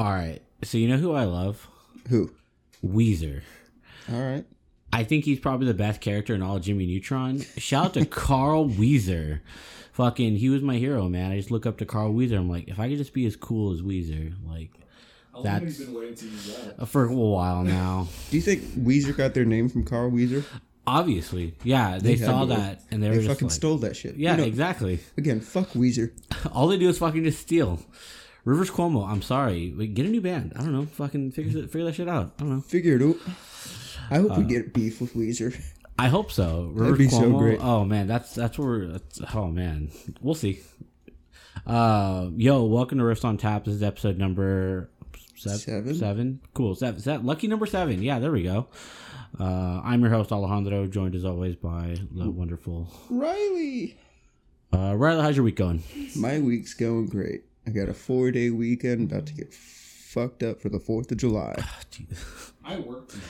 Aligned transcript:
All 0.00 0.10
right. 0.10 0.40
So 0.62 0.78
you 0.78 0.88
know 0.88 0.96
who 0.96 1.12
I 1.12 1.24
love? 1.24 1.68
Who? 2.08 2.30
Weezer. 2.84 3.42
All 4.10 4.20
right. 4.20 4.44
I 4.92 5.04
think 5.04 5.24
he's 5.24 5.38
probably 5.38 5.66
the 5.66 5.74
best 5.74 6.00
character 6.00 6.34
in 6.34 6.42
all 6.42 6.56
of 6.56 6.62
Jimmy 6.62 6.86
Neutron. 6.86 7.40
Shout 7.58 7.84
out 7.86 7.94
to 7.94 8.04
Carl 8.06 8.64
Wheezer. 8.66 9.42
Fucking, 9.92 10.36
he 10.36 10.48
was 10.48 10.62
my 10.62 10.76
hero, 10.76 11.08
man. 11.08 11.30
I 11.30 11.36
just 11.36 11.50
look 11.50 11.66
up 11.66 11.76
to 11.78 11.84
Carl 11.84 12.12
Wheezer. 12.12 12.36
I'm 12.38 12.48
like, 12.48 12.68
if 12.68 12.80
I 12.80 12.88
could 12.88 12.96
just 12.98 13.12
be 13.12 13.26
as 13.26 13.36
cool 13.36 13.72
as 13.72 13.82
Weezer, 13.82 14.32
like, 14.48 14.70
How 15.32 15.38
long 15.40 15.44
That's- 15.44 15.78
been 15.78 15.92
waiting 15.94 16.14
to 16.14 16.24
use 16.26 16.56
that? 16.56 16.80
Uh, 16.82 16.84
for 16.86 17.04
a 17.04 17.14
while 17.14 17.62
now. 17.62 18.08
Do 18.30 18.36
you 18.36 18.42
think 18.42 18.62
Weezer 18.62 19.14
got 19.16 19.34
their 19.34 19.44
name 19.44 19.68
from 19.68 19.84
Carl 19.84 20.08
Wheezer? 20.08 20.44
Obviously, 20.86 21.54
yeah, 21.62 21.98
they, 21.98 22.16
had 22.16 22.26
saw 22.26 22.40
to. 22.40 22.46
that 22.54 22.80
and 22.90 23.02
they, 23.02 23.08
They 23.10 23.16
were 23.16 23.22
just 23.22 23.28
fucking 23.34 23.48
like, 23.48 23.54
stole 23.54 23.76
that 23.78 23.94
shit. 23.94 24.16
yeah, 24.16 24.32
You 24.32 24.36
know, 24.38 24.44
exactly. 24.44 24.98
Again, 25.18 25.40
fuck 25.40 25.68
Weezer. 25.72 26.10
All 26.52 26.66
they 26.68 26.78
do 26.78 26.88
is 26.88 26.98
fucking 26.98 27.22
just 27.22 27.38
steal. 27.40 27.78
Rivers 28.44 28.70
Cuomo, 28.70 29.06
I'm 29.08 29.22
sorry, 29.22 29.72
Like, 29.76 29.94
get 29.94 30.06
a 30.06 30.08
new 30.08 30.20
band. 30.20 30.52
I 30.56 30.60
don't 30.62 30.72
know, 30.72 30.86
fucking 30.86 31.32
figure 31.32 31.62
figure 31.66 31.84
that 31.84 31.94
shit 31.94 32.08
out. 32.08 32.32
I 32.38 32.42
don't 32.42 32.50
know. 32.56 32.60
Figure 32.62 32.96
it 32.96 33.02
out. 33.02 33.16
I 34.10 34.16
hope 34.18 34.32
Uh, 34.32 34.40
we 34.40 34.44
get 34.44 34.72
beef 34.72 35.00
with 35.00 35.14
Weezer. 35.14 35.58
I 35.98 36.08
hope 36.08 36.32
so. 36.32 36.70
Rivers 36.72 36.98
be 36.98 37.08
so 37.08 37.20
Cuomo. 37.30 37.38
great. 37.38 37.58
Oh 37.62 37.84
man, 37.84 38.06
that's 38.06 38.34
that's 38.34 38.58
where. 38.58 38.86
That's, 38.88 39.20
oh 39.34 39.48
man, 39.48 39.90
we'll 40.22 40.34
see. 40.34 40.60
Uh, 41.66 42.28
yo, 42.36 42.64
welcome 42.64 42.96
to 42.98 43.04
Riffs 43.04 43.24
on 43.24 43.36
Tap. 43.36 43.64
This 43.66 43.74
is 43.74 43.82
episode 43.82 44.16
number 44.16 44.88
seven. 45.36 45.58
Seven? 45.58 45.94
Seven. 45.94 46.40
Cool. 46.54 46.74
Seven. 46.74 46.96
Is 46.96 47.04
that 47.04 47.24
lucky 47.24 47.46
number 47.48 47.66
seven? 47.66 48.02
Yeah, 48.02 48.18
there 48.18 48.32
we 48.32 48.42
go. 48.42 48.66
Uh, 49.38 49.80
I'm 49.84 50.00
your 50.00 50.10
host 50.10 50.32
Alejandro, 50.32 50.86
joined 50.86 51.14
as 51.14 51.24
always 51.26 51.54
by 51.56 51.96
the 52.12 52.30
wonderful 52.30 52.88
Riley. 53.10 53.96
uh, 54.72 54.94
Riley. 54.96 55.22
How's 55.22 55.36
your 55.36 55.44
week 55.44 55.56
going? 55.56 55.82
My 56.16 56.38
week's 56.40 56.72
going 56.74 57.06
great. 57.06 57.44
I 57.66 57.70
got 57.70 57.88
a 57.88 57.94
four 57.94 58.30
day 58.30 58.50
weekend, 58.50 59.10
about 59.10 59.26
to 59.26 59.34
get 59.34 59.52
fucked 59.52 60.42
up 60.42 60.60
for 60.60 60.68
the 60.68 60.78
4th 60.78 61.10
of 61.12 61.18
July. 61.18 61.54
I 62.64 62.78
work 62.78 63.08
tomorrow, 63.08 63.28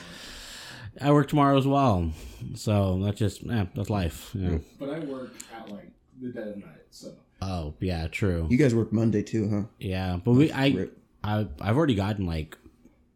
I 1.01 1.11
work 1.11 1.27
tomorrow 1.27 1.57
as 1.57 1.67
well, 1.67 2.11
so 2.55 2.99
that's 3.03 3.17
just 3.19 3.43
eh, 3.49 3.65
that's 3.75 3.89
life. 3.89 4.31
Yeah. 4.33 4.57
but 4.79 4.89
I 4.89 4.99
work 4.99 5.33
at 5.55 5.69
like 5.69 5.91
the 6.21 6.29
dead 6.29 6.47
of 6.49 6.57
night. 6.57 6.67
So 6.91 7.13
Oh 7.41 7.73
yeah, 7.79 8.07
true. 8.07 8.47
You 8.49 8.57
guys 8.57 8.75
work 8.75 8.91
Monday 8.93 9.23
too, 9.23 9.49
huh? 9.49 9.61
Yeah, 9.79 10.17
but 10.23 10.31
we 10.33 10.51
I, 10.51 10.67
Rip. 10.69 10.97
I 11.23 11.47
I've 11.59 11.77
already 11.77 11.95
gotten 11.95 12.25
like 12.25 12.57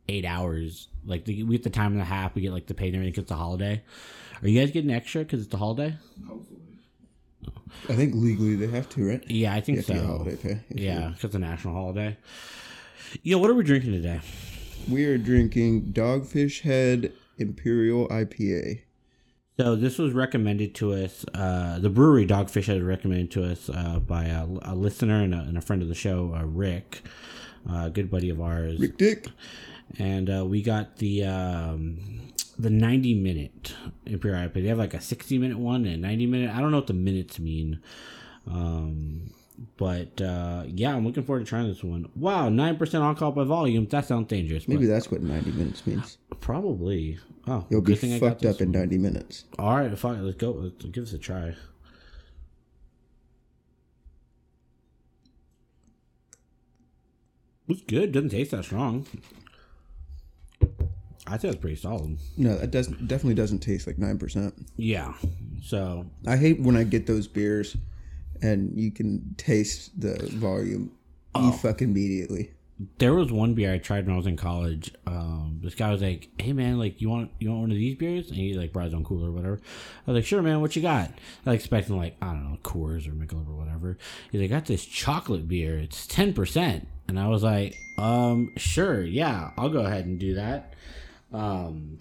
eight 0.08 0.26
hours. 0.26 0.88
Like 1.06 1.26
the, 1.26 1.44
we 1.44 1.56
get 1.58 1.64
the 1.64 1.70
time 1.70 1.94
and 1.94 2.02
a 2.02 2.06
half. 2.06 2.34
We 2.34 2.42
get 2.42 2.52
like 2.52 2.66
the 2.68 2.74
pay 2.74 2.88
and 2.88 2.96
everything 2.96 3.14
'cause 3.14 3.24
it's 3.24 3.32
a 3.32 3.36
holiday. 3.36 3.84
Are 4.42 4.48
you 4.48 4.60
guys 4.60 4.72
getting 4.72 4.92
extra 4.92 5.22
because 5.24 5.44
it's 5.44 5.54
a 5.54 5.58
holiday? 5.58 5.96
hopefully, 6.28 6.55
I 7.90 7.94
think 7.94 8.16
legally 8.16 8.56
they 8.56 8.68
have 8.68 8.90
to, 8.90 9.08
right? 9.08 9.24
Yeah, 9.30 9.54
I 9.54 9.62
think 9.62 9.76
You 9.78 9.82
have 9.82 9.86
to 9.88 9.94
get 9.94 10.02
so. 10.02 10.08
holiday 10.08 10.36
pay. 10.36 10.60
Yeah, 10.70 11.08
because 11.10 11.24
it's 11.26 11.36
a 11.36 11.40
national 11.40 11.74
holiday. 11.74 12.18
Yo, 13.24 13.38
what 13.38 13.50
are 13.50 13.54
we 13.54 13.64
drinking 13.64 13.92
today? 13.92 14.22
We 14.90 15.06
are 15.06 15.18
drinking 15.18 15.94
Dogfish 15.94 16.62
Head 16.62 17.12
Imperial 17.38 18.08
IPA. 18.10 18.82
So 19.58 19.76
this 19.76 19.98
was 19.98 20.12
recommended 20.14 20.76
to 20.76 20.94
us. 20.94 21.26
Uh, 21.34 21.80
the 21.80 21.90
brewery 21.90 22.26
Dogfish 22.28 22.66
Head 22.66 22.84
recommended 22.84 23.32
to 23.32 23.44
us 23.52 23.70
uh, 23.70 24.00
by 24.00 24.26
a, 24.26 24.46
a 24.64 24.76
listener 24.76 25.22
and 25.22 25.34
a, 25.34 25.40
and 25.40 25.58
a 25.58 25.62
friend 25.62 25.82
of 25.82 25.88
the 25.88 25.96
show, 25.96 26.36
uh, 26.38 26.44
Rick, 26.46 27.02
uh, 27.70 27.86
a 27.86 27.90
good 27.90 28.12
buddy 28.12 28.30
of 28.30 28.42
ours. 28.42 28.80
Rick 28.80 28.98
Dick. 28.98 29.28
and 29.98 30.30
uh, 30.30 30.46
we 30.46 30.62
got 30.62 30.98
the 30.98 31.24
um, 31.24 32.25
the 32.58 32.70
90 32.70 33.16
minute 33.16 33.76
Imperial 34.06 34.48
IPA. 34.48 34.54
They 34.54 34.68
have 34.68 34.78
like 34.78 34.94
a 34.94 35.02
60 35.02 35.38
minute 35.38 35.58
one 35.60 35.86
and 35.86 35.96
a 35.96 36.08
90 36.08 36.26
minute. 36.28 36.56
I 36.56 36.62
don't 36.62 36.72
know 36.72 36.78
what 36.78 36.88
the 36.88 36.94
minutes 36.94 37.40
mean. 37.40 37.82
Um, 38.48 39.32
but 39.78 40.22
uh, 40.22 40.64
yeah, 40.68 40.96
I'm 40.96 41.06
looking 41.06 41.24
forward 41.24 41.40
to 41.40 41.46
trying 41.46 41.68
this 41.68 41.84
one. 41.84 42.10
Wow, 42.16 42.50
9% 42.50 42.94
alcohol 43.02 43.32
by 43.32 43.44
volume. 43.44 43.86
That 43.88 44.06
sounds 44.06 44.28
dangerous. 44.28 44.68
Maybe 44.68 44.86
that's 44.86 45.10
what 45.10 45.22
90 45.22 45.52
minutes 45.52 45.86
means. 45.88 46.18
probably. 46.40 47.20
Oh, 47.48 47.66
You'll 47.70 47.82
be 47.82 47.94
good 47.94 48.00
thing 48.00 48.14
I 48.14 48.20
got 48.20 48.42
fucked 48.42 48.46
up 48.46 48.62
in 48.62 48.72
90 48.72 48.98
minutes. 48.98 49.46
All 49.60 49.78
right, 49.78 49.98
fine. 49.98 50.26
Let's 50.26 50.38
go. 50.38 50.52
Let's 50.52 50.84
give 50.86 51.06
this 51.06 51.14
a 51.14 51.18
try. 51.18 51.56
It's 57.68 57.82
good. 57.82 58.12
Doesn't 58.12 58.30
taste 58.30 58.52
that 58.52 58.64
strong. 58.66 59.08
I 61.28 61.38
think 61.38 61.54
it's 61.54 61.62
pretty 61.62 61.76
solid. 61.78 62.18
No, 62.38 62.52
it 62.54 62.72
doesn't 62.72 63.08
definitely 63.08 63.34
doesn't 63.36 63.60
taste 63.60 63.88
like 63.88 63.98
9%. 63.98 64.54
Yeah. 64.78 65.14
So 65.64 66.06
I 66.28 66.38
hate 66.38 66.60
when 66.60 66.76
I 66.78 66.84
get 66.84 67.08
those 67.08 67.28
beers 67.28 67.76
and 68.42 68.78
you 68.80 68.92
can 68.92 69.34
taste 69.38 70.00
the 70.00 70.16
volume 70.34 70.92
Oh. 71.34 71.54
e 71.54 71.58
fucking 71.58 71.90
immediately. 71.90 72.52
there 72.98 73.14
was 73.14 73.32
one 73.32 73.54
beer 73.54 73.72
I 73.74 73.78
tried 73.78 74.06
when 74.06 74.14
I 74.14 74.18
was 74.18 74.28
in 74.28 74.36
college. 74.38 74.92
Um, 75.08 75.60
this 75.64 75.76
guy 75.76 75.92
was 75.92 76.02
like, 76.02 76.30
"Hey 76.38 76.52
man, 76.54 76.78
like 76.78 77.02
you 77.02 77.10
want 77.10 77.32
you 77.40 77.50
want 77.50 77.62
one 77.62 77.72
of 77.72 77.78
these 77.78 77.96
beers?" 77.96 78.28
And 78.28 78.36
he 78.38 78.54
like 78.54 78.72
brought 78.74 78.86
his 78.86 78.94
own 78.94 79.04
cooler 79.06 79.30
or 79.30 79.32
whatever. 79.32 79.60
I 80.06 80.12
was 80.12 80.16
like, 80.20 80.26
"Sure, 80.26 80.42
man. 80.42 80.60
What 80.62 80.76
you 80.76 80.82
got?" 80.82 81.10
I 81.46 81.52
was 81.52 81.56
expecting 81.60 81.96
like 81.98 82.18
I 82.22 82.28
don't 82.34 82.44
know 82.52 82.58
Coors 82.64 83.08
or 83.08 83.12
Michelob 83.12 83.48
or 83.50 83.56
whatever. 83.56 83.98
He's 84.32 84.42
like, 84.42 84.52
"I 84.52 84.56
"Got 84.56 84.66
this 84.66 84.86
chocolate 84.86 85.48
beer. 85.48 85.78
It's 85.80 86.06
ten 86.06 86.34
percent." 86.34 86.88
And 87.08 87.18
I 87.20 87.28
was 87.30 87.44
like, 87.44 87.76
"Um, 87.98 88.52
sure, 88.58 89.02
yeah, 89.04 89.52
I'll 89.58 89.70
go 89.70 89.86
ahead 89.86 90.06
and 90.06 90.20
do 90.20 90.36
that." 90.36 90.74
Um, 91.34 91.98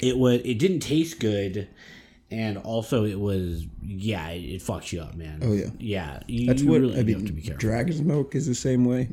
it 0.00 0.16
was 0.18 0.40
it 0.44 0.58
didn't 0.58 0.80
taste 0.80 1.20
good. 1.20 1.68
And 2.32 2.58
also, 2.58 3.04
it 3.04 3.18
was 3.18 3.66
yeah, 3.82 4.28
it, 4.28 4.38
it 4.44 4.62
fucks 4.62 4.92
you 4.92 5.00
up, 5.00 5.16
man. 5.16 5.40
Oh, 5.42 5.52
yeah. 5.52 5.66
yeah. 5.80 6.20
You, 6.28 6.46
That's 6.46 6.62
you 6.62 6.70
what 6.70 6.80
really 6.80 7.00
I 7.00 7.02
mean. 7.02 7.26
to 7.26 7.32
be 7.32 7.42
careful. 7.42 7.58
Dragon's 7.58 8.00
Milk 8.02 8.36
is 8.36 8.46
the 8.46 8.54
same 8.54 8.84
way. 8.84 9.08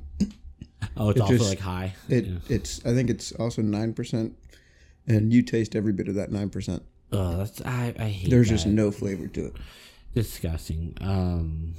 oh, 0.95 1.09
it's 1.09 1.17
it 1.17 1.21
also 1.23 1.37
just- 1.37 1.49
like 1.49 1.59
high. 1.59 1.95
It 2.09 2.25
Yeah. 2.25 2.37
it's 2.49 2.85
I 2.85 2.93
think 2.93 3.09
it's 3.09 3.31
also 3.33 3.63
nine 3.63 3.93
percent, 3.95 4.35
and 5.07 5.33
you 5.33 5.41
taste 5.41 5.75
every 5.75 5.93
bit 5.93 6.07
of 6.07 6.13
that 6.15 6.31
nine 6.31 6.51
percent. 6.51 6.83
Oh, 7.11 7.37
that's 7.37 7.59
I, 7.61 7.95
I 7.97 8.03
hate. 8.03 8.29
There's 8.29 8.49
that. 8.49 8.53
just 8.55 8.67
no 8.67 8.91
flavor 8.91 9.27
to 9.29 9.45
it. 9.47 9.53
disgusting. 10.13 10.93
Um, 11.01 11.73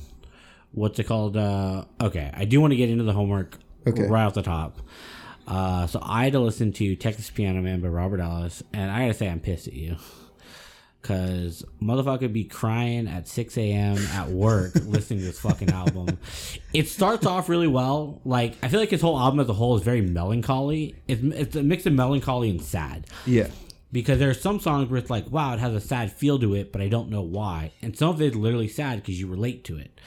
what's 0.72 0.98
it 0.98 1.04
called? 1.04 1.36
Uh, 1.36 1.84
okay, 2.00 2.32
I 2.34 2.46
do 2.46 2.60
want 2.60 2.72
to 2.72 2.76
get 2.76 2.90
into 2.90 3.04
the 3.04 3.12
homework 3.12 3.58
Okay. 3.86 4.02
right 4.08 4.24
off 4.24 4.34
the 4.34 4.42
top. 4.42 4.80
Uh, 5.48 5.86
so 5.86 5.98
I 6.02 6.24
had 6.24 6.34
to 6.34 6.40
listen 6.40 6.72
to 6.74 6.94
Texas 6.94 7.30
Piano 7.30 7.62
Man 7.62 7.80
by 7.80 7.88
Robert 7.88 8.20
Ellis, 8.20 8.62
and 8.74 8.90
I 8.90 9.00
gotta 9.00 9.14
say 9.14 9.28
I'm 9.28 9.40
pissed 9.40 9.66
at 9.66 9.72
you. 9.74 9.96
Cause 11.00 11.64
motherfucker 11.80 12.30
be 12.30 12.44
crying 12.44 13.06
at 13.08 13.28
6 13.28 13.56
a.m. 13.56 13.96
at 14.12 14.28
work 14.28 14.74
listening 14.84 15.20
to 15.20 15.26
this 15.26 15.38
fucking 15.38 15.70
album. 15.70 16.18
It 16.74 16.88
starts 16.88 17.24
off 17.24 17.48
really 17.48 17.68
well. 17.68 18.20
Like 18.26 18.56
I 18.62 18.68
feel 18.68 18.80
like 18.80 18.90
his 18.90 19.00
whole 19.00 19.18
album 19.18 19.40
as 19.40 19.48
a 19.48 19.54
whole 19.54 19.76
is 19.76 19.82
very 19.82 20.02
melancholy. 20.02 20.96
It's 21.06 21.22
it's 21.22 21.56
a 21.56 21.62
mix 21.62 21.86
of 21.86 21.94
melancholy 21.94 22.50
and 22.50 22.60
sad 22.60 23.06
Yeah, 23.24 23.46
because 23.90 24.18
there 24.18 24.28
are 24.28 24.34
some 24.34 24.60
songs 24.60 24.90
where 24.90 24.98
it's 24.98 25.10
like, 25.10 25.30
wow, 25.30 25.54
it 25.54 25.60
has 25.60 25.72
a 25.72 25.80
sad 25.80 26.12
feel 26.12 26.38
to 26.38 26.54
it, 26.54 26.72
but 26.72 26.82
I 26.82 26.88
don't 26.88 27.08
know 27.08 27.22
why. 27.22 27.72
And 27.80 27.96
some 27.96 28.10
of 28.10 28.20
it's 28.20 28.36
literally 28.36 28.68
sad 28.68 28.96
because 29.00 29.18
you 29.18 29.26
relate 29.26 29.64
to 29.64 29.78
it. 29.78 29.98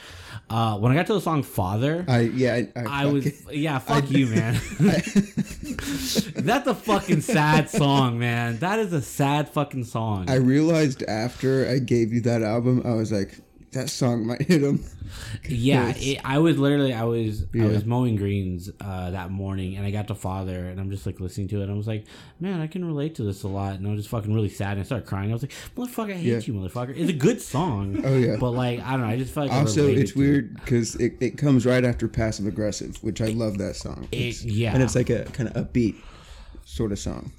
Uh, 0.48 0.78
when 0.78 0.92
I 0.92 0.94
got 0.94 1.06
to 1.06 1.14
the 1.14 1.20
song 1.20 1.42
"Father," 1.42 2.04
I 2.08 2.20
yeah 2.20 2.54
I, 2.54 2.68
I, 2.76 3.04
I 3.04 3.06
was 3.06 3.50
yeah, 3.50 3.78
fuck 3.80 4.10
you, 4.10 4.26
man. 4.26 4.54
That's 4.78 6.66
a 6.66 6.74
fucking 6.74 7.22
sad 7.22 7.70
song, 7.70 8.18
man. 8.18 8.58
That 8.58 8.78
is 8.78 8.92
a 8.92 9.02
sad 9.02 9.48
fucking 9.48 9.84
song. 9.84 10.28
I 10.28 10.36
realized 10.36 11.02
after 11.04 11.68
I 11.68 11.78
gave 11.78 12.12
you 12.12 12.20
that 12.22 12.42
album, 12.42 12.82
I 12.84 12.94
was 12.94 13.10
like, 13.10 13.38
that 13.72 13.88
song 13.90 14.26
might 14.26 14.42
hit 14.42 14.62
him. 14.62 14.84
yeah, 15.48 15.92
it, 15.96 16.20
I 16.24 16.38
was 16.38 16.58
literally 16.58 16.92
I 16.92 17.04
was 17.04 17.44
I 17.58 17.64
was 17.66 17.84
mowing 17.84 18.16
greens 18.16 18.70
uh, 18.80 19.10
that 19.10 19.30
morning, 19.30 19.76
and 19.76 19.86
I 19.86 19.90
got 19.90 20.08
to 20.08 20.14
"Father," 20.14 20.66
and 20.68 20.78
I'm 20.80 20.90
just 20.90 21.06
like 21.06 21.20
listening 21.20 21.48
to 21.48 21.60
it. 21.60 21.64
and 21.64 21.72
I 21.72 21.76
was 21.76 21.86
like, 21.86 22.04
man, 22.40 22.60
I 22.60 22.66
can 22.66 22.84
relate 22.84 23.14
to 23.16 23.22
this 23.22 23.42
a 23.42 23.48
lot, 23.48 23.74
and 23.74 23.86
I 23.86 23.90
was 23.90 24.00
just 24.00 24.08
fucking 24.10 24.32
really 24.34 24.48
sad. 24.48 24.72
And 24.72 24.80
I 24.80 24.84
started 24.84 25.06
crying. 25.06 25.30
I 25.30 25.32
was 25.34 25.42
like, 25.42 25.52
motherfucker, 25.76 26.10
I 26.10 26.16
hate 26.16 26.24
Yeah. 26.26 26.38
you, 26.38 26.54
motherfucker. 26.54 26.96
It's 26.96 27.10
a 27.10 27.14
good 27.14 27.40
song. 27.40 28.02
Oh, 28.04 28.16
yeah. 28.16 28.36
but 28.38 28.50
like 28.50 28.80
I 28.80 28.92
don't 28.92 29.02
know, 29.02 29.06
I 29.08 29.16
just 29.18 29.32
felt 29.32 29.48
like 29.48 29.58
Also, 29.58 29.86
it's 29.88 30.14
weird 30.14 30.54
because 30.54 30.94
it, 30.96 31.14
it 31.20 31.38
comes 31.38 31.64
right 31.66 31.84
after 31.84 32.08
Passive 32.08 32.46
Aggressive, 32.46 32.96
which 33.02 33.20
I 33.20 33.26
love 33.28 33.58
that 33.58 33.76
song. 33.76 34.08
It's- 34.12 34.44
yeah. 34.44 34.74
and 34.74 34.82
it's 34.82 34.94
like 34.94 35.08
a 35.10 35.24
kind 35.26 35.48
of 35.48 35.54
upbeat 35.66 35.96
sort 36.64 36.92
of 36.92 36.98
song. 36.98 37.32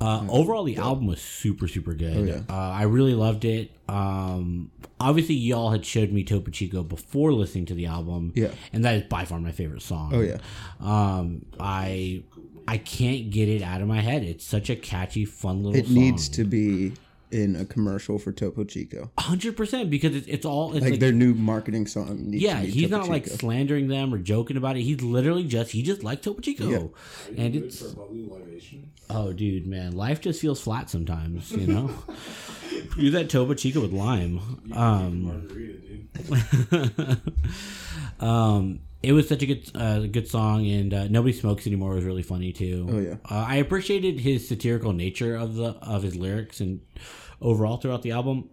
Uh, 0.00 0.26
overall, 0.28 0.64
the 0.64 0.76
album 0.76 1.06
was 1.06 1.20
super, 1.20 1.68
super 1.68 1.94
good. 1.94 2.16
Oh, 2.16 2.22
yeah. 2.24 2.40
uh, 2.48 2.70
I 2.70 2.82
really 2.82 3.14
loved 3.14 3.44
it. 3.44 3.70
Um, 3.88 4.70
obviously, 4.98 5.34
y'all 5.36 5.70
had 5.70 5.84
showed 5.86 6.10
me 6.10 6.24
Topo 6.24 6.50
Chico 6.50 6.82
before 6.82 7.32
listening 7.32 7.66
to 7.66 7.74
the 7.74 7.86
album. 7.86 8.32
Yeah. 8.34 8.50
and 8.72 8.84
that 8.84 8.94
is 8.96 9.02
by 9.04 9.24
far 9.24 9.38
my 9.40 9.52
favorite 9.52 9.82
song. 9.82 10.12
Oh 10.14 10.20
yeah, 10.20 10.38
Um, 10.80 11.44
I 11.60 12.24
I 12.66 12.78
can't 12.78 13.30
get 13.30 13.48
it 13.48 13.62
out 13.62 13.80
of 13.82 13.88
my 13.88 14.00
head. 14.00 14.22
It's 14.22 14.44
such 14.44 14.70
a 14.70 14.76
catchy, 14.76 15.24
fun 15.24 15.62
little. 15.62 15.78
it 15.78 15.90
needs 15.90 16.28
to 16.30 16.44
be 16.44 16.92
in 17.32 17.56
a 17.56 17.64
commercial 17.64 18.18
for 18.18 18.30
Topo 18.32 18.64
Chico. 18.64 19.10
hundred 19.18 19.56
percent 19.56 19.90
because 19.90 20.14
it's, 20.14 20.26
it's 20.28 20.44
all 20.44 20.72
it's 20.74 20.82
Like, 20.82 20.92
like, 20.92 21.00
their 21.00 21.12
new 21.12 21.34
marketing 21.34 21.86
song. 21.86 22.30
Needs 22.30 22.42
yeah, 22.42 22.60
to 22.60 22.66
be 22.66 22.72
he's 22.72 22.90
Topo 22.90 22.98
not 22.98 23.08
like 23.08 23.26
slandering 23.26 23.88
them 23.88 24.12
or 24.12 24.18
joking 24.18 24.56
about 24.56 24.76
it. 24.76 24.82
He's 24.82 25.02
literally 25.02 25.44
just 25.44 25.70
he 25.72 25.82
just 25.82 26.02
likes 26.02 26.22
Topo 26.22 26.40
Chico, 26.40 26.68
Yeah. 26.68 27.42
and 27.44 27.56
it's 27.56 27.80
for 27.80 27.88
a 27.88 27.96
bubbly 27.96 28.24
libation. 28.24 28.90
Oh, 29.10 29.32
dude, 29.32 29.66
man, 29.66 29.92
life 29.96 30.20
just 30.20 30.40
feels 30.40 30.60
flat 30.60 30.88
sometimes, 30.88 31.50
you 31.52 31.66
know. 31.66 31.90
Do 32.96 33.10
that 33.10 33.28
Topo 33.30 33.54
Chico 33.54 33.80
with 33.80 33.92
lime. 33.92 34.40
Um, 34.72 35.24
Margarita, 35.24 35.78
dude. 35.78 37.20
um, 38.20 38.80
it 39.02 39.12
was 39.12 39.28
such 39.28 39.42
a 39.42 39.46
good 39.46 39.70
uh, 39.74 40.00
good 40.00 40.28
song, 40.28 40.66
and 40.66 40.94
uh, 40.94 41.08
nobody 41.08 41.32
smokes 41.32 41.66
anymore 41.66 41.94
was 41.94 42.04
really 42.04 42.22
funny 42.22 42.52
too. 42.52 42.86
Oh, 42.90 42.98
yeah. 43.00 43.14
uh, 43.30 43.44
I 43.48 43.56
appreciated 43.56 44.20
his 44.20 44.46
satirical 44.48 44.92
nature 44.92 45.34
of 45.36 45.54
the 45.56 45.70
of 45.82 46.02
his 46.02 46.14
lyrics 46.16 46.60
and 46.60 46.80
overall 47.42 47.76
throughout 47.76 48.02
the 48.02 48.12
album. 48.12 48.48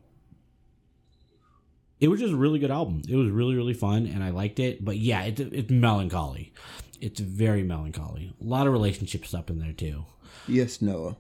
It 2.00 2.08
was 2.08 2.20
just 2.20 2.34
a 2.34 2.38
really 2.38 2.60
good 2.60 2.72
album. 2.72 3.02
It 3.08 3.16
was 3.16 3.30
really 3.30 3.56
really 3.56 3.74
fun, 3.74 4.06
and 4.06 4.24
I 4.24 4.30
liked 4.30 4.60
it. 4.60 4.84
But 4.84 4.98
yeah, 4.98 5.24
it's 5.24 5.40
it's 5.40 5.70
melancholy. 5.70 6.54
It's 7.02 7.20
very 7.20 7.64
melancholy. 7.64 8.34
A 8.42 8.44
lot 8.44 8.68
of 8.68 8.74
relationship 8.74 9.26
stuff 9.26 9.50
in 9.50 9.60
there 9.60 9.74
too. 9.74 10.06
Yes, 10.48 10.82
Noah. 10.82 11.16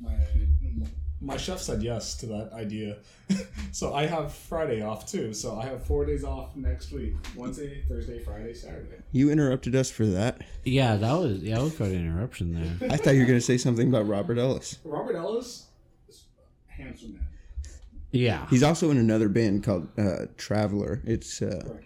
My 0.00 0.14
my 1.20 1.36
chef 1.36 1.58
said 1.58 1.82
yes 1.82 2.16
to 2.18 2.26
that 2.26 2.52
idea, 2.52 2.98
so 3.72 3.94
I 3.94 4.06
have 4.06 4.32
Friday 4.32 4.82
off 4.82 5.06
too. 5.06 5.32
So 5.32 5.58
I 5.58 5.66
have 5.66 5.84
four 5.84 6.04
days 6.04 6.24
off 6.24 6.56
next 6.56 6.90
week: 6.90 7.14
Wednesday, 7.36 7.84
Thursday, 7.88 8.18
Friday, 8.18 8.54
Saturday. 8.54 8.96
You 9.12 9.30
interrupted 9.30 9.76
us 9.76 9.90
for 9.90 10.06
that. 10.06 10.42
Yeah, 10.64 10.96
that 10.96 11.12
was 11.12 11.38
yeah, 11.38 11.56
that 11.56 11.62
was 11.62 11.76
quite 11.76 11.90
an 11.90 12.06
interruption 12.06 12.52
there. 12.52 12.90
I 12.90 12.96
thought 12.96 13.14
you 13.14 13.20
were 13.20 13.26
gonna 13.26 13.40
say 13.40 13.58
something 13.58 13.88
about 13.88 14.08
Robert 14.08 14.38
Ellis. 14.38 14.78
Robert 14.84 15.16
Ellis, 15.16 15.64
is 15.64 15.64
a 15.64 15.67
handsome 16.78 17.14
man. 17.14 17.24
Yeah, 18.10 18.46
He's 18.48 18.62
also 18.62 18.90
in 18.90 18.96
another 18.96 19.28
band 19.28 19.64
called 19.64 19.88
uh, 19.98 20.26
Traveller. 20.38 21.02
It's 21.04 21.42
uh, 21.42 21.76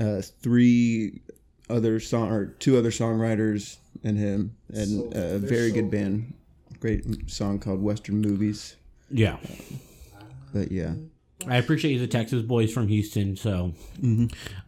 uh, 0.00 0.22
three 0.40 1.20
other 1.68 2.00
song 2.00 2.30
or 2.30 2.46
two 2.46 2.78
other 2.78 2.90
songwriters 2.90 3.76
and 4.04 4.16
him, 4.18 4.56
and 4.70 4.88
So- 4.88 5.10
a 5.14 5.38
very 5.38 5.68
so 5.68 5.74
good 5.76 5.90
band. 5.90 6.34
Great 6.80 7.30
song 7.30 7.58
called 7.58 7.80
Western 7.82 8.20
Movies. 8.20 8.76
yeah. 9.10 9.36
But 10.54 10.70
yeah, 10.72 10.94
I 11.46 11.56
appreciate 11.56 11.92
you, 11.92 11.98
the 11.98 12.06
Texas 12.06 12.42
boys 12.42 12.72
from 12.72 12.88
Houston. 12.88 13.36
So 13.36 13.72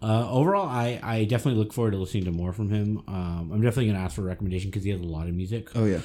uh, 0.02 0.31
overall, 0.31 0.66
I, 0.69 0.99
I 1.02 1.25
definitely 1.25 1.58
look 1.62 1.72
forward 1.75 1.90
to 1.90 1.99
listening 1.99 2.25
to 2.25 2.31
more 2.32 2.52
from 2.55 2.70
him. 2.70 3.02
Um, 3.06 3.50
I'm 3.52 3.61
definitely 3.61 3.88
gonna 3.93 3.99
ask 4.05 4.14
for 4.16 4.22
a 4.22 4.25
recommendation 4.25 4.70
because 4.70 4.84
he 4.84 4.90
has 4.90 5.00
a 5.00 5.05
lot 5.05 5.28
of 5.28 5.34
music 5.34 5.69
oh 5.75 5.84
yeah, 5.84 6.00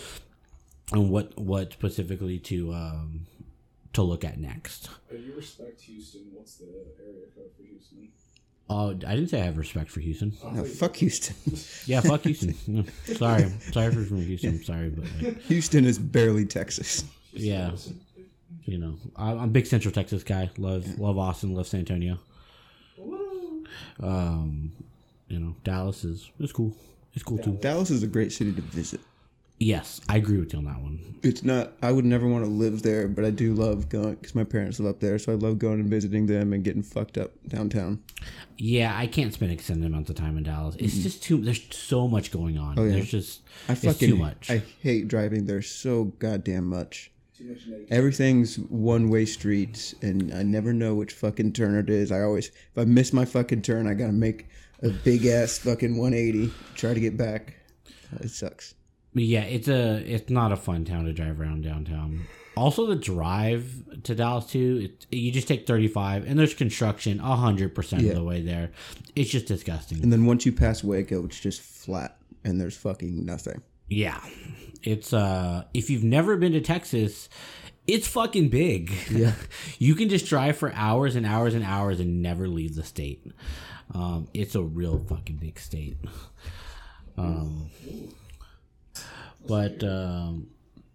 and 0.91 1.09
what 1.09 1.38
what 1.38 1.74
specifically 1.74 2.39
to 2.39 2.74
um, 2.74 3.27
to 3.94 4.01
look 4.01 4.24
at 4.24 4.39
next. 4.39 4.89
If 5.09 5.25
you 5.25 5.36
respect 5.36 5.81
Houston, 5.81 6.27
what's 6.33 6.56
the 6.56 6.65
area 6.65 7.25
code 7.36 7.51
for 7.56 7.63
Houston? 7.63 8.09
Oh, 8.69 8.89
I 8.91 9.15
didn't 9.15 9.30
say 9.30 9.41
I 9.41 9.45
have 9.45 9.57
respect 9.57 9.89
for 9.89 10.00
Houston. 10.00 10.33
no, 10.51 10.63
fuck 10.63 10.95
Houston. 10.97 11.36
Yeah, 11.86 12.01
fuck 12.01 12.21
Houston. 12.21 12.56
No, 12.68 12.83
sorry, 13.15 13.51
sorry 13.71 13.91
for 13.91 14.03
from 14.03 14.21
Houston. 14.21 14.50
I'm 14.51 14.63
sorry, 14.63 14.89
but 14.89 15.06
like, 15.21 15.41
Houston 15.44 15.86
is 15.86 15.97
barely 15.97 16.45
Texas. 16.45 17.03
yeah, 17.33 17.71
you 18.65 18.77
know, 18.77 18.95
I, 19.15 19.31
I'm 19.31 19.39
a 19.39 19.47
big 19.47 19.65
Central 19.65 19.92
Texas 19.92 20.24
guy. 20.24 20.50
Love 20.57 21.00
love 21.00 21.18
Austin. 21.18 21.53
Love 21.56 21.68
San 21.68 21.81
Antonio. 21.81 22.19
Um, 24.01 24.71
you 25.27 25.39
know, 25.39 25.56
Dallas 25.63 26.03
is 26.03 26.30
is 26.39 26.51
cool. 26.51 26.75
It's 27.13 27.24
cool 27.24 27.38
too. 27.39 27.57
Dallas 27.62 27.89
is 27.89 28.03
a 28.03 28.07
great 28.07 28.31
city 28.31 28.53
to 28.53 28.62
visit. 28.62 29.01
Yes, 29.59 30.00
I 30.07 30.15
agree 30.15 30.38
with 30.38 30.53
you 30.53 30.59
on 30.59 30.65
that 30.65 30.81
one. 30.81 31.19
It's 31.21 31.44
not. 31.44 31.73
I 31.81 31.91
would 31.91 32.06
never 32.06 32.25
want 32.25 32.45
to 32.45 32.50
live 32.50 32.81
there, 32.81 33.09
but 33.09 33.25
I 33.25 33.29
do 33.29 33.53
love 33.53 33.89
going 33.89 34.15
because 34.15 34.33
my 34.33 34.45
parents 34.45 34.79
live 34.79 34.89
up 34.89 35.01
there, 35.01 35.19
so 35.19 35.33
I 35.33 35.35
love 35.35 35.59
going 35.59 35.81
and 35.81 35.89
visiting 35.89 36.27
them 36.27 36.53
and 36.53 36.63
getting 36.63 36.81
fucked 36.81 37.17
up 37.17 37.31
downtown. 37.45 38.01
Yeah, 38.57 38.97
I 38.97 39.06
can't 39.06 39.33
spend 39.33 39.51
extended 39.51 39.85
amounts 39.85 40.09
of 40.09 40.15
time 40.15 40.38
in 40.38 40.44
Dallas. 40.44 40.77
It's 40.79 41.00
just 41.00 41.21
too. 41.21 41.41
There's 41.41 41.61
so 41.75 42.07
much 42.07 42.31
going 42.31 42.57
on. 42.57 42.79
Oh, 42.79 42.85
yeah. 42.85 42.94
There's 42.94 43.11
just. 43.11 43.41
I 43.67 43.73
it's 43.73 43.83
fucking 43.83 44.09
too 44.11 44.15
much. 44.15 44.50
I 44.50 44.63
hate 44.81 45.09
driving 45.09 45.45
there 45.45 45.61
so 45.61 46.06
goddamn 46.06 46.67
much. 46.67 47.11
Too 47.38 47.50
much 47.50 47.67
naked. 47.67 47.88
Everything's 47.91 48.57
one 48.57 49.09
way 49.09 49.25
streets, 49.25 49.94
and 50.01 50.33
I 50.33 50.44
never 50.44 50.71
know 50.71 50.95
which 50.95 51.11
fucking 51.11 51.51
turn 51.51 51.75
it 51.75 51.89
is. 51.89 52.13
I 52.13 52.21
always, 52.21 52.47
if 52.47 52.77
I 52.77 52.85
miss 52.85 53.11
my 53.11 53.25
fucking 53.25 53.63
turn, 53.63 53.88
I 53.88 53.94
gotta 53.94 54.13
make 54.13 54.47
a 54.81 54.89
big 54.89 55.25
ass 55.25 55.57
fucking 55.57 55.97
180, 55.97 56.53
try 56.75 56.94
to 56.94 57.00
get 57.01 57.17
back. 57.17 57.56
It 58.21 58.29
sucks. 58.29 58.75
Yeah, 59.13 59.41
it's 59.41 59.67
a. 59.67 60.03
It's 60.06 60.29
not 60.29 60.51
a 60.51 60.56
fun 60.56 60.85
town 60.85 61.06
to 61.06 61.13
drive 61.13 61.39
around 61.39 61.63
downtown. 61.63 62.27
Also, 62.56 62.85
the 62.85 62.95
drive 62.95 64.03
to 64.03 64.13
Dallas 64.15 64.45
too. 64.45 64.89
It, 64.89 65.06
you 65.15 65.31
just 65.31 65.47
take 65.47 65.65
35, 65.65 66.27
and 66.27 66.38
there's 66.38 66.53
construction 66.53 67.19
hundred 67.19 67.73
percent 67.73 68.06
of 68.07 68.15
the 68.15 68.23
way 68.23 68.41
there. 68.41 68.71
It's 69.15 69.29
just 69.29 69.47
disgusting. 69.47 70.03
And 70.03 70.11
then 70.13 70.25
once 70.25 70.45
you 70.45 70.51
pass 70.51 70.83
Waco, 70.83 71.25
it's 71.25 71.39
just 71.39 71.61
flat, 71.61 72.17
and 72.44 72.61
there's 72.61 72.77
fucking 72.77 73.25
nothing. 73.25 73.61
Yeah, 73.89 74.21
it's 74.83 75.11
uh. 75.13 75.63
If 75.73 75.89
you've 75.89 76.03
never 76.03 76.38
been 76.38 76.53
to 76.53 76.61
Texas. 76.61 77.29
It's 77.88 78.07
fucking 78.07 78.50
big. 78.50 78.94
Yeah. 79.09 79.33
you 79.79 79.95
can 79.95 80.09
just 80.09 80.27
drive 80.27 80.57
for 80.57 80.71
hours 80.75 81.15
and 81.15 81.25
hours 81.25 81.56
and 81.56 81.63
hours 81.63 82.00
and 82.00 82.21
never 82.21 82.47
leave 82.47 82.75
the 82.75 82.83
state. 82.83 83.25
Um, 83.95 84.27
it's 84.31 84.53
a 84.53 84.61
real 84.61 85.00
fucking 85.00 85.38
big 85.38 85.59
state. 85.59 85.97
Um, 87.17 87.71
but 89.47 89.83
um, 89.83 90.47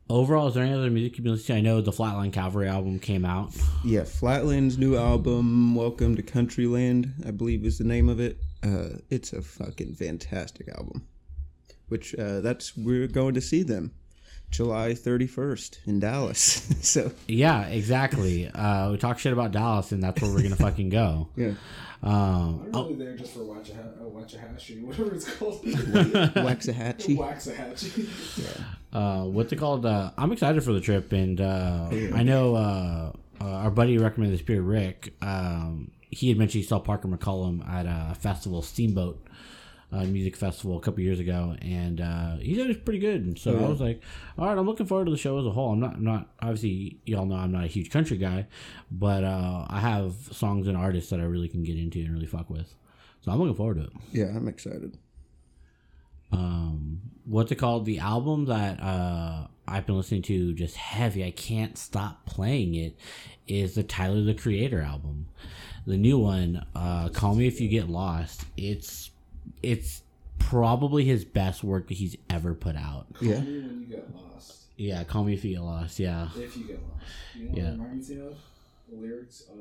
overall, 0.09 0.49
is 0.49 0.55
there 0.55 0.65
any 0.65 0.75
other 0.75 0.91
music 0.91 1.17
you've 1.17 1.25
been 1.25 1.33
listening 1.33 1.65
to? 1.65 1.71
I 1.71 1.73
know 1.73 1.81
the 1.81 1.93
Flatland 1.93 2.33
Cavalry 2.33 2.69
album 2.69 2.99
came 2.99 3.25
out. 3.25 3.53
Yeah, 3.85 4.05
Flatland's 4.05 4.79
new 4.79 4.97
album, 4.97 5.75
Welcome 5.75 6.17
to 6.17 6.23
Countryland, 6.23 7.13
I 7.27 7.31
believe 7.31 7.65
is 7.65 7.79
the 7.79 7.85
name 7.85 8.09
of 8.09 8.21
it. 8.21 8.39
Uh, 8.63 8.99
it's 9.11 9.33
a 9.33 9.43
fucking 9.43 9.95
fantastic 9.95 10.69
album. 10.69 11.07
Which 11.89 12.15
uh, 12.15 12.41
that's 12.41 12.77
we're 12.77 13.07
going 13.07 13.35
to 13.35 13.41
see 13.41 13.63
them 13.63 13.93
July 14.55 14.93
31st 14.93 15.79
in 15.87 15.99
Dallas. 15.99 16.41
so 16.81 17.11
Yeah, 17.27 17.67
exactly. 17.67 18.49
Uh, 18.49 18.93
we 18.93 18.99
talk 18.99 19.19
shit 19.19 19.33
about 19.33 19.51
Dallas, 19.51 19.91
and 19.91 20.01
that's 20.03 20.23
where 20.23 20.33
we're 20.33 20.43
gonna 20.45 20.55
fucking 20.55 20.91
go. 20.91 21.29
yeah, 21.37 21.55
Um, 22.05 22.71
I'm 22.73 22.83
really 22.85 22.95
there 22.95 23.17
just 23.17 23.33
for 23.35 23.41
Waxahachie, 23.41 24.01
uh, 24.01 24.05
Waxahachie, 24.05 24.83
whatever 24.87 25.15
it's 25.15 25.29
called. 25.37 25.61
Waxahachie. 25.65 27.17
Waxahachie. 27.19 28.61
uh, 28.93 29.25
what's 29.25 29.53
it 29.53 29.57
called? 29.57 29.85
Uh, 29.87 30.13
I'm 30.17 30.31
excited 30.33 30.63
for 30.63 30.73
the 30.73 30.81
trip, 30.81 31.13
and 31.13 31.41
uh, 31.41 31.89
I 32.15 32.23
know 32.23 32.55
uh, 32.55 33.13
uh, 33.41 33.45
our 33.45 33.71
buddy 33.71 33.99
recommended 33.99 34.39
this 34.39 34.47
beer, 34.47 34.63
Rick. 34.63 35.15
Um, 35.21 35.91
he 36.11 36.29
had 36.29 36.39
mentioned 36.39 36.63
he 36.63 36.69
saw 36.69 36.79
Parker 36.79 37.09
McCollum 37.09 37.69
at 37.69 37.87
a 37.87 38.15
festival, 38.15 38.63
Steamboat 38.63 39.21
uh, 39.95 40.05
Music 40.05 40.35
Festival, 40.37 40.77
a 40.77 40.81
couple 40.81 41.01
years 41.03 41.21
ago, 41.21 41.57
and 41.63 42.01
uh, 42.01 42.37
he 42.37 42.55
said 42.55 42.65
it 42.65 42.69
was 42.69 42.77
pretty 42.79 42.99
good. 42.99 43.23
And 43.25 43.39
so 43.39 43.53
yeah. 43.53 43.65
I 43.65 43.69
was 43.69 43.81
like, 43.81 44.03
all 44.39 44.47
right, 44.47 44.59
I'm 44.59 44.67
looking 44.67 44.87
forward 44.87 45.05
to 45.05 45.11
the 45.11 45.17
show 45.17 45.39
as 45.39 45.47
a 45.47 45.51
whole. 45.51 45.73
I'm 45.73 45.81
not, 45.81 45.95
I'm 45.95 46.05
not 46.05 46.29
obviously 46.43 46.99
y'all 47.07 47.27
know 47.27 47.37
I'm 47.37 47.53
not 47.53 47.65
a 47.65 47.69
huge 47.69 47.91
country 47.91 48.17
guy, 48.17 48.47
but 48.91 49.23
uh, 49.25 49.67
I 49.69 49.81
have 49.81 50.15
songs 50.33 50.67
and 50.69 50.77
artists 50.77 51.11
that 51.11 51.21
I 51.21 51.25
really 51.25 51.49
can 51.49 51.63
get 51.63 51.77
into 51.79 52.01
and 52.01 52.13
really 52.13 52.27
fuck 52.27 52.51
with. 52.51 52.75
So 53.21 53.31
I'm 53.33 53.39
looking 53.39 53.55
forward 53.55 53.77
to 53.77 53.85
it 53.85 53.93
Yeah, 54.13 54.27
I'm 54.37 54.49
excited. 54.49 54.99
um 56.33 57.01
what's 57.25 57.51
it 57.53 57.57
called 57.57 57.85
the 57.87 57.99
album 57.99 58.47
that 58.47 58.79
uh 58.83 59.47
i've 59.67 59.87
been 59.87 59.97
listening 59.97 60.21
to 60.23 60.53
just 60.55 60.77
heavy 60.77 61.25
i 61.25 61.31
can't 61.31 61.79
stop 61.79 62.27
playing 62.27 62.75
it 62.75 62.99
is 63.47 63.75
the 63.77 63.83
tyler 63.83 64.21
the 64.23 64.35
creator 64.35 64.83
album 64.83 65.27
the 65.87 65.97
new 65.97 66.19
one 66.19 66.65
uh 66.75 67.09
call 67.11 67.35
me 67.35 67.47
if 67.47 67.61
you 67.61 67.69
get 67.69 67.89
lost 67.89 68.45
it's 68.57 69.11
it's 69.65 70.03
probably 70.39 71.05
his 71.05 71.25
best 71.25 71.65
work 71.65 71.89
that 71.89 71.95
he's 71.95 72.17
ever 72.31 72.55
put 72.55 72.77
out 72.77 73.07
Yeah. 73.21 73.35
Call 73.37 73.43
me 73.45 73.61
when 73.61 73.81
you 73.81 73.87
get 73.87 74.15
lost. 74.15 74.61
yeah 74.77 75.05
call 75.05 75.25
me 75.25 75.35
if 75.35 75.45
you 75.45 75.55
get 75.55 75.63
lost 75.63 75.99
yeah 75.99 76.29
If 76.37 76.57
you 76.57 76.65
get 76.65 76.81
lost. 76.83 77.05
You 77.35 77.45
know 77.49 77.53
Yeah. 77.57 77.69
it 77.69 77.73
reminds 77.73 78.11
me 78.11 78.21
of? 78.21 78.37
The 78.91 78.97
lyrics 78.97 79.43
of 79.51 79.57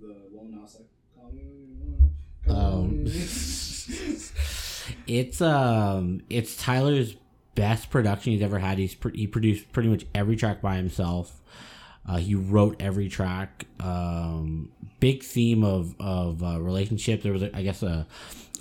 the 0.00 0.14
Lil 0.34 0.44
Nas 0.50 0.76
X. 0.76 0.84
Call 1.14 1.30
me 1.32 1.42
when 1.44 1.78
you. 1.78 2.10
Call 2.46 2.56
Um, 2.82 3.04
me. 3.04 3.10
it's 5.06 5.40
um 5.40 6.22
it's 6.30 6.56
Tyler's 6.56 7.14
best 7.54 7.90
production 7.90 8.32
he's 8.32 8.42
ever 8.42 8.58
had. 8.58 8.78
He's 8.78 8.94
pr- 8.94 9.10
he 9.10 9.26
produced 9.26 9.70
pretty 9.72 9.88
much 9.88 10.06
every 10.14 10.36
track 10.36 10.60
by 10.62 10.76
himself. 10.76 11.40
Uh, 12.08 12.16
he 12.16 12.34
wrote 12.34 12.76
every 12.80 13.08
track. 13.08 13.66
Um, 13.80 14.70
big 15.00 15.22
theme 15.22 15.62
of 15.64 15.94
of 16.00 16.42
uh, 16.42 16.60
relationship. 16.60 17.22
There 17.22 17.32
was, 17.32 17.42
a, 17.42 17.54
I 17.56 17.62
guess, 17.62 17.82
a 17.82 18.06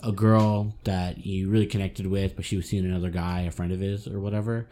a 0.03 0.11
girl 0.11 0.73
that 0.83 1.17
he 1.17 1.45
really 1.45 1.65
connected 1.65 2.07
with, 2.07 2.35
but 2.35 2.45
she 2.45 2.55
was 2.55 2.67
seeing 2.67 2.85
another 2.85 3.09
guy, 3.09 3.41
a 3.41 3.51
friend 3.51 3.71
of 3.71 3.79
his 3.79 4.07
or 4.07 4.19
whatever, 4.19 4.67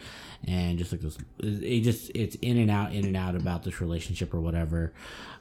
and 0.48 0.78
just 0.78 0.92
like 0.92 1.02
this, 1.02 1.18
it 1.40 1.82
just 1.82 2.12
it's 2.14 2.36
in 2.36 2.58
and 2.58 2.70
out, 2.70 2.94
in 2.94 3.06
and 3.06 3.18
out 3.18 3.36
about 3.36 3.64
this 3.64 3.82
relationship 3.82 4.34
or 4.34 4.40
whatever. 4.40 4.94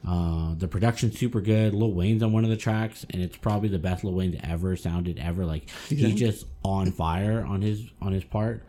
Uh, 0.07 0.55
the 0.55 0.67
production's 0.67 1.17
super 1.17 1.41
good. 1.41 1.73
Lil 1.73 1.93
Wayne's 1.93 2.23
on 2.23 2.31
one 2.31 2.43
of 2.43 2.49
the 2.49 2.57
tracks, 2.57 3.05
and 3.09 3.21
it's 3.21 3.37
probably 3.37 3.69
the 3.69 3.79
best 3.79 4.03
Lil 4.03 4.13
Wayne's 4.13 4.39
ever 4.43 4.75
sounded 4.75 5.19
ever. 5.19 5.45
Like 5.45 5.69
he's 5.87 6.15
just 6.15 6.45
on 6.63 6.91
fire 6.91 7.45
on 7.45 7.61
his 7.61 7.83
on 8.01 8.11
his 8.11 8.23
part. 8.23 8.63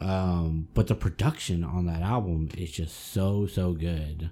Um, 0.00 0.68
but 0.74 0.86
the 0.86 0.94
production 0.94 1.64
on 1.64 1.86
that 1.86 2.02
album 2.02 2.50
is 2.56 2.70
just 2.70 3.12
so 3.12 3.46
so 3.46 3.72
good. 3.72 4.30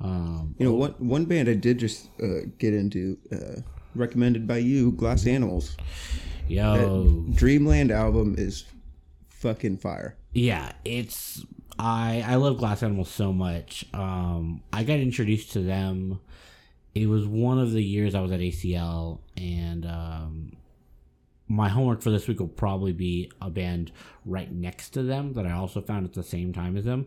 Um, 0.00 0.54
You 0.58 0.66
know, 0.66 0.74
one 0.74 0.94
one 0.98 1.24
band 1.26 1.48
I 1.48 1.54
did 1.54 1.78
just 1.78 2.08
uh, 2.20 2.46
get 2.58 2.74
into, 2.74 3.18
uh, 3.30 3.60
recommended 3.94 4.46
by 4.46 4.58
you, 4.58 4.92
Glass 4.92 5.26
Animals. 5.26 5.76
yo, 6.48 7.24
Dreamland 7.34 7.90
album 7.90 8.34
is 8.38 8.64
fucking 9.28 9.78
fire. 9.78 10.16
yeah, 10.32 10.72
it's 10.84 11.44
I 11.78 12.24
I 12.26 12.34
love 12.36 12.58
Glass 12.58 12.82
Animals 12.82 13.10
so 13.10 13.32
much. 13.32 13.86
Um, 13.94 14.62
I 14.72 14.84
got 14.84 14.98
introduced 14.98 15.52
to 15.52 15.60
them 15.60 16.20
it 16.94 17.06
was 17.06 17.26
one 17.26 17.58
of 17.58 17.72
the 17.72 17.82
years 17.82 18.14
I 18.14 18.20
was 18.20 18.32
at 18.32 18.40
ACL, 18.40 19.20
and 19.36 19.86
um, 19.86 20.52
my 21.48 21.68
homework 21.68 22.02
for 22.02 22.10
this 22.10 22.28
week 22.28 22.40
will 22.40 22.48
probably 22.48 22.92
be 22.92 23.30
a 23.40 23.48
band 23.48 23.92
right 24.26 24.50
next 24.52 24.90
to 24.90 25.02
them 25.02 25.32
that 25.34 25.46
I 25.46 25.52
also 25.52 25.80
found 25.80 26.04
at 26.04 26.12
the 26.12 26.22
same 26.22 26.52
time 26.52 26.76
as 26.76 26.84
them. 26.84 27.06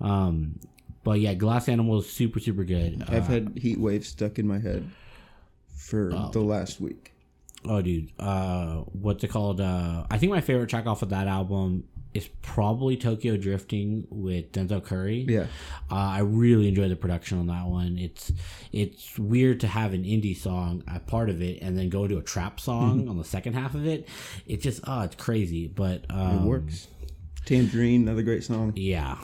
Um, 0.00 0.60
but 1.02 1.20
yeah, 1.20 1.34
Glass 1.34 1.68
Animals 1.68 2.08
super 2.08 2.38
super 2.38 2.62
good. 2.64 3.02
Uh, 3.02 3.16
I've 3.16 3.26
had 3.26 3.58
Heat 3.58 3.80
Wave 3.80 4.06
stuck 4.06 4.38
in 4.38 4.46
my 4.46 4.58
head 4.58 4.88
for 5.76 6.10
the 6.32 6.40
last 6.40 6.80
week. 6.80 7.12
Oh, 7.64 7.82
dude. 7.82 8.10
Uh, 8.18 8.82
what's 8.92 9.24
it 9.24 9.28
called? 9.28 9.60
Uh, 9.60 10.06
I 10.10 10.18
think 10.18 10.30
my 10.30 10.40
favorite 10.40 10.68
track 10.68 10.86
off 10.86 11.02
of 11.02 11.10
that 11.10 11.26
album 11.26 11.84
is 12.14 12.28
probably 12.40 12.96
Tokyo 12.96 13.36
Drifting 13.36 14.06
with 14.08 14.52
Denzel 14.52 14.82
Curry. 14.82 15.26
Yeah. 15.28 15.46
Uh, 15.90 15.94
I 15.94 16.20
really 16.20 16.68
enjoy 16.68 16.88
the 16.88 16.96
production 16.96 17.38
on 17.38 17.48
that 17.48 17.66
one. 17.66 17.98
It's 17.98 18.32
it's 18.72 19.18
weird 19.18 19.60
to 19.60 19.66
have 19.66 19.92
an 19.92 20.04
indie 20.04 20.36
song 20.36 20.82
a 20.88 21.00
part 21.00 21.28
of 21.28 21.42
it 21.42 21.60
and 21.60 21.76
then 21.76 21.88
go 21.90 22.06
to 22.06 22.16
a 22.18 22.22
trap 22.22 22.58
song 22.60 23.08
on 23.08 23.18
the 23.18 23.24
second 23.24 23.52
half 23.54 23.74
of 23.74 23.86
it. 23.86 24.08
It 24.46 24.62
just 24.62 24.80
oh, 24.86 25.02
it's 25.02 25.16
crazy, 25.16 25.66
but 25.66 26.06
um, 26.08 26.38
It 26.38 26.42
works. 26.48 26.88
Tangerine, 27.44 28.02
another 28.02 28.22
great 28.22 28.42
song. 28.44 28.72
Yeah, 28.76 29.18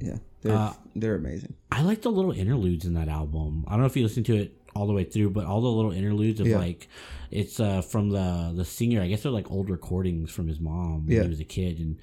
Yeah, 0.00 0.16
they're 0.42 0.56
Uh, 0.56 0.72
they're 0.94 1.14
amazing. 1.16 1.54
I 1.72 1.82
like 1.82 2.02
the 2.02 2.10
little 2.10 2.32
interludes 2.32 2.84
in 2.84 2.94
that 2.94 3.08
album. 3.08 3.64
I 3.66 3.72
don't 3.72 3.80
know 3.80 3.86
if 3.86 3.96
you 3.96 4.02
listen 4.02 4.24
to 4.24 4.36
it 4.36 4.59
all 4.80 4.86
the 4.86 4.92
way 4.94 5.04
through, 5.04 5.30
but 5.30 5.44
all 5.44 5.60
the 5.60 5.68
little 5.68 5.92
interludes 5.92 6.40
of 6.40 6.46
Yeah. 6.46 6.58
like 6.58 6.88
it's 7.30 7.60
uh 7.60 7.82
from 7.82 8.08
the 8.10 8.52
the 8.54 8.64
singer. 8.64 9.02
I 9.02 9.08
guess 9.08 9.22
they're 9.22 9.30
like 9.32 9.50
old 9.50 9.68
recordings 9.70 10.30
from 10.30 10.48
his 10.48 10.58
mom 10.58 11.06
when 11.06 11.16
Yeah. 11.16 11.22
he 11.24 11.28
was 11.28 11.40
a 11.40 11.44
kid, 11.44 11.78
and 11.78 11.98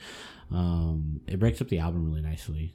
um, 0.51 1.19
it 1.27 1.39
breaks 1.39 1.59
up 1.61 1.67
the 1.69 1.79
album 1.79 2.05
really 2.05 2.21
nicely. 2.21 2.73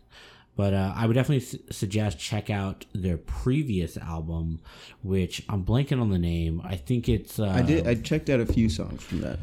But 0.55 0.75
uh, 0.75 0.93
I 0.95 1.07
would 1.07 1.15
definitely 1.15 1.41
su- 1.41 1.61
suggest 1.71 2.19
check 2.19 2.51
out 2.51 2.85
their 2.93 3.17
previous 3.17 3.97
album, 3.97 4.61
which 5.03 5.43
I'm 5.49 5.65
blanking 5.65 5.99
on 5.99 6.11
the 6.11 6.19
name. 6.19 6.61
I 6.63 6.77
think 6.77 7.09
it's 7.09 7.39
uh, 7.39 7.47
I 7.49 7.63
did. 7.63 7.87
I 7.87 7.95
checked 7.95 8.29
out 8.29 8.41
a 8.41 8.45
few 8.47 8.69
songs 8.69 9.03
from 9.03 9.23
that. 9.23 9.39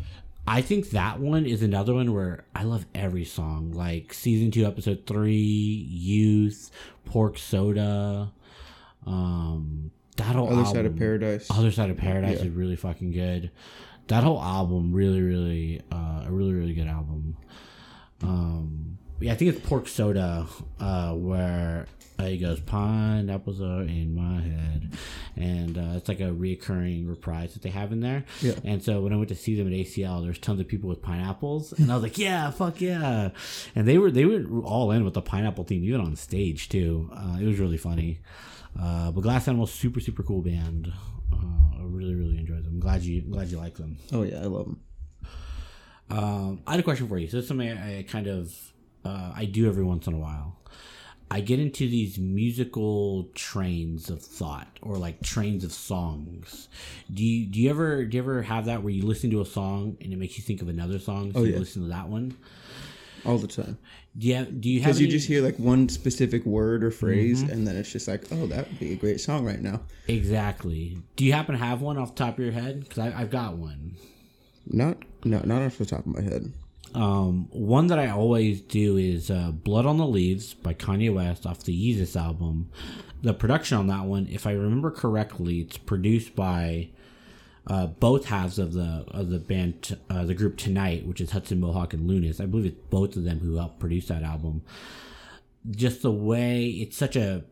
I 0.48 0.62
think 0.62 0.92
that 0.92 1.20
one 1.20 1.46
is 1.48 1.62
another 1.64 1.94
one 1.96 2.14
where 2.14 2.44
I 2.56 2.64
love 2.64 2.86
every 2.94 3.26
song, 3.26 3.72
like 3.72 4.14
season 4.14 4.52
two, 4.52 4.66
episode 4.66 5.06
three, 5.08 5.34
Youth, 5.36 6.70
Pork 7.06 7.38
Soda, 7.40 8.32
um, 9.08 9.92
that 10.20 10.36
whole 10.36 10.48
Other 10.48 10.58
album, 10.60 10.74
Side 10.74 10.86
of 10.86 10.96
Paradise. 10.98 11.48
Other 11.52 11.72
Side 11.72 11.90
of 11.90 11.98
Paradise 11.98 12.38
Yeah. 12.40 12.46
is 12.46 12.50
really 12.52 12.76
fucking 12.76 13.12
good. 13.12 13.52
That 14.08 14.24
whole 14.24 14.42
album, 14.42 14.92
really, 14.94 15.22
really, 15.22 15.82
uh, 15.92 16.24
a 16.26 16.32
really, 16.32 16.54
really 16.54 16.74
good 16.74 16.88
album. 16.88 17.36
Um, 18.22 18.98
yeah, 19.20 19.34
I 19.34 19.36
think 19.36 19.56
it's 19.56 19.68
Pork 19.68 19.88
Soda, 19.88 20.48
uh, 20.80 21.14
where 21.14 21.86
uh, 22.18 22.26
he 22.26 22.38
goes, 22.38 22.60
pineapples 22.60 23.62
are 23.62 23.82
in 23.84 24.16
my 24.16 24.42
head. 24.42 24.94
And 25.36 25.78
uh, 25.78 25.96
it's 25.98 26.08
like 26.10 26.20
a 26.22 26.32
reoccurring 26.32 27.08
reprise 27.08 27.54
that 27.54 27.62
they 27.62 27.70
have 27.70 27.92
in 27.92 28.00
there. 28.02 28.24
Yeah. 28.42 28.54
And 28.64 28.82
so 28.84 29.02
when 29.02 29.14
I 29.14 29.18
went 29.18 29.30
to 29.30 29.36
see 29.36 29.56
them 29.56 29.68
at 29.68 29.74
ACL, 29.74 30.24
there's 30.24 30.40
tons 30.40 30.60
of 30.60 30.68
people 30.68 30.90
with 30.90 31.02
pineapples. 31.02 31.74
And 31.74 31.92
I 31.92 31.96
was 31.96 32.04
like, 32.04 32.18
yeah, 32.18 32.50
fuck 32.52 32.82
yeah. 32.82 33.30
And 33.76 33.88
they 33.88 33.98
were 33.98 34.12
they 34.12 34.26
were 34.26 34.62
all 34.64 34.92
in 34.92 35.04
with 35.06 35.14
the 35.14 35.22
pineapple 35.22 35.66
theme, 35.66 35.84
even 35.84 36.02
on 36.02 36.16
stage, 36.16 36.68
too. 36.70 37.10
Uh, 37.14 37.38
it 37.40 37.46
was 37.46 37.60
really 37.60 37.78
funny. 37.78 38.20
Uh, 38.80 39.12
but 39.12 39.22
Glass 39.22 39.48
Animal, 39.48 39.68
super, 39.68 40.00
super 40.00 40.24
cool 40.24 40.42
band. 40.42 40.92
Uh, 41.32 41.38
I 41.80 41.84
really, 41.84 42.16
really 42.16 42.38
enjoyed 42.38 42.64
them. 42.66 42.74
I'm 42.76 42.80
Glad 42.80 43.02
you 43.04 43.22
glad 43.22 43.48
you 43.50 43.58
like 43.58 43.76
them. 43.76 43.98
Oh 44.12 44.24
yeah, 44.24 44.40
I 44.40 44.46
love 44.46 44.66
them. 44.66 44.80
Um, 46.10 46.62
I 46.66 46.72
had 46.72 46.80
a 46.80 46.84
question 46.84 47.08
for 47.08 47.18
you. 47.18 47.28
So 47.28 47.38
this 47.38 47.44
is 47.44 47.48
something 47.48 47.70
I, 47.70 48.00
I 48.00 48.04
kind 48.04 48.28
of 48.28 48.54
uh, 49.06 49.32
I 49.36 49.46
do 49.46 49.68
every 49.68 49.84
once 49.84 50.08
in 50.08 50.14
a 50.14 50.18
while. 50.18 50.56
I 51.32 51.42
get 51.42 51.60
into 51.60 51.88
these 51.88 52.18
musical 52.18 53.30
trains 53.36 54.10
of 54.10 54.20
thought 54.24 54.80
or 54.82 54.98
like 54.98 55.22
trains 55.22 55.64
of 55.64 55.72
songs. 55.72 56.70
Do 57.14 57.24
you 57.24 57.46
do 57.46 57.60
you 57.60 57.70
ever 57.70 58.04
do 58.06 58.18
you 58.18 58.24
ever 58.24 58.42
have 58.42 58.66
that 58.66 58.82
where 58.82 58.92
you 58.92 59.04
listen 59.06 59.30
to 59.32 59.42
a 59.42 59.46
song 59.46 59.98
and 60.02 60.12
it 60.12 60.16
makes 60.18 60.38
you 60.38 60.44
think 60.44 60.62
of 60.64 60.70
another 60.70 60.98
song? 60.98 61.32
So 61.34 61.40
Oh, 61.40 61.44
you 61.44 61.58
listen 61.60 61.84
to 61.84 61.90
that 61.90 62.08
one. 62.10 62.36
All 63.26 63.38
the 63.38 63.48
time. 63.48 63.78
Do 64.18 64.28
you 64.28 64.36
have, 64.36 64.60
do 64.62 64.70
you 64.70 64.80
have 64.82 64.88
Because 64.88 65.02
you 65.02 65.06
any- 65.08 65.12
just 65.12 65.28
hear 65.28 65.42
like 65.42 65.58
one 65.60 65.88
specific 65.90 66.46
word 66.46 66.84
or 66.84 66.92
phrase, 66.92 67.44
Mm-hmm. 67.44 67.52
and 67.52 67.68
then 67.68 67.76
it's 67.76 67.92
just 67.92 68.08
like, 68.08 68.24
oh, 68.32 68.48
that 68.48 68.68
would 68.68 68.80
be 68.80 68.92
a 68.94 68.96
great 68.96 69.20
song 69.22 69.46
right 69.46 69.62
now. 69.62 69.82
exactly? 70.08 70.98
Do 71.16 71.26
you 71.26 71.34
happen 71.34 71.54
to 71.58 71.64
have 71.64 71.82
one 71.82 71.98
off 71.98 72.16
the 72.16 72.24
top 72.26 72.38
of 72.38 72.44
your 72.44 72.54
head? 72.54 72.82
Because 72.82 73.00
I've 73.14 73.30
got 73.30 73.58
one. 73.58 73.96
Not, 74.68 74.98
no, 75.24 75.42
not 75.44 75.62
off 75.62 75.78
the 75.78 75.86
top 75.86 76.02
of 76.02 76.08
my 76.08 76.22
head. 76.22 76.54
Um, 76.96 77.48
one 77.52 77.88
that 77.88 78.00
I 78.00 78.10
always 78.10 78.62
do 78.62 78.98
is 78.98 79.30
uh, 79.30 79.52
"Blood 79.52 79.86
on 79.86 79.98
the 79.98 80.08
Leaves" 80.08 80.56
by 80.56 80.74
Kanye 80.74 81.14
West 81.14 81.46
off 81.46 81.64
the 81.64 81.74
Yeezus 81.74 82.16
album. 82.20 82.70
The 83.22 83.34
production 83.34 83.78
on 83.78 83.88
that 83.88 84.06
one, 84.06 84.28
if 84.32 84.48
I 84.48 84.54
remember 84.54 84.90
correctly, 84.90 85.60
it's 85.60 85.78
produced 85.78 86.36
by 86.36 86.90
uh, 87.70 87.86
both 87.88 88.26
halves 88.26 88.58
of 88.60 88.74
the 88.74 89.06
of 89.10 89.30
the 89.30 89.40
band, 89.40 89.98
uh, 90.10 90.26
the 90.26 90.34
group 90.34 90.58
TNGHT, 90.58 91.06
which 91.06 91.22
is 91.22 91.32
Hudson 91.32 91.60
Mohawke 91.60 91.94
and 91.94 92.10
Lunice. 92.10 92.42
I 92.42 92.46
believe 92.48 92.66
it's 92.66 92.82
both 92.90 93.16
of 93.16 93.24
them 93.24 93.40
who 93.40 93.56
helped 93.58 93.80
produce 93.80 94.08
that 94.08 94.24
album. 94.24 94.64
Just 95.70 96.02
the 96.02 96.12
way 96.12 96.66
it's 96.66 96.98
such 96.98 97.16
a 97.16 97.44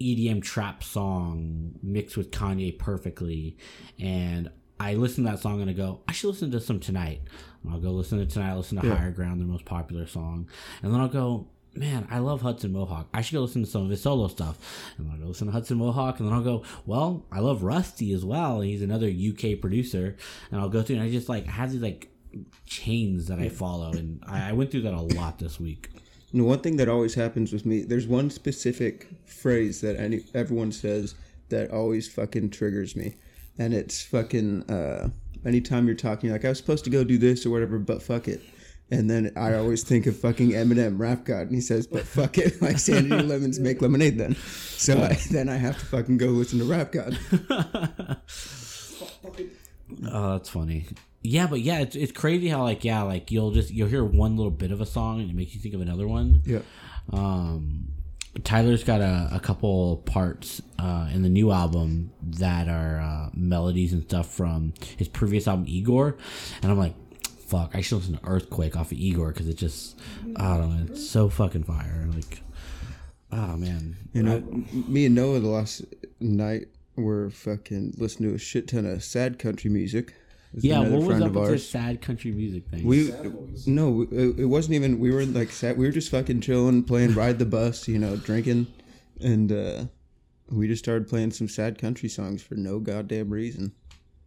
EDM 0.00 0.42
trap 0.42 0.82
song 0.82 1.72
mixed 1.82 2.16
with 2.16 2.30
Kanye 2.30 2.76
perfectly. 2.76 3.56
And 4.00 4.50
I 4.80 4.94
listen 4.94 5.24
to 5.24 5.30
that 5.30 5.38
song 5.38 5.60
and 5.60 5.70
I 5.70 5.74
go, 5.74 6.00
I 6.08 6.12
should 6.12 6.28
listen 6.28 6.50
to 6.50 6.60
some 6.60 6.80
TNGHT. 6.80 7.20
And 7.62 7.72
I'll 7.72 7.78
go 7.78 7.90
listen 7.90 8.18
to 8.18 8.26
TNGHT, 8.26 8.42
I 8.44 8.56
listen 8.56 8.80
to 8.80 8.86
Yeah. 8.86 8.96
Higher 8.96 9.12
Ground, 9.12 9.40
their 9.40 9.46
most 9.46 9.64
popular 9.64 10.06
song. 10.06 10.48
And 10.82 10.92
then 10.92 11.00
I'll 11.00 11.08
go, 11.08 11.46
man, 11.74 12.06
I 12.10 12.18
love 12.18 12.42
Hudson 12.42 12.72
Mohawke. 12.72 13.08
I 13.14 13.22
should 13.22 13.34
go 13.34 13.42
listen 13.42 13.64
to 13.64 13.70
some 13.70 13.84
of 13.84 13.90
his 13.90 14.02
solo 14.02 14.28
stuff. 14.28 14.58
And 14.98 15.10
I'll 15.10 15.18
go 15.18 15.26
listen 15.26 15.46
to 15.46 15.52
Hudson 15.52 15.78
Mohawke. 15.78 16.20
And 16.20 16.28
then 16.28 16.34
I'll 16.34 16.42
go, 16.42 16.62
well, 16.86 17.24
I 17.32 17.40
love 17.40 17.62
Rustie 17.62 18.12
as 18.12 18.24
well. 18.24 18.60
He's 18.60 18.82
another 18.82 19.08
UK 19.08 19.60
producer. 19.60 20.16
And 20.50 20.60
I'll 20.60 20.68
go 20.68 20.82
through 20.82 20.96
and 20.96 21.04
I 21.04 21.10
just 21.10 21.28
like, 21.28 21.46
have 21.46 21.72
these 21.72 21.82
like 21.82 22.08
chains 22.66 23.26
that 23.28 23.38
I 23.38 23.48
follow. 23.48 23.92
And 23.92 24.22
I, 24.26 24.50
I 24.50 24.52
went 24.52 24.70
through 24.70 24.82
that 24.82 24.94
a 24.94 25.00
lot 25.00 25.38
this 25.38 25.58
week. 25.58 25.90
And 26.32 26.46
one 26.46 26.60
thing 26.60 26.76
that 26.76 26.88
always 26.88 27.14
happens 27.14 27.52
with 27.52 27.66
me, 27.66 27.82
there's 27.82 28.06
one 28.06 28.30
specific 28.30 29.08
phrase 29.26 29.82
that 29.82 29.96
any, 29.96 30.24
everyone 30.34 30.72
says 30.72 31.14
that 31.50 31.70
always 31.70 32.08
fucking 32.08 32.50
triggers 32.50 32.96
me. 32.96 33.16
And 33.58 33.74
it's 33.74 34.02
fucking, 34.02 34.70
uh, 34.70 35.10
anytime 35.44 35.86
you're 35.86 35.94
talking, 35.94 36.30
like, 36.30 36.46
I 36.46 36.48
was 36.48 36.58
supposed 36.58 36.84
to 36.84 36.90
go 36.90 37.04
do 37.04 37.18
this 37.18 37.44
or 37.44 37.50
whatever, 37.50 37.78
but 37.78 38.02
fuck 38.02 38.28
it. 38.28 38.40
And 38.92 39.08
then 39.08 39.32
I 39.36 39.54
always 39.54 39.82
think 39.82 40.06
of 40.06 40.18
fucking 40.18 40.50
Eminem, 40.50 40.98
Rap 40.98 41.24
God, 41.24 41.46
and 41.46 41.54
he 41.54 41.62
says, 41.62 41.86
but 41.86 42.02
fuck 42.02 42.36
it. 42.36 42.60
Like 42.60 42.78
Sandy 42.78 43.08
Lemons 43.22 43.58
make 43.58 43.80
lemonade 43.80 44.18
then. 44.18 44.36
So 44.36 45.02
I, 45.02 45.18
then 45.30 45.48
I 45.48 45.56
have 45.56 45.78
to 45.78 45.86
fucking 45.86 46.18
go 46.18 46.26
listen 46.26 46.58
to 46.58 46.66
Rap 46.66 46.92
God. 46.92 47.18
Oh, 50.10 50.32
that's 50.32 50.48
funny. 50.48 50.86
Yeah, 51.22 51.46
but 51.46 51.60
yeah, 51.60 51.80
it's, 51.80 51.94
it's 51.94 52.12
crazy 52.12 52.48
how 52.48 52.62
like 52.62 52.82
yeah, 52.82 53.02
like 53.02 53.30
you'll 53.30 53.50
just 53.50 53.70
you'll 53.70 53.88
hear 53.88 54.04
one 54.04 54.36
little 54.36 54.50
bit 54.50 54.72
of 54.72 54.80
a 54.80 54.86
song 54.86 55.20
and 55.20 55.30
it 55.30 55.36
makes 55.36 55.54
you 55.54 55.60
think 55.60 55.74
of 55.74 55.82
another 55.82 56.08
one. 56.08 56.42
Yeah. 56.46 56.60
Um, 57.12 57.88
Tyler's 58.42 58.82
got 58.82 59.00
a, 59.00 59.28
a 59.32 59.40
couple 59.40 59.98
parts 59.98 60.62
uh, 60.78 61.08
in 61.12 61.22
the 61.22 61.28
new 61.28 61.52
album 61.52 62.10
that 62.22 62.68
are 62.68 63.00
uh, 63.00 63.30
melodies 63.34 63.92
and 63.92 64.02
stuff 64.04 64.32
from 64.32 64.72
his 64.96 65.08
previous 65.08 65.46
album 65.46 65.66
Igor, 65.68 66.16
and 66.62 66.72
I'm 66.72 66.78
like, 66.78 66.94
fuck, 67.52 67.76
I 67.76 67.82
should 67.82 67.96
listen 67.98 68.16
to 68.16 68.24
Earthquake 68.26 68.76
off 68.76 68.92
of 68.92 68.98
Igor 68.98 69.28
because 69.28 69.46
it 69.46 69.58
just 69.58 69.98
I 70.36 70.56
don't 70.56 70.74
know, 70.74 70.86
it's 70.90 71.08
so 71.08 71.28
fucking 71.28 71.64
fire. 71.64 72.08
Like, 72.14 72.42
oh 73.30 73.56
man, 73.58 73.96
You 74.14 74.22
know, 74.22 74.36
m- 74.36 74.66
me 74.88 75.04
and 75.06 75.14
Noah 75.14 75.40
the 75.40 75.48
last 75.48 75.84
night 76.18 76.68
were 76.96 77.28
fucking 77.30 77.94
listening 77.98 78.30
to 78.30 78.36
a 78.36 78.38
shit 78.38 78.68
ton 78.68 78.86
of 78.86 79.04
sad 79.04 79.38
country 79.38 79.70
music. 79.70 80.14
There's 80.52 80.64
yeah. 80.64 80.80
What 80.80 81.02
was 81.02 81.20
up 81.20 81.32
with 81.32 81.36
ours. 81.36 81.50
this 81.50 81.70
sad 81.70 82.00
country 82.00 82.30
music 82.30 82.68
thing? 82.68 82.84
We 82.84 83.12
no, 83.66 84.02
it, 84.10 84.40
it 84.40 84.44
wasn't 84.46 84.74
even. 84.74 84.98
We 84.98 85.10
were 85.10 85.24
like 85.24 85.50
sat. 85.50 85.76
We 85.76 85.86
were 85.86 85.92
just 85.92 86.10
fucking 86.10 86.40
chilling, 86.40 86.84
playing 86.84 87.14
ride 87.14 87.38
the 87.38 87.46
bus, 87.46 87.86
you 87.88 87.98
know, 87.98 88.16
drinking, 88.16 88.66
and 89.20 89.52
uh 89.52 89.84
we 90.50 90.68
just 90.68 90.84
started 90.84 91.08
playing 91.08 91.30
some 91.30 91.48
sad 91.48 91.78
country 91.78 92.08
songs 92.08 92.42
for 92.42 92.54
no 92.54 92.78
goddamn 92.78 93.30
reason. 93.30 93.72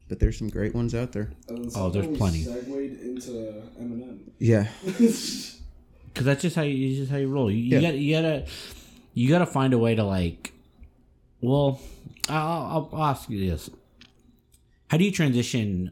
But 0.07 0.19
there's 0.19 0.37
some 0.37 0.49
great 0.49 0.75
ones 0.75 0.93
out 0.93 1.11
there. 1.13 1.31
And 1.49 1.71
Oh, 1.75 1.89
there's 1.89 2.15
plenty. 2.17 2.43
Segued 2.43 3.01
into 3.01 3.31
Eminem. 3.81 4.19
Yeah, 4.37 4.67
because 4.85 5.59
that's 6.21 6.41
just 6.43 6.55
how 6.55 6.61
you 6.61 6.95
just 6.95 7.11
how 7.11 7.17
you 7.17 7.27
roll. 7.27 7.49
You, 7.49 7.57
you 7.57 7.79
Yeah. 7.79 7.81
gotta 7.81 7.97
you 7.97 8.13
gotta 8.15 8.45
you 9.13 9.29
gotta 9.29 9.45
find 9.47 9.73
a 9.73 9.77
way 9.77 9.95
to 9.95 10.03
like. 10.03 10.53
Well, 11.41 11.79
I'll, 12.29 12.47
I'll, 12.47 12.89
I'll 12.93 13.03
ask 13.05 13.29
you 13.29 13.49
this: 13.49 13.69
How 14.89 14.97
do 14.97 15.03
you 15.03 15.11
transition 15.11 15.91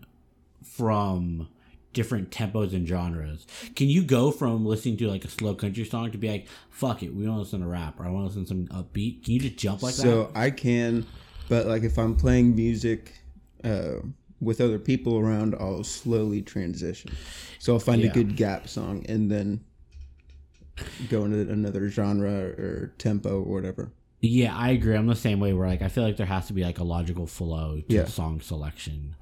from 0.64 1.48
different 1.94 2.32
tempos 2.32 2.74
and 2.74 2.88
genres? 2.88 3.46
Can 3.76 3.88
you 3.90 4.04
go 4.04 4.32
from 4.32 4.66
listening 4.66 4.98
to 4.98 5.08
like 5.08 5.26
a 5.26 5.30
slow 5.30 5.54
country 5.56 5.86
song 5.86 6.12
to 6.12 6.18
be 6.18 6.30
like, 6.30 6.48
"Fuck 6.70 7.02
it, 7.04 7.14
we 7.16 7.26
want 7.28 7.38
to 7.38 7.42
listen 7.42 7.62
to 7.62 7.68
rap," 7.68 8.00
or 8.00 8.06
"I 8.06 8.10
want 8.10 8.32
to 8.32 8.40
listen 8.40 8.44
to 8.68 8.70
some 8.72 8.84
upbeat"? 8.84 9.24
Can 9.24 9.34
you 9.34 9.40
just 9.40 9.58
jump 9.58 9.82
like 9.82 9.94
so 9.96 10.04
that? 10.04 10.10
So 10.10 10.32
I 10.36 10.50
can, 10.52 11.06
but 11.50 11.66
like 11.66 11.84
if 11.84 11.98
I'm 11.98 12.16
playing 12.16 12.56
music 12.56 13.14
uh, 13.64 13.96
with 14.42 14.60
other 14.62 14.80
people 14.80 15.18
around, 15.18 15.56
I'll 15.60 15.84
slowly 15.84 16.42
transition. 16.42 17.12
So 17.60 17.74
I'll 17.74 17.80
find 17.80 18.02
Yeah. 18.02 18.10
a 18.10 18.14
good 18.14 18.36
gap 18.36 18.68
song 18.68 19.06
and 19.08 19.32
then 19.32 19.62
go 21.10 21.24
into 21.26 21.40
another 21.52 21.88
genre 21.90 22.30
or 22.32 22.94
tempo 22.98 23.42
or 23.42 23.54
whatever. 23.54 23.92
Yeah, 24.22 24.56
I 24.56 24.70
agree. 24.72 24.96
I'm 24.96 25.08
the 25.08 25.16
same 25.16 25.40
way. 25.40 25.54
Where 25.54 25.68
like 25.68 25.82
I 25.82 25.88
feel 25.90 26.04
like 26.04 26.18
there 26.18 26.26
has 26.26 26.48
to 26.48 26.54
be 26.54 26.64
like 26.64 26.80
a 26.80 26.84
logical 26.84 27.28
flow 27.28 27.82
to 27.90 27.94
Yeah. 27.96 28.06
song 28.06 28.40
selection. 28.42 29.16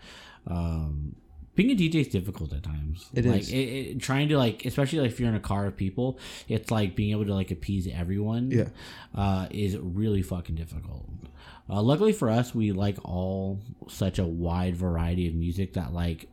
Um, 0.47 1.15
being 1.61 1.77
a 1.77 1.79
DJ 1.79 2.01
is 2.01 2.07
difficult 2.07 2.53
at 2.53 2.63
times. 2.63 3.07
It 3.13 3.25
like, 3.25 3.41
is. 3.41 3.51
It, 3.51 3.55
it, 3.55 3.99
trying 3.99 4.29
to 4.29 4.37
like, 4.37 4.65
especially 4.65 4.99
like 4.99 5.11
if 5.11 5.19
you're 5.19 5.29
in 5.29 5.35
a 5.35 5.39
car 5.39 5.65
of 5.65 5.77
people, 5.77 6.19
it's 6.47 6.71
like 6.71 6.95
being 6.95 7.11
able 7.11 7.25
to 7.25 7.33
like 7.33 7.51
appease 7.51 7.87
everyone. 7.87 8.51
Yeah. 8.51 8.69
uh, 9.15 9.47
is 9.51 9.77
really 9.77 10.21
fucking 10.21 10.55
difficult. 10.55 11.05
Uh, 11.69 11.81
luckily 11.81 12.13
for 12.13 12.29
us, 12.29 12.53
we 12.53 12.71
like 12.71 12.97
all 13.03 13.59
such 13.87 14.19
a 14.19 14.25
wide 14.25 14.75
variety 14.75 15.27
of 15.27 15.33
music 15.35 15.73
that 15.73 15.93
like 15.93 16.27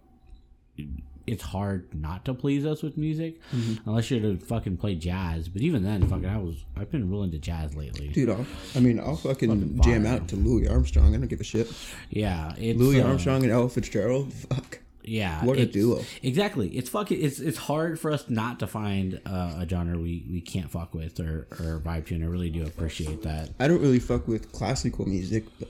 it's 1.26 1.42
hard 1.42 1.94
not 1.94 2.24
to 2.24 2.32
please 2.34 2.64
us 2.64 2.82
with 2.82 2.96
music 2.96 3.40
Mm-hmm. 3.52 3.88
unless 3.88 4.10
you're 4.10 4.20
to 4.20 4.38
fucking 4.38 4.78
play 4.78 4.94
jazz. 4.94 5.48
But 5.48 5.62
even 5.62 5.84
then, 5.84 6.06
fucking, 6.06 6.26
I 6.26 6.38
was 6.38 6.64
I've 6.76 6.90
been 6.90 7.10
real 7.10 7.22
into 7.22 7.38
jazz 7.38 7.76
lately. 7.76 8.08
Dude, 8.08 8.30
I'll, 8.30 8.46
I 8.74 8.80
mean, 8.80 8.98
I'll 8.98 9.16
fucking, 9.16 9.76
Fucking 9.76 9.80
jam 9.82 10.06
out 10.06 10.28
to 10.28 10.36
Louis 10.36 10.68
Armstrong. 10.68 11.14
I 11.14 11.18
don't 11.18 11.28
give 11.28 11.40
a 11.40 11.44
shit. 11.44 11.70
Yeah, 12.10 12.54
it's 12.56 12.78
Louis 12.78 13.00
uh, 13.00 13.06
Armstrong 13.08 13.42
and 13.42 13.52
Ella 13.52 13.68
Fitzgerald. 13.68 14.32
Fuck. 14.32 14.80
Yeah, 15.08 15.44
What 15.44 15.58
a 15.58 15.66
duo. 15.66 16.04
Exactly. 16.22 16.68
It's 16.76 16.90
fucking. 16.90 17.20
It's 17.20 17.40
it's 17.40 17.58
hard 17.58 17.98
for 17.98 18.10
us 18.12 18.28
not 18.28 18.60
to 18.60 18.66
find 18.66 19.20
uh, 19.26 19.56
a 19.60 19.66
genre 19.68 19.98
we, 19.98 20.26
we 20.30 20.40
can't 20.40 20.70
fuck 20.70 20.94
with 20.94 21.18
or, 21.20 21.46
or 21.52 21.80
vibe 21.80 22.06
to, 22.06 22.14
and 22.14 22.24
I 22.24 22.26
really 22.28 22.50
do 22.50 22.64
appreciate 22.66 23.22
that. 23.22 23.50
I 23.58 23.68
don't 23.68 23.80
really 23.80 24.00
fuck 24.00 24.28
with 24.28 24.52
classical 24.52 25.06
music, 25.06 25.44
but 25.58 25.68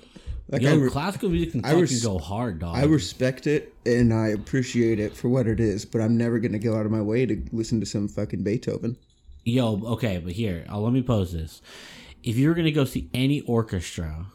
like 0.50 0.62
Yo, 0.62 0.73
I, 0.73 0.75
re- 0.75 0.90
classical 0.90 1.28
music 1.28 1.52
can 1.52 1.64
I 1.64 1.68
fucking 1.68 1.80
res- 1.83 2.04
go 2.04 2.18
hard, 2.18 2.59
dog. 2.59 2.76
I 2.76 2.85
respect 2.85 3.47
it 3.47 3.75
and 3.85 4.12
I 4.12 4.28
appreciate 4.28 4.99
it 4.99 5.14
for 5.16 5.28
what 5.28 5.47
it 5.47 5.61
is, 5.61 5.85
but 5.85 6.00
I'm 6.00 6.16
never 6.16 6.38
gonna 6.38 6.59
go 6.59 6.76
out 6.76 6.87
of 6.87 6.92
my 6.92 7.02
way 7.02 7.26
to 7.26 7.42
listen 7.52 7.80
to 7.80 7.87
some 7.87 8.09
fucking 8.09 8.42
Beethoven. 8.42 8.97
Yo, 9.45 9.80
okay, 9.85 10.18
but 10.18 10.33
here, 10.33 10.66
uh, 10.71 10.78
let 10.78 10.92
me 10.92 11.02
pose 11.02 11.33
this: 11.33 11.62
If 12.23 12.37
you 12.37 12.49
were 12.49 12.54
gonna 12.54 12.71
go 12.71 12.85
see 12.85 13.09
any 13.14 13.42
orchestra, 13.42 14.26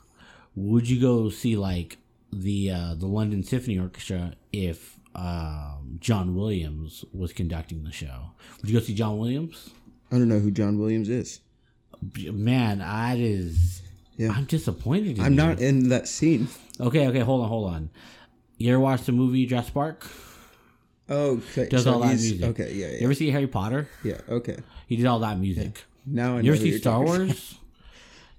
would 0.56 0.88
you 0.88 1.02
go 1.02 1.30
see 1.30 1.56
like 1.56 1.98
the 2.32 2.72
uh, 2.72 2.96
the 2.96 3.08
London 3.08 3.44
Symphony 3.44 3.80
Orchestra 3.80 4.34
if 4.52 4.93
um, 5.16 5.98
John 6.00 6.36
Williams 6.36 7.06
was 7.14 7.34
conducting 7.34 7.84
the 7.84 7.92
show? 7.92 8.32
Would 8.62 8.70
you 8.70 8.80
go 8.80 8.84
see 8.86 8.94
John 8.94 9.18
Williams? 9.18 9.70
I 10.12 10.18
don't 10.18 10.28
know 10.30 10.40
who 10.40 10.52
John 10.52 10.78
Williams 10.80 11.10
is. 11.10 11.40
Man, 12.18 12.80
that 12.80 13.18
is. 13.18 13.82
Yeah. 14.18 14.32
I'm 14.32 14.46
disappointed. 14.46 15.18
In 15.18 15.24
I'm 15.24 15.32
you. 15.34 15.38
not 15.38 15.60
in 15.60 15.90
that 15.90 16.08
scene. 16.08 16.48
Okay, 16.80 17.08
okay, 17.08 17.20
hold 17.20 17.42
on, 17.44 17.50
hold 17.50 17.70
on. 17.74 17.90
You 18.58 18.74
ever 18.74 18.80
watched 18.80 19.06
the 19.06 19.12
movie 19.12 19.46
Jurassic 19.46 19.74
Park? 19.74 20.06
Okay. 21.10 21.68
Does 21.70 21.84
so 21.84 21.94
all 21.94 22.00
that 22.00 22.08
music? 22.08 22.44
Okay, 22.44 22.74
yeah, 22.74 22.92
You 22.92 23.04
ever 23.06 23.14
see 23.14 23.30
Harry 23.32 23.48
Potter? 23.48 23.88
Yeah, 24.04 24.22
okay. 24.30 24.58
He 24.88 24.96
did 24.96 25.06
all 25.06 25.20
that 25.20 25.40
music. 25.40 25.84
Now 26.06 26.34
I 26.34 26.36
know 26.38 26.40
You 26.42 26.54
ever 26.54 26.62
see 26.62 26.78
Star 26.78 27.02
Wars? 27.04 27.56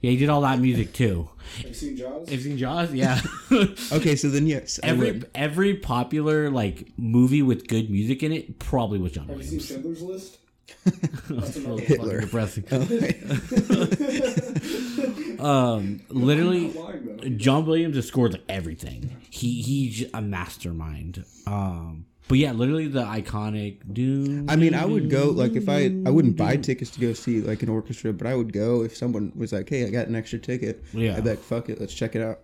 yeah, 0.05 0.11
he 0.11 0.19
did 0.19 0.29
all 0.29 0.43
that 0.43 0.59
music 0.59 0.93
too. 0.93 1.31
Have 1.57 1.69
you 1.69 1.73
seen 1.73 1.97
Jaws? 1.97 2.29
Have 2.29 2.39
you 2.39 2.51
seen 2.51 2.59
Jaws? 2.59 2.93
Yeah. 2.93 3.23
Okay, 3.93 4.17
so 4.17 4.29
then 4.29 4.47
yes, 4.47 4.79
every 4.83 5.23
every 5.35 5.75
popular 5.75 6.51
like 6.51 6.89
movie 6.99 7.41
with 7.41 7.69
good 7.69 7.89
music 7.89 8.23
in 8.23 8.33
it 8.33 8.59
probably 8.59 8.99
was 8.99 9.13
John 9.13 9.29
Williams. 9.29 9.47
Have 9.47 9.55
you 9.55 9.61
seen 9.61 9.77
Schindler's 9.77 10.03
List? 10.03 10.39
That's 11.31 11.57
another 11.57 11.83
Hitler. 11.83 12.21
depressing. 12.21 12.65
um, 15.41 16.03
literally, 16.09 16.73
lying. 16.73 17.39
John 17.39 17.65
Williams 17.65 17.97
has 17.97 18.07
scored 18.07 18.33
like 18.33 18.45
everything. 18.49 19.17
He 19.31 19.63
he's 19.63 20.05
a 20.13 20.21
mastermind. 20.21 21.25
Um, 21.47 22.07
but 22.29 22.39
yeah, 22.39 22.53
literally 22.53 22.89
the 22.89 23.03
iconic 23.05 23.79
Doom. 23.93 24.49
I 24.49 24.57
mean, 24.57 24.75
I 24.75 24.85
would 24.85 25.11
go 25.11 25.31
like 25.31 25.53
if 25.53 25.69
I 25.69 25.85
I 26.07 26.11
wouldn't 26.11 26.37
buy 26.37 26.57
tickets 26.57 26.91
to 26.93 27.01
go 27.01 27.13
see 27.13 27.41
like 27.41 27.63
an 27.63 27.69
orchestra, 27.69 28.13
but 28.13 28.27
I 28.27 28.35
would 28.35 28.53
go 28.53 28.83
if 28.83 28.97
someone 28.97 29.33
was 29.35 29.53
like, 29.53 29.69
"Hey, 29.69 29.87
I 29.87 29.91
got 29.91 30.07
an 30.09 30.15
extra 30.15 30.39
ticket." 30.39 30.83
Yeah. 30.93 31.17
I'd 31.17 31.25
be 31.25 31.31
like, 31.31 31.39
"Fuck 31.41 31.69
it, 31.69 31.81
let's 31.81 31.93
check 31.95 32.17
it 32.17 32.23
out." 32.23 32.41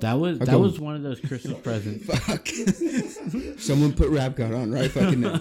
That 0.00 0.14
was 0.14 0.38
that 0.40 0.48
go- 0.48 0.58
was 0.60 0.80
one 0.80 0.96
of 0.96 1.02
those 1.02 1.20
Christmas 1.20 1.58
presents. 1.62 2.06
Fuck. 2.06 2.48
someone 3.58 3.92
put 3.92 4.08
Rap 4.10 4.36
God 4.36 4.52
on 4.52 4.72
right 4.72 4.90
fucking 4.90 5.20
now. 5.20 5.40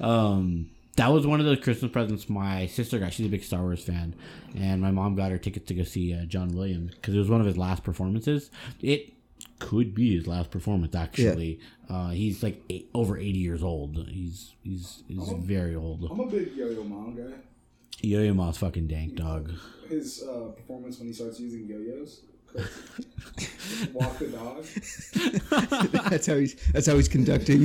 Um, 0.00 0.70
that 0.96 1.08
was 1.08 1.26
one 1.26 1.40
of 1.40 1.46
those 1.46 1.60
Christmas 1.60 1.90
presents 1.90 2.28
my 2.28 2.66
sister 2.66 2.98
got. 2.98 3.12
She's 3.12 3.26
a 3.26 3.28
big 3.28 3.42
Star 3.44 3.60
Wars 3.62 3.84
fan, 3.84 4.14
and 4.56 4.80
my 4.82 4.90
mom 4.90 5.14
got 5.14 5.30
her 5.30 5.38
tickets 5.38 5.66
to 5.68 5.74
go 5.74 5.84
see 5.84 6.14
uh, 6.14 6.24
John 6.26 6.48
Williams 6.54 6.94
because 6.94 7.14
it 7.14 7.18
was 7.18 7.30
one 7.30 7.40
of 7.40 7.46
his 7.46 7.56
last 7.56 7.82
performances. 7.82 8.50
It 8.80 9.12
could 9.62 9.94
be 9.94 10.16
his 10.16 10.26
last 10.26 10.50
performance 10.50 10.94
actually. 10.94 11.60
Uh, 11.88 12.10
he's 12.10 12.42
like 12.42 12.62
eight, 12.70 12.88
over 12.94 13.16
eighty 13.16 13.38
years 13.38 13.62
old. 13.62 13.96
He's 14.08 14.52
he's 14.62 15.02
he's 15.08 15.28
very 15.38 15.74
old. 15.74 16.04
I'm 16.10 16.20
a 16.20 16.26
big 16.26 16.54
Yo-Yo 16.54 16.84
Ma 16.84 17.10
guy. 17.10 17.34
Yo-Yo 18.00 18.34
Ma's 18.34 18.58
fucking 18.58 18.88
dank 18.88 19.14
dog. 19.14 19.52
His 19.88 20.22
uh, 20.22 20.48
performance 20.56 20.98
when 20.98 21.08
he 21.08 21.14
starts 21.14 21.38
using 21.38 21.66
yo-yos. 21.66 22.22
Walk 23.92 24.18
the 24.18 24.26
dog. 24.28 24.64
that's 26.10 26.26
how 26.26 26.36
he's 26.36 26.54
that's 26.72 26.86
how 26.86 26.96
he's 26.96 27.08
conducting. 27.08 27.62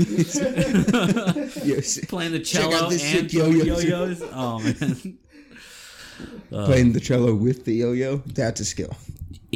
yes, 1.65 1.99
Playing 2.07 2.31
the 2.33 2.39
cello 2.39 2.89
this 2.89 3.03
and 3.13 3.29
sick 3.29 3.33
yo-yos. 3.33 3.83
yo-yos. 3.83 4.21
Oh 4.33 4.59
man. 4.59 5.17
playing 6.65 6.93
the 6.93 6.99
cello 6.99 7.33
with 7.35 7.65
the 7.65 7.73
yo-yo. 7.73 8.17
That's 8.27 8.61
a 8.61 8.65
skill. 8.65 8.95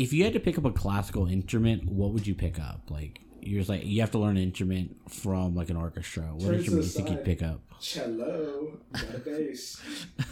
If 0.02 0.12
you 0.14 0.24
had 0.24 0.34
to 0.34 0.40
pick 0.40 0.58
up 0.58 0.66
a 0.66 0.72
classical 0.72 1.28
instrument, 1.28 1.86
what 1.86 2.12
would 2.12 2.26
you 2.26 2.34
pick 2.34 2.60
up? 2.60 2.90
Like 2.90 3.22
you're 3.42 3.60
just 3.60 3.70
like 3.70 3.86
you 3.86 4.02
have 4.02 4.12
to 4.12 4.18
learn 4.20 4.38
an 4.38 4.44
instrument 4.44 4.96
from 5.10 5.56
like 5.56 5.70
an 5.70 5.78
orchestra. 5.78 6.24
What 6.24 6.42
Turn 6.42 6.52
to 6.52 6.58
instrument 6.58 6.82
do 6.82 6.88
you 6.88 6.94
think 6.94 7.10
you'd 7.10 7.26
pick 7.26 7.42
up? 7.44 7.62
Cello. 7.80 8.78
Got 8.94 9.04
a 9.16 9.18
bass. 9.20 9.82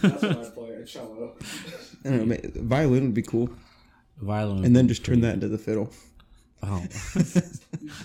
That's 0.02 0.22
what 0.24 0.46
I 0.46 0.50
play. 0.50 0.70
A 0.72 0.86
cello. 0.86 1.36
I 2.06 2.10
don't 2.10 2.28
know. 2.28 2.38
Violin 2.64 3.04
would 3.06 3.14
be 3.14 3.22
cool, 3.22 3.50
Violin. 4.22 4.66
and 4.66 4.76
then 4.76 4.88
just 4.88 5.06
turn 5.06 5.22
that 5.22 5.34
into 5.36 5.48
the 5.48 5.58
fiddle. 5.58 5.92
Oh. 6.62 6.84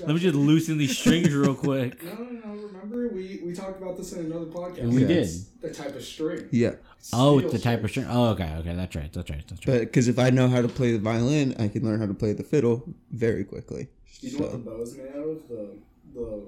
Let 0.07 0.15
me 0.15 0.19
just 0.19 0.35
loosen 0.37 0.79
these 0.79 0.97
strings 0.97 1.33
real 1.35 1.55
quick. 1.67 2.03
No, 2.05 2.13
no, 2.15 2.25
no. 2.55 2.63
Remember, 2.67 3.09
we, 3.09 3.41
we 3.45 3.53
talked 3.53 3.81
about 3.83 3.97
this 3.97 4.13
in 4.13 4.27
another 4.27 4.47
podcast. 4.47 4.79
And 4.83 4.95
we 4.95 5.01
Yeah. 5.03 5.09
did. 5.09 5.23
It's 5.25 5.45
the 5.61 5.71
type 5.71 5.95
of 5.97 6.03
string. 6.05 6.49
Yeah, 6.51 6.75
Oh, 7.13 7.39
Steel 7.39 7.39
it's 7.41 7.53
the 7.53 7.59
type 7.59 7.83
of 7.85 7.91
string. 7.91 8.07
string. 8.07 8.17
Oh, 8.17 8.29
okay, 8.31 8.55
okay. 8.61 8.75
That's 8.75 8.95
right. 8.97 9.13
That's 9.13 9.31
right. 9.31 9.45
That's 9.49 9.67
right. 9.67 9.75
but 9.75 9.81
because 9.81 10.09
if 10.09 10.19
I 10.19 10.31
know 10.31 10.49
how 10.49 10.63
to 10.63 10.69
play 10.69 10.93
the 10.93 10.99
violin, 10.99 11.55
I 11.59 11.69
can 11.69 11.85
learn 11.85 11.99
how 12.01 12.07
to 12.07 12.15
play 12.15 12.33
the 12.33 12.45
fiddle 12.45 12.85
very 13.11 13.45
quickly. 13.45 13.89
Do 14.21 14.29
you 14.29 14.39
know 14.39 14.45
what 14.45 14.53
the 14.53 14.59
So, 14.59 14.65
bow 14.71 14.83
is 14.83 14.97
made 14.97 15.09
out 15.09 15.29
of? 15.29 15.49
The 15.49 15.69
the 16.15 16.43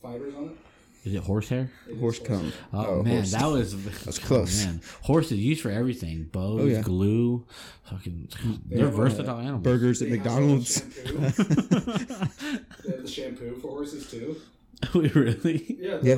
fibers 0.00 0.34
on 0.34 0.44
it. 0.44 0.56
Is 1.04 1.14
it 1.14 1.22
horsehair? 1.22 1.70
It 1.88 1.92
is 1.94 2.00
horse 2.00 2.18
horse- 2.18 2.28
cum. 2.28 2.52
Oh, 2.74 3.02
man, 3.02 3.14
horse. 3.16 3.32
that 3.32 3.46
was 3.46 3.84
That's 4.04 4.18
close. 4.18 4.64
Man, 4.66 4.82
horses 5.02 5.38
used 5.38 5.62
for 5.62 5.70
everything. 5.70 6.24
Bows, 6.24 6.60
Oh, 6.60 6.66
yeah. 6.66 6.82
glue, 6.82 7.46
fucking. 7.84 8.28
They're 8.66 8.84
have, 8.86 8.94
uh, 8.94 8.96
versatile 8.98 9.38
animals. 9.38 9.62
burgers 9.62 10.02
at 10.02 10.10
They 10.10 10.16
McDonald's. 10.16 10.80
they 11.04 11.14
have 11.16 13.02
the 13.02 13.08
shampoo 13.10 13.56
for 13.56 13.68
horses 13.68 14.10
too. 14.10 14.36
Wait, 14.94 15.14
really? 15.14 15.76
Yeah. 15.80 15.96
The, 15.98 16.08
Yeah. 16.08 16.16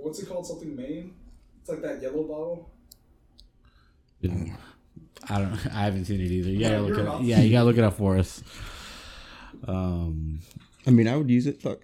What's 0.00 0.20
it 0.20 0.26
called? 0.28 0.46
Something 0.46 0.74
Mane. 0.74 1.14
It's 1.60 1.68
like 1.68 1.82
that 1.82 2.00
yellow 2.02 2.22
bottle. 2.24 2.70
I 4.24 5.38
don't. 5.38 5.52
I 5.74 5.84
haven't 5.84 6.04
seen 6.06 6.20
it 6.20 6.30
either. 6.30 6.50
Yeah, 6.50 6.78
look 6.80 6.96
it. 6.98 7.00
about- 7.02 7.22
Yeah, 7.22 7.40
you 7.40 7.50
gotta 7.52 7.64
look 7.66 7.78
it 7.78 7.84
up 7.84 7.96
for 7.98 8.16
us. 8.18 8.42
Um. 9.66 10.40
I 10.86 10.90
mean, 10.90 11.06
I 11.08 11.16
would 11.16 11.30
use 11.30 11.46
it. 11.46 11.60
Fuck, 11.62 11.80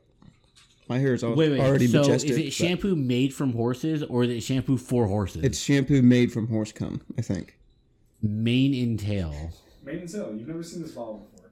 my 0.89 0.99
hair 0.99 1.15
is 1.15 1.23
al- 1.25 1.35
Wait, 1.35 1.51
wait. 1.53 1.61
already 1.61 1.87
so 1.87 2.01
majestic. 2.01 2.31
is 2.31 2.37
it 2.39 2.51
shampoo 2.53 2.97
made 2.97 3.35
from 3.35 3.53
horses, 3.53 4.03
or 4.03 4.25
is 4.25 4.31
it 4.31 4.41
shampoo 4.43 4.77
for 4.77 5.07
horses? 5.07 5.45
It's 5.45 5.59
shampoo 5.59 6.03
made 6.03 6.33
from 6.33 6.49
horse 6.49 6.73
cum. 6.73 7.01
I 7.19 7.23
think. 7.23 7.57
mane 8.23 8.75
and 8.89 8.99
tail. 8.99 9.51
Mane 9.85 10.01
and 10.01 10.09
Tail. 10.09 10.35
You've 10.37 10.49
never 10.49 10.63
seen 10.63 10.83
this 10.83 10.91
bottle 10.93 11.29
before. 11.33 11.51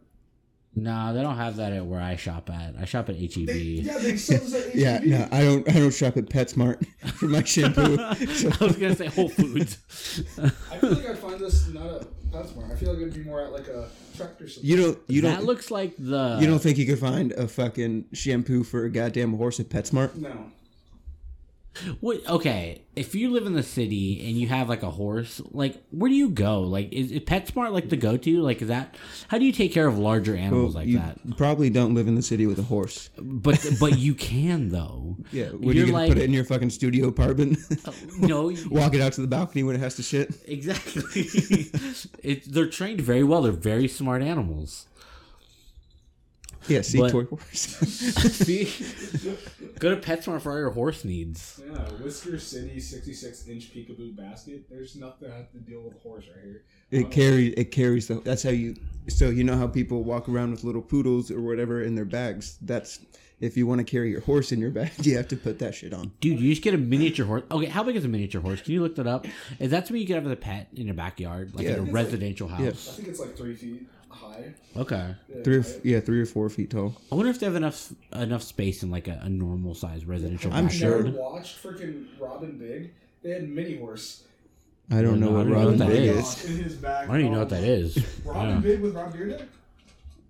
Nah, 0.78 1.14
they 1.14 1.22
don't 1.22 1.36
have 1.36 1.56
that 1.56 1.72
at 1.72 1.86
where 1.86 2.02
I 2.02 2.16
shop 2.16 2.50
at. 2.50 2.74
I 2.78 2.84
shop 2.84 3.08
at 3.08 3.16
E 3.16 3.30
HEB. 3.34 3.48
Yeah, 3.86 3.96
they 3.96 4.16
sell 4.18 4.38
this 4.40 4.54
at 4.66 4.74
Yeah, 4.74 4.98
HEB. 4.98 5.06
no, 5.06 5.28
I 5.32 5.40
don't. 5.42 5.68
I 5.70 5.72
don't 5.72 5.90
shop 5.94 6.18
at 6.18 6.26
PetSmart 6.26 6.86
for 7.14 7.26
my 7.28 7.42
shampoo. 7.42 7.96
So, 8.26 8.50
I 8.60 8.64
was 8.66 8.76
gonna 8.76 8.94
say 8.94 9.06
Whole 9.06 9.30
Foods. 9.30 9.78
I 10.38 10.76
feel 10.76 10.90
like 10.92 11.08
I'd 11.08 11.18
find 11.18 11.40
this 11.40 11.66
not 11.68 12.06
at 12.34 12.46
PetSmart. 12.46 12.72
I 12.72 12.76
feel 12.76 12.90
like 12.92 13.00
it'd 13.00 13.14
be 13.14 13.24
more 13.24 13.40
at 13.42 13.52
like 13.52 13.68
a 13.68 13.88
tractor 14.16 14.48
supply. 14.48 14.68
you 14.68 14.76
don't. 14.76 14.98
You 15.08 15.20
that 15.22 15.28
don't. 15.28 15.40
That 15.40 15.46
looks 15.46 15.70
like 15.70 15.94
the. 15.98 16.38
you 16.40 16.46
don't 16.46 16.58
think 16.60 16.78
you 16.78 16.86
could 16.86 16.98
find 16.98 17.32
a 17.32 17.48
fucking 17.48 18.06
shampoo 18.12 18.62
for 18.64 18.84
a 18.84 18.90
goddamn 18.90 19.34
horse 19.34 19.60
at 19.60 19.68
PetSmart? 19.68 20.14
No. 20.16 20.50
Wait, 22.00 22.22
okay, 22.28 22.82
if 22.94 23.14
you 23.14 23.30
live 23.30 23.46
in 23.46 23.52
the 23.54 23.62
city 23.62 24.26
and 24.28 24.36
you 24.38 24.48
have 24.48 24.68
like 24.68 24.82
a 24.82 24.90
horse, 24.90 25.40
like 25.50 25.82
where 25.90 26.08
do 26.08 26.14
you 26.14 26.30
go? 26.30 26.60
Like, 26.62 26.92
is, 26.92 27.10
is 27.12 27.20
PetSmart 27.20 27.72
like 27.72 27.88
the 27.88 27.96
go-to? 27.96 28.40
Like, 28.42 28.62
is 28.62 28.68
that 28.68 28.96
how 29.28 29.38
do 29.38 29.44
you 29.44 29.52
take 29.52 29.72
care 29.72 29.86
of 29.86 29.98
larger 29.98 30.34
animals 30.36 30.74
like 30.74 30.86
you 30.86 30.98
that? 30.98 31.18
probably 31.36 31.70
don't 31.70 31.94
live 31.94 32.08
in 32.08 32.14
the 32.14 32.22
city 32.22 32.46
with 32.46 32.58
a 32.58 32.62
horse. 32.62 33.10
But 33.18 33.64
but 33.80 33.98
you 33.98 34.14
can 34.14 34.68
though. 34.70 35.16
Yeah, 35.32 35.48
what 35.50 35.72
are 35.74 35.78
You're 35.78 35.86
you 35.88 35.92
like- 35.92 36.08
put 36.08 36.18
it 36.18 36.24
in 36.24 36.32
your 36.32 36.44
fucking 36.44 36.70
studio 36.70 37.08
apartment? 37.08 37.58
Uh, 37.84 37.92
no, 38.18 38.48
you- 38.50 38.68
Walk 38.70 38.94
it 38.94 39.00
out 39.00 39.12
to 39.14 39.20
the 39.20 39.26
balcony 39.26 39.62
when 39.62 39.74
it 39.76 39.80
has 39.80 39.96
to 39.96 40.02
shit. 40.02 40.34
exactly. 40.46 41.02
it, 42.22 42.52
they're 42.52 42.68
trained 42.68 43.00
very 43.00 43.22
well. 43.24 43.42
They're 43.42 43.52
very 43.52 43.88
smart 43.88 44.22
animals. 44.22 44.86
Yeah, 46.68 46.82
see 46.82 46.98
But- 46.98 47.10
toy 47.12 47.24
horse. 47.24 47.42
See, 48.36 48.64
go 49.78 49.94
to 49.94 50.00
PetSmart 50.00 50.40
for 50.42 50.52
all 50.52 50.58
your 50.58 50.70
horse 50.70 51.04
needs. 51.04 51.60
Yeah, 51.64 51.78
Whisker 52.02 52.38
City 52.38 52.80
66 52.80 53.48
inch 53.48 53.72
peekaboo 53.74 54.16
basket. 54.16 54.68
There's 54.68 54.96
nothing 54.96 55.30
I 55.30 55.36
have 55.36 55.50
to 55.52 55.58
deal 55.58 55.82
with 55.82 55.94
a 55.96 55.98
horse 56.00 56.24
right 56.34 56.44
here. 56.44 56.62
it 56.90 57.06
uh, 57.06 57.08
carries. 57.08 57.54
It 57.56 57.70
carries 57.72 58.08
the. 58.08 58.14
That's 58.16 58.42
how 58.42 58.50
you. 58.50 58.76
So 59.08 59.28
you 59.30 59.44
know 59.44 59.56
how 59.56 59.66
people 59.68 60.02
walk 60.02 60.28
around 60.28 60.50
with 60.50 60.64
little 60.64 60.82
poodles 60.82 61.30
or 61.30 61.40
whatever 61.40 61.82
in 61.82 61.94
their 61.94 62.04
bags. 62.04 62.58
That's 62.60 63.00
if 63.38 63.56
you 63.56 63.66
want 63.66 63.78
to 63.80 63.84
carry 63.84 64.10
your 64.10 64.22
horse 64.22 64.50
in 64.50 64.60
your 64.60 64.70
bag, 64.70 64.90
you 65.02 65.16
have 65.16 65.28
to 65.28 65.36
put 65.36 65.58
that 65.60 65.74
shit 65.74 65.92
on. 65.92 66.10
Dude, 66.20 66.40
you 66.40 66.50
just 66.50 66.62
get 66.62 66.74
a 66.74 66.78
miniature 66.78 67.26
horse. 67.26 67.42
Okay, 67.50 67.66
how 67.66 67.82
big 67.84 67.96
is 67.96 68.04
a 68.04 68.08
miniature 68.08 68.40
horse? 68.40 68.60
Can 68.62 68.72
you 68.72 68.82
look 68.82 68.96
that 68.96 69.06
up? 69.06 69.26
Is 69.60 69.70
that 69.70 69.86
something 69.86 70.00
you 70.00 70.06
can 70.06 70.16
have 70.16 70.26
as 70.26 70.32
a 70.32 70.36
pet 70.36 70.68
in 70.74 70.86
your 70.86 70.94
backyard, 70.94 71.54
like 71.54 71.64
Yeah. 71.66 71.74
in 71.74 71.78
a 71.80 71.82
It's 71.84 71.92
residential 71.92 72.48
I 72.48 72.52
house? 72.64 72.96
think 72.96 73.08
it's 73.08 73.20
like 73.20 73.36
three 73.36 73.54
feet 73.54 73.86
high. 74.16 74.54
Okay. 74.76 75.14
Yeah, 75.28 75.42
Three, 75.42 75.56
or, 75.56 75.60
I- 75.62 75.80
yeah, 75.84 76.00
three 76.00 76.20
or 76.20 76.26
four 76.26 76.48
feet 76.50 76.70
tall. 76.70 76.94
I 77.10 77.14
wonder 77.14 77.30
if 77.30 77.38
they 77.40 77.46
have 77.46 77.56
enough 77.56 77.92
enough 78.12 78.42
space 78.42 78.82
in 78.82 78.90
like 78.90 79.08
a, 79.08 79.20
a 79.22 79.28
normal 79.28 79.74
size 79.74 80.04
residential 80.04 80.52
I'm 80.52 80.66
I've 80.66 80.72
sure. 80.74 80.90
backyard. 81.02 81.14
never 81.14 81.18
watched 81.30 81.62
freaking 81.62 82.06
Rob 82.20 82.40
& 82.58 82.58
Big. 82.58 82.92
They 83.22 83.30
had 83.30 83.48
mini 83.48 83.78
horse. 83.78 84.24
I 84.90 85.02
don't 85.02 85.18
know 85.20 85.30
I 85.30 85.32
what 85.32 85.42
don't 85.44 85.50
know 85.52 85.58
Robin 85.64 85.78
what 85.80 85.88
Big 85.88 86.02
is. 86.10 86.44
is. 86.44 86.50
In 86.58 86.64
his 86.64 86.74
bag. 86.74 87.08
I 87.08 87.12
don't 87.12 87.20
even 87.20 87.32
know 87.32 87.38
what 87.40 87.48
that 87.50 87.64
is. 87.64 87.98
Robin 88.24 88.50
Yeah. 88.50 88.58
Big 88.60 88.80
with 88.80 88.94
Rob 88.94 89.12
Dyrdek? 89.14 89.46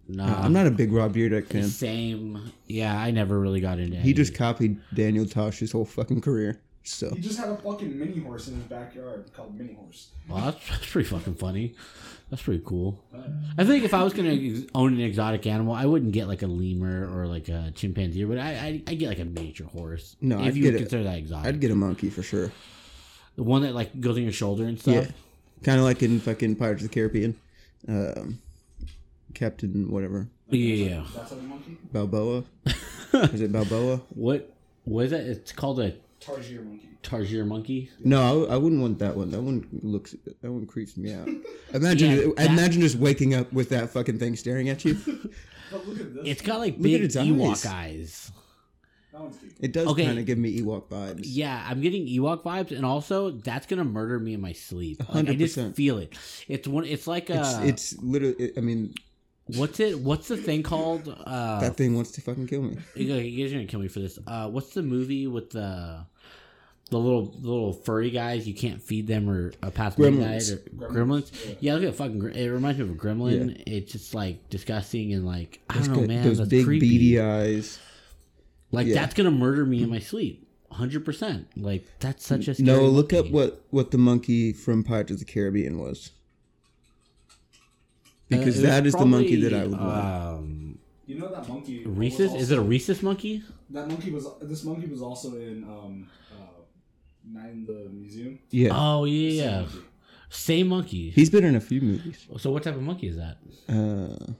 Nah, 0.08 0.40
I'm 0.40 0.52
not 0.52 0.66
a 0.68 0.70
big 0.70 0.92
Rob 0.92 1.14
Dyrdek 1.14 1.48
fan. 1.48 1.64
Same. 1.64 2.52
Yeah, 2.68 2.96
I 2.96 3.10
never 3.10 3.38
really 3.40 3.60
got 3.60 3.78
into. 3.80 3.96
It. 3.96 4.02
He 4.02 4.10
any- 4.10 4.12
just 4.14 4.34
copied 4.34 4.78
Daniel 4.94 5.26
Tosh's 5.26 5.72
whole 5.72 5.84
fucking 5.84 6.20
career. 6.20 6.60
So 6.88 7.10
He 7.14 7.20
just 7.20 7.38
had 7.38 7.48
a 7.48 7.56
fucking 7.56 7.98
mini 7.98 8.20
horse 8.20 8.46
in 8.46 8.54
his 8.54 8.62
backyard 8.64 9.32
called 9.34 9.58
Mini 9.58 9.74
Horse. 9.74 10.10
Well, 10.28 10.38
that's, 10.44 10.68
that's 10.70 10.86
pretty 10.90 11.08
fucking 11.08 11.34
funny. 11.34 11.74
That's 12.30 12.42
pretty 12.42 12.62
cool. 12.64 13.02
I 13.58 13.64
think 13.64 13.84
if 13.84 13.92
I 13.92 14.02
was 14.04 14.12
gonna 14.12 14.32
ex- 14.32 14.62
own 14.74 14.94
an 14.94 15.00
exotic 15.00 15.46
animal, 15.46 15.74
I 15.74 15.84
wouldn't 15.86 16.12
get 16.12 16.26
like 16.28 16.42
a 16.42 16.46
lemur 16.46 17.08
or 17.12 17.26
like 17.26 17.48
a 17.48 17.72
chimpanzee, 17.74 18.24
but 18.24 18.38
I 18.38 18.50
I 18.52 18.82
I 18.88 18.94
get 18.94 19.08
like 19.08 19.18
a 19.20 19.24
miniature 19.24 19.66
horse. 19.66 20.16
No, 20.20 20.38
if 20.40 20.46
I'd 20.46 20.56
you 20.56 20.62
get 20.62 20.72
would 20.72 20.74
a- 20.74 20.84
consider 20.84 21.02
that 21.04 21.18
exotic, 21.18 21.46
I'd 21.48 21.60
get 21.60 21.70
a 21.70 21.74
monkey 21.76 22.08
for 22.10 22.22
sure. 22.22 22.50
the 23.36 23.42
one 23.44 23.62
that 23.62 23.74
like 23.74 24.00
goes 24.00 24.16
on 24.16 24.22
your 24.24 24.32
shoulder 24.32 24.64
and 24.64 24.78
stuff. 24.80 24.94
Yeah, 24.94 25.06
kind 25.64 25.78
of 25.78 25.84
like 25.84 26.02
in 26.02 26.18
fucking 26.20 26.56
Pirates 26.56 26.82
of 26.82 26.88
the 26.90 26.94
Caribbean, 26.94 27.36
um, 27.88 28.38
Captain 29.34 29.90
whatever 29.90 30.28
Yeah. 30.50 30.74
yeah. 30.88 31.04
That's 31.14 31.32
a 31.32 31.36
monkey? 31.36 31.76
Balboa. 31.92 32.44
Is 33.12 33.40
it 33.40 33.52
Balboa? 33.52 34.00
What 34.10 34.52
what 34.84 35.04
is 35.06 35.10
that? 35.12 35.20
It's 35.26 35.52
called 35.52 35.80
a 35.80 35.94
Tarsier 36.26 36.64
monkey. 36.64 36.88
tarsier 37.02 37.46
monkey. 37.46 37.90
No, 38.04 38.46
I, 38.46 38.54
I 38.54 38.56
wouldn't 38.56 38.80
want 38.82 38.98
that 38.98 39.16
one. 39.16 39.30
That 39.30 39.42
one 39.42 39.66
looks. 39.82 40.14
That 40.42 40.50
one 40.52 40.66
creeps 40.66 40.96
me 40.96 41.12
out. 41.14 41.28
Imagine, 41.72 42.10
Yeah, 42.10 42.16
that- 42.36 42.50
imagine 42.50 42.80
just 42.82 42.96
waking 42.96 43.34
up 43.34 43.52
with 43.52 43.68
that 43.68 43.90
fucking 43.90 44.18
thing 44.18 44.34
staring 44.36 44.68
at 44.68 44.84
you. 44.84 44.96
But 45.72 45.84
look 45.88 45.98
at 45.98 46.14
this. 46.14 46.22
It's 46.26 46.42
got 46.42 46.60
like 46.60 46.80
big 46.80 47.02
its 47.02 47.16
Ewok 47.16 47.50
eyes. 47.50 47.66
eyes. 47.66 48.32
that 49.12 49.20
one's 49.20 49.36
cute. 49.38 49.52
It 49.58 49.72
does 49.72 49.88
Okay. 49.88 50.04
kind 50.06 50.16
of 50.16 50.24
give 50.24 50.38
me 50.38 50.60
Ewok 50.60 50.88
vibes. 50.88 51.22
Yeah, 51.24 51.64
I'm 51.68 51.80
getting 51.80 52.06
Ewok 52.06 52.44
vibes, 52.44 52.70
and 52.70 52.86
also 52.86 53.30
that's 53.32 53.66
gonna 53.66 53.82
murder 53.82 54.20
me 54.20 54.34
in 54.34 54.40
my 54.40 54.52
sleep. 54.52 55.02
Like, 55.12 55.28
I 55.28 55.34
just 55.34 55.56
100%. 55.58 55.74
feel 55.74 55.98
it. 55.98 56.16
It's 56.46 56.68
one. 56.68 56.84
It's 56.84 57.08
like 57.08 57.30
It's 57.30 57.54
uh, 57.54 57.62
it's 57.64 57.98
literally. 58.00 58.52
I 58.56 58.60
mean, 58.60 58.94
what's 59.46 59.80
it? 59.80 59.98
What's 60.00 60.28
the 60.28 60.36
thing 60.36 60.62
called? 60.62 61.08
Uh, 61.24 61.60
that 61.60 61.76
thing 61.76 61.94
wants 61.94 62.10
to 62.12 62.20
fucking 62.20 62.46
kill 62.46 62.62
me. 62.62 62.76
You 62.94 63.06
guys 63.44 63.52
are 63.52 63.56
gonna 63.56 63.66
kill 63.66 63.80
me 63.80 63.88
for 63.88 64.00
this. 64.00 64.18
Uh, 64.26 64.48
what's 64.48 64.74
the 64.74 64.82
movie 64.82 65.26
with 65.26 65.50
the 65.50 66.04
the 66.90 66.98
little 66.98 67.26
the 67.26 67.48
little 67.48 67.72
furry 67.72 68.10
guys? 68.10 68.46
You 68.46 68.54
can't 68.54 68.80
feed 68.82 69.06
them 69.06 69.28
or 69.28 69.52
uh, 69.62 69.70
past 69.70 69.98
midnight 69.98 70.40
Gremlins. 70.42 70.52
or 70.52 70.56
Gremlins, 70.88 71.30
gremlins. 71.30 71.56
Yeah, 71.60 71.74
look 71.74 71.84
at 71.84 71.94
fucking. 71.94 72.22
It 72.34 72.48
reminds 72.48 72.78
me 72.78 72.84
of 72.84 72.90
a 72.90 72.94
gremlin. 72.94 73.62
It's 73.66 73.92
just 73.92 74.14
like 74.14 74.48
disgusting 74.50 75.12
and 75.12 75.26
like 75.26 75.60
I 75.70 75.74
Those 75.78 75.86
don't 75.88 75.94
know, 75.94 76.00
good- 76.02 76.08
man. 76.08 76.24
Those 76.24 76.38
that's 76.38 76.50
big 76.50 76.64
creepy. 76.64 76.88
beady 76.90 77.20
eyes. 77.20 77.78
Like 78.72 78.86
yeah. 78.88 78.94
that's 78.94 79.14
gonna 79.14 79.30
murder 79.30 79.64
me 79.64 79.82
in 79.82 79.90
my 79.90 80.00
sleep. 80.00 80.42
Hundred 80.72 81.04
percent. 81.04 81.46
Like 81.56 81.86
that's 82.00 82.26
such 82.26 82.48
a 82.48 82.62
No, 82.62 82.82
look 82.86 83.12
up 83.12 83.30
what 83.30 83.62
what 83.70 83.92
the 83.92 83.98
monkey 83.98 84.52
from 84.52 84.82
Pirates 84.82 85.12
of 85.12 85.18
the 85.20 85.24
Caribbean 85.24 85.78
was. 85.78 86.10
Uh, 88.28 88.36
Because 88.36 88.58
it 88.58 88.62
was 88.62 88.70
that 88.70 88.86
is 88.86 88.94
the 88.94 89.06
monkey 89.06 89.36
that 89.42 89.52
I 89.54 89.60
probably, 89.60 89.76
would 89.76 89.86
want. 89.86 90.04
Um, 90.38 90.78
You 91.06 91.18
know 91.20 91.28
that 91.32 91.48
monkey? 91.48 91.86
was 91.86 91.96
Rhesus? 91.96 92.34
Is 92.34 92.50
it 92.50 92.58
a 92.58 92.62
rhesus 92.62 93.02
monkey? 93.02 93.42
That 93.70 93.86
monkey 93.88 94.10
was. 94.10 94.26
This 94.42 94.64
monkey 94.64 94.86
was 94.88 95.00
also 95.02 95.36
in 95.36 95.62
um, 95.64 96.08
uh, 96.32 96.36
Night 97.24 97.52
in 97.52 97.64
the 97.66 97.88
Museum. 97.90 98.38
yeah, 98.50 98.70
Oh 98.72 99.04
yeah, 99.04 99.30
Same 99.30 99.38
yeah. 99.38 99.60
monkey. 99.60 99.78
Same 100.28 100.66
monkey. 100.68 101.10
he's 101.10 101.30
been 101.30 101.44
in 101.44 101.54
a 101.56 101.60
few 101.60 101.80
movies. 101.80 102.26
So 102.38 102.50
what 102.50 102.62
type 102.64 102.74
of 102.74 102.82
monkey 102.82 103.06
is 103.08 103.16
that? 103.16 103.36
Uh, 103.68 104.32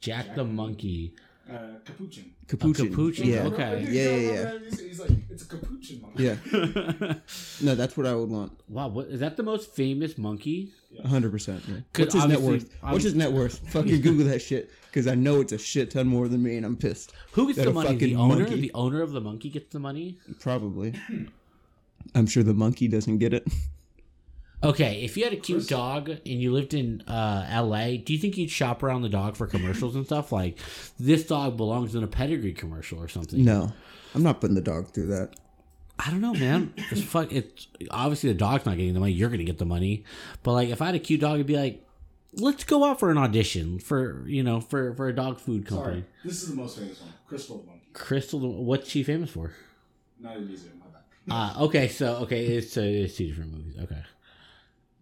Jack, 0.00 0.26
Jack 0.26 0.34
the 0.36 0.44
the 0.44 0.44
monkey. 0.50 1.14
Uh, 1.50 1.78
Capuchin. 1.84 2.32
Capuchin. 2.48 2.88
capuchin, 2.88 3.26
Yeah, 3.28 3.42
okay. 3.44 3.86
Yeah, 3.90 4.16
yeah, 4.16 4.32
yeah. 4.32 4.58
He's, 4.60 4.80
he's 4.80 5.00
like, 5.00 5.10
it's 5.28 5.42
a 5.42 5.46
capuchin 5.46 6.00
monkey. 6.00 6.22
yeah. 6.24 6.36
No, 7.62 7.74
that's 7.74 7.96
what 7.96 8.06
I 8.06 8.14
would 8.14 8.30
want. 8.30 8.52
wow, 8.68 8.88
what 8.88 9.08
is 9.08 9.20
that? 9.20 9.36
The 9.36 9.42
most 9.42 9.74
famous 9.74 10.16
monkey? 10.16 10.72
hundred 11.04 11.32
percent. 11.32 11.62
Yeah. 11.68 11.76
'Cause 11.92 12.04
What's 12.06 12.14
his 12.14 12.24
net 12.24 12.36
obviously- 12.38 12.50
worth? 12.80 12.92
What's 12.92 13.04
his 13.04 13.14
net 13.14 13.32
worth? 13.32 13.58
Fucking 13.72 14.00
Google 14.06 14.26
that 14.26 14.40
shit 14.40 14.70
because 14.86 15.06
I 15.06 15.14
know 15.16 15.40
it's 15.40 15.52
a 15.52 15.58
shit 15.58 15.90
ton 15.90 16.06
more 16.06 16.28
than 16.28 16.42
me, 16.42 16.56
and 16.56 16.64
I'm 16.64 16.76
pissed. 16.76 17.12
Who 17.32 17.46
gets 17.48 17.58
the 17.58 17.72
money? 17.72 17.88
The 17.88 17.94
fucking 17.94 18.16
owner. 18.16 18.38
monkey. 18.44 18.60
The 18.60 18.72
owner 18.74 19.02
of 19.02 19.12
the 19.12 19.20
monkey 19.20 19.50
gets 19.50 19.72
the 19.72 19.80
money. 19.80 20.18
Probably. 20.40 20.94
I'm 22.14 22.26
sure 22.26 22.42
the 22.42 22.54
monkey 22.54 22.86
doesn't 22.88 23.18
get 23.18 23.34
it. 23.34 23.46
Okay, 24.64 25.02
if 25.02 25.16
you 25.16 25.24
had 25.24 25.32
a 25.32 25.36
cute 25.36 25.68
dog 25.68 26.08
and 26.08 26.20
you 26.24 26.52
lived 26.52 26.74
in 26.74 27.02
uh, 27.02 27.46
L.A., 27.50 27.98
do 27.98 28.12
you 28.12 28.18
think 28.18 28.38
you'd 28.38 28.50
shop 28.50 28.82
around 28.82 29.02
the 29.02 29.08
dog 29.08 29.36
for 29.36 29.46
commercials 29.46 29.94
and 29.94 30.06
stuff 30.06 30.32
like 30.32 30.58
this 30.98 31.26
dog 31.26 31.56
belongs 31.56 31.94
in 31.94 32.02
a 32.02 32.06
pedigree 32.06 32.52
commercial 32.52 32.98
or 32.98 33.08
something? 33.08 33.44
No, 33.44 33.72
I'm 34.14 34.22
not 34.22 34.40
putting 34.40 34.54
the 34.54 34.62
dog 34.62 34.88
through 34.88 35.06
that. 35.08 35.34
I 35.98 36.10
don't 36.10 36.20
know, 36.20 36.34
man. 36.34 36.72
It's 36.90 37.02
fuck. 37.04 37.32
It's 37.32 37.68
obviously 37.90 38.30
the 38.30 38.38
dog's 38.38 38.66
not 38.66 38.76
getting 38.76 38.94
the 38.94 39.00
money. 39.00 39.12
You're 39.12 39.30
gonna 39.30 39.44
get 39.44 39.58
the 39.58 39.64
money, 39.64 40.04
but 40.42 40.52
like 40.52 40.68
if 40.70 40.82
I 40.82 40.86
had 40.86 40.94
a 40.94 40.98
cute 40.98 41.20
dog, 41.20 41.34
it'd 41.34 41.46
be 41.46 41.56
like, 41.56 41.84
let's 42.32 42.64
go 42.64 42.84
out 42.84 42.98
for 42.98 43.10
an 43.10 43.18
audition 43.18 43.78
for 43.78 44.24
you 44.26 44.42
know 44.42 44.60
for 44.60 44.94
for 44.94 45.08
a 45.08 45.14
dog 45.14 45.38
food 45.38 45.66
company. 45.66 46.00
Sorry, 46.00 46.04
this 46.24 46.42
is 46.42 46.50
the 46.50 46.56
most 46.56 46.78
famous 46.78 47.00
one. 47.00 47.12
Crystal 47.28 47.58
the 47.58 47.66
monkey. 47.66 47.86
Crystal, 47.92 48.40
the, 48.40 48.48
what's 48.48 48.90
she 48.90 49.02
famous 49.02 49.30
for? 49.30 49.52
Not 50.18 50.36
in 50.36 50.42
the 50.42 50.48
Museum. 50.48 50.80
My 50.80 50.86
bad. 50.86 51.02
Ah, 51.30 51.60
okay, 51.62 51.88
so 51.88 52.16
okay, 52.22 52.44
it's 52.46 52.76
uh, 52.76 52.80
it's 52.80 53.16
two 53.16 53.28
different 53.28 53.52
movies. 53.52 53.76
Okay, 53.80 54.02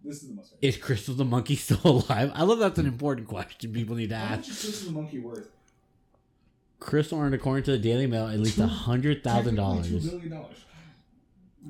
This 0.03 0.21
is 0.23 0.29
the 0.29 0.35
most 0.35 0.49
famous. 0.59 0.75
is 0.75 0.81
Crystal 0.81 1.15
the 1.15 1.25
monkey 1.25 1.55
still 1.55 1.79
alive? 2.09 2.31
I 2.35 2.43
love 2.43 2.59
that's 2.59 2.79
an 2.79 2.85
important 2.87 3.27
question 3.27 3.71
people 3.73 3.95
need 3.95 4.09
to 4.09 4.17
How 4.17 4.35
much 4.35 4.39
ask. 4.39 4.49
is 4.49 4.61
Crystal 4.61 4.91
the 4.91 4.99
monkey 4.99 5.19
worth? 5.19 5.47
Crystal 6.79 7.19
earned, 7.19 7.33
according 7.33 7.63
to 7.65 7.71
the 7.71 7.77
Daily 7.77 8.07
Mail, 8.07 8.27
at 8.27 8.39
least 8.39 8.57
a 8.57 8.67
hundred 8.67 9.23
thousand 9.23 9.55
Technically 9.55 9.89
dollars 9.91 10.09
billion 10.09 10.29
dollars. 10.29 10.57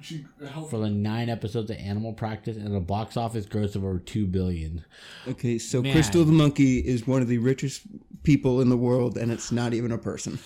She 0.01 0.25
helped. 0.49 0.71
for 0.71 0.79
the 0.79 0.89
nine 0.89 1.29
episodes 1.29 1.69
of 1.69 1.77
Animal 1.77 2.13
Practice 2.13 2.57
and 2.57 2.75
a 2.75 2.79
box 2.79 3.15
office 3.15 3.45
gross 3.45 3.75
of 3.75 3.83
over 3.85 3.99
two 3.99 4.25
billion. 4.25 4.83
Okay, 5.27 5.59
so 5.59 5.83
Man. 5.83 5.91
Crystal 5.93 6.25
the 6.25 6.31
monkey 6.31 6.79
is 6.79 7.05
one 7.05 7.21
of 7.21 7.27
the 7.27 7.37
richest 7.37 7.83
people 8.23 8.59
in 8.59 8.69
the 8.69 8.77
world, 8.77 9.19
and 9.19 9.31
it's 9.31 9.51
not 9.51 9.71
even 9.75 9.91
a 9.91 9.99
person. 9.99 10.39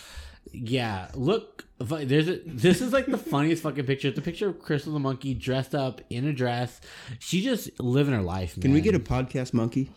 Yeah, 0.51 1.09
look, 1.13 1.65
there's 1.79 2.27
a, 2.27 2.39
this 2.45 2.81
is 2.81 2.93
like 2.93 3.05
the 3.05 3.17
funniest 3.17 3.63
fucking 3.63 3.85
picture. 3.85 4.07
It's 4.07 4.17
a 4.17 4.21
picture 4.21 4.49
of 4.49 4.59
Crystal 4.59 4.93
the 4.93 4.99
monkey 4.99 5.33
dressed 5.33 5.75
up 5.75 6.01
in 6.09 6.25
a 6.27 6.33
dress. 6.33 6.81
She 7.19 7.41
just 7.41 7.79
living 7.79 8.13
her 8.13 8.21
life. 8.21 8.59
Can 8.59 8.73
we 8.73 8.81
get 8.81 8.95
a 8.95 8.99
podcast 8.99 9.53
monkey? 9.53 9.91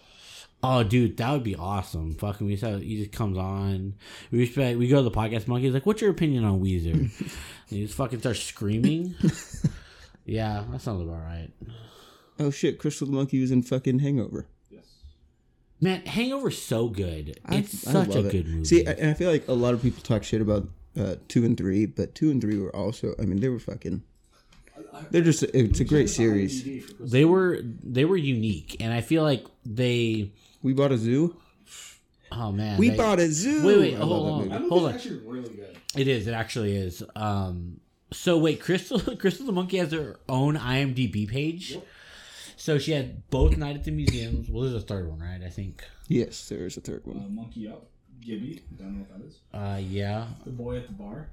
Oh, 0.62 0.82
dude, 0.82 1.16
that 1.16 1.30
would 1.32 1.42
be 1.42 1.56
awesome. 1.56 2.14
Fucking, 2.16 2.46
we 2.46 2.56
said 2.56 2.82
he 2.82 2.98
just 2.98 3.12
comes 3.12 3.38
on. 3.38 3.94
We 4.30 4.46
just 4.46 4.56
we 4.76 4.88
go 4.88 4.98
to 4.98 5.02
the 5.02 5.10
podcast 5.10 5.48
monkey. 5.48 5.66
He's 5.66 5.74
like, 5.74 5.86
"What's 5.86 6.02
your 6.02 6.10
opinion 6.10 6.44
on 6.44 6.60
Weezer?" 6.60 6.92
and 7.20 7.32
he 7.68 7.84
just 7.84 7.96
fucking 7.96 8.20
starts 8.20 8.40
screaming. 8.40 9.14
yeah, 10.26 10.64
that 10.70 10.82
sounds 10.82 11.02
about 11.02 11.22
right. 11.22 11.48
Oh 12.38 12.50
shit, 12.50 12.78
Crystal 12.78 13.06
the 13.06 13.14
monkey 13.14 13.40
was 13.40 13.50
in 13.50 13.62
fucking 13.62 14.00
Hangover. 14.00 14.46
Yes. 15.80 15.82
Man, 15.82 16.06
Hangover's 16.06 16.60
so 16.60 16.88
good. 16.88 17.38
I- 17.46 17.56
It's 17.56 17.86
I 17.86 17.92
such 17.92 18.14
a 18.14 18.26
it. 18.26 18.30
good 18.32 18.48
movie. 18.48 18.64
See, 18.64 18.86
I- 18.86 18.92
and 18.92 19.10
I 19.10 19.14
feel 19.14 19.30
like 19.30 19.48
a 19.48 19.52
lot 19.52 19.74
of 19.74 19.82
people 19.82 20.02
talk 20.02 20.22
shit 20.22 20.40
about 20.40 20.68
uh, 20.98 21.16
two 21.28 21.44
and 21.44 21.56
three, 21.56 21.86
but 21.86 22.14
two 22.14 22.30
and 22.30 22.40
three 22.40 22.58
were 22.58 22.74
also. 22.74 23.14
I 23.18 23.22
mean, 23.22 23.40
they 23.40 23.48
were 23.48 23.58
fucking. 23.60 24.02
They're 25.10 25.22
just. 25.22 25.42
It's 25.44 25.80
a 25.80 25.84
great 25.84 26.10
series. 26.10 26.62
IMDb 26.64 26.80
for 26.82 26.86
Crystal. 26.88 27.06
they 27.06 27.24
were 27.24 27.60
they 27.82 28.04
were 28.04 28.16
unique, 28.16 28.76
and 28.80 28.92
I 28.92 29.00
feel 29.00 29.22
like 29.22 29.44
they. 29.64 30.32
We 30.62 30.72
bought 30.72 30.92
a 30.92 30.98
zoo. 30.98 31.36
Oh 32.32 32.52
man, 32.52 32.78
We 32.78 32.90
they- 32.90 32.96
bought 32.96 33.18
a 33.18 33.28
zoo. 33.30 33.66
Wait, 33.66 33.78
wait, 33.78 33.94
hold 33.94 34.26
on. 34.30 34.38
movie. 34.38 34.48
That 34.50 34.58
movie's 34.60 34.70
Hold 34.70 34.84
on. 34.88 34.94
actually 34.94 35.18
really 35.26 35.48
good. 35.54 35.76
It 35.96 36.06
is. 36.08 36.26
It 36.26 36.32
actually 36.32 36.76
is. 36.76 37.02
Um. 37.16 37.80
So 38.12 38.36
wait, 38.38 38.60
Crystal 38.60 38.98
Crystal 39.16 39.46
the 39.46 39.52
monkey 39.52 39.78
has 39.78 39.92
her 39.92 40.18
own 40.28 40.56
IMDb 40.56 41.28
page. 41.28 41.72
Yep. 41.72 41.86
So 42.60 42.76
she 42.78 42.92
had 42.92 43.28
both 43.30 43.56
Night 43.56 43.74
at 43.76 43.84
the 43.84 43.90
Museums. 43.90 44.50
Well, 44.50 44.64
there's 44.64 44.74
a 44.82 44.86
third 44.86 45.08
one, 45.08 45.18
right? 45.20 45.40
I 45.42 45.48
think. 45.48 45.82
Yes, 46.08 46.46
there 46.50 46.66
is 46.66 46.76
a 46.76 46.82
third 46.82 47.02
Uh, 47.06 47.12
one. 47.12 47.34
Monkey 47.34 47.66
Up, 47.66 47.86
Gibby, 48.20 48.60
don't 48.78 48.98
know 48.98 49.06
what 49.08 49.18
that 49.18 49.26
is. 49.26 49.38
Uh, 49.54 49.80
yeah. 49.80 50.26
The 50.44 50.50
Boy 50.50 50.76
at 50.76 50.86
the 50.86 50.92
Bar. 50.92 51.30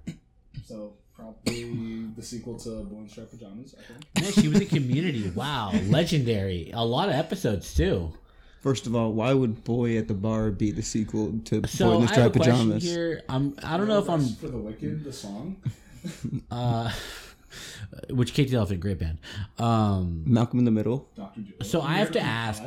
So 0.65 0.93
probably 1.13 2.05
the 2.15 2.21
sequel 2.23 2.57
to 2.59 2.83
Boy 2.85 2.99
in 3.01 3.09
Striped 3.09 3.31
Pajamas. 3.31 3.75
I 3.77 3.83
think. 3.91 4.23
Man, 4.23 4.31
she 4.43 4.47
was 4.47 4.61
in 4.61 4.67
Community. 4.67 5.29
Wow, 5.35 5.71
legendary. 5.87 6.71
A 6.73 6.83
lot 6.85 7.09
of 7.09 7.15
episodes 7.15 7.73
too. 7.73 8.13
First 8.61 8.87
of 8.87 8.95
all, 8.95 9.11
why 9.11 9.33
would 9.33 9.65
Boy 9.65 9.97
at 9.97 10.07
the 10.07 10.13
Bar 10.13 10.51
be 10.51 10.71
the 10.71 10.81
sequel 10.81 11.33
to 11.45 11.59
Boy 11.61 11.67
So 11.67 11.91
in 11.91 11.91
the 11.91 11.97
I 11.97 11.99
have 11.99 12.09
a 12.09 12.13
Striped 12.13 12.35
question 12.37 12.53
Pajamas? 12.53 12.83
here. 12.83 13.21
I'm, 13.27 13.53
I 13.63 13.75
don't 13.75 13.87
know 13.89 13.99
if 13.99 14.09
I'm 14.09 14.25
for 14.25 14.47
the 14.47 14.57
Wicked, 14.57 15.03
the 15.03 15.11
song. 15.13 15.57
uh, 16.51 16.89
which 18.09 18.33
Kate 18.33 18.49
the 18.49 18.57
Elephant, 18.57 18.79
great 18.79 18.99
band. 18.99 19.17
Um, 19.59 20.23
Malcolm 20.25 20.59
in 20.59 20.65
the 20.65 20.71
Middle. 20.71 21.09
Dr. 21.15 21.41
Joe. 21.41 21.53
So 21.63 21.81
I 21.81 21.95
have 21.95 22.11
to 22.11 22.21
ask- 22.21 22.63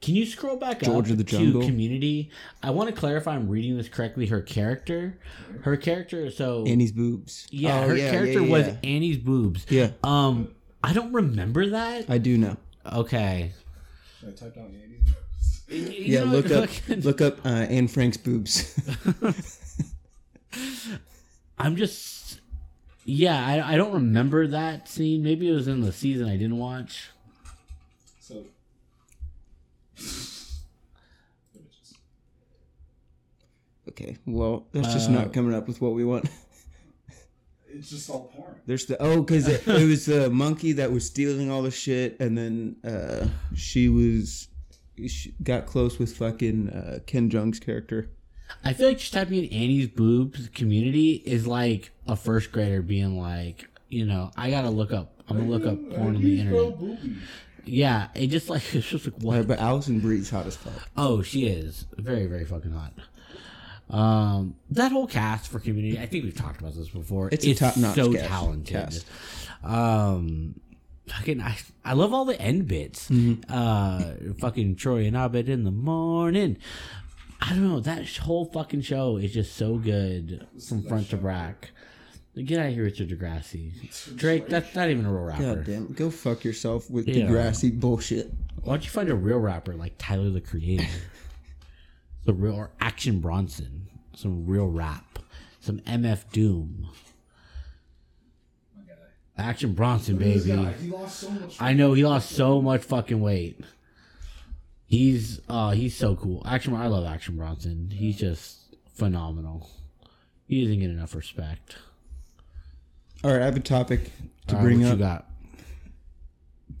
Can 0.00 0.14
you 0.16 0.26
scroll 0.26 0.56
back 0.56 0.82
George 0.82 1.06
up 1.06 1.12
of 1.12 1.18
the 1.18 1.24
to 1.24 1.38
Jungle? 1.38 1.62
Community? 1.62 2.30
I 2.62 2.70
want 2.70 2.90
to 2.90 2.94
clarify. 2.94 3.34
I'm 3.34 3.48
reading 3.48 3.76
this 3.78 3.88
correctly. 3.88 4.26
Her 4.26 4.42
character, 4.42 5.18
her 5.62 5.76
character. 5.78 6.30
So 6.30 6.64
Annie's 6.66 6.92
boobs. 6.92 7.46
yeah, 7.50 7.80
Oh, 7.80 7.88
her 7.88 7.96
yeah, 7.96 8.10
character 8.10 8.40
yeah, 8.40 8.50
was. 8.50 8.68
Annie's 8.84 9.16
boobs. 9.18 9.64
Yeah, 9.70 9.92
Um, 10.02 10.48
I 10.82 10.92
don't 10.92 11.12
remember 11.12 11.70
that. 11.70 12.10
I 12.10 12.18
do 12.18 12.36
know. 12.36 12.56
Okay. 12.92 13.52
Should 14.20 14.28
I 14.28 14.32
type 14.32 14.54
down 14.56 14.66
Annie's? 14.66 14.80
You 15.66 15.80
Yeah, 16.14 16.24
know, 16.24 16.32
look 16.32 16.50
up 16.50 16.68
fucking- 16.68 17.00
look 17.02 17.20
up 17.22 17.44
uh, 17.46 17.48
Anne 17.48 17.88
Frank's 17.88 18.18
boobs. 18.18 18.78
I'm 21.58 21.76
just. 21.76 22.23
Yeah, 23.04 23.46
I, 23.46 23.74
I 23.74 23.76
don't 23.76 23.92
remember 23.92 24.46
that 24.46 24.88
scene. 24.88 25.22
Maybe 25.22 25.50
it 25.50 25.54
was 25.54 25.68
in 25.68 25.82
the 25.82 25.92
season 25.92 26.28
I 26.28 26.36
didn't 26.36 26.58
watch. 26.58 27.10
So. 28.20 28.44
okay, 33.90 34.16
well 34.26 34.66
that's 34.72 34.92
just 34.92 35.08
Uh, 35.10 35.12
not 35.12 35.32
coming 35.32 35.54
up 35.54 35.68
with 35.68 35.80
what 35.80 35.92
we 35.92 36.04
want. 36.04 36.28
It's 37.76 37.90
just 37.90 38.08
all 38.08 38.30
porn. 38.34 38.54
There's 38.66 38.86
the 38.86 38.96
oh, 39.02 39.20
because 39.20 39.48
it, 39.48 39.66
it 39.66 39.86
was 39.88 40.06
the 40.06 40.30
monkey 40.30 40.72
that 40.72 40.92
was 40.92 41.04
stealing 41.04 41.50
all 41.50 41.62
the 41.62 41.72
shit, 41.72 42.18
and 42.20 42.38
then 42.38 42.76
uh, 42.84 43.26
she 43.56 43.88
was 43.88 44.46
she 45.08 45.34
got 45.42 45.66
close 45.66 45.98
with 45.98 46.16
fucking 46.16 46.70
uh, 46.70 46.98
Ken 47.06 47.28
Jeong's 47.28 47.58
character. 47.58 48.10
I 48.64 48.72
feel 48.72 48.88
like 48.88 48.98
just 48.98 49.12
typing 49.12 49.44
in 49.44 49.52
Annie's 49.52 49.88
boobs 49.88 50.48
community 50.48 51.22
is 51.26 51.46
like 51.46 51.90
a 52.06 52.16
first 52.16 52.52
grader 52.52 52.82
being 52.82 53.18
like, 53.18 53.68
you 53.88 54.06
know, 54.06 54.30
I 54.36 54.50
gotta 54.50 54.70
look 54.70 54.92
up. 54.92 55.12
I'm 55.28 55.38
gonna 55.38 55.50
look 55.50 55.66
up 55.66 55.78
porn 55.90 56.16
on 56.16 56.22
the 56.22 56.40
internet. 56.40 56.98
Yeah, 57.64 58.08
it 58.14 58.28
just 58.28 58.48
like 58.48 58.62
it's 58.74 58.86
just 58.88 59.06
like 59.06 59.14
what? 59.20 59.46
but 59.46 59.58
Alison 59.58 60.00
Brie's 60.00 60.30
hot 60.30 60.46
as 60.46 60.56
fuck. 60.56 60.88
Oh, 60.96 61.22
she 61.22 61.46
is 61.46 61.86
very 61.96 62.26
very 62.26 62.44
fucking 62.44 62.72
hot. 62.72 62.92
Um, 63.90 64.56
that 64.70 64.92
whole 64.92 65.06
cast 65.06 65.50
for 65.50 65.60
Community, 65.60 65.98
I 65.98 66.06
think 66.06 66.24
we've 66.24 66.36
talked 66.36 66.60
about 66.60 66.74
this 66.74 66.88
before. 66.88 67.28
It's 67.30 67.44
a 67.46 67.54
top-notch 67.54 67.94
so 67.94 68.12
cast- 68.12 68.24
talented. 68.26 68.66
cast. 68.74 69.06
Um, 69.62 70.58
fucking, 71.06 71.40
I, 71.40 71.56
I 71.84 71.92
love 71.92 72.12
all 72.14 72.24
the 72.24 72.40
end 72.40 72.66
bits. 72.66 73.08
Mm-hmm. 73.10 73.42
Uh, 73.52 74.34
fucking 74.40 74.76
Troy 74.76 75.04
and 75.04 75.16
Abed 75.16 75.48
in 75.48 75.64
the 75.64 75.70
morning. 75.70 76.56
I 77.40 77.50
don't 77.50 77.68
know. 77.68 77.80
That 77.80 78.08
whole 78.16 78.46
fucking 78.46 78.82
show 78.82 79.16
is 79.16 79.32
just 79.34 79.56
so 79.56 79.76
good 79.76 80.46
from 80.66 80.82
front 80.82 81.10
to 81.10 81.16
back. 81.16 81.70
Get 82.36 82.58
out 82.58 82.66
of 82.66 82.74
here, 82.74 82.84
Richard 82.84 83.10
Degrassi. 83.10 84.16
Drake, 84.16 84.48
that's 84.48 84.74
not 84.74 84.90
even 84.90 85.06
a 85.06 85.12
real 85.12 85.22
rapper. 85.24 85.54
God 85.56 85.64
damn, 85.66 85.92
go 85.92 86.10
fuck 86.10 86.42
yourself 86.44 86.90
with 86.90 87.06
Yeah. 87.06 87.26
the 87.26 87.30
grassy 87.32 87.70
bullshit. 87.70 88.32
Why 88.62 88.74
don't 88.74 88.84
you 88.84 88.90
find 88.90 89.08
a 89.08 89.14
real 89.14 89.38
rapper 89.38 89.74
like 89.74 89.94
Tyler 89.98 90.30
the 90.30 90.40
Creator? 90.40 90.84
the 92.24 92.32
real 92.32 92.54
or 92.54 92.70
Action 92.80 93.20
Bronson. 93.20 93.88
Some 94.16 94.46
real 94.46 94.66
rap. 94.66 95.20
Some 95.60 95.78
MF 95.80 96.30
Doom. 96.32 96.88
Action 99.36 99.72
Bronson, 99.74 100.16
baby. 100.16 100.40
he 100.80 100.90
lost 100.90 101.18
so 101.20 101.30
much. 101.30 101.60
I 101.60 101.72
know 101.72 101.92
he 101.92 102.04
lost 102.04 102.30
so 102.30 102.62
much 102.62 102.82
fucking 102.82 103.20
weight. 103.20 103.60
He's 104.94 105.40
uh 105.48 105.70
he's 105.72 105.96
so 105.96 106.14
cool. 106.14 106.40
Action 106.46 106.72
I 106.74 106.86
love 106.86 107.04
Action 107.04 107.36
Bronson. 107.36 107.90
He's 107.90 108.16
just 108.16 108.76
phenomenal. 108.94 109.68
He 110.46 110.62
doesn't 110.62 110.78
get 110.78 110.90
enough 110.90 111.16
respect. 111.16 111.74
All 113.24 113.32
right, 113.32 113.42
I 113.42 113.44
have 113.44 113.56
a 113.56 113.60
topic 113.60 114.12
to 114.46 114.54
All 114.54 114.60
right, 114.60 114.64
bring 114.66 114.82
what 114.82 114.92
up. 114.92 114.98
you 114.98 115.04
got? 115.04 115.26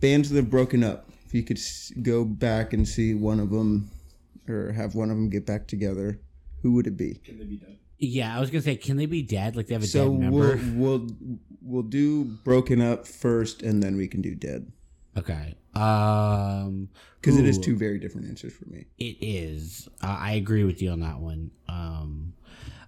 Bands 0.00 0.30
that 0.30 0.36
have 0.36 0.50
broken 0.50 0.84
up. 0.84 1.08
If 1.26 1.34
you 1.34 1.42
could 1.42 1.58
go 2.02 2.24
back 2.24 2.72
and 2.72 2.86
see 2.86 3.14
one 3.14 3.40
of 3.40 3.50
them, 3.50 3.90
or 4.48 4.70
have 4.70 4.94
one 4.94 5.10
of 5.10 5.16
them 5.16 5.28
get 5.28 5.44
back 5.44 5.66
together, 5.66 6.20
who 6.62 6.72
would 6.74 6.86
it 6.86 6.96
be? 6.96 7.14
Can 7.14 7.38
they 7.38 7.44
be 7.46 7.56
done? 7.56 7.78
Yeah, 7.98 8.36
I 8.36 8.38
was 8.38 8.50
gonna 8.50 8.62
say, 8.62 8.76
can 8.76 8.96
they 8.96 9.06
be 9.06 9.22
dead? 9.22 9.56
Like 9.56 9.66
they 9.66 9.74
have 9.74 9.82
a 9.82 9.86
So 9.88 10.10
dead 10.10 10.20
member? 10.20 10.60
we'll 10.74 11.00
we'll 11.00 11.08
we'll 11.62 11.82
do 11.82 12.24
broken 12.44 12.80
up 12.80 13.08
first, 13.08 13.62
and 13.62 13.82
then 13.82 13.96
we 13.96 14.06
can 14.06 14.20
do 14.22 14.36
dead 14.36 14.70
Okay. 15.16 15.54
Um, 15.76 16.88
because 17.20 17.38
it 17.38 17.46
is 17.46 17.58
two 17.58 17.74
very 17.74 17.98
different 17.98 18.28
answers 18.28 18.52
for 18.52 18.66
me. 18.68 18.84
It 18.98 19.16
is. 19.20 19.88
Uh, 20.02 20.16
I 20.20 20.32
agree 20.32 20.64
with 20.64 20.82
you 20.82 20.90
on 20.90 21.00
that 21.00 21.20
one. 21.20 21.50
Um, 21.70 22.34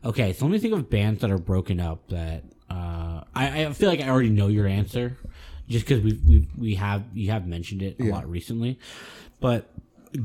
okay, 0.05 0.35
so 0.35 0.45
let 0.45 0.53
me 0.53 0.59
think 0.59 0.75
of 0.75 0.91
bands 0.91 1.23
that 1.23 1.31
are 1.31 1.39
broken 1.39 1.81
up. 1.81 2.07
That 2.09 2.45
uh, 2.71 3.23
I, 3.35 3.65
I 3.65 3.73
feel 3.73 3.89
like 3.89 4.01
I 4.01 4.09
already 4.11 4.29
know 4.29 4.49
your 4.49 4.67
answer, 4.67 5.17
just 5.69 5.87
because 5.87 6.05
we 6.05 6.21
we 6.29 6.49
we 6.59 6.75
have 6.75 7.05
you 7.15 7.31
have 7.31 7.47
mentioned 7.47 7.81
it 7.83 7.97
a 7.99 8.05
Yeah. 8.05 8.13
lot 8.13 8.29
recently. 8.31 8.79
But 9.41 9.71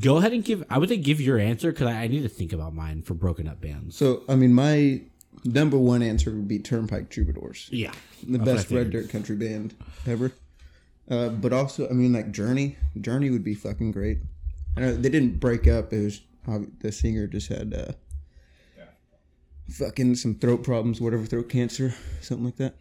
go 0.01 0.17
ahead 0.17 0.33
and 0.33 0.43
give. 0.43 0.63
I 0.69 0.77
would 0.77 0.89
say 0.89 0.97
give 0.97 1.21
your 1.21 1.37
answer 1.39 1.71
because 1.71 1.87
I, 1.87 1.93
I 2.03 2.07
need 2.07 2.23
to 2.23 2.29
think 2.29 2.51
about 2.51 2.73
mine 2.75 3.03
for 3.03 3.13
broken 3.13 3.47
up 3.47 3.61
bands. 3.61 3.95
So 3.95 4.23
I 4.27 4.35
mean, 4.35 4.53
my 4.53 5.01
number 5.45 5.77
one 5.77 6.03
answer 6.03 6.31
would 6.31 6.49
be 6.49 6.59
Turnpike 6.59 7.09
Troubadours, 7.09 7.69
Yeah, 7.71 7.93
the 8.27 8.39
best 8.39 8.69
red 8.71 8.89
dirt 8.91 9.09
country 9.09 9.37
band 9.37 9.73
ever. 10.05 10.33
Uh, 11.11 11.27
but 11.29 11.51
also, 11.51 11.87
I 11.89 11.91
mean, 11.91 12.13
like 12.13 12.31
Journey, 12.31 12.77
Journey 12.99 13.29
would 13.29 13.43
be 13.43 13.53
fucking 13.53 13.91
great. 13.91 14.19
I 14.77 14.79
know 14.79 14.95
they 14.95 15.09
didn't 15.09 15.39
break 15.41 15.67
up. 15.67 15.91
It 15.91 16.03
was 16.05 16.21
the 16.79 16.91
singer 16.91 17.27
just 17.27 17.49
had 17.49 17.73
uh, 17.73 17.91
fucking 19.69 20.15
some 20.15 20.35
throat 20.35 20.63
problems, 20.63 21.01
whatever 21.01 21.25
throat 21.25 21.49
cancer, 21.49 21.93
something 22.21 22.45
like 22.45 22.55
that. 22.57 22.75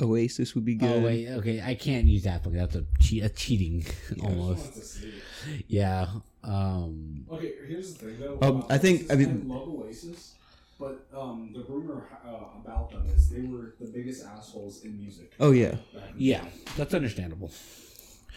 Oasis 0.00 0.54
would 0.54 0.64
be 0.64 0.74
good. 0.74 0.90
Oh 0.90 1.00
wait, 1.00 1.28
okay, 1.28 1.62
I 1.62 1.74
can't 1.76 2.06
use 2.06 2.24
that 2.24 2.42
because 2.42 2.58
that's 2.58 2.74
a, 2.76 2.84
che- 3.00 3.20
a 3.20 3.28
cheating 3.28 3.84
almost. 4.24 4.74
to 4.74 4.80
see 4.80 5.08
it. 5.08 5.64
Yeah. 5.68 6.06
Um. 6.42 7.24
Okay, 7.30 7.52
here's 7.68 7.94
the 7.94 8.06
thing 8.06 8.16
though. 8.18 8.38
Um, 8.42 8.64
I 8.68 8.78
think- 8.78 9.12
I 9.12 9.14
mean- 9.16 9.46
love 9.46 9.68
Oasis, 9.68 10.34
but 10.78 11.06
um, 11.16 11.50
the 11.54 11.64
rumor 11.68 12.08
uh, 12.26 12.58
about 12.62 12.90
them 12.90 13.06
is 13.14 13.28
they 13.30 13.42
were 13.42 13.74
the 13.80 13.86
biggest 13.86 14.24
assholes 14.24 14.84
in 14.84 14.96
music. 14.98 15.32
Oh 15.40 15.52
yeah, 15.52 15.76
back 15.94 16.10
in 16.12 16.18
the 16.18 16.24
Yeah, 16.24 16.44
that's 16.76 16.94
understandable. 16.94 17.50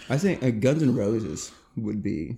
I 0.09 0.17
think 0.17 0.43
uh, 0.43 0.51
Guns 0.51 0.83
N' 0.83 0.95
Roses 0.95 1.51
would 1.77 2.03
be 2.03 2.37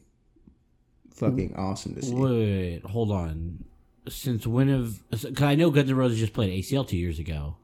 fucking 1.14 1.56
awesome 1.56 1.96
to 1.96 2.02
see. 2.04 2.14
Wait, 2.14 2.82
hold 2.86 3.12
on. 3.12 3.64
Since 4.08 4.48
when 4.48 4.70
have? 4.70 5.00
Because 5.10 5.42
I 5.42 5.56
know 5.56 5.70
Guns 5.70 5.90
N' 5.90 5.96
Roses 5.98 6.20
just 6.20 6.34
played 6.34 6.64
ACL 6.64 6.88
two 6.88 6.98
years 6.98 7.20
ago. 7.20 7.58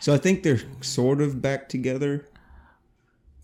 So 0.00 0.12
I 0.12 0.18
think 0.18 0.42
they're 0.42 0.60
sort 0.82 1.20
of 1.22 1.40
back 1.40 1.68
together. 1.68 2.26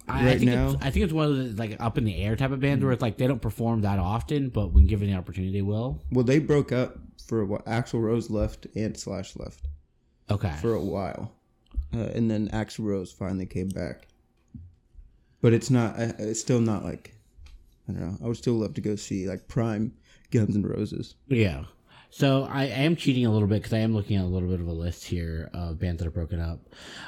I, 0.07 0.21
I 0.21 0.25
Right 0.27 0.39
think 0.39 0.51
now? 0.51 0.73
it's, 0.73 0.85
I 0.85 0.91
think 0.91 1.05
it's 1.05 1.13
one 1.13 1.29
of 1.31 1.37
the 1.37 1.45
like 1.59 1.77
up 1.81 1.97
in 1.97 2.05
the 2.05 2.17
air 2.23 2.37
type 2.37 2.51
of 2.51 2.61
bands 2.61 2.85
where 2.85 2.93
it's 2.93 3.01
like 3.01 3.17
they 3.17 3.27
don't 3.27 3.41
perform 3.41 3.83
that 3.83 3.99
often, 3.99 4.49
but 4.51 4.73
when 4.73 4.87
given 4.87 5.09
the 5.11 5.17
opportunity, 5.17 5.53
they 5.53 5.63
will. 5.63 6.03
Well, 6.11 6.25
they 6.25 6.41
broke 6.41 6.73
up 6.73 6.99
for 7.29 7.45
what 7.45 7.65
Axl 7.67 8.01
Rose 8.01 8.31
left 8.31 8.67
and 8.75 8.97
Slash 8.97 9.37
left 9.37 9.67
Okay. 10.31 10.55
for 10.61 10.75
a 10.75 10.81
while, 10.81 11.33
uh, 11.95 11.99
and 12.15 12.31
then 12.31 12.49
Axl 12.51 12.85
Rose 12.85 13.13
finally 13.13 13.47
came 13.47 13.69
back. 13.69 14.09
But 15.41 15.53
it's 15.53 15.71
not. 15.71 15.99
It's 15.99 16.41
still 16.41 16.61
not 16.61 16.85
like. 16.85 17.15
I 17.89 17.93
don't 17.93 18.01
know. 18.01 18.17
I 18.25 18.29
would 18.29 18.37
still 18.37 18.55
love 18.55 18.75
to 18.75 18.81
go 18.81 18.95
see 18.97 19.29
like 19.29 19.49
Prime 19.49 19.93
Guns 20.31 20.55
N' 20.55 20.63
Roses. 20.63 21.17
Yeah. 21.27 21.65
So 22.11 22.45
I, 22.45 22.63
I 22.63 22.67
am 22.67 22.95
cheating 22.95 23.25
a 23.27 23.33
little 23.33 23.49
bit 23.49 23.57
because 23.63 23.73
I 23.73 23.79
am 23.79 23.95
looking 23.95 24.17
at 24.19 24.25
a 24.25 24.29
little 24.29 24.49
bit 24.49 24.61
of 24.61 24.69
a 24.69 24.73
list 24.73 25.05
here 25.05 25.51
of 25.55 25.79
bands 25.81 25.99
that 26.01 26.07
are 26.07 26.13
broken 26.13 26.41
up. 26.41 26.61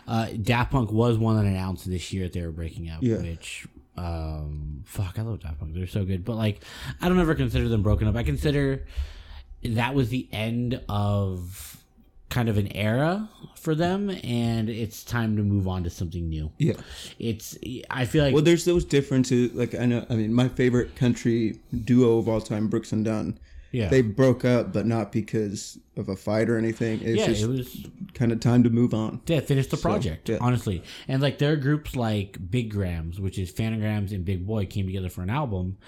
Uh, 0.08 0.28
Daft 0.42 0.72
Punk 0.72 0.90
was 0.90 1.18
one 1.18 1.36
that 1.36 1.44
announced 1.44 1.88
this 1.88 2.12
year 2.12 2.24
that 2.24 2.32
they 2.32 2.40
were 2.42 2.50
breaking 2.50 2.88
up, 2.90 3.02
Yeah. 3.02 3.18
which 3.18 3.66
um, 3.96 4.82
fuck, 4.86 5.18
I 5.18 5.22
love 5.22 5.40
Daft 5.40 5.60
Punk. 5.60 5.74
They're 5.74 5.86
so 5.86 6.04
good, 6.04 6.24
but 6.24 6.34
like 6.36 6.64
I 7.00 7.08
don't 7.08 7.20
ever 7.20 7.34
consider 7.34 7.68
them 7.68 7.82
broken 7.82 8.08
up. 8.08 8.16
I 8.16 8.22
consider 8.24 8.86
that 9.64 9.94
was 9.94 10.08
the 10.10 10.28
end 10.32 10.80
of 10.88 11.82
kind 12.30 12.48
of 12.48 12.58
an 12.58 12.68
era 12.72 13.28
for 13.56 13.74
them, 13.74 14.10
and 14.24 14.68
it's 14.68 15.04
time 15.04 15.36
to 15.36 15.42
move 15.42 15.68
on 15.68 15.84
to 15.84 15.90
something 15.90 16.28
new. 16.28 16.50
Yeah. 16.58 16.74
It's 17.18 17.56
I 17.90 18.04
feel 18.04 18.24
like 18.24 18.34
Well, 18.34 18.42
there's 18.42 18.64
those 18.64 18.84
differences. 18.84 19.54
Like 19.54 19.74
I 19.74 19.86
know. 19.86 20.04
I 20.10 20.16
mean, 20.16 20.32
my 20.34 20.48
favorite 20.48 20.96
country 20.96 21.60
duo 21.84 22.18
of 22.18 22.28
all 22.28 22.40
time, 22.40 22.68
Brooks 22.68 22.92
and 22.92 23.04
Dunn. 23.04 23.38
yeah, 23.72 23.88
They 23.88 24.02
broke 24.02 24.44
up, 24.44 24.72
but 24.72 24.84
not 24.84 25.12
because 25.12 25.78
of 25.96 26.08
a 26.08 26.16
fight 26.16 26.50
or 26.50 26.58
anything. 26.58 27.00
It's 27.02 27.20
yeah, 27.20 27.26
just 27.26 27.42
it 27.44 27.48
was 27.48 27.86
kind 28.14 28.32
of 28.32 28.40
time 28.40 28.64
to 28.64 28.70
move 28.70 28.92
on. 28.94 29.20
Yeah, 29.26 29.40
finish 29.40 29.68
the 29.68 29.76
project, 29.76 30.28
yeah. 30.28 30.38
honestly. 30.40 30.82
And 31.08 31.22
like 31.22 31.38
there 31.38 31.52
are 31.52 31.56
groups 31.56 31.94
like 31.94 32.38
Big 32.50 32.70
Grams, 32.70 33.20
which 33.20 33.38
is 33.38 33.52
Phantograms 33.52 34.12
and 34.12 34.24
Big 34.24 34.46
Boi 34.46 34.66
came 34.66 34.86
together 34.86 35.08
for 35.08 35.22
an 35.22 35.30
album. 35.30 35.78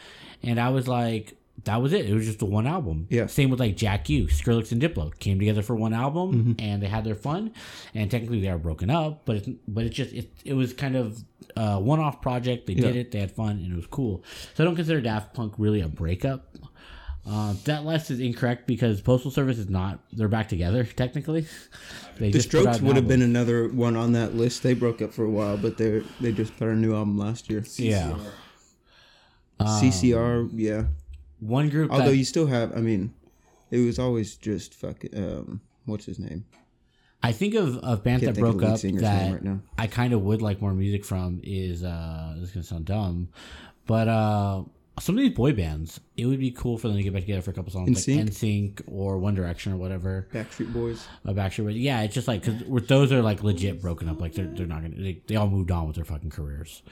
And 0.43 0.61
I 0.61 0.69
was 0.69 0.87
like, 0.87 1.37
that 1.65 1.83
was 1.83 1.93
it. 1.93 2.09
It 2.09 2.15
was 2.15 2.27
just 2.27 2.43
a 2.43 2.45
one 2.45 2.67
album. 2.67 3.07
Yeah. 3.11 3.27
Same 3.27 3.51
with 3.51 3.61
like 3.61 3.77
Jack 3.77 4.09
Ü, 4.11 4.27
Skrillex 4.29 4.73
and 4.73 4.81
Diplo 4.81 5.17
came 5.19 5.39
together 5.39 5.63
for 5.63 5.75
one 5.75 5.93
album 5.95 6.55
and 6.59 6.83
they 6.83 6.87
had 6.87 7.05
their 7.05 7.15
fun. 7.15 7.53
And 7.95 8.11
technically 8.11 8.41
they 8.41 8.49
are 8.49 8.59
broken 8.59 8.91
up, 8.91 9.23
but 9.25 9.37
it's 9.37 9.49
but 9.67 9.85
it's 9.85 9.97
just 9.97 10.13
it, 10.13 10.31
it 10.45 10.55
was 10.55 10.73
kind 10.73 10.97
of 10.97 11.23
a 11.57 11.81
one 11.81 11.99
off 12.01 12.21
project. 12.23 12.67
They 12.67 12.75
did 12.75 12.95
it, 12.97 13.11
they 13.11 13.21
had 13.21 13.33
fun, 13.33 13.53
and 13.53 13.73
it 13.73 13.77
was 13.77 13.87
cool. 13.87 14.23
So 14.55 14.63
I 14.63 14.67
don't 14.67 14.77
consider 14.77 15.01
Daft 15.01 15.35
Punk 15.35 15.55
really 15.59 15.81
a 15.81 15.89
breakup. 15.89 16.55
Uh, 17.29 17.55
that 17.65 17.85
list 17.85 18.13
is 18.13 18.21
incorrect 18.21 18.69
because 18.69 19.01
Postal 19.01 19.33
Service 19.33 19.59
is 19.59 19.69
not. 19.69 19.99
They're 20.13 20.29
back 20.29 20.49
together 20.49 20.85
technically. 20.85 21.47
They 22.19 22.31
The 22.31 22.41
Strokes 22.41 22.81
would 22.81 22.97
have 22.97 23.07
been 23.07 23.21
another 23.21 23.69
one 23.69 23.95
on 23.95 24.13
that 24.13 24.35
list. 24.35 24.63
They 24.63 24.73
broke 24.73 25.03
up 25.03 25.13
for 25.13 25.25
a 25.25 25.29
while, 25.31 25.59
but 25.59 25.77
they 25.77 26.03
they 26.19 26.33
just 26.33 26.57
put 26.57 26.69
out 26.69 26.71
a 26.71 26.77
new 26.77 26.95
album 26.95 27.19
last 27.19 27.51
year. 27.51 27.63
Yeah. 27.77 28.17
Um, 29.61 29.67
CCR, 29.67 30.49
yeah. 30.55 30.85
One 31.47 31.69
group. 31.69 31.91
Although 31.91 32.07
that, 32.07 32.17
you 32.17 32.25
still 32.25 32.47
have, 32.47 32.77
I 32.77 32.81
mean, 32.81 33.15
it 33.71 33.79
was 33.79 33.99
always 33.99 34.37
just 34.37 34.75
fucking. 34.75 35.17
Um, 35.17 35.61
what's 35.85 36.07
his 36.07 36.19
name? 36.19 36.45
I 37.23 37.33
think 37.33 37.55
of 37.55 37.79
of 37.79 38.05
Can't 38.05 38.23
that 38.23 38.37
broke 38.37 38.63
up 38.63 38.81
that 38.81 39.43
right. 39.43 39.59
I 39.79 39.87
kind 39.87 40.13
of 40.13 40.23
would 40.23 40.43
like 40.43 40.61
more 40.61 40.75
music 40.75 41.05
from 41.05 41.41
is 41.43 41.83
uh 41.83 42.35
this 42.37 42.51
is 42.51 42.55
gonna 42.55 42.65
sound 42.65 42.85
dumb, 42.85 43.31
but 43.87 44.07
uh 44.07 44.63
some 45.01 45.17
of 45.17 45.23
these 45.23 45.35
boy 45.35 45.53
bands 45.53 46.01
it 46.17 46.27
would 46.27 46.39
be 46.39 46.51
cool 46.51 46.79
for 46.79 46.89
them 46.89 46.97
to 46.97 47.03
get 47.03 47.13
back 47.13 47.23
together 47.23 47.43
for 47.43 47.51
a 47.51 47.55
couple 47.55 47.73
songs 47.73 47.91
NSYNC? 47.91 48.17
like 48.17 48.27
NSYNC 48.27 48.83
or 48.87 49.19
One 49.19 49.35
Direction 49.35 49.73
or 49.73 49.77
whatever. 49.77 50.29
Backstreet 50.33 50.73
Boys. 50.73 51.07
A 51.25 51.35
Backstreet 51.35 51.65
Boys. 51.65 51.77
Yeah, 51.77 52.03
it's 52.03 52.15
just 52.15 52.29
like 52.29 52.45
because 52.45 52.87
those 52.87 53.13
are 53.13 53.23
like 53.23 53.43
legit 53.43 53.83
broken 53.83 54.09
up. 54.09 54.21
Like 54.21 54.35
they're 54.35 54.47
they're 54.47 54.67
not 54.67 54.83
gonna 54.83 54.97
they, 54.97 55.21
they 55.27 55.37
all 55.37 55.49
moved 55.49 55.71
on 55.71 55.87
with 55.87 55.97
their 55.97 56.05
fucking 56.05 56.31
careers. 56.31 56.83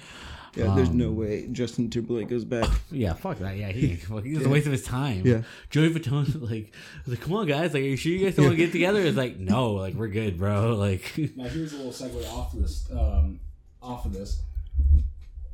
Yeah, 0.57 0.73
there's 0.75 0.89
Um, 0.91 0.99
no 0.99 1.11
way 1.11 1.49
Justin 1.51 1.91
Timberlake 1.91 2.29
goes 2.29 2.45
back. 2.45 2.69
Yeah, 2.93 3.15
fuck 3.15 3.39
that. 3.39 3.57
Yeah, 3.57 3.73
he 3.73 3.99
well, 4.09 4.23
he 4.23 4.37
was 4.37 4.47
a 4.47 4.49
waste 4.49 4.67
of 4.67 4.73
his 4.73 4.85
time. 4.85 5.23
Yeah. 5.27 5.43
Joey 5.71 5.91
Fatone 5.91 6.27
like 6.49 6.73
was 7.05 7.09
like, 7.15 7.21
come 7.21 7.33
on 7.35 7.47
guys, 7.47 7.75
like, 7.75 7.83
are 7.83 7.87
you 7.87 7.97
sure 7.97 8.13
you 8.13 8.25
guys 8.25 8.37
don't 8.37 8.47
want 8.47 8.57
to 8.59 8.65
get 8.65 8.71
together? 8.73 9.01
It's 9.01 9.17
like, 9.17 9.39
no, 9.39 9.73
like 9.73 9.95
we're 9.95 10.09
good, 10.09 10.39
bro. 10.39 10.75
Like, 10.77 11.13
Now 11.37 11.45
here's 11.49 11.73
a 11.73 11.77
little 11.79 11.93
segue 11.93 12.33
off 12.33 12.53
this. 12.53 12.89
Um, 12.93 13.41
off 13.83 14.07
of 14.07 14.13
this, 14.13 14.41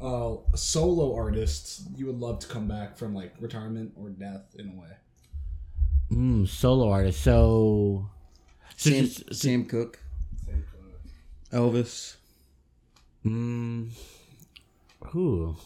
uh, 0.00 0.36
solo 0.54 1.14
artists 1.16 1.82
you 1.96 2.06
would 2.06 2.18
love 2.18 2.38
to 2.40 2.46
come 2.46 2.68
back 2.68 2.96
from 2.96 3.14
like 3.14 3.34
retirement 3.40 3.92
or 3.96 4.10
death 4.10 4.54
in 4.58 4.68
a 4.68 4.80
way. 4.80 4.88
mm, 6.12 6.46
solo 6.48 6.90
artist. 6.90 7.22
So, 7.22 8.06
so 8.76 8.90
Sam, 8.90 9.04
just- 9.06 9.34
Sam 9.34 9.64
Cooke, 9.64 9.98
Elvis. 11.52 12.16
Mm, 13.24 13.90
who? 15.06 15.56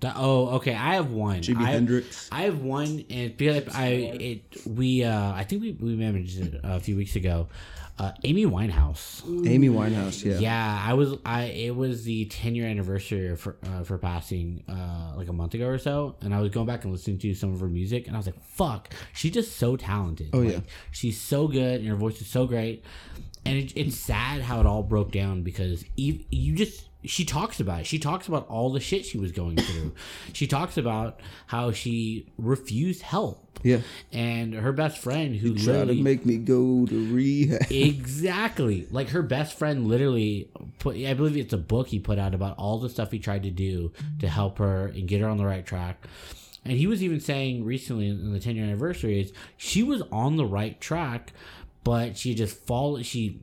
That, 0.00 0.14
oh, 0.16 0.48
okay. 0.56 0.74
I 0.74 0.94
have 0.94 1.12
one. 1.12 1.40
Jimi 1.40 1.62
I, 1.62 1.70
Hendrix. 1.70 2.28
I 2.30 2.42
have 2.42 2.60
one, 2.60 3.04
and 3.08 3.36
because 3.36 3.74
I 3.74 3.86
it 3.88 4.66
we 4.66 5.02
uh 5.04 5.32
I 5.32 5.44
think 5.44 5.62
we 5.62 5.72
we 5.72 5.96
mentioned 5.96 6.54
it 6.54 6.60
a 6.62 6.80
few 6.80 6.96
weeks 6.96 7.16
ago. 7.16 7.48
Uh, 7.96 8.10
Amy 8.24 8.44
Winehouse. 8.44 9.22
Amy 9.46 9.68
Winehouse, 9.68 10.24
yeah. 10.24 10.38
Yeah, 10.38 10.84
I 10.84 10.94
was 10.94 11.14
I 11.24 11.44
it 11.44 11.76
was 11.76 12.02
the 12.02 12.24
10 12.24 12.56
year 12.56 12.66
anniversary 12.66 13.36
for 13.36 13.56
uh, 13.64 13.84
for 13.84 13.98
passing 13.98 14.64
uh 14.68 15.12
like 15.16 15.28
a 15.28 15.32
month 15.32 15.54
ago 15.54 15.68
or 15.68 15.78
so 15.78 16.16
and 16.20 16.34
I 16.34 16.40
was 16.40 16.50
going 16.50 16.66
back 16.66 16.82
and 16.82 16.92
listening 16.92 17.18
to 17.18 17.34
some 17.34 17.54
of 17.54 17.60
her 17.60 17.68
music 17.68 18.08
and 18.08 18.16
I 18.16 18.18
was 18.18 18.26
like 18.26 18.42
fuck 18.42 18.92
she's 19.12 19.30
just 19.30 19.58
so 19.58 19.76
talented. 19.76 20.30
Oh, 20.32 20.40
Like, 20.40 20.54
yeah. 20.54 20.60
She's 20.90 21.20
so 21.20 21.46
good 21.46 21.80
and 21.82 21.88
her 21.88 21.94
voice 21.94 22.20
is 22.20 22.26
so 22.26 22.48
great. 22.48 22.84
And 23.46 23.58
it, 23.58 23.72
it's 23.76 23.96
sad 23.96 24.42
how 24.42 24.60
it 24.60 24.66
all 24.66 24.82
broke 24.82 25.12
down 25.12 25.42
because 25.42 25.84
you, 25.96 26.20
you 26.30 26.54
just 26.54 26.88
she 27.04 27.24
talks 27.24 27.60
about 27.60 27.80
it. 27.80 27.86
She 27.86 27.98
talks 27.98 28.28
about 28.28 28.48
all 28.48 28.72
the 28.72 28.80
shit 28.80 29.04
she 29.04 29.18
was 29.18 29.32
going 29.32 29.56
through. 29.56 29.94
she 30.32 30.46
talks 30.46 30.76
about 30.76 31.20
how 31.46 31.72
she 31.72 32.32
refused 32.38 33.02
help. 33.02 33.40
Yeah. 33.62 33.80
And 34.12 34.54
her 34.54 34.72
best 34.72 34.98
friend 34.98 35.34
who 35.36 35.54
Try 35.54 35.84
to 35.84 35.94
make 35.94 36.26
me 36.26 36.36
go 36.36 36.86
to 36.86 37.14
rehab. 37.14 37.70
exactly 37.70 38.86
like 38.90 39.08
her 39.08 39.22
best 39.22 39.58
friend 39.58 39.86
literally 39.86 40.50
put 40.78 40.96
i 40.96 41.14
believe 41.14 41.36
it's 41.36 41.52
a 41.52 41.58
book 41.58 41.88
he 41.88 41.98
put 41.98 42.18
out 42.18 42.34
about 42.34 42.58
all 42.58 42.78
the 42.78 42.90
stuff 42.90 43.10
he 43.10 43.18
tried 43.18 43.44
to 43.44 43.50
do 43.50 43.88
to 43.88 44.02
mm-hmm. 44.02 44.26
help 44.26 44.58
her 44.58 44.88
and 44.88 45.08
get 45.08 45.20
her 45.20 45.28
on 45.28 45.38
the 45.38 45.46
right 45.46 45.64
track 45.64 46.06
and 46.64 46.74
he 46.74 46.86
was 46.86 47.02
even 47.02 47.20
saying 47.20 47.64
recently 47.64 48.08
in 48.08 48.32
the 48.32 48.40
10 48.40 48.56
year 48.56 48.64
anniversary 48.64 49.20
is 49.20 49.32
she 49.56 49.82
was 49.82 50.02
on 50.12 50.36
the 50.36 50.46
right 50.46 50.78
track 50.80 51.32
but 51.84 52.16
she 52.16 52.34
just 52.34 52.56
fall 52.66 53.00
she 53.02 53.40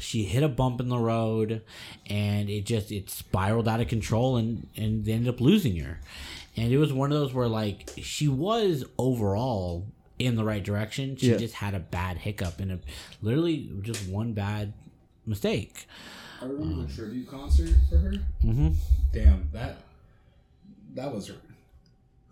she 0.00 0.24
hit 0.24 0.42
a 0.42 0.48
bump 0.48 0.80
in 0.80 0.88
the 0.88 0.98
road 0.98 1.62
and 2.08 2.48
it 2.50 2.64
just 2.66 2.90
it 2.92 3.08
spiraled 3.10 3.68
out 3.68 3.80
of 3.80 3.88
control 3.88 4.36
and 4.36 4.66
and 4.76 5.04
they 5.04 5.12
ended 5.12 5.32
up 5.32 5.40
losing 5.40 5.76
her 5.78 6.00
and 6.56 6.72
it 6.72 6.78
was 6.78 6.92
one 6.92 7.12
of 7.12 7.18
those 7.18 7.32
where 7.34 7.48
like 7.48 7.90
she 8.02 8.28
was 8.28 8.84
overall 8.98 9.86
in 10.18 10.34
the 10.36 10.44
right 10.44 10.62
direction 10.64 11.16
she 11.16 11.30
Yeah. 11.30 11.36
just 11.36 11.54
had 11.54 11.74
a 11.74 11.78
bad 11.80 12.18
hiccup 12.18 12.58
and 12.60 12.72
a, 12.72 12.78
literally 13.22 13.70
just 13.82 14.08
one 14.08 14.32
bad 14.32 14.72
mistake 15.26 15.86
I 16.40 16.44
remember 16.44 16.86
the 16.86 16.92
tribute 16.94 17.28
concert 17.28 17.70
for 17.90 17.98
her. 17.98 18.12
hmm 18.42 18.70
Damn 19.12 19.48
that 19.52 19.78
that 20.94 21.12
was 21.12 21.30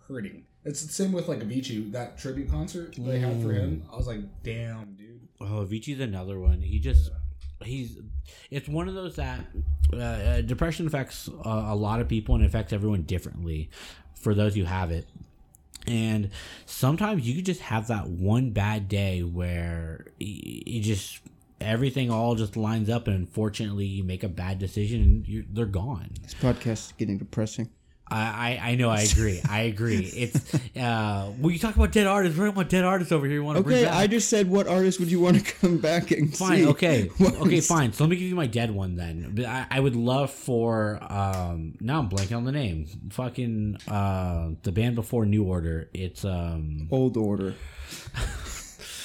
hurting. 0.07 0.43
It's 0.65 0.81
the 0.85 0.91
same 0.91 1.11
with 1.13 1.27
like 1.27 1.39
Avicii. 1.39 1.91
That 1.91 2.17
tribute 2.17 2.49
concert 2.49 2.95
they 2.97 3.19
had 3.19 3.41
for 3.41 3.51
him. 3.53 3.83
I 3.91 3.95
was 3.95 4.07
like, 4.07 4.19
damn, 4.43 4.93
dude. 4.95 5.06
Oh 5.41 5.65
avicii's 5.65 5.99
another 5.99 6.39
one. 6.39 6.61
He 6.61 6.79
just 6.79 7.11
he's 7.63 7.97
it's 8.51 8.67
one 8.67 8.87
of 8.87 8.93
those 8.93 9.15
that 9.15 9.41
uh, 9.93 9.97
uh, 9.97 10.41
depression 10.41 10.87
affects 10.87 11.29
uh, 11.29 11.65
a 11.67 11.75
lot 11.75 12.01
of 12.01 12.07
people 12.07 12.35
and 12.35 12.45
affects 12.45 12.73
everyone 12.73 13.03
differently 13.03 13.69
for 14.15 14.33
those 14.33 14.55
who 14.55 14.63
have 14.63 14.91
it. 14.91 15.07
And 15.85 16.31
sometimes 16.65 17.27
you 17.27 17.35
could 17.35 17.45
just 17.45 17.61
have 17.61 17.87
that 17.87 18.07
one 18.07 18.51
bad 18.51 18.89
day 18.89 19.23
where 19.23 20.07
you 20.19 20.81
just 20.81 21.21
everything 21.61 22.11
all 22.11 22.35
just 22.35 22.55
lines 22.57 22.89
up 22.89 23.07
and 23.07 23.15
unfortunately 23.15 23.85
you 23.85 24.03
make 24.03 24.23
a 24.23 24.29
bad 24.29 24.59
decision 24.59 25.01
and 25.01 25.27
you're, 25.27 25.43
they're 25.49 25.65
gone. 25.65 26.09
This 26.21 26.33
podcast 26.33 26.67
is 26.67 26.93
getting 26.97 27.17
depressing. 27.17 27.69
I, 28.09 28.59
I 28.61 28.69
I 28.71 28.75
know 28.75 28.89
I 28.89 29.01
agree 29.01 29.41
I 29.49 29.61
agree 29.63 29.97
it's 29.97 30.53
uh 30.77 31.31
when 31.39 31.53
you 31.53 31.59
talk 31.59 31.75
about 31.75 31.91
dead 31.91 32.07
artists 32.07 32.37
we're 32.37 32.45
talking 32.45 32.61
about 32.61 32.69
dead 32.69 32.83
artists 32.85 33.11
over 33.11 33.25
here 33.25 33.35
you 33.35 33.43
want 33.43 33.57
to 33.57 33.63
Okay, 33.65 33.83
back 33.83 33.93
I 33.93 34.07
just 34.07 34.29
said 34.29 34.49
what 34.49 34.67
artist 34.67 34.99
would 34.99 35.11
you 35.11 35.19
want 35.19 35.37
to 35.43 35.53
come 35.55 35.77
back 35.77 36.11
and 36.11 36.35
Fine. 36.35 36.57
see? 36.59 36.67
Okay. 36.67 37.09
What 37.17 37.35
Okay. 37.35 37.59
Fine. 37.61 37.93
So 37.93 38.03
let 38.03 38.09
me 38.11 38.15
give 38.15 38.29
you 38.29 38.35
my 38.35 38.47
dead 38.47 38.71
one 38.71 38.95
then. 38.95 39.43
I, 39.45 39.67
I 39.69 39.79
would 39.79 39.95
love 39.95 40.31
for 40.31 40.99
um. 41.01 41.73
Now 41.81 41.99
I'm 41.99 42.09
blanking 42.09 42.37
on 42.37 42.45
the 42.45 42.51
name. 42.51 42.85
Fucking 43.11 43.77
uh. 43.87 44.49
The 44.63 44.71
band 44.71 44.95
before 44.95 45.25
New 45.25 45.43
Order. 45.43 45.89
It's 45.93 46.23
um. 46.23 46.87
Old 46.91 47.17
Order. 47.17 47.55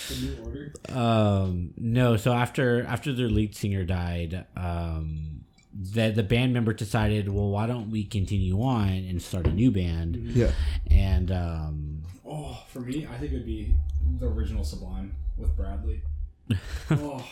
The 0.08 0.16
new 0.20 0.36
order. 0.44 0.72
Um. 0.90 1.72
No. 1.76 2.16
So 2.16 2.32
after 2.32 2.84
after 2.84 3.12
their 3.12 3.28
lead 3.28 3.54
singer 3.56 3.84
died, 3.84 4.44
um. 4.56 5.31
The 5.74 6.10
the 6.10 6.22
band 6.22 6.52
member 6.52 6.72
decided, 6.72 7.28
well, 7.30 7.48
why 7.50 7.66
don't 7.66 7.90
we 7.90 8.04
continue 8.04 8.60
on 8.62 8.88
and 8.88 9.20
start 9.22 9.46
a 9.46 9.52
new 9.52 9.70
band? 9.70 10.16
Yeah. 10.16 10.50
And 10.90 11.30
um. 11.32 12.02
Oh, 12.26 12.62
for 12.68 12.80
me, 12.80 13.06
I 13.06 13.16
think 13.18 13.32
it 13.32 13.36
would 13.36 13.46
be 13.46 13.74
the 14.18 14.26
original 14.28 14.64
Sublime 14.64 15.14
with 15.36 15.54
Bradley. 15.56 16.02
oh, 16.90 17.24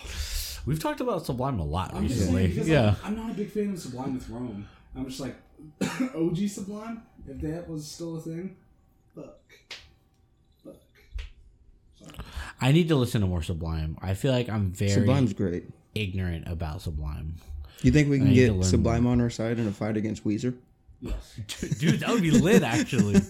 We've 0.66 0.78
talked 0.78 1.00
about 1.00 1.24
Sublime 1.26 1.58
a 1.58 1.64
lot 1.64 1.94
I'm 1.94 2.02
recently. 2.02 2.52
saying 2.54 2.68
Yeah. 2.68 2.94
I'm, 3.02 3.12
I'm 3.12 3.16
not 3.16 3.30
a 3.30 3.34
big 3.34 3.50
fan 3.50 3.70
of 3.72 3.78
Sublime 3.78 4.14
with 4.14 4.28
Rome. 4.28 4.66
I'm 4.96 5.06
just 5.06 5.20
like 5.20 5.36
OG 6.14 6.48
Sublime. 6.48 7.02
If 7.26 7.40
that 7.42 7.68
was 7.68 7.86
still 7.90 8.16
a 8.16 8.20
thing, 8.20 8.56
fuck, 9.14 9.36
fuck. 10.64 10.76
I 12.60 12.72
need 12.72 12.88
to 12.88 12.96
listen 12.96 13.20
to 13.20 13.26
more 13.26 13.42
Sublime. 13.42 13.96
I 14.02 14.14
feel 14.14 14.32
like 14.32 14.48
I'm 14.48 14.72
very 14.72 14.90
Sublime's 14.90 15.32
great. 15.32 15.64
ignorant 15.94 16.46
about 16.48 16.82
Sublime. 16.82 17.36
You 17.82 17.90
think 17.90 18.10
we 18.10 18.18
can 18.18 18.32
get 18.32 18.52
learn 18.52 18.62
Sublime 18.62 19.06
on 19.06 19.20
our 19.20 19.30
side 19.30 19.58
in 19.58 19.66
a 19.66 19.72
fight 19.72 19.96
against 19.96 20.24
Weezer? 20.24 20.54
Yes. 21.00 21.40
Dude, 21.78 22.00
that 22.00 22.10
would 22.10 22.22
be 22.22 22.30
lit. 22.30 22.62
Actually, 22.62 23.20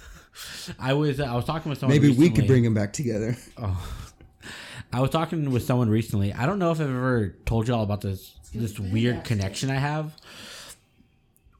I 0.78 0.92
was 0.92 1.20
I 1.20 1.34
was 1.34 1.44
talking 1.44 1.70
with 1.70 1.78
someone. 1.78 1.96
Maybe 1.96 2.14
we 2.14 2.30
could 2.30 2.46
bring 2.46 2.62
them 2.62 2.74
back 2.74 2.92
together. 2.92 3.36
Oh. 3.56 3.98
I 4.92 5.00
was 5.00 5.10
talking 5.10 5.50
with 5.50 5.64
someone 5.64 5.88
recently. 5.88 6.32
I 6.34 6.44
don't 6.44 6.58
know 6.58 6.70
if 6.70 6.80
I've 6.80 6.88
ever 6.88 7.34
told 7.46 7.66
you 7.66 7.74
all 7.74 7.82
about 7.82 8.02
this 8.02 8.36
this 8.54 8.78
weird 8.78 9.24
connection 9.24 9.70
I 9.70 9.76
have. 9.76 10.14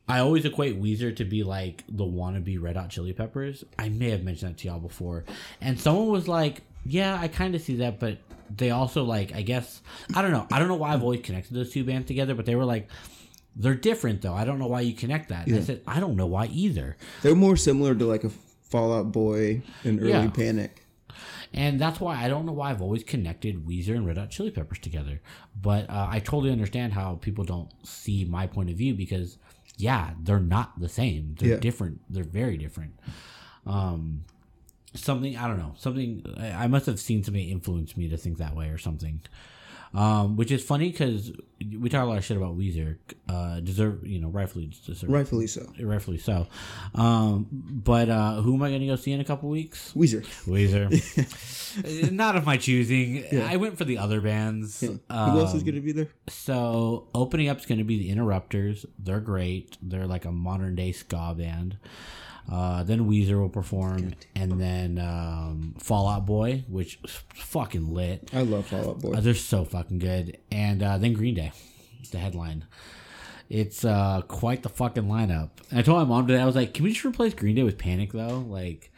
I 0.08 0.18
always 0.18 0.44
equate 0.44 0.80
Weezer 0.80 1.14
to 1.16 1.24
be 1.24 1.42
like 1.42 1.84
the 1.88 2.04
wannabe 2.04 2.60
Red 2.60 2.76
Hot 2.76 2.90
Chili 2.90 3.12
Peppers. 3.12 3.64
I 3.78 3.88
may 3.88 4.10
have 4.10 4.22
mentioned 4.22 4.52
that 4.52 4.58
to 4.58 4.68
y'all 4.68 4.80
before, 4.80 5.24
and 5.60 5.80
someone 5.80 6.08
was 6.08 6.28
like, 6.28 6.60
"Yeah, 6.84 7.18
I 7.18 7.28
kind 7.28 7.54
of 7.54 7.62
see 7.62 7.76
that," 7.76 7.98
but 7.98 8.18
they 8.56 8.70
also 8.70 9.04
like, 9.04 9.34
I 9.34 9.42
guess, 9.42 9.82
I 10.14 10.22
don't 10.22 10.32
know. 10.32 10.46
I 10.52 10.58
don't 10.58 10.68
know 10.68 10.74
why 10.76 10.92
I've 10.92 11.02
always 11.02 11.20
connected 11.20 11.54
those 11.54 11.70
two 11.70 11.84
bands 11.84 12.06
together, 12.06 12.34
but 12.34 12.46
they 12.46 12.54
were 12.56 12.64
like, 12.64 12.88
they're 13.56 13.74
different 13.74 14.22
though. 14.22 14.34
I 14.34 14.44
don't 14.44 14.58
know 14.58 14.66
why 14.66 14.80
you 14.80 14.94
connect 14.94 15.28
that. 15.28 15.46
And 15.46 15.56
I 15.56 15.60
said, 15.60 15.82
I 15.86 16.00
don't 16.00 16.16
know 16.16 16.26
why 16.26 16.46
either. 16.46 16.96
They're 17.22 17.34
more 17.34 17.56
similar 17.56 17.94
to 17.94 18.04
like 18.06 18.24
a 18.24 18.30
Fallout 18.70 19.12
Boy 19.12 19.62
and 19.84 20.00
early 20.00 20.10
Yeah. 20.10 20.30
Panic. 20.30 20.78
And 21.54 21.78
that's 21.78 22.00
why 22.00 22.16
I 22.16 22.28
don't 22.28 22.46
know 22.46 22.52
why 22.52 22.70
I've 22.70 22.80
always 22.80 23.04
connected 23.04 23.66
Weezer 23.66 23.94
and 23.94 24.06
Red 24.06 24.16
Hot 24.16 24.30
Chili 24.30 24.50
Peppers 24.50 24.78
together. 24.78 25.20
But 25.60 25.90
uh, 25.90 26.06
I 26.10 26.18
totally 26.20 26.50
understand 26.50 26.94
how 26.94 27.16
people 27.16 27.44
don't 27.44 27.70
see 27.86 28.24
my 28.24 28.46
point 28.46 28.70
of 28.70 28.76
view 28.76 28.94
because, 28.94 29.36
yeah, 29.76 30.12
they're 30.22 30.40
not 30.40 30.80
the 30.80 30.88
same. 30.88 31.34
They're 31.38 31.50
Yeah. 31.50 31.56
different. 31.58 32.00
They're 32.08 32.24
very 32.24 32.56
different. 32.56 32.94
Um, 33.66 34.24
something 34.94 35.36
I 35.36 35.46
don't 35.48 35.58
know. 35.58 35.74
Something 35.78 36.24
I 36.38 36.66
must 36.66 36.86
have 36.86 37.00
seen 37.00 37.22
something 37.24 37.48
influence 37.48 37.96
me 37.96 38.08
to 38.08 38.16
think 38.16 38.38
that 38.38 38.54
way 38.56 38.68
or 38.68 38.78
something. 38.78 39.20
Um, 39.94 40.36
which 40.36 40.50
is 40.50 40.64
funny 40.64 40.90
because 40.90 41.32
we 41.78 41.90
talk 41.90 42.02
a 42.02 42.06
lot 42.06 42.16
of 42.16 42.24
shit 42.24 42.38
about 42.38 42.56
Weezer. 42.56 42.96
Uh, 43.28 43.60
deserve 43.60 44.06
you 44.06 44.20
know 44.20 44.28
rightfully 44.28 44.72
deserve 44.86 45.10
Rightfully 45.10 45.46
so. 45.46 45.70
rightfully 45.80 46.16
so. 46.16 46.46
Um, 46.94 47.46
but 47.50 48.08
uh, 48.08 48.40
who 48.40 48.54
am 48.54 48.62
I 48.62 48.70
going 48.70 48.80
to 48.80 48.86
go 48.86 48.96
see 48.96 49.12
in 49.12 49.20
a 49.20 49.24
couple 49.24 49.50
weeks? 49.50 49.92
Weezer. 49.94 50.22
Weezer. 50.46 52.10
Not 52.12 52.36
of 52.36 52.46
my 52.46 52.56
choosing. 52.56 53.24
I 53.42 53.58
went 53.58 53.76
for 53.76 53.84
the 53.84 53.98
other 53.98 54.22
bands. 54.22 54.80
Who 54.80 54.98
else 55.10 55.50
is 55.54 55.60
Um, 55.60 55.66
going 55.66 55.74
to 55.74 55.80
be 55.82 55.92
there? 55.92 56.08
So 56.28 57.08
opening 57.14 57.50
up 57.50 57.58
is 57.58 57.66
going 57.66 57.76
to 57.78 57.84
be 57.84 57.98
the 57.98 58.08
Interrupters. 58.08 58.86
They're 58.98 59.20
great. 59.20 59.76
They're 59.82 60.06
like 60.06 60.24
a 60.24 60.32
modern 60.32 60.74
day 60.74 60.92
ska 60.92 61.34
band. 61.36 61.76
Uh, 62.50 62.82
then 62.82 63.08
Weezer 63.08 63.40
will 63.40 63.48
perform, 63.48 64.14
and 64.34 64.60
then 64.60 64.98
um, 64.98 65.74
Fallout 65.78 66.26
Boy, 66.26 66.64
which 66.68 66.98
is 67.04 67.18
fucking 67.34 67.92
lit. 67.94 68.30
I 68.32 68.42
love 68.42 68.66
Fallout 68.66 69.00
Boy. 69.00 69.12
Uh, 69.12 69.20
they're 69.20 69.34
so 69.34 69.64
fucking 69.64 69.98
good. 70.00 70.38
And 70.50 70.82
uh, 70.82 70.98
then 70.98 71.12
Green 71.14 71.34
Day, 71.34 71.52
the 72.10 72.18
headline. 72.18 72.66
It's 73.48 73.84
uh, 73.84 74.22
quite 74.28 74.62
the 74.62 74.70
fucking 74.70 75.04
lineup. 75.04 75.50
And 75.70 75.78
I 75.78 75.82
told 75.82 75.98
my 75.98 76.04
mom 76.04 76.26
today, 76.26 76.40
I 76.40 76.46
was 76.46 76.56
like, 76.56 76.72
"Can 76.74 76.84
we 76.84 76.92
just 76.92 77.04
replace 77.04 77.34
Green 77.34 77.54
Day 77.54 77.62
with 77.62 77.76
Panic, 77.78 78.12
though?" 78.12 78.38
Like, 78.48 78.90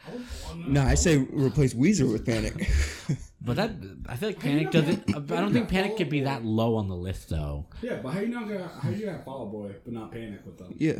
no, 0.55 0.81
I 0.81 0.95
say 0.95 1.17
replace 1.17 1.73
Weezer 1.73 2.09
with 2.11 2.25
Panic. 2.25 2.69
but 3.41 3.57
that 3.57 3.71
I 4.07 4.15
feel 4.15 4.29
like 4.29 4.39
Panic 4.39 4.71
doesn't. 4.71 5.13
I 5.13 5.19
don't 5.19 5.51
think 5.51 5.67
Panic 5.67 5.97
could 5.97 6.09
be 6.09 6.21
that 6.21 6.45
low 6.45 6.75
on 6.77 6.87
the 6.87 6.95
list, 6.95 7.29
though. 7.29 7.65
Yeah, 7.81 7.97
but 8.01 8.13
how 8.13 8.21
you 8.21 8.27
not 8.29 8.47
gonna 8.47 8.71
how 8.81 8.89
you 8.89 9.05
gonna 9.05 9.17
have 9.17 9.25
Fall 9.25 9.47
Boy 9.47 9.75
but 9.83 9.93
not 9.93 10.11
Panic 10.11 10.39
with 10.45 10.57
them? 10.57 10.73
yeah. 10.77 10.99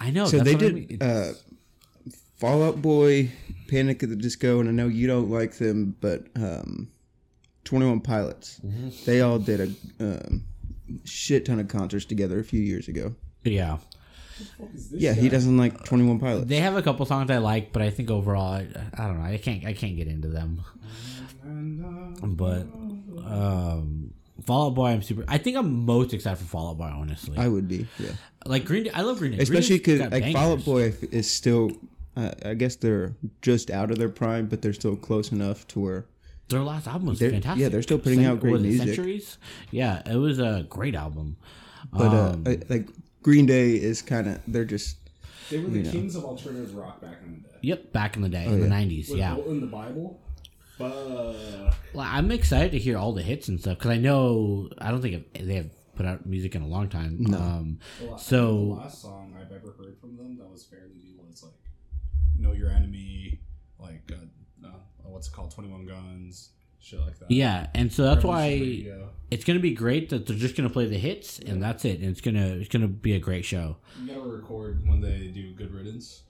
I 0.00 0.10
know. 0.10 0.26
So 0.26 0.38
that's 0.38 0.48
they 0.48 0.54
what 0.54 0.62
I 0.62 0.66
did 0.68 0.74
mean. 0.90 1.02
uh, 1.02 1.32
Fall 2.36 2.62
Out 2.62 2.82
Boy, 2.82 3.30
Panic 3.68 4.02
at 4.02 4.10
the 4.10 4.16
Disco, 4.16 4.60
and 4.60 4.68
I 4.68 4.72
know 4.72 4.88
you 4.88 5.06
don't 5.06 5.30
like 5.30 5.54
them, 5.54 5.96
but 6.00 6.26
um, 6.36 6.88
Twenty 7.64 7.86
One 7.86 8.00
Pilots. 8.00 8.60
Mm-hmm. 8.64 8.90
They 9.04 9.20
all 9.20 9.38
did 9.38 9.60
a 9.60 10.04
um, 10.04 10.44
shit 11.04 11.46
ton 11.46 11.58
of 11.58 11.68
concerts 11.68 12.04
together 12.04 12.38
a 12.38 12.44
few 12.44 12.60
years 12.60 12.88
ago. 12.88 13.14
yeah. 13.44 13.78
What 14.58 14.70
is 14.74 14.90
this 14.90 15.00
Yeah, 15.00 15.14
he 15.14 15.30
doesn't 15.30 15.56
like 15.56 15.84
Twenty 15.84 16.04
One 16.04 16.18
Pilots. 16.18 16.46
They 16.46 16.60
have 16.60 16.76
a 16.76 16.82
couple 16.82 17.06
songs 17.06 17.30
I 17.30 17.38
like, 17.38 17.72
but 17.72 17.80
I 17.80 17.90
think 17.90 18.10
overall, 18.10 18.52
I, 18.52 18.66
I 18.92 19.06
don't 19.06 19.18
know. 19.18 19.24
I 19.24 19.38
can't. 19.38 19.64
I 19.64 19.72
can't 19.72 19.96
get 19.96 20.08
into 20.08 20.28
them. 20.28 20.62
But 22.22 22.66
um, 23.24 24.12
Fallout 24.44 24.74
Boy, 24.74 24.88
I'm 24.88 25.02
super. 25.02 25.24
I 25.26 25.38
think 25.38 25.56
I'm 25.56 25.86
most 25.86 26.12
excited 26.12 26.38
for 26.38 26.44
Fallout 26.44 26.78
Boy. 26.78 26.92
Honestly, 26.92 27.38
I 27.38 27.48
would 27.48 27.66
be, 27.66 27.86
yeah. 27.98 28.10
like 28.44 28.64
Green. 28.64 28.84
Day, 28.84 28.90
I 28.90 29.02
love 29.02 29.18
Green 29.18 29.32
Day, 29.32 29.38
Especially 29.38 29.78
because 29.78 30.00
like 30.00 30.32
Fall 30.32 30.52
Out. 30.52 30.64
Boy 30.64 30.92
is 31.10 31.30
still. 31.30 31.70
Uh, 32.16 32.32
I 32.44 32.54
guess 32.54 32.76
they're 32.76 33.14
just 33.42 33.70
out 33.70 33.90
of 33.90 33.98
their 33.98 34.08
prime, 34.08 34.46
but 34.46 34.62
they're 34.62 34.72
still 34.72 34.96
close 34.96 35.32
enough 35.32 35.66
to 35.68 35.80
where 35.80 36.06
Their 36.48 36.62
last 36.62 36.86
album 36.86 37.08
was 37.08 37.18
fantastic. 37.18 37.60
yeah, 37.60 37.68
they're 37.68 37.82
still 37.82 37.98
putting 37.98 38.24
out 38.24 38.40
great 38.40 38.52
was 38.52 38.62
music. 38.62 38.86
Centuries. 38.86 39.38
Yeah, 39.70 40.02
it 40.08 40.16
was 40.16 40.38
a 40.38 40.64
great 40.68 40.94
album. 40.94 41.36
But 41.92 42.12
uh, 42.12 42.30
Um, 42.32 42.44
I- 42.46 42.60
like 42.68 42.88
Green 43.22 43.44
Day 43.46 43.72
is 43.74 44.00
kind 44.02 44.28
of 44.28 44.40
they're 44.46 44.64
just 44.64 44.96
They 45.50 45.58
were 45.58 45.68
the 45.68 45.82
kings 45.90 46.16
of 46.16 46.24
alternative 46.24 46.74
rock 46.74 47.00
back 47.00 47.18
in 47.24 47.34
the 47.42 47.48
day. 47.48 47.56
Yep, 47.62 47.92
back 47.92 48.16
in 48.16 48.22
the 48.22 48.28
day, 48.28 48.46
in 48.46 48.60
the 48.60 48.68
'90s. 48.68 49.08
Yeah, 49.14 49.36
in 49.36 49.60
the 49.60 49.66
Bible. 49.66 50.20
But 50.78 50.92
well, 51.94 52.06
I'm 52.06 52.30
excited 52.30 52.72
to 52.72 52.78
hear 52.78 52.96
all 52.98 53.12
the 53.12 53.22
hits 53.22 53.48
and 53.48 53.58
stuff 53.60 53.78
because 53.78 53.90
I 53.90 53.96
know 53.98 54.68
I 54.78 54.90
don't 54.90 55.00
think 55.02 55.32
they 55.34 55.54
have 55.54 55.70
put 55.96 56.06
out 56.06 56.26
music 56.26 56.54
in 56.54 56.62
a 56.62 56.66
long 56.68 56.88
time. 56.88 57.16
No. 57.20 57.38
Um, 57.38 57.78
the 58.00 58.06
la- 58.06 58.16
So- 58.16 58.56
the 58.56 58.80
last 58.82 59.02
song 59.02 59.34
I've 59.40 59.50
ever 59.52 59.74
heard 59.78 59.96
from 60.00 60.16
them 60.16 60.36
that 60.38 60.50
was 60.50 60.64
fairly 60.64 60.94
new 61.02 61.16
was 61.28 61.42
like 61.42 61.52
"Know 62.38 62.52
Your 62.52 62.70
Enemy," 62.70 63.40
like 63.78 64.10
uh, 64.12 64.66
uh, 64.66 64.70
what's 65.04 65.28
it 65.28 65.32
called, 65.32 65.50
Twenty 65.52 65.70
One 65.70 65.86
Guns, 65.86 66.50
shit 66.80 67.00
like 67.00 67.18
that. 67.18 67.30
yeah, 67.30 67.68
and 67.74 67.92
so 67.92 68.02
that's 68.04 68.24
why 68.24 68.48
Radio. 68.48 69.10
it's 69.30 69.44
gonna 69.44 69.58
be 69.60 69.72
great 69.72 70.10
that 70.10 70.26
they're 70.26 70.36
just 70.36 70.56
gonna 70.56 70.70
play 70.70 70.86
the 70.86 70.98
hits 70.98 71.38
and 71.38 71.62
that's 71.62 71.84
it. 71.84 72.00
And 72.00 72.10
it's 72.10 72.20
gonna 72.20 72.46
it's 72.60 72.68
gonna 72.68 72.88
be 72.88 73.14
a 73.14 73.18
great 73.18 73.44
show. 73.44 73.76
You 74.00 74.08
gotta 74.14 74.28
record 74.28 74.86
when 74.86 75.00
they 75.00 75.28
do 75.28 75.52
Good 75.54 75.72
Riddance 75.72 76.22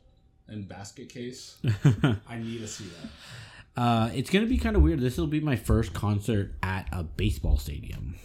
and 0.49 0.69
Basket 0.69 1.09
Case. 1.09 1.57
I 2.29 2.39
need 2.39 2.59
to 2.61 2.69
see 2.69 2.85
that. 2.85 3.81
Uh, 3.83 4.11
it's 4.15 4.31
gonna 4.31 4.47
be 4.47 4.57
kind 4.59 4.75
of 4.77 4.83
weird. 4.83 5.01
This 5.01 5.19
will 5.19 5.27
be 5.27 5.41
my 5.41 5.57
first 5.57 5.93
concert 5.93 6.55
at 6.63 6.89
a 6.93 7.03
baseball 7.03 7.59
stadium. 7.59 8.17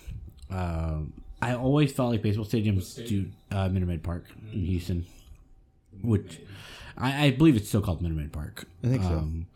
Um, 0.50 1.14
I 1.42 1.56
always 1.56 1.92
felt 1.92 2.12
like 2.12 2.22
baseball 2.22 2.46
stadiums 2.46 2.96
do 3.08 3.26
uh, 3.52 3.68
Minute 3.68 3.88
Maid 3.88 4.04
Park 4.04 4.26
in 4.54 4.64
Houston, 4.66 5.06
which 6.04 6.40
I, 6.98 7.26
I 7.26 7.32
believe 7.32 7.56
it's 7.56 7.68
still 7.68 7.82
called 7.82 8.02
Minute 8.02 8.18
Maid 8.18 8.32
Park. 8.34 8.66
I 8.84 8.88
think 8.88 9.04
so. 9.04 9.10
Um, 9.10 9.48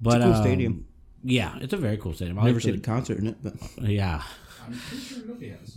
but 0.00 0.20
cool 0.22 0.32
um, 0.34 0.42
stadium. 0.42 0.86
Yeah, 1.22 1.58
it's 1.60 1.72
a 1.72 1.76
very 1.76 1.96
cool 1.98 2.14
stadium. 2.14 2.38
I've 2.38 2.44
never 2.46 2.56
like 2.56 2.62
seen 2.64 2.74
a 2.76 2.78
concert 2.78 3.18
in 3.18 3.26
it, 3.28 3.36
but 3.42 3.54
Yeah, 3.82 4.22
I'm 4.66 4.72
pretty 4.78 5.02
sure 5.04 5.26
nobody 5.26 5.50
has. 5.50 5.76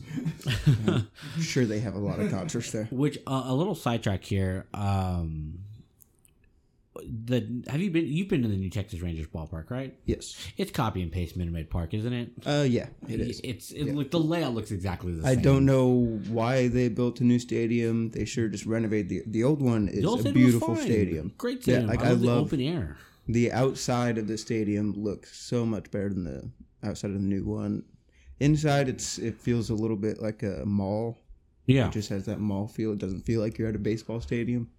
I'm 0.88 1.08
sure 1.42 1.66
they 1.66 1.80
have 1.80 1.96
a 1.96 2.00
lot 2.00 2.20
of 2.20 2.32
concerts 2.32 2.72
there. 2.72 2.88
which 2.92 3.18
uh, 3.28 3.44
a 3.46 3.54
little 3.54 3.76
sidetrack 3.76 4.24
here. 4.24 4.66
Um, 4.74 5.60
the 7.26 7.64
have 7.68 7.82
you 7.82 7.92
been? 7.92 8.08
You've 8.08 8.28
been 8.28 8.42
to 8.44 8.48
the 8.48 8.56
New 8.58 8.70
Texas 8.70 9.02
Rangers 9.02 9.28
ballpark, 9.28 9.70
right? 9.70 9.96
Yes. 10.06 10.36
It's 10.58 10.72
copy 10.72 11.02
and 11.02 11.12
paste 11.12 11.36
Minute 11.38 11.54
Maid 11.54 11.70
Park, 11.70 11.94
isn't 11.94 12.14
it? 12.14 12.32
Uh, 12.46 12.66
yeah, 12.68 12.88
it 13.08 13.20
is. 13.20 13.40
It's 13.44 13.72
it, 13.72 13.94
look 13.96 14.12
the 14.12 14.20
layout 14.20 14.54
looks 14.54 14.72
exactly 14.72 15.14
the 15.14 15.24
same. 15.24 15.40
I 15.40 15.42
don't 15.42 15.66
know 15.66 16.20
why 16.28 16.68
they 16.68 16.90
built 16.90 17.22
a 17.22 17.24
new 17.24 17.40
stadium. 17.40 18.10
They 18.12 18.26
sure 18.26 18.48
just 18.48 18.66
renovated 18.66 19.10
the 19.10 19.24
the 19.28 19.44
old 19.44 19.62
one. 19.62 19.88
Is 19.88 20.06
old 20.06 20.26
a 20.26 20.32
beautiful 20.32 20.76
stadium. 20.76 21.34
Great 21.38 21.58
Yeah, 21.68 21.80
stadium. 21.80 21.88
like 21.88 22.02
I, 22.02 22.08
I 22.08 22.10
love 22.10 22.22
the 22.22 22.28
love 22.28 22.46
open 22.48 22.62
air. 22.62 22.98
the 23.28 23.52
outside 23.52 24.18
of 24.18 24.28
the 24.28 24.38
stadium 24.38 24.94
looks 24.94 25.38
so 25.40 25.66
much 25.66 25.90
better 25.92 26.10
than 26.10 26.24
the 26.26 26.50
outside 26.88 27.10
of 27.12 27.16
the 27.16 27.20
new 27.22 27.46
one. 27.46 27.84
Inside, 28.40 28.90
it's 28.90 29.20
it 29.20 29.36
feels 29.40 29.70
a 29.70 29.76
little 29.76 29.96
bit 29.98 30.22
like 30.22 30.44
a 30.44 30.64
mall. 30.66 31.20
Yeah, 31.66 31.88
It 31.88 31.94
just 31.94 32.10
has 32.10 32.26
that 32.26 32.42
mall 32.42 32.68
feel. 32.68 32.92
It 32.92 33.00
doesn't 33.00 33.22
feel 33.22 33.40
like 33.40 33.58
you're 33.58 33.70
at 33.70 33.76
a 33.76 33.80
baseball 33.80 34.20
stadium. 34.20 34.70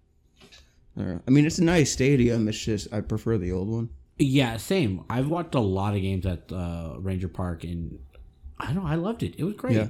I 0.97 1.29
mean, 1.31 1.45
it's 1.45 1.59
a 1.59 1.63
nice 1.63 1.91
stadium. 1.91 2.47
It's 2.47 2.57
just 2.57 2.93
I 2.93 3.01
prefer 3.01 3.37
the 3.37 3.51
old 3.51 3.67
one. 3.69 3.89
yeah, 4.17 4.57
same. 4.57 5.03
I've 5.09 5.27
watched 5.29 5.55
a 5.55 5.59
lot 5.59 5.93
of 5.95 6.01
games 6.01 6.25
at 6.25 6.51
uh, 6.51 6.95
Ranger 6.99 7.27
Park, 7.27 7.63
and 7.65 7.99
I 8.59 8.67
don't. 8.67 8.75
know, 8.83 8.85
I 8.89 8.95
loved 8.95 9.21
it. 9.23 9.35
It 9.37 9.43
was 9.43 9.55
great. 9.55 9.75
Yeah. 9.75 9.87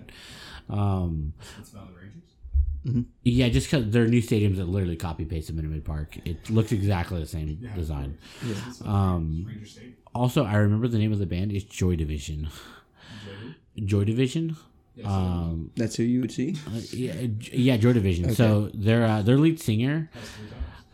Um, 0.70 1.34
It's 1.60 1.72
about 1.72 1.89
the 1.93 1.99
Rangers. 1.99 3.06
yeah, 3.24 3.49
just 3.49 3.70
because 3.70 3.91
they're 3.91 4.08
new 4.08 4.22
stadiums 4.22 4.56
that 4.58 4.66
literally 4.68 4.95
copy 4.95 5.26
paste 5.26 5.47
the 5.47 5.53
Minute 5.53 5.70
Maid 5.72 5.86
Park. 5.86 6.18
It 6.26 6.49
looks 6.49 6.72
exactly 6.72 7.20
the 7.20 7.28
same 7.28 7.60
design. 7.76 8.18
It's 8.41 8.82
about 8.82 8.91
Um, 8.93 9.45
Ranger 9.47 9.66
State. 9.68 9.97
also, 10.16 10.43
I 10.43 10.56
remember 10.56 10.88
the 10.88 10.97
name 10.97 11.12
of 11.14 11.20
the 11.20 11.28
band 11.28 11.51
is 11.51 11.64
Joy 11.64 11.95
Division. 11.95 12.47
Joy 13.78 14.06
Division. 14.06 14.56
Yes, 14.95 15.06
Um, 15.08 15.72
That's 15.76 15.95
who 15.97 16.03
you 16.03 16.22
would 16.22 16.32
see. 16.32 16.56
uh, 16.68 16.80
yeah, 16.91 17.28
yeah, 17.51 17.76
Joy 17.78 17.91
Division. 17.93 18.34
So 18.34 18.72
their 18.74 19.06
uh, 19.06 19.22
their 19.22 19.38
lead 19.38 19.60
singer. 19.60 20.10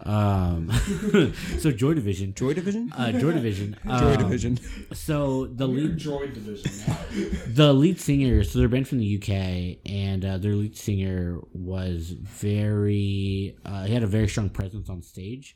That's 0.06 0.84
three 0.86 1.12
times. 1.12 1.36
Um, 1.52 1.60
so 1.60 1.72
Joy 1.72 1.93
Division. 1.93 2.34
Joy 2.34 2.54
Division. 2.54 2.91
Uh, 2.95 3.12
Joy 3.12 3.32
Division. 3.32 3.78
Joy 3.86 4.14
um, 4.14 4.18
Division. 4.18 4.60
So 4.93 5.47
the 5.47 5.68
We're 5.68 5.76
lead 5.76 5.97
Droid 5.97 6.34
Division 6.34 6.72
the 7.47 7.74
lead 7.74 7.99
singer 7.99 8.43
so 8.43 8.60
they're 8.60 8.70
band 8.70 8.88
from 8.88 8.99
the 8.99 9.18
uk 9.18 9.30
and 9.86 10.24
uh, 10.24 10.38
their 10.38 10.56
lead 10.56 10.78
singer 10.78 11.39
was 11.54 12.12
very 12.12 13.56
uh, 13.66 13.84
he 13.84 13.93
had 13.93 14.04
a 14.04 14.08
very 14.08 14.28
strong 14.28 14.49
presence 14.49 14.89
on 14.89 15.02
stage 15.02 15.56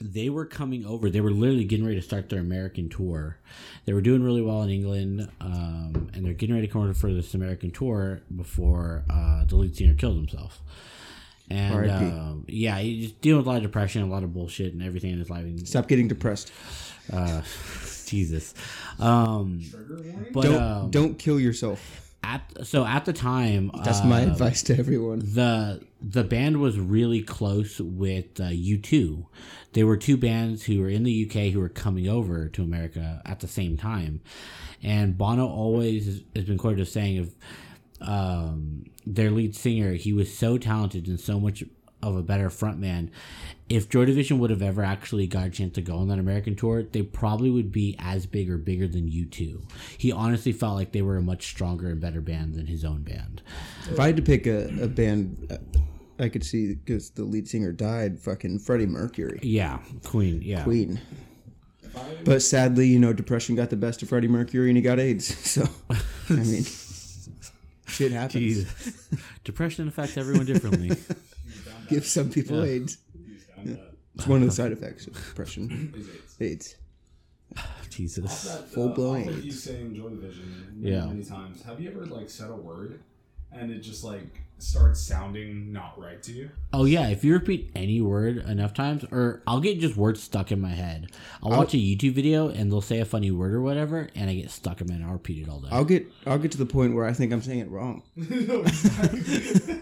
they 0.00 0.28
were 0.28 0.46
coming 0.46 0.86
over 0.86 1.10
they 1.10 1.20
were 1.20 1.30
literally 1.30 1.64
getting 1.64 1.84
ready 1.84 1.98
to 1.98 2.06
start 2.06 2.28
their 2.28 2.40
american 2.40 2.88
tour 2.88 3.38
they 3.84 3.92
were 3.92 4.00
doing 4.00 4.22
really 4.22 4.42
well 4.42 4.62
in 4.62 4.70
england 4.70 5.28
um, 5.40 6.08
and 6.14 6.24
they're 6.24 6.34
getting 6.34 6.54
ready 6.54 6.66
to 6.66 6.72
come 6.72 6.82
over 6.82 6.94
for 6.94 7.12
this 7.12 7.34
american 7.34 7.70
tour 7.70 8.20
before 8.36 9.04
uh, 9.10 9.44
the 9.44 9.56
lead 9.56 9.76
singer 9.76 9.94
killed 9.94 10.16
himself 10.16 10.62
and 11.50 11.90
um, 11.90 12.44
yeah 12.48 12.78
he's 12.78 13.08
just 13.08 13.20
dealing 13.20 13.38
with 13.38 13.46
a 13.46 13.50
lot 13.50 13.56
of 13.56 13.62
depression 13.62 14.02
a 14.02 14.06
lot 14.06 14.22
of 14.22 14.32
bullshit 14.32 14.72
and 14.72 14.82
everything 14.82 15.10
in 15.12 15.18
his 15.18 15.30
life 15.30 15.44
Stop 15.64 15.88
getting 15.88 16.08
depressed. 16.08 16.52
uh, 17.12 17.42
jesus 18.06 18.54
um, 18.98 19.62
but 20.32 20.42
don't 20.42 20.62
um, 20.62 20.90
don't 20.90 21.18
kill 21.18 21.38
yourself. 21.38 22.14
at 22.24 22.42
so 22.66 22.84
at 22.84 23.04
the 23.04 23.12
time 23.12 23.70
That's 23.84 24.02
my 24.04 24.22
uh, 24.24 24.28
advice 24.32 24.62
to 24.64 24.78
everyone. 24.78 25.20
the 25.20 25.82
the 26.00 26.24
band 26.24 26.58
was 26.60 26.78
really 26.78 27.22
close 27.22 27.80
with 27.80 28.38
uh, 28.40 28.44
U2. 28.50 29.26
They 29.72 29.82
were 29.82 29.96
two 29.96 30.16
bands 30.16 30.64
who 30.64 30.80
were 30.80 30.88
in 30.88 31.02
the 31.02 31.26
UK 31.28 31.52
who 31.52 31.58
were 31.60 31.68
coming 31.68 32.08
over 32.08 32.48
to 32.50 32.62
America 32.62 33.20
at 33.26 33.40
the 33.40 33.48
same 33.48 33.76
time. 33.76 34.20
And 34.80 35.18
Bono 35.18 35.46
always 35.48 36.06
has- 36.06 36.22
has 36.36 36.44
been 36.44 36.56
quoted 36.56 36.80
as 36.82 36.92
saying 36.92 37.18
of 37.18 37.34
um, 38.00 38.84
their 39.06 39.30
lead 39.30 39.54
singer, 39.54 39.92
he 39.92 40.12
was 40.12 40.36
so 40.36 40.58
talented 40.58 41.06
and 41.06 41.18
so 41.18 41.38
much 41.40 41.64
of 42.02 42.16
a 42.16 42.22
better 42.22 42.48
frontman. 42.48 43.10
If 43.68 43.88
Joy 43.88 44.04
Division 44.04 44.38
would 44.38 44.50
have 44.50 44.62
ever 44.62 44.82
actually 44.82 45.26
got 45.26 45.46
a 45.48 45.50
chance 45.50 45.74
to 45.74 45.82
go 45.82 45.96
on 45.96 46.08
that 46.08 46.18
American 46.18 46.54
tour, 46.54 46.82
they 46.84 47.02
probably 47.02 47.50
would 47.50 47.72
be 47.72 47.96
as 47.98 48.24
big 48.24 48.48
or 48.50 48.56
bigger 48.56 48.86
than 48.86 49.10
U2. 49.10 49.60
He 49.98 50.12
honestly 50.12 50.52
felt 50.52 50.76
like 50.76 50.92
they 50.92 51.02
were 51.02 51.16
a 51.16 51.22
much 51.22 51.46
stronger 51.48 51.88
and 51.88 52.00
better 52.00 52.20
band 52.20 52.54
than 52.54 52.66
his 52.66 52.84
own 52.84 53.02
band. 53.02 53.42
If 53.90 53.98
I 54.00 54.06
had 54.06 54.16
to 54.16 54.22
pick 54.22 54.46
a, 54.46 54.68
a 54.82 54.86
band, 54.88 55.48
uh, 55.50 55.56
I 56.22 56.28
could 56.28 56.44
see 56.44 56.74
because 56.74 57.10
the 57.10 57.24
lead 57.24 57.46
singer 57.48 57.72
died. 57.72 58.20
Fucking 58.20 58.60
Freddie 58.60 58.86
Mercury, 58.86 59.40
Yeah, 59.42 59.78
Queen. 60.04 60.40
Yeah, 60.40 60.62
Queen. 60.64 61.00
But 62.24 62.42
sadly, 62.42 62.86
you 62.86 62.98
know, 62.98 63.12
depression 63.12 63.56
got 63.56 63.70
the 63.70 63.76
best 63.76 64.02
of 64.02 64.08
Freddie 64.08 64.28
Mercury 64.28 64.68
and 64.68 64.76
he 64.76 64.82
got 64.82 65.00
AIDS. 65.00 65.28
So, 65.48 65.68
I 66.30 66.34
mean, 66.34 66.62
shit 67.88 68.12
happens. 68.12 68.32
Jesus. 68.42 69.08
Depression 69.44 69.88
affects 69.88 70.16
everyone 70.16 70.46
differently. 70.46 70.90
Give 71.88 72.04
some 72.04 72.30
people 72.30 72.58
Yeah. 72.64 72.72
AIDS. 72.72 72.98
he's 73.26 73.44
down 73.44 73.64
that. 73.66 73.94
It's 74.14 74.26
one 74.26 74.42
of 74.42 74.48
the 74.48 74.54
side 74.54 74.72
effects 74.72 75.06
of 75.06 75.14
depression. 75.14 75.94
Is 75.96 76.08
AIDS. 76.40 76.76
AIDS. 77.56 77.62
Jesus. 77.90 78.42
That, 78.44 78.58
uh, 78.58 78.62
Full-blown 78.64 79.22
off 79.22 79.28
of 79.28 79.34
AIDS. 79.36 79.46
you 79.46 79.52
saying 79.52 79.94
Joy 79.96 80.08
Division 80.10 80.74
many, 80.80 80.94
Yeah. 80.94 81.06
many 81.06 81.24
times. 81.24 81.62
Have 81.62 81.80
you 81.80 81.90
ever 81.90 82.04
like 82.06 82.28
said 82.30 82.50
a 82.50 82.54
word 82.56 83.00
and 83.52 83.70
it 83.70 83.78
just 83.80 84.04
like 84.04 84.40
starts 84.58 85.00
sounding 85.00 85.72
not 85.72 85.98
right 85.98 86.22
to 86.24 86.32
you? 86.32 86.50
Oh 86.72 86.84
yeah, 86.84 87.08
if 87.08 87.24
you 87.24 87.32
repeat 87.32 87.70
any 87.74 88.00
word 88.00 88.38
enough 88.38 88.74
times, 88.74 89.04
or 89.10 89.42
I'll 89.46 89.60
get 89.60 89.80
just 89.80 89.96
words 89.96 90.22
stuck 90.22 90.52
in 90.52 90.60
my 90.60 90.70
head. 90.70 91.10
I'll 91.42 91.50
watch 91.50 91.74
a 91.74 91.78
YouTube 91.78 92.12
video 92.12 92.48
and 92.48 92.70
they'll 92.70 92.80
say 92.80 93.00
a 93.00 93.04
funny 93.04 93.30
word 93.30 93.54
or 93.54 93.62
whatever, 93.62 94.08
and 94.14 94.28
I 94.28 94.34
get 94.34 94.50
stuck 94.50 94.80
in 94.80 94.90
it. 94.90 94.94
and 94.94 95.04
I'll 95.04 95.12
repeat 95.12 95.46
it 95.46 95.50
all 95.50 95.60
day. 95.60 95.68
I'll 95.70 95.84
get 95.84 96.06
I'll 96.26 96.38
get 96.38 96.52
to 96.52 96.58
the 96.58 96.66
point 96.66 96.94
where 96.94 97.04
I 97.04 97.12
think 97.12 97.32
I'm 97.32 97.42
saying 97.42 97.60
it 97.60 97.70
wrong. 97.70 98.02
no, 98.16 98.60
exactly. 98.62 99.80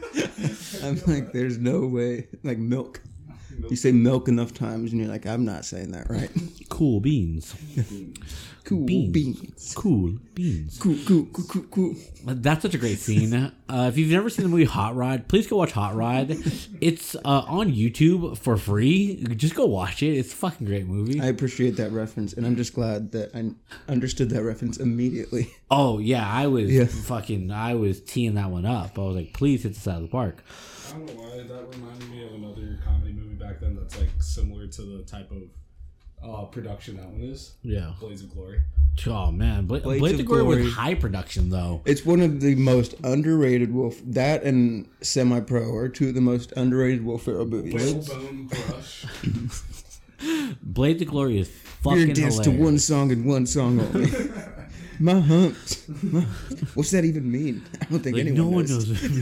I'm 0.83 1.01
like, 1.07 1.33
there's 1.33 1.59
no 1.59 1.87
way. 1.87 2.29
Like 2.43 2.59
milk. 2.59 3.01
You 3.71 3.77
say 3.77 3.91
milk 3.91 4.29
enough 4.29 4.53
times 4.53 4.93
and 4.93 5.01
you're 5.01 5.11
like, 5.11 5.27
I'm 5.27 5.45
not 5.47 5.65
saying 5.65 5.93
that 5.93 6.11
right. 6.11 6.31
cool 6.69 7.01
beans. 7.01 7.55
Cool 8.67 8.85
Beans. 8.85 9.13
beans. 9.13 9.75
Cool 9.77 10.19
beans. 10.35 10.77
Cool, 10.81 10.97
cool, 11.07 11.27
cool, 11.33 11.45
cool, 11.45 11.63
cool. 11.71 11.95
That's 12.25 12.63
such 12.63 12.75
a 12.75 12.79
great 12.79 12.99
scene. 12.99 13.33
Uh, 13.33 13.87
if 13.89 13.97
you've 13.97 14.11
never 14.11 14.29
seen 14.29 14.43
the 14.43 14.49
movie 14.49 14.65
Hot 14.65 14.97
Rod, 14.97 15.29
please 15.29 15.47
go 15.47 15.57
watch 15.57 15.71
Hot 15.71 15.95
Rod. 15.95 16.37
It's 16.81 17.15
uh, 17.15 17.21
on 17.47 17.73
YouTube 17.73 18.37
for 18.39 18.57
free. 18.57 19.23
Just 19.37 19.55
go 19.55 19.67
watch 19.67 20.03
it. 20.03 20.17
It's 20.19 20.33
a 20.33 20.37
fucking 20.37 20.67
great 20.67 20.89
movie. 20.89 21.21
I 21.21 21.27
appreciate 21.27 21.77
that 21.77 21.93
reference, 21.93 22.33
and 22.33 22.45
I'm 22.45 22.57
just 22.57 22.75
glad 22.75 23.13
that 23.13 23.37
I 23.37 23.53
understood 23.91 24.31
that 24.31 24.43
reference 24.43 24.79
immediately. 24.79 25.55
oh 25.71 26.01
yeah, 26.01 26.29
I 26.29 26.49
was 26.49 26.69
Yeah. 26.69 26.87
fucking. 26.87 27.53
I 27.53 27.75
was 27.77 28.01
teeing 28.01 28.35
that 28.35 28.51
one 28.51 28.67
up. 28.67 28.99
I 28.99 29.03
was 29.03 29.15
like, 29.15 29.33
please 29.33 29.63
hit 29.63 29.75
this 29.75 29.87
out 29.87 29.99
of 29.99 30.03
the 30.03 30.09
park. 30.09 30.43
I 30.89 30.93
don't 30.99 31.07
know 31.07 31.13
why 31.23 31.37
that 31.37 31.77
reminded 31.77 32.11
me 32.11 32.27
of 32.27 32.35
another 32.35 32.79
comedy 32.85 33.13
movie 33.13 33.35
back 33.37 33.61
then 33.61 33.77
that's 33.77 33.97
like 33.97 34.11
similar 34.19 34.67
to 34.67 34.83
the 34.83 35.05
type 35.05 35.31
of 35.31 35.43
uh, 36.25 36.45
production 36.47 36.97
that 36.97 37.07
one 37.09 37.21
is. 37.23 37.53
Yeah. 37.63 37.93
Blades 38.01 38.23
of 38.23 38.33
Glory. 38.33 38.61
Oh 39.07 39.31
man, 39.31 39.67
Bla- 39.67 39.81
Blades 39.81 40.01
Blades 40.01 40.15
of 40.15 40.21
of 40.21 40.27
Glory 40.27 40.45
with 40.65 40.73
high 40.73 40.95
production 40.95 41.51
though. 41.51 41.83
It's 41.85 42.05
one 42.07 42.21
of 42.23 42.41
the 42.41 42.55
most 42.55 42.95
underrated 43.05 43.73
Wolf. 43.75 44.01
That 44.05 44.43
and 44.43 44.89
Semi 45.03 45.41
Pro 45.41 45.75
are 45.75 45.89
two 45.91 46.09
of 46.09 46.15
the 46.15 46.23
most 46.23 46.53
underrated 46.57 47.05
Will 47.05 47.19
Ferrell 47.19 47.45
movies. 47.45 47.75
Whalebone 48.09 48.47
Brush. 48.47 49.05
Blades 50.63 51.03
of 51.03 51.09
Glory 51.09 51.39
is 51.41 51.51
fucking 51.51 52.01
gonna 52.01 52.15
dance 52.15 52.37
hilarious. 52.37 52.57
to 52.57 52.63
one 52.65 52.79
song 52.79 53.13
and 53.13 53.27
one 53.27 53.45
song 53.45 53.79
only. 53.81 54.11
My 54.99 55.21
humps. 55.21 55.87
My- 56.03 56.23
what's 56.73 56.91
that 56.93 57.05
even 57.05 57.31
mean? 57.31 57.63
I 57.83 57.85
don't 57.85 58.01
think 58.01 58.17
Like, 58.17 58.27
anyone 58.27 58.51
no 58.51 58.57
one 58.57 58.65
knows. 58.65 58.89
knows 58.89 59.03
what 59.03 59.13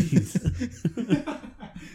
it 1.08 1.26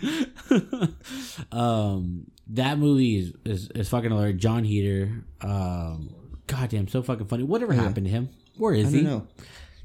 means. 0.01 1.45
um, 1.53 2.29
that 2.49 2.77
movie 2.77 3.19
is, 3.19 3.33
is, 3.45 3.69
is 3.71 3.89
fucking 3.89 4.09
hilarious. 4.09 4.41
Jon 4.41 4.63
Heder, 4.63 5.23
um, 5.41 6.15
goddamn, 6.47 6.87
so 6.87 7.01
fucking 7.01 7.27
funny. 7.27 7.43
Whatever 7.43 7.73
happened 7.73 8.05
to 8.05 8.11
him? 8.11 8.29
Where 8.57 8.73
is 8.73 8.87
I 8.87 8.89
he? 8.89 8.95
don't 8.97 9.05
know. 9.05 9.27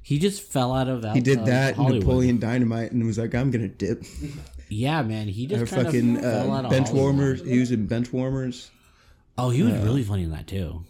He 0.03 0.19
just 0.19 0.43
fell 0.43 0.75
out 0.75 0.89
of. 0.89 1.03
That. 1.03 1.15
He 1.15 1.21
did 1.21 1.41
uh, 1.41 1.45
that. 1.45 1.79
Napoleon 1.79 2.39
Dynamite 2.39 2.93
and 2.93 3.05
was 3.07 3.19
like, 3.19 3.35
I'm 3.35 3.51
gonna 3.51 3.69
dip. 3.69 4.05
Yeah, 4.69 5.03
man, 5.03 5.29
he 5.29 5.47
just 5.47 5.73
kind 5.73 5.87
fucking 5.87 6.17
of 6.17 6.23
fell 6.23 6.53
out 6.53 6.65
uh, 6.65 6.69
of 6.69 6.71
bench 6.71 6.91
warmers. 6.91 7.43
He 7.43 7.59
was 7.59 7.71
in 7.71 7.87
bench 7.87 8.13
warmers. 8.13 8.71
Oh, 9.37 9.51
he 9.51 9.63
was 9.63 9.75
really 9.83 10.03
funny 10.03 10.25
in 10.25 10.31
that 10.31 10.47
too. 10.47 10.85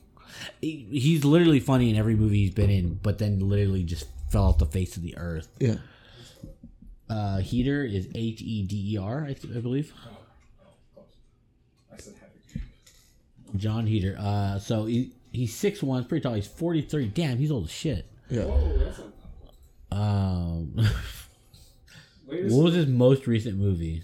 He, 0.61 0.87
he's 0.91 1.25
literally 1.25 1.61
funny 1.61 1.91
in 1.91 1.97
every 1.97 2.15
movie 2.15 2.39
he's 2.39 2.55
been 2.55 2.71
in, 2.71 2.95
but 2.95 3.19
then 3.19 3.39
literally 3.41 3.85
just 3.85 4.07
fell 4.31 4.45
off 4.45 4.59
the 4.59 4.67
face 4.67 4.97
of 4.97 5.03
the 5.03 5.17
earth. 5.17 5.49
Yeah. 5.59 5.77
Uh, 7.09 7.39
Heder 7.39 7.85
is 7.85 8.09
H 8.15 8.43
E 8.43 8.63
D 8.63 8.95
E 8.95 8.99
R, 8.99 9.25
I, 9.25 9.35
th- 9.35 9.57
I 9.57 9.61
believe. 9.61 9.93
I 11.93 11.97
said 11.99 12.15
heavy. 12.21 12.65
Jon 13.57 13.87
Heder. 13.87 14.17
Uh, 14.19 14.59
so 14.59 14.85
he, 14.87 15.13
he's 15.33 15.55
six 15.55 15.83
one, 15.83 16.05
pretty 16.05 16.23
tall. 16.23 16.35
He's 16.35 16.47
forty 16.47 16.83
three. 16.83 17.07
Damn, 17.09 17.39
he's 17.39 17.51
old 17.51 17.65
as 17.65 17.71
shit. 17.71 18.07
Yeah. 18.31 18.45
Whoa, 18.45 18.79
that's 18.79 18.99
a 19.93 19.95
Um, 19.97 20.73
what 22.27 22.65
was 22.65 22.75
his 22.75 22.87
most 22.87 23.27
recent 23.27 23.57
movie? 23.59 24.03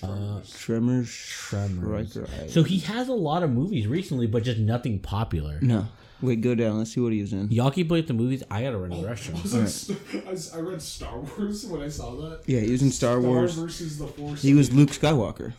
Tremors. 0.00 0.50
Tremors. 0.52 1.08
Shrieker 1.08 2.34
Island. 2.34 2.50
So 2.50 2.62
he 2.64 2.78
has 2.80 3.08
a 3.08 3.12
lot 3.12 3.42
of 3.44 3.50
movies 3.50 3.86
recently, 3.86 4.26
but 4.26 4.42
just 4.42 4.58
nothing 4.58 4.98
popular. 4.98 5.58
No. 5.62 5.86
Wait, 6.20 6.40
go 6.40 6.54
down. 6.54 6.78
Let's 6.78 6.92
see 6.92 7.00
what 7.00 7.12
he 7.12 7.20
was 7.20 7.32
in. 7.32 7.50
Y'all 7.50 7.70
keep 7.70 7.88
playing 7.88 8.06
the 8.06 8.12
movies. 8.14 8.42
I 8.50 8.62
gotta 8.62 8.78
run 8.78 8.90
to 8.90 8.96
the 8.96 9.06
restroom. 9.08 9.42
Was 9.42 9.54
it 9.54 9.68
St- 9.68 10.26
I 10.26 10.30
s- 10.32 10.54
I 10.54 10.60
read 10.60 10.80
Star 10.82 11.18
Wars 11.38 11.66
when 11.66 11.82
I 11.82 11.88
saw 11.88 12.14
that. 12.16 12.42
Yeah, 12.46 12.60
he 12.60 12.70
was 12.70 12.82
in 12.82 12.90
Star 12.90 13.20
Star 13.20 13.30
Wars. 13.30 13.54
versus 13.54 13.98
the 13.98 14.06
Force. 14.06 14.40
He 14.42 14.54
was 14.54 14.72
Luke 14.72 14.90
Skywalker. 14.90 15.52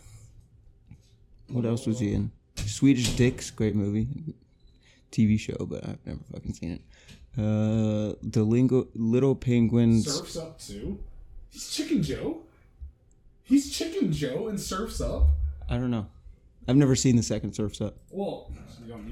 What 1.53 1.65
else 1.65 1.85
was 1.85 1.99
he 1.99 2.13
in? 2.13 2.31
Swedish 2.55 3.15
Dicks, 3.15 3.51
great 3.51 3.75
movie, 3.75 4.07
TV 5.11 5.39
show, 5.39 5.65
but 5.65 5.87
I've 5.87 6.05
never 6.05 6.19
fucking 6.31 6.53
seen 6.53 6.71
it. 6.73 6.81
Uh, 7.37 8.15
the 8.23 8.43
Lingo, 8.43 8.87
Little 8.95 9.35
Penguins. 9.35 10.05
Surfs 10.11 10.37
Up 10.37 10.59
too. 10.59 10.99
He's 11.49 11.69
Chicken 11.69 12.01
Joe. 12.03 12.41
He's 13.43 13.71
Chicken 13.71 14.11
Joe 14.11 14.47
and 14.47 14.59
Surfs 14.59 14.99
Up. 15.01 15.27
I 15.69 15.75
don't 15.77 15.91
know. 15.91 16.07
I've 16.67 16.75
never 16.75 16.95
seen 16.95 17.15
the 17.17 17.23
second 17.23 17.53
Surfs 17.53 17.81
Up. 17.81 17.97
Well, 18.09 18.51
you 18.81 18.87
don't 18.91 19.07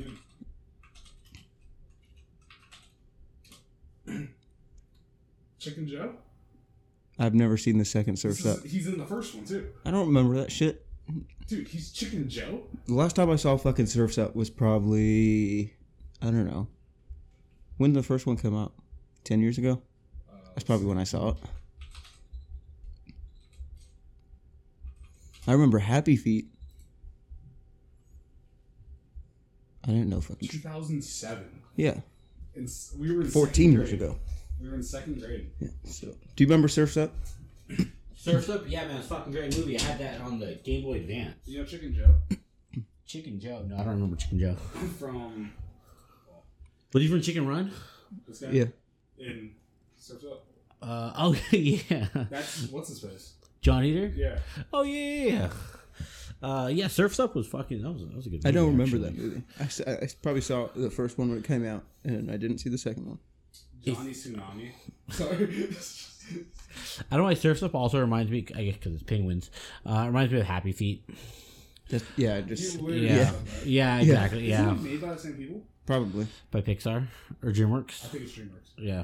need. 4.08 4.30
Chicken 5.60 5.88
Joe. 5.88 6.14
I've 7.20 7.36
never 7.36 7.58
seen 7.58 7.78
the 7.78 7.86
second 7.86 8.18
Surfs 8.18 8.40
is- 8.40 8.46
Up. 8.48 8.66
he's 8.66 8.88
in 8.88 8.98
the 8.98 9.06
first 9.06 9.36
one 9.36 9.46
too, 9.46 9.68
I 9.86 9.92
don't 9.92 10.08
remember 10.08 10.36
that 10.38 10.52
shit. 10.52 10.86
Dude. 11.48 11.68
He's 11.68 11.92
Chicken 11.92 12.30
Joe. 12.30 12.64
The 12.88 12.94
last 12.94 13.16
time 13.16 13.30
I 13.30 13.36
saw 13.36 13.58
fucking 13.58 13.86
Surfs 13.88 14.18
Up 14.18 14.36
was 14.36 14.50
probably 14.50 15.74
I 16.22 16.26
don't 16.26 16.46
know. 16.46 16.68
When 17.78 17.94
did 17.94 18.00
the 18.00 18.08
first 18.08 18.26
one 18.28 18.38
come 18.38 18.56
out? 18.58 18.74
Ten 19.24 19.40
years 19.42 19.58
ago. 19.58 19.82
Uh, 20.32 20.36
That's 20.56 20.64
probably 20.64 20.86
when 20.88 20.98
I 20.98 21.04
saw 21.04 21.30
it. 21.30 21.38
I 25.48 25.54
remember 25.54 25.80
Happy 25.80 26.16
Feet. 26.16 26.46
I 29.84 29.88
didn't 29.88 30.10
know 30.10 30.22
fucking. 30.22 30.48
2007. 30.48 31.44
Yeah, 31.76 32.02
And 32.56 32.70
we 33.00 33.12
were 33.16 33.22
in 33.22 33.28
fourteen 33.30 33.72
second 33.72 33.80
years 33.80 33.90
grade. 33.90 34.02
ago. 34.02 34.20
We 34.62 34.70
were 34.70 34.76
in 34.76 34.84
second 34.84 35.20
grade. 35.20 35.50
Yeah. 35.60 35.70
So, 35.86 36.08
do 36.36 36.44
you 36.44 36.48
remember 36.48 36.68
Surfs 36.68 36.98
Up? 36.98 37.12
Surfs 38.22 38.50
Up, 38.50 38.64
yeah, 38.68 38.86
man, 38.88 38.98
it's 38.98 39.08
a 39.08 39.10
fucking 39.16 39.32
great 39.34 39.58
movie. 39.58 39.80
I 39.80 39.82
had 39.82 40.00
that 40.00 40.22
on 40.22 40.38
the 40.40 40.60
Game 40.64 40.84
Boy 40.84 40.98
Advance. 40.98 41.36
You 41.46 41.60
know 41.60 41.66
Chicken 41.66 41.94
Joe 41.96 42.38
Chicken 43.06 43.40
Joe. 43.40 43.64
No, 43.68 43.76
I 43.76 43.80
don't 43.80 43.88
remember 43.96 44.16
Chicken 44.16 44.40
Joe. 44.40 44.56
from 45.00 45.52
Was 46.94 47.02
he 47.04 47.10
from 47.10 47.22
Chicken 47.22 47.48
Run? 47.48 47.72
this 48.28 48.40
guy 48.40 48.50
Yeah. 48.52 48.66
in 49.18 49.52
Surfs 49.98 50.24
Up. 50.26 50.46
Uh, 50.82 51.12
oh 51.18 51.36
yeah, 51.52 52.08
That's 52.30 52.68
what's 52.70 52.90
his 52.90 53.00
face. 53.02 53.34
John 53.62 53.84
Eater. 53.84 54.12
Yeah. 54.16 54.40
Oh 54.74 54.84
yeah, 54.84 54.94
yeah, 55.26 55.26
yeah. 55.34 55.50
Uh, 56.48 56.68
yeah, 56.68 56.88
Surfs 56.88 57.20
Up 57.20 57.36
was 57.36 57.46
fucking. 57.48 57.82
That 57.84 57.92
was 57.92 58.02
that 58.04 58.16
was 58.16 58.26
a 58.26 58.30
good. 58.30 58.44
Movie, 58.44 58.48
I 58.50 58.52
don't 58.52 58.72
remember 58.72 58.98
actually. 58.98 59.02
that 59.04 59.18
movie. 59.18 59.44
I, 59.60 59.64
s- 59.64 59.82
I 59.82 60.08
probably 60.24 60.42
saw 60.42 60.70
the 60.76 60.90
first 60.90 61.18
one 61.20 61.30
when 61.30 61.38
it 61.38 61.44
came 61.44 61.64
out, 61.66 61.84
and 62.04 62.32
I 62.32 62.38
didn't 62.38 62.58
see 62.60 62.70
the 62.70 62.78
second 62.80 63.06
one. 63.08 63.20
Johnny 63.84 64.12
Tsunami. 64.12 64.72
Sorry. 65.12 65.70
I 67.00 67.04
don't 67.12 67.20
know 67.20 67.24
why 67.26 67.34
Surfs 67.34 67.64
Up 67.64 67.76
also 67.76 68.00
reminds 68.00 68.32
me. 68.32 68.46
I 68.56 68.64
guess 68.66 68.76
because 68.76 68.94
it's 68.94 69.04
penguins. 69.04 69.50
Uh, 69.86 70.02
it 70.04 70.08
reminds 70.08 70.32
me 70.34 70.40
of 70.40 70.46
Happy 70.46 70.72
Feet. 70.72 71.04
Just 71.90 72.06
yeah, 72.16 72.40
just 72.42 72.76
You 72.76 72.82
literally 72.82 73.08
Yeah, 73.08 73.26
said 73.32 73.46
that. 73.48 73.66
yeah, 73.66 74.00
exactly. 74.00 74.52
Isn't 74.52 74.66
Yeah, 74.66 74.72
it 74.74 74.82
made 74.82 75.02
by 75.02 75.14
the 75.14 75.20
same 75.20 75.34
people? 75.34 75.62
probably. 75.86 76.28
by 76.52 76.62
Pixar 76.62 77.08
or 77.44 77.52
DreamWorks. 77.52 78.06
I 78.06 78.08
think 78.08 78.24
it's 78.24 78.34
DreamWorks. 78.34 78.72
Yeah. 78.78 79.04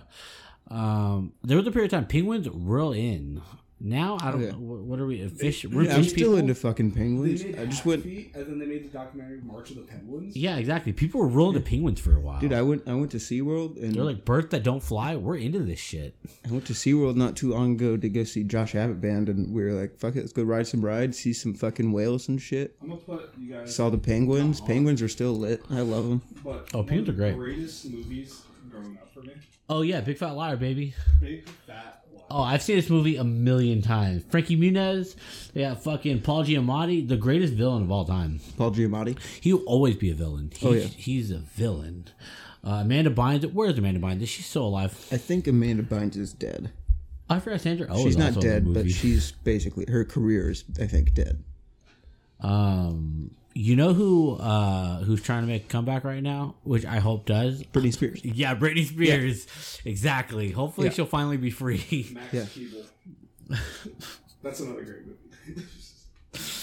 Um, 0.69 1.33
there 1.43 1.57
was 1.57 1.67
a 1.67 1.71
period 1.71 1.93
of 1.93 1.99
time 1.99 2.07
penguins 2.07 2.49
were 2.49 2.93
in. 2.95 3.41
Now 3.79 4.17
I 4.21 4.31
don't. 4.31 4.41
Okay. 4.41 4.51
know. 4.53 4.57
What, 4.57 4.79
what 4.79 4.99
are 4.99 5.05
we? 5.05 5.27
Fish? 5.29 5.63
We're 5.63 5.83
Yeah, 5.83 5.95
I'm 5.95 6.01
fish 6.03 6.11
still 6.13 6.29
people. 6.31 6.37
into 6.37 6.55
fucking 6.55 6.91
penguins. 6.93 7.43
They 7.43 7.51
made 7.51 7.59
I 7.59 7.65
just 7.65 7.77
Happy 7.79 7.89
went, 7.89 8.03
Feet, 8.03 8.31
and 8.35 8.47
then 8.47 8.57
they 8.59 8.65
made 8.65 8.85
the 8.85 8.89
documentary 8.97 9.39
March 9.41 9.69
of 9.69 9.75
the 9.75 9.83
Penguins. 9.83 10.35
Yeah, 10.35 10.57
exactly. 10.57 10.93
People 10.93 11.19
were 11.21 11.27
rolling 11.27 11.53
to 11.55 11.59
penguins 11.61 11.99
for 11.99 12.15
a 12.15 12.19
while. 12.19 12.39
dude. 12.39 12.53
I 12.53 12.63
went, 12.63 12.87
I 12.87 12.95
went 12.95 13.11
to 13.11 13.17
SeaWorld 13.17 13.77
and 13.81 13.93
They're 13.93 14.03
like 14.03 14.25
birds 14.25 14.49
that 14.49 14.63
don't 14.63 14.81
fly. 14.81 15.15
We're 15.15 15.37
into 15.37 15.59
this 15.59 15.79
shit. 15.79 16.15
I 16.47 16.51
went 16.51 16.65
to 16.67 16.73
SeaWorld 16.73 17.15
not 17.17 17.35
too 17.35 17.51
long 17.51 17.73
ago 17.73 17.97
to 17.97 18.09
go 18.09 18.23
see 18.23 18.43
Josh 18.43 18.73
Abbott 18.73 18.99
band, 18.99 19.29
and 19.29 19.53
we 19.53 19.63
were 19.63 19.73
like, 19.73 19.99
fuck 19.99 20.15
it, 20.15 20.21
let's 20.21 20.33
go 20.33 20.41
ride 20.41 20.65
some 20.65 20.83
rides, 20.83 21.19
see 21.19 21.33
some 21.33 21.53
fucking 21.53 21.91
whales 21.91 22.27
and 22.29 22.41
shit. 22.41 22.75
I'm 22.81 22.89
gonna 22.89 22.99
put 23.01 23.29
you 23.37 23.53
guys. 23.53 23.75
Saw 23.75 23.89
the 23.91 23.97
penguins. 23.99 24.59
Penguins 24.59 25.03
are 25.03 25.07
still 25.09 25.33
lit. 25.33 25.61
I 25.69 25.81
love 25.81 26.07
them. 26.09 26.21
But 26.43 26.69
Oh, 26.73 26.79
one 26.79 26.87
penguins 26.87 27.09
of 27.09 27.13
are 27.13 27.17
the 27.17 27.31
great. 27.31 27.35
Greatest 27.35 27.85
movies 27.91 28.41
growing 28.71 28.97
up 28.99 29.13
for 29.13 29.21
me. 29.21 29.33
Oh 29.69 29.81
yeah, 29.81 29.99
big 30.01 30.17
fat 30.17 30.31
liar, 30.31 30.55
baby. 30.55 30.93
Big 31.21 31.47
Fat 31.67 31.75
Liar. 31.75 31.93
Oh, 32.29 32.41
I've 32.41 32.61
seen 32.61 32.75
this 32.75 32.89
movie 32.89 33.15
a 33.15 33.23
million 33.23 33.81
times. 33.81 34.23
Frankie 34.29 34.57
Muniz, 34.57 35.15
yeah, 35.53 35.75
fucking 35.75 36.21
Paul 36.21 36.43
Giamatti, 36.43 37.07
the 37.07 37.15
greatest 37.15 37.53
villain 37.53 37.83
of 37.83 37.91
all 37.91 38.03
time. 38.05 38.41
Paul 38.57 38.71
Giamatti. 38.71 39.17
He'll 39.41 39.63
always 39.65 39.95
be 39.95 40.11
a 40.11 40.13
villain. 40.13 40.51
He's, 40.53 40.63
Oh, 40.67 40.73
yeah. 40.73 40.83
he's 40.87 41.31
a 41.31 41.37
villain. 41.37 42.09
Uh, 42.65 42.81
Amanda 42.81 43.09
Bynes, 43.09 43.51
where's 43.53 43.77
Amanda 43.77 44.01
Bynes? 44.01 44.21
Is 44.21 44.27
she 44.29 44.41
still 44.41 44.65
alive? 44.65 44.91
I 45.11 45.15
think 45.17 45.47
Amanda 45.47 45.83
Bynes 45.83 46.17
is 46.17 46.33
dead. 46.33 46.71
I 47.29 47.39
forgot 47.39 47.61
Sandra. 47.61 47.87
Oh, 47.89 48.03
she's 48.03 48.17
not 48.17 48.39
dead, 48.41 48.73
but 48.73 48.89
she's 48.91 49.31
basically 49.31 49.85
her 49.89 50.03
career 50.03 50.49
is, 50.49 50.65
I 50.81 50.85
think, 50.87 51.13
dead. 51.13 51.43
um, 52.41 53.31
you 53.57 53.75
know 53.75 53.93
who 53.93 54.35
uh 54.35 54.99
who's 55.03 55.21
trying 55.21 55.41
to 55.41 55.47
make 55.47 55.65
a 55.65 55.67
comeback 55.67 56.03
right 56.03 56.21
now, 56.21 56.55
which 56.63 56.85
I 56.85 56.99
hope 56.99 57.25
does. 57.25 57.63
Britney 57.63 57.91
Spears. 57.93 58.23
Yeah, 58.23 58.55
Britney 58.55 58.85
Spears. 58.85 59.47
Exactly. 59.85 60.51
Hopefully, 60.51 60.87
Yeah. 60.87 60.93
she'll 60.93 61.05
finally 61.05 61.37
be 61.37 61.49
free. 61.49 62.09
Max 62.13 62.27
Yeah. 62.33 62.41
Keeble. 62.43 62.85
That's 64.43 64.59
another 64.59 64.83
great 64.83 65.05
movie. 65.05 65.61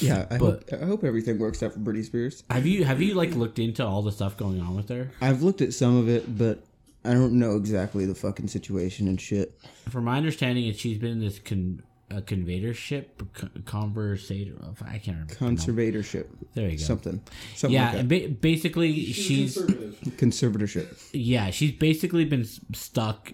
Yeah, 0.00 0.26
I 0.30 0.38
But- 0.38 0.68
hope 0.70 0.82
I 0.82 0.84
hope 0.86 1.04
everything 1.04 1.38
works 1.38 1.62
out 1.62 1.72
for 1.72 1.80
Britney 1.80 2.04
Spears. 2.04 2.44
have 2.50 2.66
you 2.66 2.84
have 2.84 3.02
you 3.02 3.14
like 3.14 3.34
looked 3.34 3.58
into 3.58 3.84
all 3.84 4.02
the 4.02 4.12
stuff 4.12 4.36
going 4.36 4.60
on 4.60 4.76
with 4.76 4.88
her? 4.88 5.10
I've 5.20 5.42
looked 5.42 5.60
at 5.62 5.72
some 5.74 5.96
of 5.96 6.08
it, 6.08 6.36
but 6.38 6.62
I 7.04 7.12
don't 7.12 7.34
know 7.38 7.56
exactly 7.56 8.06
the 8.06 8.14
fucking 8.14 8.48
situation 8.48 9.08
and 9.08 9.20
shit. 9.20 9.58
From 9.90 10.04
my 10.04 10.16
understanding, 10.16 10.66
is 10.66 10.78
she's 10.78 10.98
been 10.98 11.10
in 11.12 11.20
this 11.20 11.38
con 11.38 11.82
a 12.10 12.20
conveyorship 12.22 13.06
con- 13.32 13.62
conversator. 13.64 14.52
I 14.86 14.98
can't 14.98 15.16
remember. 15.18 15.34
Conservatorship. 15.34 16.26
There 16.54 16.68
you 16.68 16.78
go. 16.78 16.84
Something. 16.84 17.20
Something 17.54 17.74
yeah, 17.74 17.90
like 17.90 17.98
and 18.00 18.08
that. 18.08 18.28
ba- 18.30 18.34
basically 18.40 18.94
She's, 19.12 19.16
she's 19.16 19.54
conservative. 19.54 19.94
Conservatorship. 20.16 21.08
yeah 21.12 21.50
she's 21.50 21.72
basically 21.72 22.24
been 22.24 22.44
stuck 22.74 23.32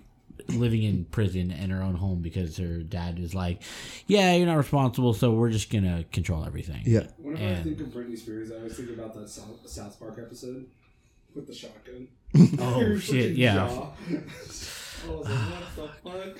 living 0.48 0.82
in 0.82 1.04
prison 1.06 1.50
in 1.50 1.70
her 1.70 1.82
own 1.82 1.94
home 1.94 2.20
because 2.22 2.56
her 2.56 2.78
dad 2.78 3.18
is 3.18 3.34
like, 3.34 3.62
yeah, 4.08 4.34
you're 4.34 4.46
not 4.46 4.56
responsible, 4.56 5.14
so 5.14 5.30
we're 5.32 5.50
just 5.50 5.70
gonna 5.70 6.04
control 6.12 6.44
everything. 6.44 6.82
Yeah. 6.84 7.06
Whenever 7.18 7.60
I 7.60 7.62
think 7.62 7.80
of 7.80 7.86
Britney 7.88 8.18
Spears, 8.18 8.50
I 8.50 8.56
always 8.56 8.76
think 8.76 8.90
about 8.90 9.14
that 9.14 9.28
South, 9.28 9.68
South 9.68 9.98
Park 10.00 10.18
episode 10.20 10.66
with 11.34 11.46
the 11.46 11.54
shotgun. 11.54 12.08
Oh 12.60 12.96
shit, 12.98 13.36
yeah. 13.36 13.64
I 13.66 13.68
was 13.68 14.70
like, 15.08 15.24
what 15.24 15.24
the 15.76 15.88
fuck? 16.10 16.38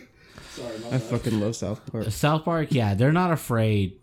Sorry, 0.51 0.75
I 0.87 0.91
bad. 0.91 1.03
fucking 1.03 1.41
love 1.41 1.57
South 1.57 1.85
Park. 1.91 2.11
South 2.11 2.45
Park, 2.45 2.69
yeah, 2.71 2.95
they're 2.95 3.13
not 3.13 3.31
afraid. 3.33 3.97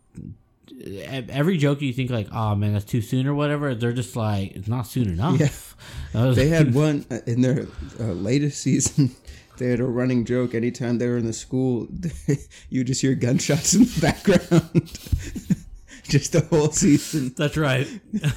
Every 0.85 1.57
joke 1.57 1.81
you 1.81 1.91
think 1.93 2.11
like, 2.11 2.27
oh 2.31 2.55
man, 2.55 2.73
that's 2.73 2.85
too 2.85 3.01
soon 3.01 3.27
or 3.27 3.33
whatever, 3.33 3.73
they're 3.75 3.93
just 3.93 4.15
like, 4.15 4.55
it's 4.55 4.67
not 4.67 4.87
soon 4.87 5.09
enough. 5.09 5.39
Yeah. 5.39 5.49
They 6.33 6.47
had 6.59 6.73
one 6.73 7.05
uh, 7.11 7.19
in 7.27 7.41
their 7.41 7.67
uh, 7.99 8.03
latest 8.05 8.61
season. 8.61 9.11
They 9.57 9.69
had 9.71 9.79
a 9.79 9.85
running 9.85 10.23
joke 10.23 10.53
anytime 10.53 10.99
they 10.99 11.07
were 11.07 11.17
in 11.17 11.25
the 11.25 11.33
school, 11.33 11.87
you 12.69 12.83
just 12.83 13.01
hear 13.01 13.15
gunshots 13.15 13.73
in 13.73 13.85
the 13.85 13.99
background. 13.99 14.91
just 16.03 16.33
the 16.33 16.41
whole 16.41 16.69
season. 16.71 17.33
That's 17.35 17.57
right. 17.57 17.87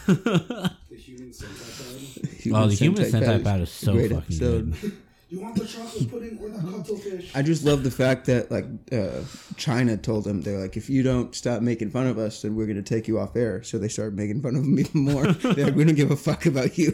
The 0.07 0.71
human 0.97 1.35
centipede. 1.35 2.53
oh, 2.55 2.67
the 2.69 2.75
human 2.75 3.05
Sentai 3.05 3.11
centipede 3.11 3.45
Pad 3.45 3.61
is 3.61 3.71
so 3.71 3.93
fucking 3.97 4.17
episode. 4.17 4.81
good. 4.81 4.93
You 5.31 5.41
want 5.41 5.55
the 5.55 5.65
chocolate 5.65 6.11
pudding 6.11 6.39
or 6.43 6.49
the 6.49 6.59
cuttlefish? 6.59 7.31
I 7.37 7.43
just 7.43 7.65
love 7.65 7.85
the 7.85 7.91
fact 7.91 8.27
that 8.27 8.51
like 8.51 8.65
uh, 8.91 9.23
China 9.57 9.97
told 9.97 10.25
them 10.25 10.43
they're 10.43 10.59
like, 10.59 10.77
if 10.77 10.91
you 10.91 11.05
don't 11.05 11.33
stop 11.37 11.63
making 11.63 11.91
fun 11.91 12.09
of 12.09 12.19
us, 12.19 12.43
then 12.43 12.57
we're 12.57 12.67
gonna 12.67 12.83
take 12.83 13.07
you 13.07 13.21
off 13.21 13.37
air. 13.37 13.63
So 13.63 13.79
they 13.79 13.87
started 13.87 14.17
making 14.17 14.43
fun 14.43 14.57
of 14.57 14.63
them 14.63 14.77
even 14.81 15.01
more. 15.03 15.29
they're 15.29 15.67
like, 15.67 15.77
we 15.77 15.85
don't 15.85 15.95
give 15.95 16.11
a 16.11 16.17
fuck 16.17 16.47
about 16.47 16.77
you. 16.77 16.93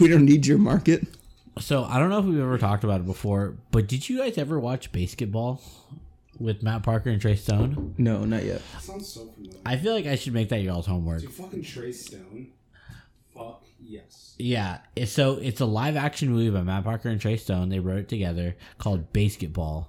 We 0.00 0.08
don't 0.08 0.24
need 0.24 0.46
your 0.46 0.56
market. 0.56 1.06
So 1.58 1.84
I 1.84 1.98
don't 1.98 2.08
know 2.08 2.20
if 2.20 2.24
we've 2.24 2.40
ever 2.40 2.56
talked 2.56 2.82
about 2.84 3.00
it 3.02 3.06
before, 3.06 3.56
but 3.70 3.86
did 3.86 4.08
you 4.08 4.18
guys 4.18 4.38
ever 4.38 4.58
watch 4.58 4.90
BASEketball 4.90 5.60
with 6.38 6.62
Matt 6.62 6.82
Parker 6.82 7.10
and 7.10 7.20
Trey 7.20 7.36
Stone? 7.36 7.94
No, 7.98 8.24
not 8.24 8.42
yet. 8.44 8.62
sounds 8.80 9.12
so 9.12 9.26
familiar. 9.26 9.58
I 9.66 9.76
feel 9.76 9.92
like 9.92 10.06
I 10.06 10.14
should 10.14 10.32
make 10.32 10.48
that 10.48 10.62
y'all's 10.62 10.86
homework. 10.86 11.20
Dude, 11.20 11.32
fucking 11.32 11.62
Trey 11.64 11.92
Stone. 11.92 12.52
Fuck 13.34 13.64
yes. 13.82 14.34
Yeah, 14.38 14.78
it's- 14.96 15.12
so 15.12 15.34
it's 15.36 15.60
a 15.60 15.66
live 15.66 15.96
action 15.96 16.30
movie 16.30 16.50
by 16.50 16.62
Matt 16.62 16.84
Parker 16.84 17.08
and 17.08 17.20
Trey 17.20 17.36
Stone. 17.36 17.68
They 17.68 17.78
wrote 17.80 17.98
it 17.98 18.08
together 18.08 18.56
called 18.78 19.12
BASEketball. 19.12 19.86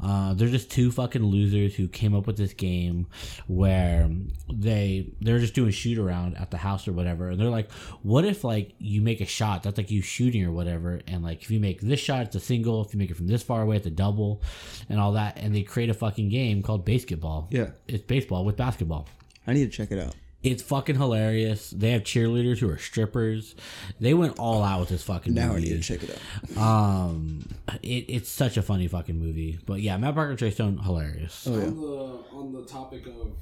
Uh, 0.00 0.32
they're 0.34 0.46
just 0.48 0.70
two 0.70 0.92
fucking 0.92 1.24
losers 1.24 1.74
who 1.74 1.88
came 1.88 2.14
up 2.14 2.24
with 2.28 2.36
this 2.36 2.52
game 2.52 3.08
where 3.48 4.08
they 4.52 5.10
they're 5.20 5.40
just 5.40 5.54
doing 5.54 5.72
shoot 5.72 5.98
around 5.98 6.36
at 6.36 6.52
the 6.52 6.56
house 6.56 6.86
or 6.86 6.92
whatever, 6.92 7.30
and 7.30 7.40
they're 7.40 7.50
like, 7.50 7.68
"What 8.02 8.24
if 8.24 8.44
like 8.44 8.74
you 8.78 9.02
make 9.02 9.20
a 9.20 9.24
shot 9.26 9.64
that's 9.64 9.76
like 9.76 9.90
you 9.90 10.00
shooting 10.00 10.44
or 10.44 10.52
whatever, 10.52 11.00
and 11.08 11.24
like 11.24 11.42
if 11.42 11.50
you 11.50 11.58
make 11.58 11.80
this 11.80 11.98
shot, 11.98 12.22
it's 12.26 12.36
a 12.36 12.40
single. 12.40 12.80
If 12.84 12.94
you 12.94 12.98
make 12.98 13.10
it 13.10 13.16
from 13.16 13.26
this 13.26 13.42
far 13.42 13.62
away, 13.62 13.76
it's 13.76 13.86
a 13.88 13.90
double, 13.90 14.40
and 14.88 15.00
all 15.00 15.12
that." 15.14 15.36
And 15.36 15.52
they 15.52 15.62
create 15.64 15.90
a 15.90 15.94
fucking 15.94 16.28
game 16.28 16.62
called 16.62 16.86
BASEketball. 16.86 17.48
Yeah, 17.50 17.70
It's 17.88 18.04
baseball 18.04 18.44
with 18.44 18.56
basketball. 18.56 19.08
I 19.48 19.52
need 19.54 19.64
to 19.64 19.76
check 19.76 19.90
it 19.90 19.98
out. 19.98 20.14
It's 20.42 20.62
fucking 20.62 20.96
hilarious. 20.96 21.70
They 21.70 21.90
have 21.90 22.02
cheerleaders 22.04 22.58
who 22.58 22.70
are 22.70 22.78
strippers. 22.78 23.56
They 23.98 24.14
went 24.14 24.38
all 24.38 24.62
out 24.62 24.78
with 24.80 24.88
this 24.90 25.02
fucking 25.02 25.34
Now 25.34 25.46
I 25.50 25.54
movie. 25.54 25.70
need 25.70 25.82
to 25.82 25.98
check 25.98 26.02
it 26.08 26.16
out. 26.56 26.62
Um, 26.62 27.48
it, 27.82 28.04
it's 28.08 28.28
such 28.28 28.56
a 28.56 28.62
funny 28.62 28.86
fucking 28.86 29.18
movie. 29.18 29.58
But 29.66 29.80
yeah, 29.80 29.96
Matt 29.96 30.14
Parker, 30.14 30.36
Trey 30.36 30.50
Stone, 30.52 30.78
hilarious. 30.78 31.44
Oh 31.50 31.58
yeah. 31.58 31.64
On 31.66 31.80
the 31.80 32.24
on 32.36 32.52
the 32.52 32.62
topic 32.68 33.06
of 33.08 33.32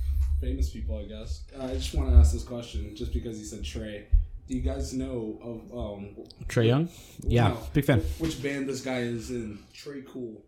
famous 0.40 0.70
people, 0.70 0.96
I 0.98 1.04
guess 1.04 1.42
I 1.60 1.74
just 1.74 1.94
want 1.94 2.08
to 2.10 2.16
ask 2.16 2.32
this 2.32 2.44
question, 2.44 2.96
just 2.96 3.12
because 3.12 3.36
he 3.36 3.44
said 3.44 3.62
Trey. 3.62 4.06
Do 4.48 4.54
you 4.54 4.62
guys 4.62 4.94
know 4.94 5.38
of 5.42 5.76
um? 5.78 6.16
Trae 6.46 6.68
Young, 6.68 6.88
yeah, 7.26 7.48
no, 7.48 7.58
big 7.74 7.84
fan. 7.84 8.00
Which 8.18 8.42
band 8.42 8.68
this 8.68 8.80
guy 8.80 9.00
is 9.00 9.30
in? 9.30 9.58
Tré 9.74 10.06
Cool. 10.06 10.40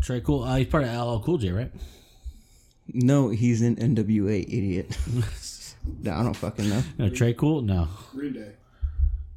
Tré 0.00 0.22
Cool. 0.22 0.44
Uh, 0.44 0.56
he's 0.56 0.68
part 0.68 0.84
of 0.84 0.88
LL 0.90 1.22
Cool 1.22 1.38
J, 1.38 1.50
right? 1.50 1.72
No, 2.92 3.28
he's 3.28 3.62
in 3.62 3.76
NWA, 3.76 4.42
idiot. 4.42 4.96
no, 6.02 6.12
I 6.12 6.22
don't 6.22 6.36
fucking 6.36 6.68
know. 6.68 6.82
No, 6.98 7.10
Tré 7.10 7.36
Cool. 7.36 7.62
No. 7.62 7.88
Green 8.12 8.32
Day. 8.32 8.52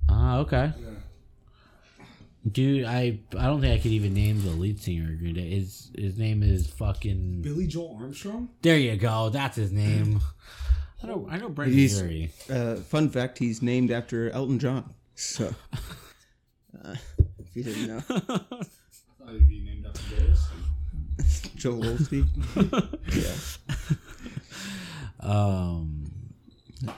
Ah, 0.08 0.38
okay. 0.40 0.72
Yeah. 0.80 2.06
Dude, 2.50 2.86
I 2.86 3.20
I 3.38 3.46
don't 3.48 3.60
think 3.62 3.74
I 3.78 3.82
could 3.82 3.92
even 3.92 4.14
name 4.14 4.42
the 4.42 4.52
lead 4.52 4.80
singer 4.82 5.12
of 5.12 5.20
Green 5.20 5.36
Day. 5.36 5.50
His 5.50 5.92
his 5.96 6.18
name 6.18 6.42
is 6.42 6.68
fucking. 6.68 7.42
Billy 7.42 7.68
Joel 7.68 7.98
Armstrong. 8.02 8.50
There 8.62 8.78
you 8.78 8.96
go. 8.96 9.30
That's 9.30 9.58
his 9.58 9.72
name. 9.72 10.22
I 11.04 11.08
know. 11.08 11.28
I 11.30 11.38
know 11.38 11.50
Brent 11.50 11.74
He's- 11.74 12.00
Fury. 12.00 12.32
Uh, 12.50 12.76
fun 12.76 13.10
fact: 13.10 13.38
He's 13.40 13.62
named 13.62 13.92
after 13.92 14.30
Elton 14.32 14.58
John. 14.60 14.94
So, 15.16 15.54
uh, 16.86 16.96
if 17.40 17.56
you 17.56 17.64
didn't 17.64 17.88
know, 17.88 17.98
I 18.10 18.22
thought 18.38 19.32
he'd 19.34 19.50
be 19.50 19.60
named 19.60 19.86
after 19.86 20.16
Ghost. 20.16 20.48
Joel 21.56 21.82
Osteen. 21.84 22.28
yeah, 25.22 25.30
Um. 25.30 26.12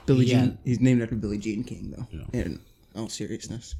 Billie 0.06 0.26
Yeah. 0.26 0.40
Jean. 0.44 0.58
He's 0.64 0.80
named 0.80 1.02
after 1.02 1.16
Billie 1.16 1.38
Jean 1.38 1.64
King, 1.64 1.92
though. 1.96 2.06
Yeah. 2.12 2.40
In 2.40 2.60
all 2.94 3.08
seriousness. 3.08 3.74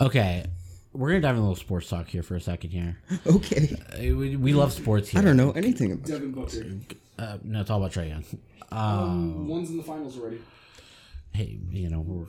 Okay, 0.00 0.46
we're 0.92 1.08
gonna 1.08 1.20
dive 1.20 1.34
in 1.34 1.38
a 1.38 1.42
little 1.42 1.54
sports 1.56 1.88
talk 1.88 2.08
here 2.08 2.22
for 2.22 2.34
a 2.36 2.40
second 2.40 2.70
here. 2.70 2.98
Okay. 3.26 3.76
Uh, 3.92 4.16
We, 4.16 4.36
we 4.36 4.52
love 4.54 4.72
sports 4.72 5.10
here. 5.10 5.20
I 5.20 5.24
don't 5.24 5.36
know 5.36 5.50
anything 5.52 5.92
about. 5.92 6.06
Devin 6.06 6.32
Booker. 6.32 6.64
Uh, 7.18 7.36
no, 7.44 7.60
it's 7.60 7.68
all 7.70 7.78
about 7.78 7.92
Trae 7.92 8.08
Young. 8.08 8.24
Um, 8.72 8.78
Um, 8.80 9.48
one's 9.48 9.70
in 9.70 9.76
the 9.76 9.82
finals 9.82 10.18
already. 10.18 10.38
Hey, 11.38 11.58
you 11.70 11.88
know, 11.88 12.00
we're, 12.00 12.26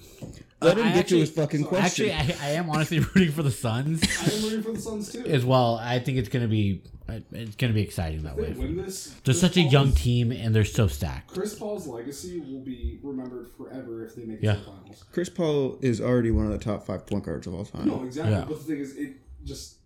Let 0.62 0.78
him 0.78 0.88
I 0.88 0.94
get 0.94 1.08
to 1.08 1.18
his 1.18 1.32
fucking 1.32 1.64
question. 1.64 2.12
Actually, 2.12 2.36
I, 2.36 2.48
I 2.48 2.52
am 2.52 2.70
honestly 2.70 3.00
rooting 3.16 3.32
for 3.32 3.42
the 3.44 3.50
Suns 3.52 4.04
I 4.04 4.36
am 4.36 4.44
rooting 4.44 4.62
for 4.64 4.72
the 4.72 4.80
Suns 4.80 5.12
too. 5.12 5.26
as 5.26 5.44
well. 5.44 5.76
I 5.82 5.98
think 6.00 6.18
it's 6.20 6.30
gonna 6.30 6.48
be 6.48 6.84
it's 7.32 7.56
gonna 7.56 7.74
be 7.74 7.82
exciting 7.82 8.22
that 8.24 8.38
way. 8.38 8.52
they 8.54 8.60
win 8.60 8.78
this, 8.78 9.06
They're 9.08 9.34
Chris 9.34 9.42
such 9.42 9.58
a 9.58 9.62
young 9.62 9.94
team 9.94 10.32
and 10.32 10.54
they're 10.54 10.64
so 10.64 10.88
stacked. 10.88 11.34
Chris 11.34 11.56
Paul's 11.56 11.88
legacy 11.88 12.40
will 12.40 12.60
be 12.62 13.00
remembered 13.02 13.48
forever 13.58 14.06
if 14.06 14.16
they 14.16 14.26
make 14.26 14.44
Yeah. 14.44 14.56
the 14.56 14.62
finals. 14.62 15.06
Chris 15.12 15.30
Paul 15.30 15.80
is 15.82 16.00
already 16.00 16.30
one 16.32 16.46
of 16.46 16.52
the 16.52 16.60
top 16.64 16.86
five 16.86 17.08
point 17.08 17.24
guards 17.26 17.48
of 17.48 17.56
all 17.56 17.66
time. 17.66 17.88
No, 17.88 18.04
exactly. 18.04 18.34
Yeah. 18.34 18.46
But 18.48 18.60
the 18.60 18.64
thing 18.64 18.78
is, 18.80 18.96
it 18.96 19.14
just 19.44 19.78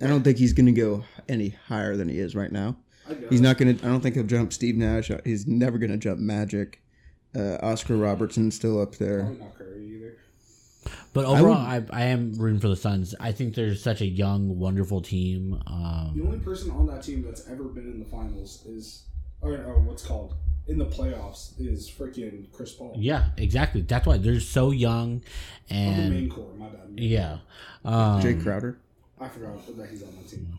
I 0.00 0.06
don't 0.06 0.22
think 0.22 0.38
he's 0.38 0.52
going 0.52 0.66
to 0.66 0.72
go 0.72 1.04
any 1.28 1.48
higher 1.66 1.96
than 1.96 2.08
he 2.08 2.18
is 2.20 2.34
right 2.36 2.52
now. 2.52 2.76
He's 3.28 3.40
not 3.40 3.56
going 3.58 3.76
to. 3.76 3.84
I 3.84 3.88
don't 3.88 4.00
think 4.02 4.14
he'll 4.14 4.24
jump 4.24 4.52
Steve 4.52 4.76
Nash. 4.76 5.10
He's 5.24 5.46
never 5.46 5.78
going 5.78 5.90
to 5.90 5.96
jump 5.96 6.20
Magic. 6.20 6.80
Uh, 7.36 7.58
Oscar 7.62 7.96
Robertson's 7.96 8.54
still 8.54 8.80
up 8.80 8.96
there. 8.96 9.20
Probably 9.20 9.38
not 9.40 9.58
Curry 9.58 9.84
either. 9.86 10.16
But 11.12 11.24
overall, 11.26 11.54
I, 11.56 11.82
I, 11.90 12.04
am 12.04 12.34
rooting 12.34 12.60
for 12.60 12.68
the 12.68 12.76
Suns. 12.76 13.14
I 13.20 13.32
think 13.32 13.54
they're 13.54 13.74
such 13.74 14.00
a 14.00 14.06
young, 14.06 14.58
wonderful 14.58 15.00
team. 15.02 15.60
The 15.66 15.70
Um, 15.72 16.22
only 16.24 16.38
person 16.38 16.70
on 16.70 16.86
that 16.86 17.02
team 17.02 17.22
that's 17.22 17.46
ever 17.48 17.64
been 17.64 17.84
in 17.84 17.98
the 17.98 18.04
finals 18.06 18.64
is, 18.66 19.04
or, 19.40 19.52
or 19.52 19.80
what's 19.80 20.06
called 20.06 20.34
in 20.66 20.78
the 20.78 20.86
playoffs 20.86 21.52
is 21.58 21.90
freaking 21.90 22.50
Chris 22.52 22.72
Paul. 22.72 22.94
yeah, 22.96 23.30
exactly. 23.36 23.80
That's 23.82 24.06
why 24.06 24.18
they're 24.18 24.40
so 24.40 24.70
young, 24.70 25.22
On 25.70 25.96
the 25.96 26.02
main 26.02 26.12
and 26.12 26.30
core, 26.30 26.52
my 26.58 26.66
bad. 26.68 26.80
yeah. 26.96 27.38
Um, 27.84 28.20
Jake 28.22 28.42
Crowder. 28.42 28.78
I 29.20 29.28
forgot 29.28 29.66
that 29.76 29.90
he's 29.90 30.02
on 30.02 30.10
that 30.16 30.28
team. 30.28 30.58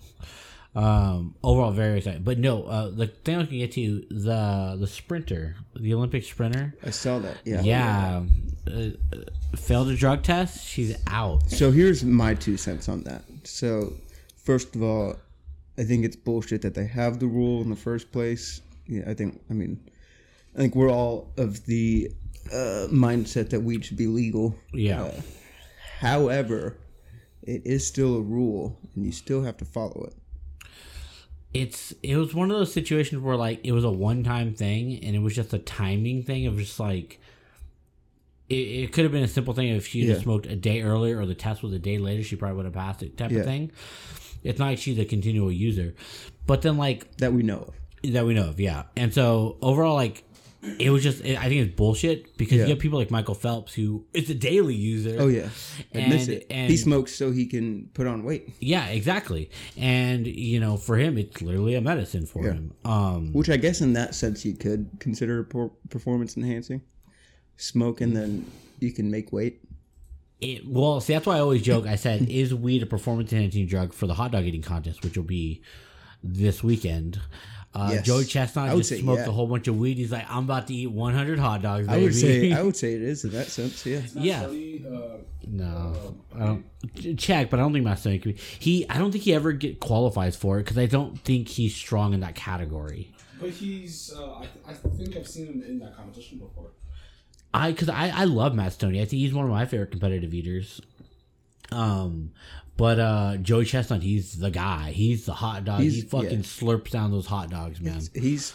Um, 0.75 1.35
overall, 1.43 1.71
very 1.71 1.97
exciting. 1.97 2.23
But 2.23 2.37
no, 2.37 2.63
uh, 2.63 2.89
the 2.91 3.07
thing 3.07 3.35
I 3.35 3.43
gonna 3.43 3.57
get 3.57 3.71
to 3.73 4.05
the 4.09 4.77
the 4.79 4.87
sprinter, 4.87 5.55
the 5.75 5.93
Olympic 5.93 6.23
sprinter. 6.23 6.75
I 6.83 6.91
saw 6.91 7.19
that. 7.19 7.37
Yeah. 7.43 7.61
Yeah, 7.61 8.23
uh, 8.67 8.71
uh, 8.71 9.57
failed 9.57 9.89
a 9.89 9.95
drug 9.95 10.23
test. 10.23 10.65
She's 10.65 10.95
out. 11.07 11.49
So 11.49 11.71
here's 11.71 12.03
my 12.03 12.35
two 12.35 12.55
cents 12.55 12.87
on 12.87 13.03
that. 13.03 13.23
So, 13.43 13.93
first 14.37 14.75
of 14.75 14.83
all, 14.83 15.15
I 15.77 15.83
think 15.83 16.05
it's 16.05 16.15
bullshit 16.15 16.61
that 16.61 16.75
they 16.75 16.85
have 16.85 17.19
the 17.19 17.27
rule 17.27 17.61
in 17.61 17.69
the 17.69 17.75
first 17.75 18.11
place. 18.11 18.61
Yeah, 18.85 19.03
I 19.07 19.15
think. 19.15 19.41
I 19.49 19.53
mean, 19.53 19.79
I 20.55 20.59
think 20.59 20.75
we're 20.75 20.91
all 20.91 21.33
of 21.37 21.65
the 21.65 22.11
uh, 22.51 22.87
mindset 22.91 23.49
that 23.49 23.61
weed 23.61 23.85
should 23.85 23.97
be 23.97 24.07
legal. 24.07 24.55
Yeah. 24.71 25.03
Uh, 25.03 25.21
however, 25.99 26.77
it 27.41 27.63
is 27.65 27.87
still 27.87 28.17
a 28.17 28.21
rule, 28.21 28.77
and 28.95 29.03
you 29.03 29.11
still 29.11 29.41
have 29.43 29.57
to 29.57 29.65
follow 29.65 30.05
it. 30.07 30.13
It's 31.53 31.93
it 32.03 32.15
was 32.15 32.33
one 32.35 32.51
of 32.51 32.57
those 32.57 32.71
situations 32.73 33.21
where 33.21 33.35
like 33.35 33.59
it 33.63 33.71
was 33.71 33.83
a 33.83 33.89
one 33.89 34.23
time 34.23 34.53
thing 34.53 35.03
and 35.03 35.15
it 35.15 35.19
was 35.19 35.35
just 35.35 35.53
a 35.53 35.59
timing 35.59 36.21
thing 36.23 36.45
of 36.45 36.57
just 36.57 36.79
like 36.79 37.19
it, 38.49 38.55
it 38.55 38.91
could 38.93 39.03
have 39.03 39.11
been 39.11 39.23
a 39.23 39.27
simple 39.27 39.53
thing 39.53 39.69
if 39.69 39.87
she 39.87 40.01
Yeah. 40.01 40.13
had 40.13 40.23
smoked 40.23 40.45
a 40.45 40.55
day 40.55 40.81
earlier 40.81 41.19
or 41.19 41.25
the 41.25 41.35
test 41.35 41.63
was 41.63 41.73
a 41.73 41.79
day 41.79 41.97
later 41.97 42.23
she 42.23 42.35
probably 42.35 42.57
would 42.57 42.65
have 42.65 42.73
passed 42.73 43.01
it 43.03 43.17
type 43.17 43.31
Yeah. 43.31 43.39
of 43.39 43.45
thing 43.45 43.71
it's 44.43 44.59
not 44.59 44.67
like 44.67 44.77
she's 44.77 44.99
a 44.99 45.05
continual 45.05 45.51
user 45.51 45.95
but 46.45 46.61
then 46.61 46.77
like 46.77 47.15
That 47.17 47.33
we 47.33 47.43
know 47.43 47.73
of. 48.03 48.13
that 48.13 48.25
we 48.25 48.33
know 48.35 48.49
of 48.49 48.59
yeah 48.59 48.83
and 48.95 49.13
so 49.13 49.57
overall 49.61 49.95
like 49.95 50.23
it 50.77 50.89
was 50.89 51.01
just 51.03 51.23
i 51.23 51.47
think 51.47 51.65
it's 51.67 51.75
bullshit 51.75 52.37
because 52.37 52.57
Yeah. 52.57 52.63
you 52.65 52.69
have 52.71 52.79
people 52.79 52.99
like 52.99 53.09
michael 53.11 53.33
phelps 53.33 53.73
who 53.73 54.05
is 54.13 54.29
a 54.29 54.33
daily 54.35 54.75
user 54.75 55.15
Oh 55.17 55.27
yeah, 55.27 55.47
admits 55.93 56.25
And- 56.27 56.33
it. 56.33 56.47
and- 56.49 56.69
he 56.69 56.75
smokes 56.75 57.15
so 57.15 57.31
he 57.31 57.45
can 57.45 57.89
put 57.93 58.07
on 58.07 58.23
weight, 58.25 58.49
yeah 58.59 58.87
exactly 58.87 59.49
and 59.77 60.27
you 60.27 60.59
know 60.59 60.75
for 60.75 60.97
him 60.97 61.17
it's 61.17 61.41
literally 61.41 61.75
a 61.75 61.81
medicine 61.81 62.25
for 62.25 62.43
Yeah. 62.45 62.53
him 62.53 62.73
um 62.83 63.31
which 63.33 63.49
I 63.49 63.55
guess 63.57 63.79
in 63.81 63.93
that 63.93 64.13
sense 64.15 64.43
you 64.43 64.53
could 64.53 64.89
consider 64.99 65.43
performance 65.89 66.35
enhancing. 66.35 66.81
Smoke 67.57 68.01
and 68.01 68.15
then 68.15 68.45
you 68.79 68.91
can 68.93 69.09
make 69.11 69.31
weight. 69.33 69.61
It, 70.41 70.65
well, 70.65 71.01
see, 71.01 71.11
that's 71.13 71.25
why 71.25 71.35
I 71.35 71.39
always 71.41 71.61
joke. 71.61 71.85
I 71.85 71.95
said, 71.97 72.21
"Is 72.29 72.55
weed 72.55 72.81
a 72.81 72.85
performance 72.85 73.33
enhancing 73.33 73.67
drug 73.67 73.91
for 73.93 74.07
the 74.07 74.13
hot 74.13 74.31
dog 74.31 74.45
eating 74.45 74.61
contest, 74.61 75.03
which 75.03 75.17
will 75.17 75.25
be 75.25 75.61
this 76.23 76.63
weekend?" 76.63 77.19
Uh, 77.73 77.89
Yes. 77.93 78.05
Joey 78.05 78.25
Chestnut 78.25 78.75
just 78.75 78.89
say 78.89 78.99
smoked 79.01 79.21
yeah. 79.21 79.27
a 79.27 79.31
whole 79.31 79.45
bunch 79.47 79.67
of 79.67 79.77
weed. 79.77 79.97
He's 79.97 80.11
like, 80.11 80.25
"I'm 80.29 80.43
about 80.45 80.67
to 80.67 80.73
eat 80.73 80.87
100 80.87 81.37
hot 81.39 81.61
dogs." 81.61 81.87
Baby. 81.87 81.99
I 81.99 82.03
would 82.03 82.15
say 82.15 82.51
I 82.53 82.61
would 82.63 82.75
say 82.83 82.93
it 82.93 83.01
is 83.03 83.23
in 83.23 83.31
that 83.31 83.47
sense. 83.47 83.85
Yeah. 83.85 83.97
It's 83.97 84.15
not 84.15 84.23
Yeah. 84.25 84.41
funny, 84.41 84.85
uh, 84.91 85.17
no, 85.47 86.15
I 86.35 86.39
don't 86.45 86.65
check, 87.17 87.49
but 87.49 87.59
I 87.59 87.63
don't 87.63 87.73
think 87.73 87.85
Matt 87.85 87.99
Stoney 87.99 88.19
could 88.19 88.35
be. 88.35 88.41
He, 88.59 88.89
I 88.89 88.97
don't 88.97 89.11
think 89.11 89.23
he 89.23 89.33
ever 89.33 89.51
get 89.51 89.79
qualifies 89.79 90.35
for 90.35 90.57
it 90.59 90.63
because 90.63 90.77
I 90.77 90.85
don't 90.87 91.19
think 91.21 91.47
he's 91.47 91.75
strong 91.75 92.13
in 92.13 92.19
that 92.21 92.35
category. 92.35 93.11
but 93.39 93.49
he's. 93.51 94.11
Uh, 94.15 94.31
I, 94.33 94.47
I 94.67 94.73
think 94.73 95.15
I've 95.15 95.27
seen 95.27 95.47
him 95.47 95.63
in 95.63 95.79
that 95.79 95.95
competition 95.95 96.39
before. 96.39 96.71
I 97.53 97.71
because 97.71 97.89
I 97.89 98.09
I 98.09 98.23
love 98.25 98.53
Matt 98.55 98.73
Stoney. 98.73 98.99
I 99.01 99.05
think 99.05 99.21
he's 99.21 99.33
one 99.33 99.45
of 99.45 99.51
my 99.51 99.65
favorite 99.65 99.91
competitive 99.91 100.33
eaters. 100.33 100.81
Um, 101.71 102.31
but 102.79 102.97
uh, 102.97 103.35
Joey 103.35 103.65
Chestnut, 103.65 104.01
he's 104.01 104.39
the 104.39 104.49
guy. 104.49 104.91
He's 104.91 105.25
the 105.25 105.33
hot 105.33 105.65
dog. 105.65 105.81
he 105.81 105.99
fucking 105.99 106.29
yeah. 106.29 106.37
slurps 106.37 106.91
down 106.91 107.11
those 107.11 107.25
hot 107.25 107.49
dogs, 107.49 107.81
man. 107.81 108.01
He's 108.15 108.53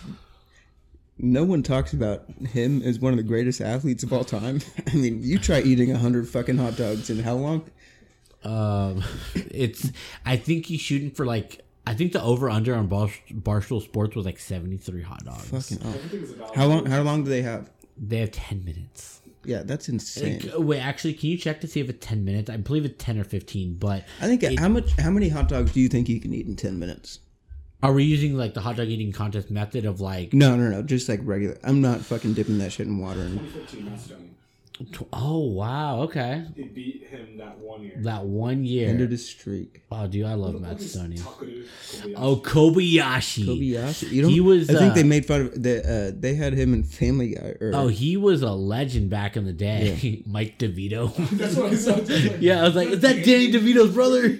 no 1.19 1.45
one 1.45 1.63
talks 1.63 1.93
about 1.93 2.25
him 2.31 2.81
as 2.81 2.99
one 2.99 3.13
of 3.13 3.19
the 3.19 3.23
greatest 3.23 3.61
athletes 3.61 4.03
of 4.03 4.15
all 4.15 4.25
time. 4.25 4.63
I 4.93 4.97
mean, 4.97 5.23
you 5.23 5.39
try 5.39 5.61
eating 5.61 5.93
a 5.93 5.99
hundred 5.99 6.27
fucking 6.27 6.57
hot 6.57 6.77
dogs 6.77 7.11
in 7.11 7.19
how 7.19 7.35
long? 7.35 7.71
Um, 8.45 9.05
it's. 9.35 9.93
I 10.25 10.39
think 10.39 10.65
he's 10.67 10.81
shooting 10.81 11.11
for 11.11 11.27
like. 11.27 11.61
I 11.87 11.93
think 11.93 12.13
the 12.13 12.23
over 12.23 12.49
under 12.49 12.75
on 12.75 12.87
Bar- 12.87 13.11
Barstool 13.31 13.83
Sports 13.83 14.17
was 14.17 14.25
like 14.25 14.39
seventy 14.39 14.79
three 14.79 15.03
hot 15.03 15.23
dogs. 15.27 15.51
Fucking. 15.51 16.49
How 16.55 16.65
long? 16.65 16.87
How 16.87 17.03
long 17.03 17.25
do 17.25 17.31
they 17.31 17.43
have? 17.43 17.71
They 17.99 18.21
have 18.21 18.31
ten 18.31 18.65
minutes. 18.65 19.21
Yeah, 19.45 19.63
that's 19.63 19.89
insane. 19.89 20.41
Like, 20.45 20.59
wait, 20.59 20.81
actually, 20.81 21.15
can 21.15 21.31
you 21.31 21.39
check 21.39 21.61
to 21.63 21.67
see 21.67 21.81
if 21.81 21.89
it's 21.89 22.05
ten 22.05 22.25
minutes? 22.25 22.51
I 22.51 22.57
believe 22.57 22.85
it's 22.85 23.03
ten 23.03 23.19
or 23.19 23.25
fifteen. 23.25 23.75
But 23.75 24.05
I 24.21 24.27
think 24.27 24.59
how 24.59 24.69
much? 24.69 24.93
How 24.99 25.11
many 25.11 25.29
hot 25.29 25.49
dogs 25.49 25.73
do 25.73 25.81
you 25.81 25.89
think 25.89 26.09
you 26.09 26.21
can 26.21 26.33
eat 26.33 26.47
in 26.47 26.57
ten 26.57 26.79
minutes? 26.79 27.21
are 27.85 27.93
we 27.93 28.03
using 28.03 28.35
like 28.35 28.55
the 28.55 28.63
hot 28.63 28.77
dog 28.77 28.89
eating 28.89 29.13
contest 29.13 29.51
method 29.51 29.85
of 29.85 30.01
like? 30.01 30.33
No, 30.33 30.57
no, 30.57 30.71
no. 30.71 30.83
Just 30.83 31.09
like 31.09 31.21
regular. 31.23 31.59
I'm 31.63 31.83
not 31.83 32.01
fucking 32.01 32.33
dipping 32.33 32.59
that 32.59 32.73
shit 32.73 32.87
in 32.87 32.99
water. 32.99 33.21
And 33.21 34.34
2015 34.79 34.87
Matt 34.87 34.87
Stoney. 34.87 34.91
tw- 34.93 35.09
Oh 35.13 35.39
wow, 35.53 36.01
okay, 36.03 36.45
He 36.57 36.63
beat 36.65 37.07
him 37.09 37.39
that 37.39 37.59
one 37.59 37.83
year. 37.83 37.93
that 38.03 38.25
one 38.25 38.65
year. 38.65 38.89
ended 38.89 39.11
his 39.13 39.29
streak. 39.29 39.83
Oh, 39.91 40.07
dude, 40.07 40.27
I 40.27 40.35
love 40.35 40.55
What 40.55 40.63
Matt 40.63 40.81
is 40.81 40.93
Stoney. 40.93 41.19
Oh, 42.17 42.37
Kobayashi. 42.37 43.47
Kobayashi. 43.47 44.11
You 44.11 44.23
don't, 44.23 44.31
He 44.33 44.41
was, 44.41 44.69
I 44.71 44.75
think 44.75 44.93
uh, 44.93 44.95
they 44.95 45.03
made 45.05 45.27
fun 45.27 45.41
of 45.43 45.63
the. 45.63 46.09
Uh, 46.13 46.17
they 46.19 46.35
had 46.35 46.53
him 46.55 46.75
in 46.75 46.83
Family 46.83 47.35
Guy. 47.35 47.55
Or, 47.61 47.71
Oh, 47.75 47.89
he 47.89 48.17
was 48.17 48.43
a 48.43 48.51
legend 48.53 49.11
back 49.11 49.37
in 49.37 49.45
the 49.45 49.53
day. 49.53 50.23
Mike 50.27 50.59
DeVito. 50.59 51.15
That's 51.39 51.55
what 51.57 51.73
I 51.73 51.77
said. 51.77 52.09
Like, 52.35 52.41
yeah, 52.41 52.61
I 52.61 52.65
was 52.65 52.75
like, 52.75 52.89
is 52.89 53.01
that 53.01 53.25
Danny 53.25 53.53
DeVito's 53.53 53.93
brother? 53.95 54.39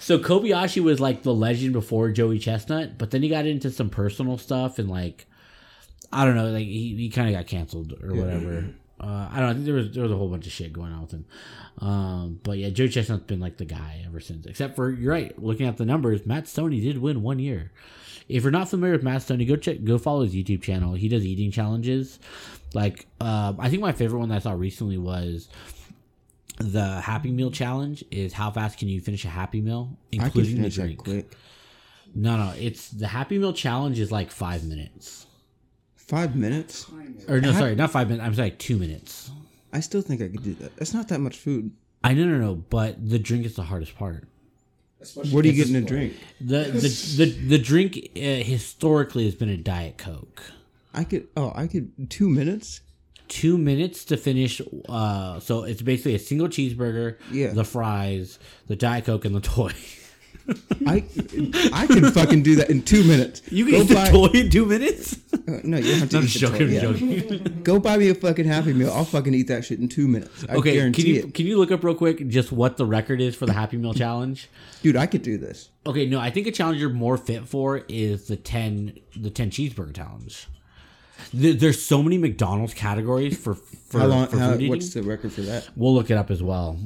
So 0.00 0.18
Kobayashi 0.18 0.82
was 0.82 0.98
like 1.00 1.22
the 1.22 1.34
legend 1.34 1.72
before 1.72 2.10
Joey 2.10 2.38
Chestnut, 2.38 2.98
but 2.98 3.10
then 3.10 3.22
he 3.22 3.28
got 3.28 3.46
into 3.46 3.70
some 3.70 3.90
personal 3.90 4.38
stuff 4.38 4.78
and 4.78 4.88
like, 4.90 5.26
I 6.12 6.24
don't 6.24 6.34
know, 6.34 6.48
like 6.50 6.66
he, 6.66 6.94
he 6.96 7.08
kind 7.10 7.28
of 7.28 7.34
got 7.34 7.46
canceled 7.46 7.94
or 8.02 8.14
whatever. 8.14 8.74
Uh, 9.00 9.28
I 9.32 9.36
don't 9.36 9.44
know. 9.44 9.48
I 9.48 9.52
think 9.54 9.64
there 9.64 9.74
was 9.74 9.90
there 9.92 10.02
was 10.02 10.12
a 10.12 10.16
whole 10.16 10.28
bunch 10.28 10.46
of 10.46 10.52
shit 10.52 10.72
going 10.72 10.92
on 10.92 11.00
with 11.00 11.12
him. 11.12 11.24
Um, 11.78 12.40
but 12.42 12.58
yeah, 12.58 12.68
Joey 12.68 12.90
Chestnut's 12.90 13.24
been 13.24 13.40
like 13.40 13.56
the 13.56 13.64
guy 13.64 14.02
ever 14.06 14.20
since. 14.20 14.44
Except 14.44 14.76
for 14.76 14.90
you're 14.90 15.12
right. 15.12 15.36
Looking 15.42 15.66
at 15.66 15.78
the 15.78 15.86
numbers, 15.86 16.26
Matt 16.26 16.48
Stoney 16.48 16.80
did 16.80 16.98
win 16.98 17.22
one 17.22 17.38
year. 17.38 17.72
If 18.28 18.42
you're 18.42 18.52
not 18.52 18.68
familiar 18.68 18.94
with 18.94 19.02
Matt 19.02 19.22
Stoney, 19.22 19.44
go 19.44 19.56
check, 19.56 19.82
go 19.82 19.98
follow 19.98 20.22
his 20.22 20.34
YouTube 20.34 20.62
channel. 20.62 20.94
He 20.94 21.08
does 21.08 21.24
eating 21.26 21.50
challenges. 21.50 22.20
Like, 22.74 23.06
um, 23.20 23.56
I 23.58 23.68
think 23.70 23.82
my 23.82 23.92
favorite 23.92 24.20
one 24.20 24.28
that 24.28 24.36
I 24.36 24.38
saw 24.38 24.52
recently 24.52 24.98
was 24.98 25.48
the 26.58 27.00
Happy 27.00 27.32
Meal 27.32 27.50
challenge. 27.50 28.04
Is 28.10 28.32
how 28.34 28.50
fast 28.50 28.78
can 28.78 28.88
you 28.88 29.00
finish 29.00 29.24
a 29.24 29.28
Happy 29.28 29.60
Meal, 29.62 29.96
including 30.12 30.62
the 30.62 30.68
drink? 30.68 30.98
quick. 30.98 31.32
No, 32.14 32.36
no, 32.36 32.52
it's 32.58 32.90
the 32.90 33.08
Happy 33.08 33.38
Meal 33.38 33.52
challenge 33.54 33.98
is 33.98 34.12
like 34.12 34.30
five 34.30 34.62
minutes. 34.64 35.26
Five 36.10 36.34
minutes. 36.36 36.86
Or 37.28 37.40
no, 37.40 37.52
Ha- 37.52 37.58
sorry, 37.60 37.74
not 37.76 37.90
five 37.92 38.08
minutes. 38.08 38.26
I'm 38.26 38.34
sorry, 38.34 38.50
two 38.50 38.76
minutes. 38.76 39.30
I 39.72 39.78
still 39.80 40.02
think 40.02 40.20
I 40.20 40.28
could 40.28 40.42
do 40.42 40.54
that. 40.54 40.74
That's 40.76 40.92
not 40.92 41.06
that 41.08 41.20
much 41.20 41.36
food. 41.38 41.70
I 42.02 42.14
no 42.14 42.24
no 42.24 42.38
no, 42.38 42.54
but 42.56 43.08
the 43.08 43.18
drink 43.18 43.46
is 43.46 43.54
the 43.54 43.62
hardest 43.62 43.94
part. 43.96 44.26
especially 45.00 45.30
What 45.32 45.44
are 45.44 45.48
you 45.48 45.54
getting 45.54 45.74
to 45.74 45.78
it's 45.80 45.88
drink? 45.88 46.14
The 46.40 46.62
the 46.64 47.24
the, 47.24 47.48
the 47.50 47.58
drink 47.58 47.96
uh, 48.16 48.20
historically 48.20 49.24
has 49.26 49.36
been 49.36 49.48
a 49.50 49.56
diet 49.56 49.98
coke. 49.98 50.42
I 50.92 51.04
could. 51.04 51.28
Oh, 51.36 51.52
I 51.54 51.68
could. 51.68 52.10
Two 52.10 52.28
minutes. 52.28 52.80
Two 53.28 53.56
minutes 53.58 54.04
to 54.06 54.16
finish. 54.16 54.60
Uh, 54.88 55.38
so 55.38 55.62
it's 55.62 55.82
basically 55.82 56.16
a 56.16 56.18
single 56.18 56.48
cheeseburger, 56.48 57.16
Yeah. 57.30 57.52
the 57.52 57.62
fries, 57.64 58.40
the 58.66 58.74
diet 58.74 59.04
coke, 59.04 59.24
and 59.24 59.34
the 59.36 59.40
toy. 59.54 59.72
I 60.86 61.04
I 61.72 61.86
can 61.86 62.10
fucking 62.10 62.42
do 62.42 62.56
that 62.56 62.70
in 62.70 62.82
two 62.82 63.04
minutes. 63.04 63.42
You 63.50 63.64
can 63.66 63.74
Go 63.74 63.80
eat 63.82 63.88
the 63.88 63.94
buy- 63.94 64.10
toy 64.10 64.26
in 64.34 64.50
two 64.50 64.66
minutes. 64.66 65.18
Uh, 65.32 65.60
no, 65.64 65.76
you 65.78 65.90
don't 65.90 66.00
have 66.00 66.10
to 66.10 66.16
I'm 66.18 66.24
eat 66.24 66.26
just 66.28 66.34
the 66.34 66.40
joking. 66.40 66.58
toy. 66.58 66.64
I'm 66.88 67.08
Yeah. 67.10 67.20
joking. 67.20 67.60
Go 67.62 67.78
buy 67.78 67.96
me 67.96 68.08
a 68.08 68.14
fucking 68.14 68.44
Happy 68.46 68.72
Meal. 68.72 68.90
I'll 68.92 69.04
fucking 69.04 69.34
eat 69.34 69.48
that 69.48 69.64
shit 69.64 69.78
in 69.78 69.88
two 69.88 70.08
minutes. 70.08 70.44
I 70.48 70.54
Okay, 70.56 70.90
can 70.92 71.06
you 71.06 71.14
it, 71.16 71.34
can 71.34 71.46
you 71.46 71.58
look 71.58 71.70
up 71.70 71.82
real 71.84 71.94
quick 71.94 72.26
just 72.28 72.50
what 72.52 72.76
the 72.76 72.86
record 72.86 73.20
is 73.20 73.34
for 73.36 73.46
the 73.46 73.52
Happy 73.52 73.76
Meal 73.76 73.94
challenge? 73.94 74.48
dude. 74.82 74.96
I 74.96 75.06
could 75.06 75.22
do 75.22 75.38
this. 75.38 75.68
Okay, 75.86 76.06
no, 76.06 76.18
I 76.20 76.30
think 76.30 76.46
a 76.46 76.52
challenge 76.52 76.80
you're 76.80 76.90
more 76.90 77.16
fit 77.16 77.46
for 77.48 77.84
is 77.88 78.26
the 78.28 78.36
ten 78.36 78.98
the 79.16 79.30
ten 79.30 79.50
cheeseburger 79.50 79.94
challenge. 79.94 80.46
There, 81.34 81.52
there's 81.52 81.82
so 81.84 82.02
many 82.02 82.16
McDonald's 82.18 82.74
categories 82.74 83.36
for 83.38 83.54
for, 83.54 84.00
How 84.00 84.06
long? 84.06 84.26
for 84.28 84.38
How, 84.38 84.50
food 84.52 84.60
eating. 84.62 84.70
what's 84.70 84.94
the 84.94 85.02
record 85.02 85.32
for 85.32 85.42
that? 85.42 85.68
We'll 85.76 85.94
look 85.94 86.10
it 86.10 86.16
up 86.16 86.30
as 86.30 86.42
well. 86.42 86.78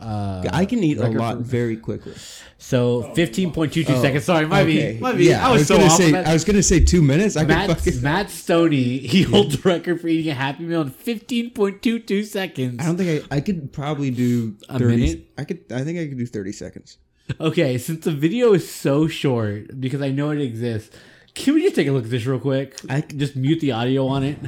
Uh, 0.00 0.42
I 0.52 0.64
can 0.64 0.82
eat 0.82 0.98
a 0.98 1.08
lot 1.08 1.36
for- 1.38 1.42
very 1.42 1.76
quickly. 1.76 2.14
So 2.58 3.12
15.22 3.16 4.00
seconds. 4.00 4.24
Sorry, 4.24 4.46
my 4.46 4.62
Okay. 4.62 4.94
be, 4.94 4.98
my 5.00 5.12
be. 5.12 5.24
Yeah, 5.26 5.46
I 5.46 5.52
was, 5.52 5.66
so 5.66 5.76
gonna 5.76 5.86
off. 5.90 5.96
say. 5.96 6.14
I 6.14 6.32
was 6.32 6.44
gonna 6.44 6.62
say 6.62 6.80
two 6.80 7.02
minutes. 7.02 7.36
I 7.36 7.44
Matt, 7.44 7.68
fucking. 7.68 8.02
Matt 8.02 8.30
Stoney, 8.30 8.98
he 8.98 9.22
holds 9.22 9.56
the 9.56 9.68
record 9.68 10.00
for 10.00 10.08
eating 10.08 10.30
a 10.30 10.34
Happy 10.34 10.64
Meal 10.64 10.82
in 10.82 10.90
15.22 10.90 12.24
seconds. 12.24 12.76
I 12.80 12.86
don't 12.86 12.96
think 12.96 13.24
I. 13.30 13.36
I 13.36 13.40
could 13.40 13.72
probably 13.72 14.10
do 14.10 14.56
A 14.68 14.78
minute? 14.78 15.26
I 15.38 15.44
could. 15.44 15.60
I 15.70 15.82
think 15.84 15.98
I 15.98 16.06
could 16.08 16.18
do 16.18 16.26
thirty 16.26 16.52
seconds. 16.52 16.98
Okay, 17.40 17.78
since 17.78 18.04
the 18.04 18.10
video 18.12 18.52
is 18.54 18.70
so 18.70 19.06
short, 19.06 19.80
because 19.80 20.02
I 20.02 20.10
know 20.10 20.30
it 20.30 20.40
exists, 20.40 20.96
can 21.34 21.54
we 21.54 21.62
just 21.62 21.76
take 21.76 21.86
a 21.88 21.92
look 21.92 22.04
at 22.04 22.10
this 22.10 22.26
real 22.26 22.40
quick? 22.40 22.76
I- 22.88 23.02
just 23.02 23.36
mute 23.36 23.60
the 23.60 23.72
audio 23.72 24.06
on 24.08 24.24
it. 24.24 24.38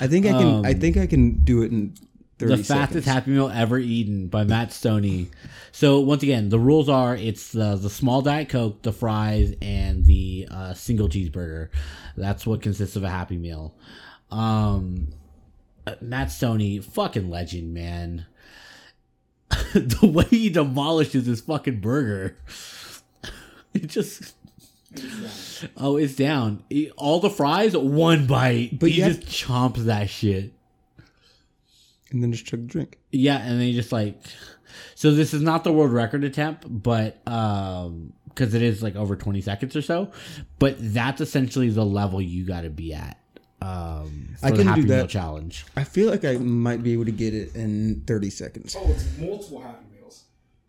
I 0.00 0.06
think 0.06 0.26
I 0.26 0.30
can. 0.32 0.64
I 0.66 0.70
Um, 0.72 0.80
think 0.80 0.96
I 0.96 1.06
can 1.06 1.32
do 1.44 1.62
it 1.62 1.70
in 1.72 1.92
thirty 1.92 2.05
the 2.38 2.56
fastest 2.56 2.68
seconds. 2.68 3.04
Happy 3.06 3.30
Meal 3.30 3.48
ever 3.48 3.78
eaten 3.78 4.28
by 4.28 4.44
Matt 4.44 4.72
Stoney. 4.72 5.30
So 5.72 6.00
once 6.00 6.22
again, 6.22 6.48
the 6.50 6.58
rules 6.58 6.88
are 6.88 7.16
it's 7.16 7.52
the 7.52 7.76
the 7.76 7.90
small 7.90 8.22
diet 8.22 8.48
coke, 8.48 8.82
the 8.82 8.92
fries, 8.92 9.54
and 9.62 10.04
the 10.04 10.48
uh, 10.50 10.74
single 10.74 11.08
cheeseburger. 11.08 11.68
That's 12.16 12.46
what 12.46 12.62
consists 12.62 12.96
of 12.96 13.04
a 13.04 13.08
Happy 13.10 13.36
Meal. 13.38 13.74
Um, 14.30 15.08
Matt 16.00 16.30
Stoney, 16.30 16.78
fucking 16.80 17.30
legend, 17.30 17.72
man. 17.72 18.26
the 19.74 20.06
way 20.06 20.24
he 20.24 20.50
demolishes 20.50 21.26
his 21.26 21.40
fucking 21.40 21.80
burger, 21.80 22.36
it 23.74 23.86
just. 23.86 24.34
Oh, 25.76 25.96
it's 25.96 26.14
down. 26.16 26.64
All 26.96 27.20
the 27.20 27.28
fries, 27.28 27.76
one 27.76 28.26
bite. 28.26 28.78
But 28.78 28.90
he 28.90 29.00
have- 29.00 29.20
just 29.20 29.44
chomps 29.44 29.84
that 29.84 30.08
shit. 30.10 30.52
And 32.10 32.22
then 32.22 32.32
just 32.32 32.46
chug 32.46 32.62
the 32.62 32.66
drink. 32.66 32.98
Yeah, 33.12 33.38
and 33.38 33.60
they 33.60 33.72
just 33.72 33.92
like 33.92 34.16
so 34.94 35.12
this 35.12 35.32
is 35.34 35.42
not 35.42 35.64
the 35.64 35.72
world 35.72 35.92
record 35.92 36.24
attempt, 36.24 36.64
but 36.68 37.20
um 37.26 38.12
because 38.28 38.52
it 38.52 38.60
is 38.60 38.82
like 38.82 38.96
over 38.96 39.16
20 39.16 39.40
seconds 39.40 39.74
or 39.74 39.80
so. 39.82 40.10
But 40.58 40.76
that's 40.78 41.20
essentially 41.22 41.70
the 41.70 41.84
level 41.86 42.20
you 42.20 42.44
got 42.44 42.62
to 42.62 42.70
be 42.70 42.92
at. 42.92 43.18
Um, 43.62 44.36
for 44.38 44.46
I 44.46 44.50
the 44.50 44.56
can 44.58 44.66
Happy 44.66 44.82
do 44.82 44.88
Meal 44.88 44.96
that. 44.98 45.08
challenge. 45.08 45.64
I 45.74 45.84
feel 45.84 46.10
like 46.10 46.22
I 46.26 46.36
might 46.36 46.82
be 46.82 46.92
able 46.92 47.06
to 47.06 47.12
get 47.12 47.32
it 47.32 47.54
in 47.56 48.02
30 48.06 48.28
seconds. 48.28 48.76
Oh, 48.78 48.90
it's 48.90 49.06
multiple 49.18 49.60
Happy 49.62 49.86
Meals. 49.98 50.24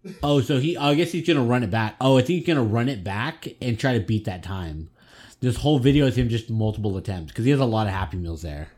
Oh, 0.24 0.40
so 0.40 0.60
he? 0.60 0.78
I 0.78 0.96
guess 0.96 1.12
he's 1.12 1.28
gonna 1.28 1.44
run 1.44 1.64
it 1.64 1.70
back. 1.70 1.96
Oh, 2.00 2.18
I 2.18 2.22
think 2.22 2.40
he's 2.40 2.48
gonna 2.48 2.64
run 2.64 2.88
it 2.88 3.04
back 3.04 3.48
and 3.62 3.78
try 3.78 3.98
to 3.98 4.04
beat 4.04 4.24
that 4.26 4.44
time. 4.44 4.90
This 5.42 5.58
whole 5.58 5.78
video 5.80 6.06
is 6.06 6.18
him 6.18 6.30
just 6.30 6.50
multiple 6.50 6.96
attempts 6.96 7.34
because 7.34 7.44
he 7.44 7.52
has 7.52 7.60
a 7.60 7.66
lot 7.66 7.88
of 7.88 7.94
Happy 7.94 8.16
Meals 8.16 8.42
there. 8.44 8.70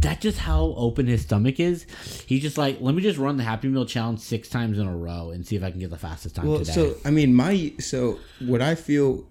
That's 0.00 0.20
just 0.22 0.38
how 0.38 0.74
open 0.76 1.06
his 1.06 1.22
stomach 1.22 1.60
is. 1.60 1.86
He's 2.26 2.42
just 2.42 2.56
like, 2.56 2.78
let 2.80 2.94
me 2.94 3.02
just 3.02 3.18
run 3.18 3.36
the 3.36 3.42
Happy 3.44 3.68
Meal 3.68 3.84
challenge 3.84 4.20
six 4.20 4.48
times 4.48 4.78
in 4.78 4.86
a 4.86 4.96
row 4.96 5.30
and 5.30 5.46
see 5.46 5.56
if 5.56 5.62
I 5.62 5.70
can 5.70 5.78
get 5.80 5.90
the 5.90 5.98
fastest 5.98 6.36
time 6.36 6.46
Well, 6.46 6.58
today. 6.60 6.72
so 6.72 6.96
I 7.04 7.10
mean, 7.10 7.34
my 7.34 7.72
so 7.78 8.18
what 8.40 8.62
I 8.62 8.74
feel, 8.74 9.26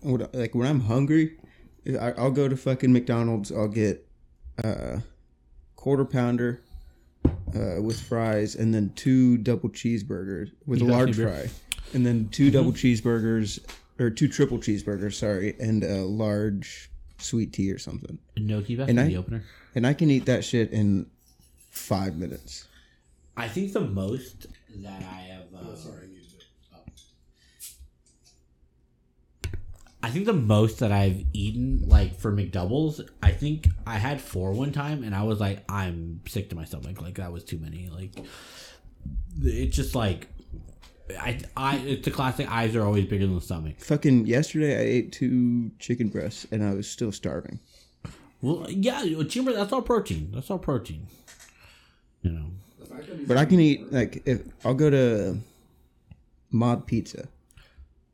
what 0.00 0.34
like 0.34 0.54
when 0.54 0.66
I'm 0.66 0.80
hungry, 0.80 1.36
I, 1.86 2.12
I'll 2.12 2.30
go 2.30 2.48
to 2.48 2.56
fucking 2.56 2.92
McDonald's. 2.92 3.52
I'll 3.52 3.68
get 3.68 4.06
a 4.58 5.02
quarter 5.76 6.04
pounder 6.06 6.62
uh, 7.54 7.82
with 7.82 8.00
fries, 8.00 8.54
and 8.54 8.72
then 8.74 8.92
two 8.96 9.36
double 9.38 9.68
cheeseburgers 9.68 10.50
with 10.66 10.80
a 10.80 10.84
You 10.84 10.90
got 10.90 10.96
large 10.96 11.16
fry, 11.16 11.48
and 11.92 12.04
then 12.06 12.28
2 12.30 12.50
double 12.50 12.72
cheeseburgers 12.72 13.58
or 13.98 14.10
two 14.10 14.28
triple 14.28 14.58
cheeseburgers. 14.58 15.14
Sorry, 15.14 15.54
and 15.60 15.84
a 15.84 16.02
large 16.04 16.90
sweet 17.18 17.52
tea 17.52 17.70
or 17.70 17.78
something. 17.78 18.18
no 18.38 18.60
key 18.62 18.76
back 18.76 18.88
in 18.88 18.96
the 18.96 19.16
opener. 19.16 19.42
And 19.74 19.86
I 19.86 19.94
can 19.94 20.10
eat 20.10 20.26
that 20.26 20.44
shit 20.44 20.70
in 20.70 21.06
five 21.70 22.16
minutes. 22.16 22.66
I 23.36 23.48
think 23.48 23.72
the 23.72 23.80
most 23.80 24.46
that 24.76 25.02
I 25.02 25.20
have. 25.32 25.54
Uh, 25.54 25.74
Sorry, 25.74 26.08
I. 26.72 26.76
Oh. 26.76 26.82
I 30.02 30.10
think 30.10 30.26
the 30.26 30.32
most 30.34 30.80
that 30.80 30.92
I've 30.92 31.24
eaten, 31.32 31.88
like 31.88 32.14
for 32.16 32.30
McDoubles, 32.30 33.00
I 33.22 33.32
think 33.32 33.68
I 33.86 33.96
had 33.96 34.20
four 34.20 34.52
one 34.52 34.70
time, 34.70 35.02
and 35.02 35.14
I 35.14 35.22
was 35.22 35.40
like, 35.40 35.64
I'm 35.68 36.20
sick 36.28 36.50
to 36.50 36.56
my 36.56 36.64
stomach. 36.64 37.00
Like 37.00 37.16
that 37.16 37.32
was 37.32 37.42
too 37.42 37.58
many. 37.58 37.88
Like 37.88 38.12
it's 39.42 39.74
just 39.74 39.94
like, 39.94 40.28
I, 41.18 41.40
I, 41.56 41.76
it's 41.78 42.06
a 42.06 42.10
classic. 42.10 42.50
Eyes 42.50 42.76
are 42.76 42.84
always 42.84 43.06
bigger 43.06 43.26
than 43.26 43.34
the 43.34 43.40
stomach. 43.40 43.80
Fucking 43.80 44.26
yesterday, 44.26 44.76
I 44.76 44.82
ate 44.82 45.12
two 45.12 45.70
chicken 45.78 46.08
breasts, 46.08 46.46
and 46.52 46.62
I 46.62 46.74
was 46.74 46.88
still 46.88 47.10
starving. 47.10 47.58
Well, 48.44 48.66
yeah, 48.68 49.02
breast, 49.42 49.56
that's 49.56 49.72
all 49.72 49.80
protein. 49.80 50.30
That's 50.34 50.50
all 50.50 50.58
protein. 50.58 51.06
You 52.20 52.32
know, 52.32 52.46
The 52.78 52.86
fact 52.86 53.06
that 53.08 53.16
he's 53.16 53.26
But 53.26 53.38
I 53.38 53.46
can 53.46 53.58
eat 53.58 53.90
like 53.90 54.22
if 54.26 54.42
I'll 54.66 54.74
go 54.74 54.90
to 54.90 55.38
Mod 56.50 56.86
Pizza, 56.86 57.28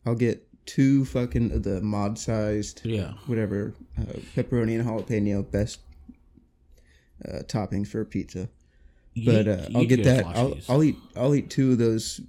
I'll 0.06 0.14
get 0.14 0.46
two 0.66 1.04
fucking 1.04 1.50
of 1.50 1.64
the 1.64 1.80
mod 1.80 2.16
sized 2.16 2.82
yeah. 2.84 3.14
whatever 3.26 3.74
uh, 3.98 4.04
pepperoni 4.36 4.78
and 4.78 4.86
jalapeno 4.86 5.50
best 5.50 5.80
uh, 7.28 7.38
toppings 7.48 7.88
for 7.88 8.00
a 8.00 8.06
pizza. 8.06 8.48
But 9.26 9.48
uh, 9.48 9.66
I'll 9.74 9.84
get 9.84 10.04
that. 10.04 10.26
I'll, 10.26 10.56
I'll 10.68 10.84
eat. 10.84 10.96
I'll 11.16 11.34
eat 11.34 11.50
two 11.50 11.72
of 11.72 11.78
those 11.78 12.20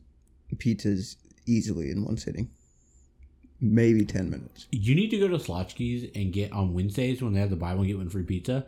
pizzas 0.56 1.18
easily 1.46 1.92
in 1.92 2.04
one 2.04 2.18
sitting. 2.18 2.50
Maybe 3.62 4.06
ten 4.06 4.30
minutes. 4.30 4.66
You 4.72 4.96
need 4.96 5.10
to 5.12 5.20
go 5.20 5.28
to 5.28 5.38
Schlotzsky's 5.38 6.10
and 6.16 6.34
get 6.34 6.52
on 6.52 6.74
Wednesdays 6.74 7.22
when 7.22 7.34
they 7.34 7.40
have 7.40 7.52
the 7.52 7.56
buy 7.56 7.76
one 7.76 7.86
get 7.86 7.98
one 7.98 8.10
free 8.10 8.24
pizza. 8.24 8.66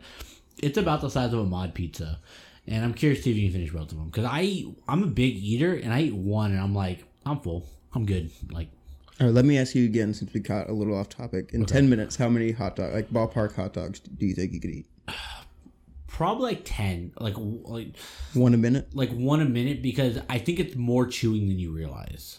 It's 0.62 0.78
about 0.78 1.00
the 1.00 1.10
size 1.10 1.32
of 1.32 1.40
a 1.40 1.44
mod 1.44 1.74
pizza, 1.74 2.20
and 2.68 2.84
I'm 2.84 2.94
curious 2.94 3.18
to 3.20 3.24
see 3.24 3.30
if 3.32 3.36
you 3.36 3.48
can 3.48 3.52
finish 3.54 3.72
both 3.72 3.90
of 3.90 3.98
them 3.98 4.06
because 4.06 4.24
I 4.24 4.42
eat, 4.42 4.78
I'm 4.86 5.02
a 5.02 5.06
big 5.08 5.34
eater 5.36 5.74
and 5.74 5.92
I 5.92 6.02
eat 6.02 6.14
one 6.14 6.52
and 6.52 6.60
I'm 6.60 6.74
like 6.74 7.04
I'm 7.26 7.40
full, 7.40 7.68
I'm 7.92 8.06
good. 8.06 8.30
Like 8.52 8.68
All 9.20 9.26
right, 9.26 9.34
let 9.34 9.44
me 9.44 9.58
ask 9.58 9.74
you 9.74 9.84
again, 9.84 10.14
since 10.14 10.32
we 10.32 10.38
got 10.40 10.70
a 10.70 10.72
little 10.72 10.96
off 10.96 11.08
topic. 11.08 11.50
In 11.52 11.66
ten 11.66 11.88
minutes, 11.88 12.14
how 12.14 12.28
many 12.28 12.52
hot 12.52 12.76
dog, 12.76 12.92
like 12.94 13.10
ballpark 13.10 13.56
hot 13.56 13.72
dogs, 13.72 13.98
do 13.98 14.26
you 14.26 14.34
think 14.34 14.52
you 14.52 14.60
could 14.60 14.70
eat? 14.70 14.86
probably 16.06 16.52
like 16.52 16.62
ten, 16.64 17.12
like 17.18 17.34
like 17.36 17.88
One 18.34 18.54
a 18.54 18.56
minute. 18.56 18.94
like 18.94 19.10
one 19.10 19.40
a 19.40 19.44
minute 19.44 19.82
because 19.82 20.18
I 20.30 20.38
think 20.38 20.60
it's 20.60 20.76
more 20.76 21.06
chewing 21.08 21.48
than 21.48 21.58
you 21.58 21.72
realize. 21.72 22.38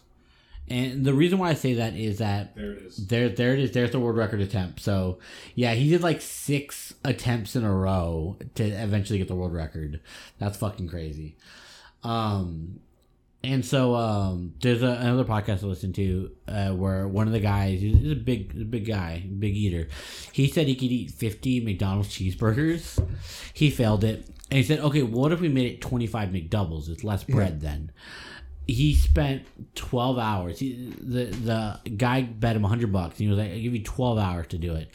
And 0.68 1.06
the 1.06 1.14
reason 1.14 1.38
why 1.38 1.50
I 1.50 1.54
say 1.54 1.76
that 1.76 1.94
is 1.94 2.18
that 2.18 2.56
There 2.56 2.72
it 2.72 2.84
is. 2.84 3.08
There, 3.08 3.30
there 3.30 3.54
it 3.54 3.60
is. 3.60 3.72
There's 3.72 3.92
the 3.92 4.00
world 4.00 4.18
record 4.18 4.42
attempt. 4.42 4.80
So, 4.80 5.20
yeah, 5.54 5.74
he 5.74 5.90
did 5.90 6.02
like 6.02 6.22
six 6.22 6.94
attempts 7.04 7.56
in 7.56 7.64
a 7.64 7.72
row 7.74 8.38
to 8.56 8.64
eventually 8.64 9.20
get 9.20 9.28
the 9.28 9.36
world 9.36 9.54
record. 9.54 10.00
That's 10.40 10.58
fucking 10.58 10.88
crazy. 10.88 11.36
Um, 12.04 12.80
and 13.44 13.64
so 13.64 13.94
um, 13.96 14.56
there's 14.62 14.82
a, 14.82 14.88
another 14.88 15.24
podcast 15.24 15.64
I 15.64 15.68
listened 15.68 15.94
to 15.96 16.32
uh, 16.48 16.70
where 16.72 17.08
one 17.08 17.28
of 17.28 17.34
the 17.34 17.40
guys, 17.40 17.80
he's 17.80 17.98
he's 17.98 18.12
a 18.12 18.16
big, 18.16 18.56
a 18.60 18.66
big 18.66 18.88
guy, 18.88 19.24
big 19.38 19.56
eater. 19.56 19.88
He 20.32 20.48
said 20.48 20.68
he 20.68 20.76
could 20.76 20.92
eat 20.92 21.12
50 21.12 21.62
McDonald's 21.62 22.10
cheeseburgers. 22.10 23.06
He 23.54 23.70
failed 23.70 24.04
it, 24.04 24.26
and 24.50 24.58
he 24.58 24.64
said, 24.64 24.80
"Okay, 24.80 25.04
what 25.04 25.32
if 25.32 25.42
we 25.42 25.50
made 25.50 25.72
it 25.72 25.82
25 25.82 26.30
McDoubles? 26.30 26.90
It's 26.90 27.04
less 27.04 27.24
bread 27.24 27.62
then." 27.62 27.92
He 28.68 28.94
spent 28.96 29.44
12 29.76 30.18
hours 30.18 30.60
he, 30.60 30.94
the 31.00 31.26
the 31.26 31.80
guy 31.92 32.22
bet 32.22 32.56
him 32.56 32.64
100 32.64 32.92
bucks 32.92 33.18
he 33.18 33.28
was 33.28 33.38
like 33.38 33.52
i 33.52 33.60
give 33.60 33.74
you 33.74 33.84
12 33.84 34.18
hours 34.18 34.48
to 34.48 34.58
do 34.58 34.74
it 34.76 34.90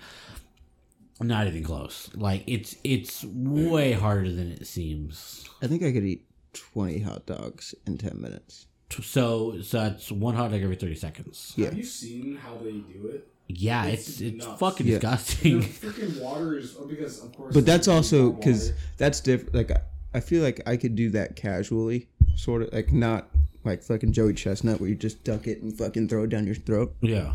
not 1.20 1.46
even 1.46 1.62
close 1.62 2.10
like 2.14 2.42
it's 2.46 2.76
it's 2.82 3.24
way 3.24 3.92
harder 3.92 4.32
than 4.32 4.50
it 4.50 4.66
seems 4.66 5.44
I 5.62 5.66
think 5.66 5.82
I 5.82 5.92
could 5.92 6.04
eat 6.04 6.26
twenty 6.52 7.00
hot 7.00 7.26
dogs 7.26 7.74
in 7.86 7.98
ten 7.98 8.20
minutes. 8.20 8.66
so 9.02 9.60
so 9.60 9.78
that's 9.80 10.10
one 10.10 10.34
hot 10.34 10.50
dog 10.50 10.62
every 10.62 10.76
30 10.76 10.94
seconds 10.94 11.52
Yeah. 11.56 11.66
Have 11.66 11.76
you 11.76 11.84
seen 11.84 12.36
how 12.36 12.56
they 12.56 12.72
do 12.72 13.08
it? 13.12 13.28
yeah 13.48 13.84
It's 13.86 14.20
it's 14.20 14.46
it's, 14.46 14.46
fucking 14.58 14.86
Yeah. 14.86 14.98
Their 14.98 15.10
disgusting 15.10 15.62
freaking 15.62 16.20
water 16.20 16.56
is 16.56 16.76
oh, 16.78 16.86
because 16.86 17.22
of 17.22 17.36
course. 17.36 17.52
But 17.52 17.66
that's 17.66 17.88
also 17.88 18.30
because 18.32 18.72
that's 18.96 19.20
different. 19.20 19.54
Like 19.54 19.70
I, 19.72 19.80
I 20.14 20.20
feel 20.20 20.42
like 20.42 20.60
I 20.66 20.76
could 20.76 20.94
do 20.94 21.10
that 21.10 21.36
casually, 21.36 22.08
sort 22.36 22.62
of 22.62 22.72
like 22.72 22.92
not 22.92 23.28
like 23.64 23.82
fucking 23.82 24.12
Joey 24.12 24.34
Chestnut 24.34 24.80
where 24.80 24.88
you 24.88 24.94
just 24.94 25.22
duck 25.24 25.46
it 25.46 25.62
and 25.62 25.76
fucking 25.76 26.08
throw 26.08 26.24
it 26.24 26.30
down 26.30 26.46
your 26.46 26.54
throat. 26.54 26.94
yeah 27.00 27.34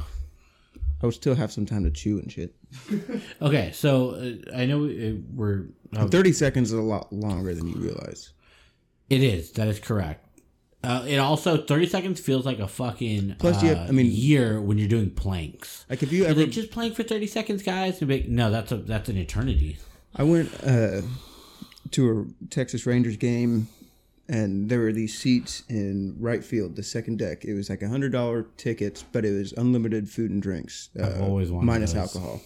I 1.01 1.05
would 1.05 1.15
still 1.15 1.35
have 1.35 1.51
some 1.51 1.65
time 1.65 1.83
to 1.83 1.91
chew 1.91 2.19
and 2.19 2.31
shit. 2.31 2.55
okay 3.41 3.71
so 3.73 4.11
uh, 4.11 4.55
i 4.57 4.65
know 4.65 4.79
we- 4.79 5.09
uh, 5.09 5.13
we're 5.33 5.65
oh, 5.97 6.07
Thirty 6.07 6.31
seconds 6.33 6.71
is 6.73 6.77
a 6.79 6.81
lot 6.81 7.11
longer 7.13 7.53
than 7.53 7.67
you 7.67 7.75
realize. 7.75 8.33
it 9.09 9.21
is 9.23 9.51
that 9.53 9.67
is 9.67 9.79
correct 9.79 10.21
uh, 10.83 11.03
it 11.07 11.17
also 11.17 11.57
30 11.57 11.87
seconds 11.87 12.19
feels 12.19 12.45
like 12.45 12.59
a 12.59 12.67
fucking 12.67 13.35
Plus, 13.39 13.63
uh, 13.63 13.65
you 13.65 13.75
have- 13.75 13.89
I 13.89 13.91
mean- 13.91 14.11
year 14.11 14.61
when 14.61 14.77
you're 14.77 14.87
doing 14.87 15.09
planks 15.09 15.85
Like 15.89 16.03
if 16.03 16.11
you 16.11 16.25
ever, 16.25 16.41
like, 16.41 16.51
just 16.51 16.69
playing 16.71 16.93
for 16.93 17.01
30 17.03 17.25
seconds, 17.27 17.63
guys. 17.63 17.99
And 18.01 18.07
be 18.07 18.17
like, 18.21 18.27
no, 18.27 18.51
that's 18.51 18.71
a 18.71 18.77
that's 18.77 19.09
an 19.09 19.17
eternity. 19.17 19.77
I 20.15 20.23
went 20.23 20.51
uh, 20.63 21.01
to 21.91 22.09
a 22.41 22.45
Texas 22.49 22.85
Rangers 22.85 23.17
game, 23.17 23.67
and 24.27 24.69
there 24.69 24.79
were 24.79 24.91
these 24.91 25.17
seats 25.17 25.63
in 25.69 26.15
right 26.19 26.43
field, 26.43 26.75
the 26.75 26.83
second 26.83 27.19
deck. 27.19 27.45
It 27.45 27.53
was 27.53 27.69
like 27.69 27.81
a 27.81 27.87
hundred 27.89 28.11
dollar 28.11 28.47
tickets, 28.57 29.03
but 29.11 29.25
it 29.25 29.31
was 29.31 29.53
unlimited 29.53 30.09
food 30.09 30.31
and 30.31 30.41
drinks, 30.41 30.89
uh, 30.99 31.05
I've 31.05 31.21
always 31.21 31.51
wanted 31.51 31.65
minus 31.67 31.93
those. 31.93 32.15
alcohol. 32.15 32.41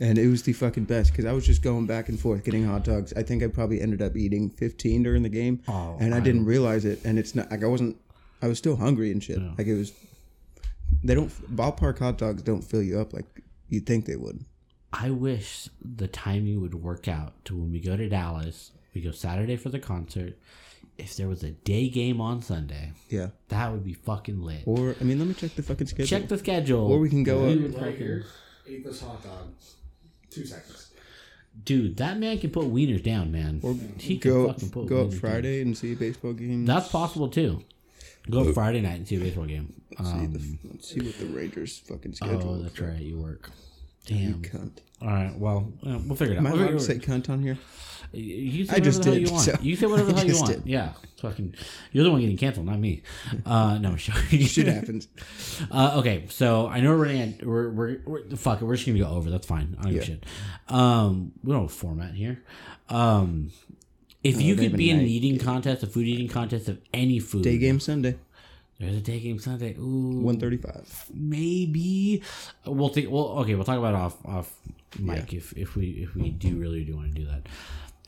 And 0.00 0.16
it 0.18 0.26
was 0.28 0.42
the 0.42 0.54
fucking 0.54 0.84
best 0.84 1.10
because 1.12 1.26
I 1.26 1.32
was 1.32 1.44
just 1.44 1.60
going 1.62 1.86
back 1.86 2.08
and 2.08 2.18
forth 2.18 2.44
getting 2.44 2.64
hot 2.64 2.82
dogs. 2.84 3.12
I 3.14 3.22
think 3.22 3.42
I 3.42 3.46
probably 3.48 3.80
ended 3.80 4.00
up 4.00 4.16
eating 4.16 4.48
fifteen 4.48 5.02
during 5.02 5.22
the 5.22 5.28
game, 5.28 5.60
Oh, 5.68 5.96
and 6.00 6.14
I, 6.14 6.18
I- 6.18 6.20
didn't 6.20 6.46
realize 6.46 6.84
it. 6.86 7.04
And 7.04 7.18
it's 7.18 7.34
not 7.34 7.50
like 7.50 7.62
I 7.62 7.66
wasn't. 7.66 7.96
I 8.40 8.48
was 8.48 8.58
still 8.58 8.76
hungry 8.76 9.12
and 9.12 9.22
shit. 9.22 9.38
Like 9.58 9.66
it 9.66 9.74
was. 9.76 9.92
They 11.04 11.14
don't 11.14 11.30
ballpark 11.56 11.98
hot 11.98 12.18
dogs 12.18 12.42
don't 12.42 12.62
fill 12.62 12.82
you 12.82 13.00
up 13.00 13.12
like 13.12 13.24
you'd 13.68 13.86
think 13.86 14.06
they 14.06 14.16
would. 14.16 14.44
I 14.92 15.10
wish 15.10 15.68
the 15.82 16.06
timing 16.08 16.60
would 16.60 16.74
work 16.74 17.08
out 17.08 17.44
to 17.46 17.56
when 17.56 17.72
we 17.72 17.80
go 17.80 17.96
to 17.96 18.08
Dallas. 18.08 18.72
We 18.94 19.00
go 19.00 19.10
Saturday 19.10 19.56
for 19.56 19.68
the 19.70 19.78
concert. 19.78 20.38
If 20.98 21.16
there 21.16 21.26
was 21.28 21.42
a 21.42 21.50
day 21.50 21.88
game 21.88 22.20
on 22.20 22.42
Sunday, 22.42 22.92
Yeah. 23.08 23.30
that 23.48 23.72
would 23.72 23.82
be 23.84 23.94
fucking 23.94 24.40
lit. 24.42 24.62
Or 24.66 24.94
I 25.00 25.04
mean, 25.04 25.18
let 25.18 25.26
me 25.26 25.34
check 25.34 25.54
the 25.56 25.62
fucking 25.62 25.86
schedule. 25.88 26.06
Check 26.06 26.28
the 26.28 26.38
schedule. 26.38 26.86
Or 26.86 26.98
we 26.98 27.08
can 27.08 27.22
go 27.24 27.46
We 27.46 27.54
up- 27.54 27.60
would 27.60 27.80
right 27.80 27.96
here. 27.96 28.24
Ate 28.68 28.84
this 28.84 29.00
hot 29.00 29.22
dog. 29.24 29.48
Two 30.30 30.44
seconds. 30.44 30.90
Dude, 31.64 31.96
that 31.96 32.18
man 32.18 32.38
can 32.38 32.50
put 32.50 32.64
wieners 32.66 33.02
down, 33.02 33.30
man. 33.32 33.60
Or 33.62 33.74
he 33.98 34.16
can 34.18 34.30
go 34.30 34.46
fucking 34.52 34.70
put 34.70 34.86
go 34.86 35.02
up 35.02 35.08
wieners 35.08 35.10
down. 35.12 35.20
Friday 35.20 35.60
and 35.62 35.76
see 35.76 35.92
a 35.92 35.96
baseball 35.96 36.32
game. 36.34 36.64
That's 36.66 36.88
possible 36.88 37.28
too. 37.28 37.62
Go 38.30 38.48
up 38.48 38.54
Friday 38.54 38.80
night 38.80 38.98
and 38.98 39.08
see 39.08 39.16
a 39.16 39.20
baseball 39.20 39.46
game. 39.46 39.72
Let's, 39.98 40.10
see 40.10 40.16
Um, 40.18 40.32
the, 40.32 40.58
let's 40.70 40.88
see 40.88 41.00
what 41.00 41.18
the 41.18 41.26
Rangers 41.26 41.78
fucking 41.80 42.14
schedule. 42.14 42.50
oh, 42.50 42.62
that's 42.62 42.78
right. 42.80 43.00
You 43.00 43.18
work. 43.18 43.50
You 44.06 44.16
Damn. 44.16 44.42
cunt. 44.42 44.78
All 45.00 45.08
right. 45.08 45.36
Well, 45.38 45.72
uh, 45.84 45.98
we'll 46.06 46.16
figure 46.16 46.34
it 46.34 46.38
out. 46.38 46.40
Am 46.40 46.46
I 46.46 46.52
We'll 46.52 46.62
allowed 46.62 46.72
to 46.72 46.80
say 46.80 46.98
cunt 46.98 47.28
on 47.28 47.42
here? 47.42 47.58
You 48.12 48.66
say 48.66 48.76
I 48.76 48.80
just 48.80 48.98
whatever 48.98 49.10
the 49.10 49.10
hell 49.10 49.14
did, 49.14 49.28
You, 49.28 49.32
want. 49.32 49.44
so- 49.44 49.58
you 49.62 49.76
say 49.76 49.86
whatever 49.86 50.12
the 50.12 50.18
hell 50.20 50.28
you 50.28 50.34
want. 50.36 50.46
did. 50.48 50.62
Yeah, 50.66 50.92
fucking. 51.20 51.54
You're 51.92 52.04
the 52.04 52.10
one 52.10 52.20
getting 52.20 52.36
canceled, 52.36 52.66
not 52.66 52.78
me. 52.78 53.02
Uh, 53.46 53.78
no, 53.78 53.96
joking. 53.96 54.40
Shit 54.40 54.66
happens. 54.68 55.08
Uh, 55.70 55.94
okay, 55.98 56.24
so 56.28 56.66
I 56.66 56.80
know 56.80 56.90
we're 56.90 57.04
running. 57.04 57.20
At, 57.40 57.46
we're, 57.46 57.70
we're 57.70 58.00
we're 58.04 58.36
fuck 58.36 58.60
it. 58.60 58.64
We're 58.64 58.74
just 58.76 58.86
gonna 58.86 58.98
go 58.98 59.06
over. 59.08 59.30
That's 59.30 59.46
fine. 59.46 59.76
I 59.78 59.82
don't 59.84 59.92
give 59.92 60.02
a 60.02 60.04
Yeah. 60.04 60.06
shit. 60.14 60.24
Um, 60.68 61.32
we 61.44 61.52
don't 61.52 61.62
have 61.62 61.70
a 61.70 61.72
format 61.74 62.14
here. 62.14 62.42
Um, 62.88 63.50
if 64.24 64.40
you 64.40 64.54
could 64.56 64.76
be 64.76 64.90
in 64.90 64.98
an 65.00 65.06
eating 65.06 65.38
contest, 65.38 65.82
a 65.82 65.86
food 65.86 66.06
eating 66.06 66.28
contest 66.28 66.68
of 66.68 66.78
any 66.92 67.18
food, 67.20 67.42
Day 67.44 67.58
game 67.58 67.80
Sunday. 67.80 68.16
There's 68.78 68.96
a 68.96 69.00
day 69.00 69.20
game 69.20 69.38
Sunday. 69.38 69.76
Ooh, 69.78 70.20
One 70.20 70.40
thirty-five. 70.40 71.06
maybe 71.14 72.22
we'll 72.66 72.88
think. 72.88 73.10
Well, 73.10 73.28
okay, 73.40 73.54
we'll 73.54 73.64
talk 73.64 73.78
about 73.78 73.94
it 73.94 74.00
off 74.00 74.16
off 74.26 74.52
mic 74.98 75.32
if 75.32 75.52
if 75.56 75.76
we 75.76 75.90
if 76.02 76.14
we 76.14 76.30
do 76.30 76.56
really 76.56 76.84
do 76.84 76.96
want 76.96 77.14
to 77.14 77.20
do 77.20 77.26
that. 77.26 77.46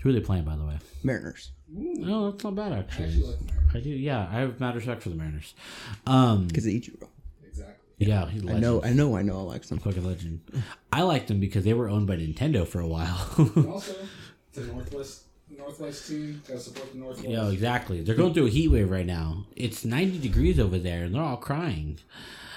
Who 0.05 0.11
are 0.11 0.13
they 0.13 0.21
playing, 0.21 0.45
by 0.45 0.55
the 0.57 0.65
way? 0.65 0.79
Mariners. 1.03 1.51
No, 1.69 2.31
that's 2.31 2.45
not 2.45 2.55
bad 2.55 2.73
actually. 2.73 3.07
actually 3.07 3.23
like. 3.25 3.39
I 3.75 3.81
do. 3.81 3.89
Yeah, 3.91 4.29
I 4.31 4.35
have 4.41 4.61
mad 4.61 4.77
respect 4.77 5.03
for 5.03 5.09
the 5.09 5.17
Mariners. 5.17 5.55
Um, 6.07 6.47
Because 6.47 6.67
of 6.67 6.73
Ichiro. 6.73 7.09
Exactly. 7.49 7.75
yeah, 8.07 8.29
he's 8.29 8.43
a 8.43 8.45
I 8.45 8.53
legend. 8.53 8.63
know. 8.63 8.83
I 8.85 8.93
know. 8.93 9.17
I 9.17 9.23
know. 9.23 9.39
I 9.41 9.43
like 9.43 9.65
some. 9.65 9.79
fucking 9.79 10.05
legend. 10.05 10.41
I 10.93 11.03
liked 11.03 11.27
them 11.29 11.41
because 11.41 11.65
they 11.65 11.73
were 11.75 11.89
owned 11.89 12.07
by 12.07 12.17
Nintendo 12.17 12.65
for 12.69 12.81
a 12.81 12.87
while. 12.87 13.19
Also, 13.69 13.95
the 14.53 14.61
Northwest 14.67 15.23
Northwest 15.57 16.07
team 16.09 16.43
gotta 16.47 16.61
support 16.61 16.93
the 16.93 16.99
Northwest. 16.99 17.27
Yeah, 17.29 17.49
exactly. 17.51 18.03
They're 18.03 18.15
going 18.15 18.35
through 18.35 18.47
a 18.47 18.51
heat 18.51 18.69
wave 18.69 18.91
right 18.91 19.07
now. 19.07 19.47
It's 19.57 19.85
90 19.85 20.19
degrees 20.19 20.61
over 20.61 20.79
there, 20.79 21.05
and 21.05 21.15
they're 21.15 21.23
all 21.23 21.37
crying. 21.39 21.99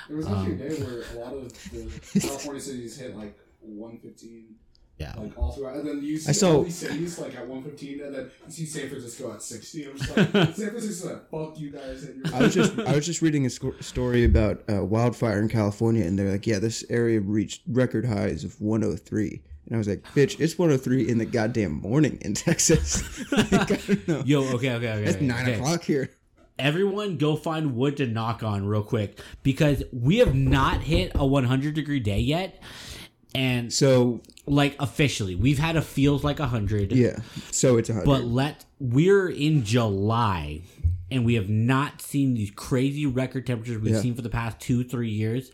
There 0.09 0.17
was 0.17 0.27
actually 0.27 0.53
Um, 0.53 0.61
a 0.61 0.69
day 0.69 0.83
where 0.83 1.01
a 1.01 1.19
lot 1.25 1.33
of 1.33 1.71
the 1.71 2.19
California 2.19 2.61
cities 2.61 2.97
hit 2.99 3.15
like 3.15 3.37
115, 3.61 4.55
Yeah. 4.97 5.13
like 5.15 5.37
all 5.37 5.51
throughout, 5.51 5.75
and 5.75 5.87
then 5.87 6.03
you 6.03 6.17
see 6.17 6.29
I 6.29 6.31
saw- 6.31 6.55
all 6.57 6.63
these 6.63 6.75
cities 6.75 7.19
like 7.19 7.35
at 7.35 7.47
115, 7.47 8.01
and 8.01 8.15
then 8.15 8.31
you 8.47 8.51
see 8.51 8.65
San 8.65 8.89
Francisco 8.89 9.31
at 9.31 9.43
60. 9.43 9.85
I'm 9.85 9.97
just 9.97 10.17
like, 10.17 10.31
San 10.33 10.53
Francisco's 10.53 11.05
like, 11.05 11.29
fuck 11.29 11.59
you 11.59 11.69
guys. 11.69 12.03
And 12.03 12.25
you're 12.25 12.35
I 12.35 12.39
was 12.39 12.53
just 12.55 12.79
I 12.79 12.95
was 12.95 13.05
just 13.05 13.21
reading 13.21 13.45
a 13.45 13.49
sco- 13.49 13.79
story 13.79 14.23
about 14.23 14.63
uh, 14.67 14.83
wildfire 14.83 15.39
in 15.39 15.49
California, 15.49 16.03
and 16.03 16.17
they're 16.17 16.31
like, 16.31 16.47
yeah, 16.47 16.57
this 16.59 16.83
area 16.89 17.21
reached 17.21 17.61
record 17.67 18.05
highs 18.05 18.43
of 18.43 18.59
103. 18.59 19.41
And 19.67 19.75
I 19.75 19.77
was 19.77 19.87
like, 19.87 20.03
bitch, 20.15 20.39
it's 20.39 20.57
103 20.57 21.09
in 21.09 21.17
the 21.17 21.25
goddamn 21.25 21.73
morning 21.73 22.17
in 22.21 22.33
Texas. 22.33 23.03
like, 23.31 23.51
I 23.53 23.65
don't 23.65 24.07
know. 24.07 24.23
Yo, 24.25 24.43
okay, 24.55 24.71
okay, 24.75 24.91
okay. 24.93 25.03
It's 25.03 25.17
okay, 25.17 25.25
nine 25.25 25.43
okay. 25.43 25.55
o'clock 25.55 25.83
here. 25.83 26.09
Everyone 26.57 27.17
go 27.17 27.35
find 27.35 27.75
wood 27.75 27.97
to 27.97 28.07
knock 28.07 28.41
on 28.41 28.65
real 28.65 28.81
quick 28.81 29.19
because 29.43 29.83
we 29.91 30.17
have 30.19 30.33
not 30.33 30.81
hit 30.81 31.11
a 31.13 31.25
100 31.25 31.75
degree 31.75 31.99
day 31.99 32.19
yet. 32.19 32.63
And 33.35 33.71
So 33.71 34.21
like 34.45 34.75
officially, 34.79 35.35
we've 35.35 35.59
had 35.59 35.75
a 35.75 35.81
feels 35.81 36.23
like 36.23 36.39
100. 36.39 36.91
yeah, 36.93 37.19
so 37.51 37.77
it's 37.77 37.89
100. 37.89 38.05
But 38.05 38.23
let 38.25 38.65
we're 38.79 39.27
in 39.29 39.63
July 39.63 40.61
and 41.11 41.25
we 41.25 41.35
have 41.35 41.49
not 41.49 42.01
seen 42.01 42.33
these 42.33 42.51
crazy 42.51 43.05
record 43.05 43.45
temperatures 43.47 43.79
we've 43.81 43.93
Yeah. 43.93 44.01
seen 44.01 44.13
for 44.15 44.21
the 44.21 44.29
past 44.29 44.59
two, 44.59 44.83
three 44.83 45.09
years. 45.11 45.51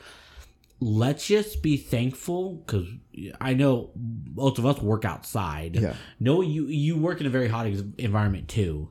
Let's 0.80 1.26
just 1.28 1.62
be 1.64 1.78
thankful 1.78 2.56
because 2.66 2.88
I 3.40 3.54
know 3.54 3.92
most 4.36 4.58
of 4.60 4.66
us 4.66 4.82
work 4.82 5.06
outside. 5.06 5.76
Yeah. 5.78 5.94
No, 6.20 6.42
you 6.42 6.68
you 6.68 6.98
work 6.98 7.22
in 7.22 7.28
a 7.28 7.30
very 7.30 7.48
hot 7.48 7.68
ex- 7.68 7.84
environment 7.98 8.48
too. 8.50 8.90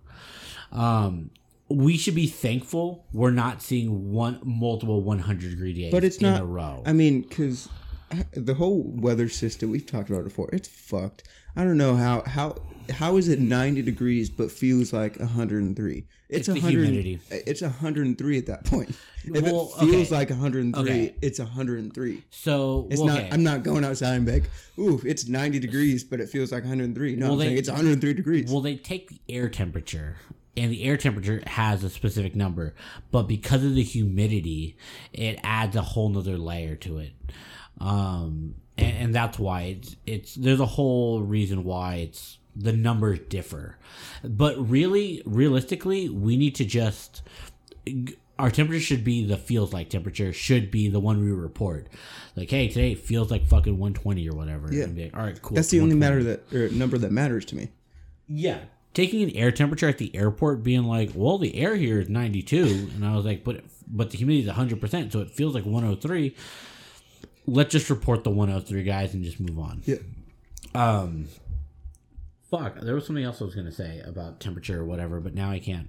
Um, 0.70 1.30
we 1.68 1.96
should 1.98 2.14
be 2.14 2.26
thankful 2.26 3.06
we're 3.12 3.30
not 3.30 3.62
seeing 3.62 4.10
one 4.10 4.38
multiple 4.44 5.02
100 5.02 5.50
degree 5.50 5.72
days 5.74 5.90
But 5.92 6.04
it's 6.04 6.16
in 6.16 6.22
not- 6.30 6.40
a 6.40 6.44
row. 6.44 6.82
I 6.86 6.92
mean, 6.92 7.22
because 7.22 7.68
the 8.32 8.54
whole 8.54 8.82
weather 8.84 9.28
system 9.28 9.70
we've 9.70 9.86
talked 9.86 10.08
about 10.10 10.20
it 10.20 10.24
before, 10.24 10.48
it's 10.52 10.68
fucked. 10.68 11.28
I 11.56 11.64
don't 11.64 11.76
know 11.76 11.96
how 11.96 12.22
how 12.26 12.56
how 12.90 13.16
is 13.16 13.28
it 13.28 13.38
90 13.38 13.82
degrees 13.82 14.30
but 14.30 14.50
feels 14.50 14.92
like 14.92 15.18
103? 15.18 16.04
It's 16.28 16.46
the 16.46 16.54
100 16.54 16.70
humidity. 16.70 17.20
It's 17.30 17.60
103 17.60 18.38
at 18.38 18.46
that 18.46 18.64
point. 18.64 18.96
If 19.24 19.42
Well, 19.42 19.72
it 19.76 19.80
feels 19.80 20.06
okay. 20.08 20.14
like 20.16 20.30
103, 20.30 20.82
Okay. 20.82 21.14
it's 21.20 21.38
103. 21.38 22.22
so 22.30 22.88
It's 22.90 23.00
okay. 23.00 23.22
not. 23.24 23.32
I'm 23.34 23.42
not 23.42 23.62
going 23.62 23.84
outside 23.84 24.14
and 24.14 24.26
like, 24.26 24.44
ooh, 24.78 25.00
it's 25.04 25.28
90 25.28 25.58
degrees, 25.58 26.02
but 26.04 26.20
it 26.20 26.28
feels 26.30 26.50
like 26.50 26.62
103. 26.64 27.16
No, 27.16 27.28
Well, 27.28 27.36
they- 27.36 27.54
it's 27.54 27.68
103 27.68 28.14
degrees. 28.14 28.50
Well, 28.50 28.62
they 28.62 28.76
take 28.76 29.10
the 29.10 29.20
air 29.28 29.48
temperature, 29.50 30.16
and 30.56 30.72
the 30.72 30.82
air 30.84 30.96
temperature 30.96 31.42
has 31.46 31.84
a 31.84 31.90
specific 31.90 32.34
number, 32.34 32.74
but 33.10 33.24
because 33.24 33.62
of 33.62 33.74
the 33.74 33.82
humidity, 33.82 34.76
it 35.12 35.38
adds 35.44 35.76
a 35.76 35.82
whole 35.82 36.08
nother 36.08 36.38
layer 36.38 36.74
to 36.76 36.96
it. 36.98 37.12
Um, 37.80 38.56
and, 38.78 38.96
and 38.96 39.14
that's 39.14 39.38
why 39.38 39.62
it's 39.62 39.96
it's 40.06 40.34
there's 40.34 40.60
a 40.60 40.66
whole 40.66 41.22
reason 41.22 41.64
why 41.64 41.96
it's 41.96 42.38
the 42.54 42.72
numbers 42.72 43.18
differ, 43.28 43.78
but 44.22 44.56
really, 44.68 45.22
realistically, 45.24 46.08
we 46.08 46.36
need 46.36 46.54
to 46.56 46.64
just 46.64 47.22
our 48.38 48.50
temperature 48.50 48.80
should 48.80 49.04
be 49.04 49.24
the 49.24 49.36
feels 49.36 49.72
like 49.72 49.88
temperature 49.88 50.32
should 50.32 50.70
be 50.70 50.88
the 50.88 51.00
one 51.00 51.20
we 51.20 51.30
report. 51.30 51.88
Like, 52.34 52.50
hey, 52.50 52.68
today 52.68 52.94
feels 52.94 53.30
like 53.30 53.46
fucking 53.46 53.78
120 53.78 54.28
or 54.28 54.36
whatever. 54.36 54.72
Yeah. 54.72 54.86
Like, 54.86 55.16
all 55.16 55.22
right, 55.22 55.40
cool. 55.40 55.54
That's 55.54 55.68
the 55.68 55.80
only 55.80 55.94
matter 55.94 56.22
that 56.24 56.52
or 56.52 56.68
number 56.70 56.98
that 56.98 57.12
matters 57.12 57.44
to 57.46 57.56
me. 57.56 57.68
Yeah. 58.28 58.58
Taking 58.94 59.22
an 59.22 59.30
air 59.36 59.52
temperature 59.52 59.88
at 59.88 59.98
the 59.98 60.14
airport 60.14 60.62
being 60.62 60.84
like, 60.84 61.10
well, 61.14 61.38
the 61.38 61.54
air 61.54 61.76
here 61.76 62.00
is 62.00 62.08
92. 62.08 62.90
And 62.94 63.06
I 63.06 63.14
was 63.16 63.24
like, 63.24 63.44
but 63.44 63.62
but 63.86 64.10
the 64.10 64.18
humidity 64.18 64.48
is 64.48 64.54
100%, 64.54 65.12
so 65.12 65.20
it 65.20 65.30
feels 65.30 65.54
like 65.54 65.64
103. 65.64 66.34
Let's 67.46 67.72
just 67.72 67.90
report 67.90 68.24
the 68.24 68.30
103, 68.30 68.82
guys, 68.84 69.14
and 69.14 69.24
just 69.24 69.40
move 69.40 69.58
on. 69.58 69.82
Yeah. 69.84 69.96
Um, 70.74 71.26
fuck, 72.50 72.80
there 72.80 72.94
was 72.94 73.06
something 73.06 73.24
else 73.24 73.40
I 73.40 73.44
was 73.44 73.54
going 73.54 73.66
to 73.66 73.72
say 73.72 74.00
about 74.04 74.40
temperature 74.40 74.80
or 74.80 74.84
whatever, 74.84 75.20
but 75.20 75.34
now 75.34 75.50
I 75.50 75.58
can't 75.58 75.88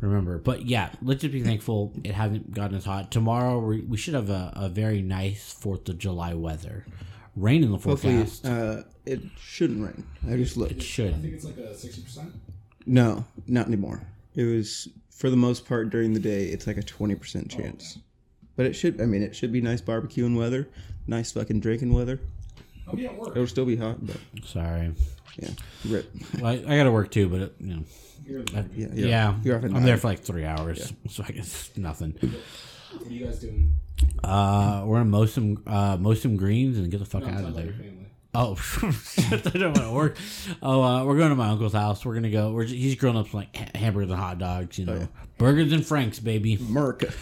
remember. 0.00 0.38
But 0.38 0.66
yeah, 0.66 0.90
let's 1.02 1.20
just 1.20 1.32
be 1.32 1.42
thankful 1.42 1.92
it 2.04 2.12
hasn't 2.14 2.52
gotten 2.52 2.76
as 2.76 2.84
hot. 2.84 3.10
Tomorrow, 3.10 3.60
we, 3.60 3.80
we 3.82 3.96
should 3.96 4.14
have 4.14 4.30
a, 4.30 4.52
a 4.56 4.68
very 4.68 5.02
nice 5.02 5.54
4th 5.54 5.88
of 5.88 5.98
July 5.98 6.34
weather. 6.34 6.86
Rain 7.36 7.62
in 7.62 7.70
the 7.70 7.78
Hopefully, 7.78 8.16
forecast. 8.16 8.46
uh, 8.46 8.82
it 9.06 9.20
shouldn't 9.38 9.84
rain. 9.84 10.04
I 10.28 10.36
just 10.36 10.56
looked. 10.56 10.72
it 10.72 10.76
looked. 10.76 10.82
I 10.82 10.86
should. 10.86 11.22
think 11.22 11.34
it's 11.34 11.44
like 11.44 11.58
a 11.58 11.70
60%. 11.72 12.32
No, 12.86 13.24
not 13.46 13.66
anymore. 13.66 14.02
It 14.34 14.42
was 14.44 14.88
for 15.10 15.30
the 15.30 15.36
most 15.36 15.66
part 15.68 15.90
during 15.90 16.14
the 16.14 16.20
day. 16.20 16.46
It's 16.46 16.66
like 16.66 16.78
a 16.78 16.82
20% 16.82 17.48
chance. 17.48 17.98
But 18.58 18.66
it 18.66 18.72
should. 18.74 19.00
I 19.00 19.06
mean, 19.06 19.22
it 19.22 19.34
should 19.36 19.52
be 19.52 19.60
nice 19.60 19.80
barbecuing 19.80 20.36
weather, 20.36 20.68
nice 21.06 21.30
fucking 21.32 21.60
drinking 21.60 21.92
weather. 21.94 22.18
I'll 22.88 22.96
be 22.96 23.06
at 23.06 23.16
work. 23.16 23.30
It'll 23.36 23.46
still 23.46 23.64
be 23.64 23.76
hot, 23.76 24.04
but 24.04 24.16
Sorry. 24.44 24.92
yeah, 25.38 25.50
rip. 25.86 26.10
I, 26.42 26.52
I 26.66 26.76
got 26.76 26.82
to 26.84 26.90
work 26.90 27.12
too, 27.12 27.28
but 27.28 27.40
it, 27.40 27.54
you 27.60 27.76
know, 27.76 27.84
You're- 28.26 28.44
I- 28.56 28.64
Yeah, 28.74 28.86
yeah, 28.94 29.30
you're- 29.30 29.36
you're 29.44 29.56
off 29.58 29.62
at 29.62 29.66
I'm 29.68 29.74
nine. 29.74 29.84
there 29.84 29.96
for 29.96 30.08
like 30.08 30.20
three 30.20 30.44
hours, 30.44 30.92
so 31.08 31.22
I 31.26 31.30
guess 31.30 31.70
nothing. 31.76 32.14
What 32.98 33.06
are 33.06 33.12
you 33.12 33.26
guys 33.26 33.38
doing? 33.38 33.74
Uh, 34.24 34.82
we're 34.86 34.96
gonna 34.96 35.04
mow 35.10 35.26
some 35.26 35.62
uh, 35.66 35.96
mow 35.96 36.14
some 36.14 36.36
greens 36.36 36.78
and 36.78 36.90
get 36.90 36.98
the 36.98 37.06
fuck 37.06 37.22
No, 37.22 37.28
out 37.28 37.34
tell 37.36 37.44
of 37.46 37.50
about 37.52 37.64
your 37.64 37.72
there. 37.74 37.82
family. 37.84 38.06
Oh, 38.34 38.54
shit, 38.56 39.46
I 39.46 39.58
don't 39.58 39.72
want 39.76 39.88
to 39.88 39.92
work. 39.92 40.16
Oh, 40.62 40.82
uh, 40.82 41.04
we're 41.04 41.16
going 41.16 41.30
to 41.30 41.36
my 41.36 41.48
uncle's 41.48 41.72
house. 41.74 42.04
We're 42.04 42.14
gonna 42.14 42.30
go. 42.30 42.50
We're 42.52 42.64
just, 42.64 42.74
he's 42.76 42.96
grilling 42.96 43.18
up 43.18 43.28
some 43.28 43.38
like 43.40 43.54
ha- 43.56 43.70
hamburgers 43.78 44.10
and 44.10 44.18
hot 44.18 44.38
dogs. 44.38 44.78
You 44.78 44.86
know, 44.86 44.96
yeah. 44.96 45.06
burgers 45.38 45.72
and 45.72 45.84
franks, 45.86 46.18
baby. 46.18 46.54
America. 46.54 47.12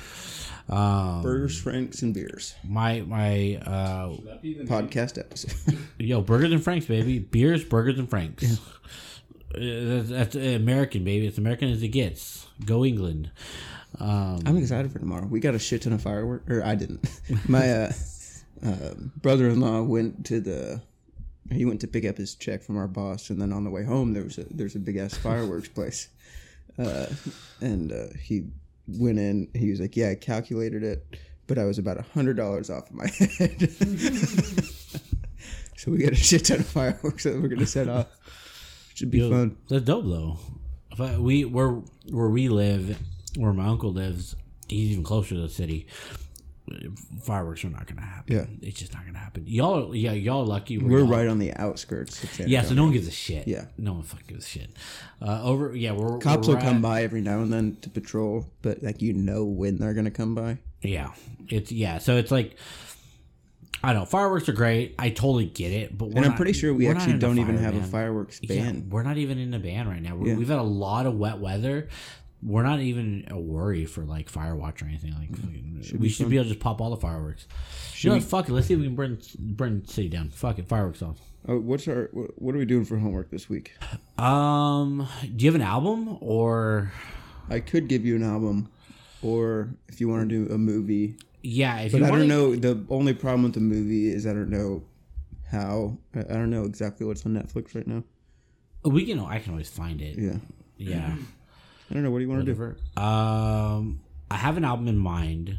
Um, 0.69 1.23
Burgers, 1.23 1.61
franks, 1.61 2.03
and 2.03 2.13
beers. 2.13 2.55
my 2.65 3.01
my 3.03 3.57
uh, 3.57 4.09
Would 4.11 4.27
that 4.27 4.43
be 4.43 4.55
the 4.55 4.65
name? 4.65 4.69
Podcast 4.89 5.17
episode. 5.19 5.79
yo, 5.99 6.21
burgers 6.23 6.51
and 6.53 6.63
franks, 6.63 6.87
baby. 6.87 7.19
Beers, 7.21 7.63
burgers 7.65 7.99
and 7.99 8.11
franks. 8.11 8.43
Uh, 9.55 9.61
That's, 9.61 10.09
that's 10.11 10.35
American, 10.35 11.05
baby. 11.05 11.27
It's 11.27 11.39
American 11.39 11.71
as 11.71 11.83
it 11.83 11.89
gets. 11.89 12.47
Go 12.65 12.85
England. 12.85 13.31
Um, 13.99 14.41
I'm 14.45 14.57
excited 14.57 14.91
for 14.93 14.99
tomorrow. 14.99 15.27
We 15.27 15.41
got 15.41 15.55
a 15.55 15.59
shit 15.59 15.83
ton 15.83 15.93
of 15.93 16.03
fireworks. 16.03 16.51
Or 16.51 16.63
I 16.65 16.75
didn't. 16.75 17.09
My 17.49 17.71
uh, 17.71 17.93
uh, 18.65 18.95
brother-in-law 19.23 19.83
went 19.85 20.27
to 20.27 20.41
the. 20.41 20.83
He 21.51 21.65
went 21.65 21.81
to 21.83 21.87
pick 21.87 22.05
up 22.05 22.17
his 22.17 22.35
check 22.35 22.63
from 22.65 22.77
our 22.77 22.89
boss, 22.89 23.31
and 23.31 23.41
then 23.41 23.53
on 23.53 23.63
the 23.63 23.71
way 23.71 23.85
home, 23.85 24.13
there 24.15 24.25
was 24.25 24.37
a 24.37 24.45
there's 24.51 24.75
a 24.75 24.81
big 24.81 24.97
ass 24.97 25.15
fireworks 25.15 25.69
place, 25.69 26.09
uh, 26.77 27.07
and 27.61 27.93
uh, 27.93 28.07
he 28.21 28.49
went 28.89 29.19
in. 29.19 29.49
He 29.55 29.71
was 29.71 29.81
like, 29.81 29.97
"Yeah, 29.97 30.11
I 30.11 30.15
calculated 30.15 30.83
it, 30.83 31.17
but 31.47 31.59
I 31.59 31.65
was 31.65 31.79
about 31.79 31.99
a 31.99 32.03
hundred 32.03 32.37
dollars 32.37 32.71
off 32.71 32.91
of 32.91 32.97
my 32.97 33.07
head." 33.09 33.71
so 35.77 35.91
we 35.91 35.99
got 35.99 36.13
a 36.13 36.17
shit 36.17 36.45
ton 36.45 36.61
of 36.61 36.67
fireworks 36.67 37.25
that 37.25 37.41
we're 37.41 37.49
gonna 37.49 37.67
set 37.67 37.89
off. 37.89 38.07
Should 38.95 39.11
be 39.11 39.19
Yo, 39.19 39.31
fun. 39.31 39.57
That's 39.69 39.85
dope 39.85 40.05
though. 40.05 40.39
If 40.93 41.01
I, 41.01 41.19
we 41.19 41.45
where 41.45 41.83
where 42.11 42.29
we 42.29 42.49
live, 42.49 42.99
where 43.37 43.53
my 43.53 43.67
uncle 43.67 43.93
lives, 43.93 44.37
he's 44.69 44.93
even 44.93 45.05
closer 45.05 45.35
to 45.35 45.41
the 45.43 45.49
city. 45.49 45.87
Fireworks 47.23 47.65
are 47.65 47.71
not 47.71 47.87
gonna 47.87 48.01
happen. 48.03 48.37
Yeah. 48.37 48.47
it's 48.61 48.79
just 48.81 48.93
not 48.93 49.07
gonna 49.07 49.19
happen. 49.19 49.45
Y'all, 49.47 49.95
yeah, 49.95 50.13
y'all 50.13 50.41
are 50.43 50.47
lucky. 50.47 50.79
We're 50.79 50.99
y'all- 51.01 51.09
right 51.09 51.29
on 51.29 51.39
the 51.39 51.53
outskirts. 51.55 52.23
Of 52.25 52.31
San 52.33 52.49
Yeah, 52.49 52.63
so 52.63 52.75
no 52.75 52.85
one 52.85 52.93
gives 52.93 53.07
a 53.07 53.13
shit. 53.13 53.47
Yeah. 53.47 53.67
no 53.79 53.93
one 53.95 54.03
fucking 54.03 54.27
gives 54.29 54.45
a 54.47 54.49
shit. 54.49 54.71
Uh, 55.23 55.43
over, 55.45 55.75
yeah, 55.77 55.93
we're 55.93 56.19
Cops 56.19 56.49
we're 56.49 56.55
will 56.57 56.63
come 56.63 56.83
by 56.83 57.03
every 57.03 57.21
now 57.21 57.41
and 57.41 57.53
then 57.53 57.77
to 57.83 57.91
patrol, 57.91 58.47
but 58.63 58.83
like 58.83 59.01
you 59.01 59.13
know 59.13 59.45
when 59.45 59.77
they're 59.79 59.95
gonna 59.95 60.11
come 60.11 60.35
by. 60.35 60.59
Yeah, 60.83 61.13
it's 61.49 61.71
yeah. 61.73 61.99
So 61.99 62.17
it's 62.17 62.31
like. 62.31 62.57
I 63.85 63.93
don't 63.93 64.01
know. 64.03 64.07
Fireworks 64.07 64.49
are 64.49 64.53
great. 64.55 64.95
I 64.99 65.11
totally 65.11 65.45
get 65.45 65.71
it, 65.71 65.97
but 65.97 66.07
we're 66.07 66.17
And 66.17 66.25
I'm 66.25 66.31
not- 66.31 66.37
pretty 66.39 66.55
sure 66.55 66.73
we 66.75 66.89
actually 66.89 67.19
don't 67.19 67.39
even 67.39 67.59
have 67.59 67.77
a 67.77 67.81
ban. 67.81 67.89
fireworks 67.89 68.41
Yeah, 68.43 68.57
ban. 68.65 68.89
we're 68.91 69.03
not 69.03 69.19
even 69.19 69.39
in 69.39 69.53
a 69.55 69.59
ban 69.61 69.87
right 69.87 70.03
now. 70.03 70.17
we 70.17 70.31
Yeah. 70.31 70.37
We've 70.37 70.49
had 70.49 70.59
a 70.59 70.63
lot 70.63 71.07
of 71.07 71.15
wet 71.17 71.39
weather. 71.39 71.89
We're 72.43 72.63
not 72.63 72.81
even 72.81 73.27
a 73.31 73.39
worry 73.39 73.87
for 73.87 74.05
like 74.05 74.29
fire 74.29 74.55
watch 74.55 74.83
or 74.83 74.87
anything. 74.87 75.15
Like 75.15 75.35
fucking- 75.37 75.85
we 75.93 75.99
be 75.99 76.09
should 76.09 76.29
be 76.31 76.37
able 76.37 76.45
to 76.45 76.51
just 76.51 76.61
pop 76.61 76.81
all 76.81 76.91
the 76.91 76.97
fireworks. 76.97 77.47
you 77.97 78.11
know 78.11 78.17
what? 78.17 78.25
Fuck 78.25 78.49
it. 78.49 78.53
Let's 78.53 78.67
see 78.67 78.75
if 78.75 78.81
we 78.81 78.87
can 78.87 78.95
burn 78.97 79.19
burn 79.39 79.83
the 79.87 79.93
city 79.93 80.09
down. 80.09 80.31
Fuck 80.31 80.59
it. 80.59 80.67
Fireworks 80.69 81.03
off. 81.03 81.19
Oh, 81.49 81.59
what's 81.59 81.87
our 81.89 82.09
what 82.13 82.55
are 82.55 82.59
we 82.59 82.65
doing 82.65 82.85
for 82.85 82.99
homework 82.99 83.31
this 83.31 83.49
week? 83.49 83.73
Um, 84.19 85.07
do 85.35 85.45
you 85.45 85.51
have 85.51 85.55
an 85.61 85.67
album 85.67 86.19
or 86.21 86.93
I 87.49 87.61
could 87.61 87.89
give 87.89 88.05
you 88.05 88.17
an 88.17 88.23
album. 88.25 88.69
or 89.23 89.71
if 89.89 90.01
you 90.01 90.09
want 90.09 90.29
to 90.29 90.47
do 90.47 90.53
a 90.53 90.59
movie. 90.59 91.17
Yeah, 91.43 91.79
if 91.81 91.93
But 91.93 92.01
you 92.01 92.07
I 92.07 92.11
don't 92.11 92.29
know. 92.29 92.55
The 92.57 92.85
only 92.91 93.15
problem 93.15 93.45
with 93.45 93.55
the 93.55 93.61
movie 93.61 94.09
is 94.09 94.27
I 94.27 94.33
don't 94.33 94.51
know 94.51 94.83
how. 95.51 95.97
I 96.15 96.21
I 96.21 96.23
don't 96.35 96.51
know 96.51 96.65
exactly 96.65 97.07
what's 97.07 97.25
on 97.25 97.35
Netflix 97.35 97.75
right 97.75 97.87
now. 97.87 98.03
we 98.85 99.07
can. 99.07 99.21
I 99.21 99.39
can 99.39 99.53
always 99.53 99.69
find 99.71 100.01
it. 100.03 100.19
Yeah, 100.19 100.37
Yeah. 100.77 101.17
I 101.91 101.95
don't 101.95 102.03
know. 102.03 102.11
What 102.11 102.19
do 102.19 102.25
you 102.25 102.31
want 102.31 102.45
to 102.45 102.53
do? 102.55 102.59
Whatever. 102.61 102.77
Um, 102.97 104.01
I 104.31 104.37
have 104.37 104.57
an 104.57 104.65
album 104.65 104.89
in 104.89 104.99
mind, 104.99 105.59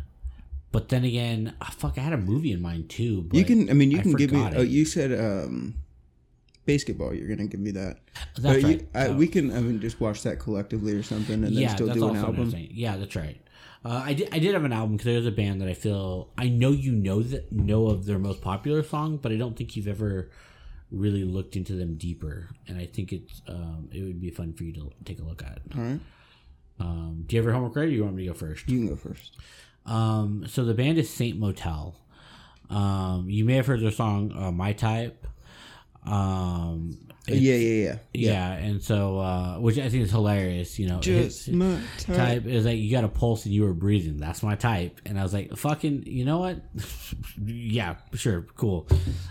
but 0.72 0.90
then 0.90 1.04
again, 1.06 1.54
ah, 1.62 1.74
fuck, 1.78 1.98
I 1.98 2.02
had 2.02 2.14
a 2.14 2.18
movie 2.18 2.52
in 2.52 2.62
mind 2.62 2.90
too. 2.90 3.22
But 3.24 3.38
You 3.38 3.46
can. 3.46 3.70
I 3.70 3.74
mean, 3.74 3.92
you 3.92 4.00
I 4.00 4.02
can 4.02 4.14
give 4.14 4.32
me. 4.32 4.50
Oh, 4.56 4.62
you 4.62 4.84
said 4.86 5.18
um, 5.18 5.76
basketball. 6.66 7.14
You're 7.14 7.28
gonna 7.30 7.48
give 7.48 7.60
me 7.62 7.72
that. 7.72 8.00
That's 8.38 8.62
you- 8.62 8.68
right. 8.68 8.88
I, 8.94 9.08
Oh. 9.08 9.14
we 9.16 9.28
can. 9.28 9.52
I 9.56 9.62
mean, 9.62 9.80
just 9.80 10.00
watch 10.02 10.24
that 10.24 10.40
collectively 10.40 10.94
or 10.94 11.04
something, 11.04 11.36
and 11.36 11.44
then 11.46 11.54
yeah, 11.54 11.74
still 11.74 11.88
do 11.88 11.94
an 11.94 12.04
also 12.04 12.14
what 12.28 12.36
I'm 12.40 12.46
album. 12.46 12.68
Yeah, 12.72 12.98
that's 12.98 13.16
right. 13.16 13.40
Uh, 13.86 14.02
I 14.06 14.14
did. 14.14 14.30
I 14.34 14.40
did 14.40 14.54
have 14.54 14.66
an 14.66 14.74
album 14.74 14.98
because 14.98 15.06
there's 15.06 15.26
a 15.26 15.32
band 15.32 15.62
that 15.62 15.70
I 15.70 15.74
feel 15.74 16.30
I 16.38 16.50
know 16.50 16.72
you 16.72 16.92
know 16.92 17.22
that 17.24 17.52
know 17.54 17.88
of 17.88 18.06
their 18.06 18.20
most 18.20 18.42
popular 18.42 18.84
song, 18.84 19.18
but 19.18 19.32
I 19.32 19.38
don't 19.38 19.56
think 19.56 19.78
you've 19.78 19.88
ever 19.88 20.30
really 20.92 21.24
looked 21.24 21.56
into 21.56 21.74
them 21.74 21.96
deeper. 21.96 22.50
And 22.68 22.78
I 22.78 22.86
think 22.86 23.12
it's 23.14 23.42
um, 23.48 23.90
it 23.92 24.02
would 24.04 24.20
be 24.22 24.30
fun 24.30 24.54
for 24.54 24.64
you 24.64 24.74
to 24.74 24.92
take 25.06 25.20
a 25.20 25.24
look 25.24 25.44
at. 25.44 25.60
All 25.78 25.82
right, 25.84 26.00
Um, 26.80 27.24
do 27.28 27.36
you 27.36 27.40
have 27.40 27.46
your 27.46 27.54
homework 27.54 27.76
ready? 27.76 27.92
Or 27.92 27.96
you 27.96 28.04
want 28.04 28.16
me 28.16 28.24
to 28.26 28.30
go 28.30 28.34
first? 28.34 28.70
you 28.70 28.78
can 28.80 28.88
go 28.90 28.96
first. 28.96 29.36
Um, 29.86 30.46
so 30.48 30.64
the 30.66 30.74
band 30.74 30.98
is 30.98 31.10
Saint 31.10 31.40
Motel. 31.40 31.96
Um, 32.70 33.30
you 33.30 33.46
may 33.46 33.56
have 33.56 33.66
heard 33.68 33.80
their 33.82 33.92
song 33.92 34.32
uh, 34.36 34.52
"My 34.52 34.74
Type." 34.74 35.26
Um, 36.12 36.98
yeah, 37.30 37.56
yeah, 37.56 37.84
yeah, 37.84 37.96
yeah, 38.14 38.52
and 38.54 38.82
so 38.82 39.20
uh, 39.20 39.60
which 39.60 39.78
I 39.78 39.90
think 39.90 40.04
is 40.04 40.12
hilarious. 40.12 40.80
You 40.80 40.88
know, 40.88 41.00
Just 41.02 41.48
his 41.48 41.56
my 41.56 41.78
type. 41.98 42.16
type 42.16 42.46
is 42.46 42.64
like 42.66 42.78
you 42.78 42.90
got 42.90 43.04
a 43.04 43.10
pulse 43.10 43.44
and 43.44 43.54
you 43.54 43.64
were 43.64 43.74
breathing. 43.74 44.16
That's 44.16 44.42
my 44.42 44.56
type, 44.56 45.02
and 45.06 45.20
I 45.20 45.24
was 45.24 45.34
like, 45.34 45.54
fucking, 45.58 46.04
you 46.06 46.24
know 46.24 46.38
what? 46.40 46.62
yeah, 47.46 47.96
sure, 48.14 48.48
cool. 48.56 48.88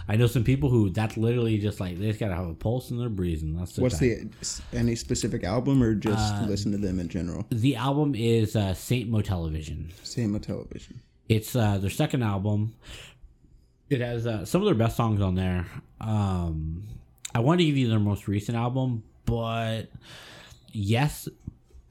I 0.08 0.16
know 0.16 0.26
some 0.26 0.44
people 0.44 0.68
who 0.68 0.90
that's 0.90 1.16
literally 1.16 1.56
just 1.56 1.80
like 1.80 1.98
they 1.98 2.08
just 2.08 2.20
gotta 2.20 2.34
have 2.34 2.46
a 2.46 2.52
pulse 2.54 2.90
and 2.90 3.00
they're 3.00 3.08
breathing. 3.08 3.56
That's 3.56 3.78
What's 3.78 3.98
type. 3.98 4.18
the 4.40 4.62
any 4.76 4.94
specific 4.94 5.42
album 5.42 5.82
or 5.82 5.94
just 5.94 6.34
Uh, 6.34 6.46
listen 6.46 6.72
to 6.72 6.78
them 6.78 7.00
in 7.00 7.08
general? 7.08 7.46
the 7.50 7.76
album 7.76 8.14
is 8.14 8.56
uh, 8.56 8.74
Saintmotelevision. 8.74 9.92
Same 10.04 10.34
with 10.34 10.42
television. 10.46 11.00
It's 11.30 11.56
uh, 11.56 11.78
their 11.78 11.88
second 11.90 12.22
album. 12.24 12.74
It 13.88 14.00
has 14.00 14.26
uh, 14.26 14.44
some 14.44 14.62
of 14.62 14.66
their 14.66 14.74
best 14.74 14.96
songs 14.96 15.20
on 15.20 15.34
there. 15.36 15.66
Um, 16.00 16.84
I 17.34 17.40
want 17.40 17.60
to 17.60 17.66
give 17.66 17.76
you 17.76 17.88
their 17.88 18.00
most 18.00 18.26
recent 18.26 18.56
album, 18.56 19.04
but 19.24 19.84
yes, 20.72 21.28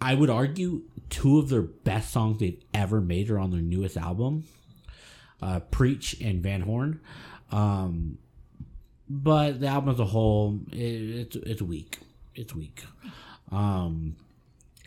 I 0.02 0.14
would 0.14 0.30
argue 0.30 0.84
two 1.10 1.40
of 1.40 1.50
their 1.50 1.62
best 1.62 2.12
songs 2.12 2.40
they've 2.40 2.62
ever 2.74 3.00
made 3.00 3.30
are 3.30 3.40
on 3.40 3.52
their 3.52 3.62
newest 3.62 3.96
album, 3.96 4.44
uh, 5.42 5.60
"Preach" 5.60 6.20
and 6.22 6.44
"Van 6.44 6.62
Horn." 6.62 7.00
Um, 7.52 8.18
but 9.08 9.60
the 9.60 9.68
album 9.68 9.94
as 9.94 10.00
a 10.00 10.06
whole, 10.06 10.60
it, 10.72 10.78
it's 10.78 11.36
it's 11.36 11.62
weak. 11.62 12.00
It's 12.34 12.54
weak. 12.54 12.84
Um, 13.52 14.18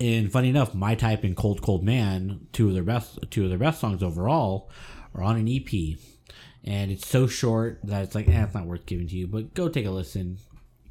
and 0.01 0.31
funny 0.31 0.49
enough, 0.51 0.75
my 0.75 0.95
type 0.95 1.25
and 1.25 1.37
Cold 1.37 1.63
Cold 1.63 1.83
Man, 1.83 2.47
two 2.53 2.69
of 2.69 2.75
their 2.75 2.83
best 2.83 3.19
two 3.31 3.45
of 3.45 3.51
their 3.51 3.59
best 3.59 3.81
songs 3.81 4.03
overall, 4.03 4.71
are 5.15 5.23
on 5.23 5.37
an 5.37 5.49
EP. 5.49 5.99
And 6.69 6.91
it's 6.91 7.09
so 7.09 7.27
short 7.27 7.81
that 7.85 8.03
it's 8.03 8.15
like, 8.15 8.29
eh, 8.29 8.45
it's 8.45 8.53
not 8.55 8.67
worth 8.67 8.85
giving 8.85 9.09
to 9.09 9.17
you. 9.17 9.27
But 9.27 9.55
go 9.55 9.69
take 9.71 9.87
a 9.87 9.91
listen. 9.91 10.37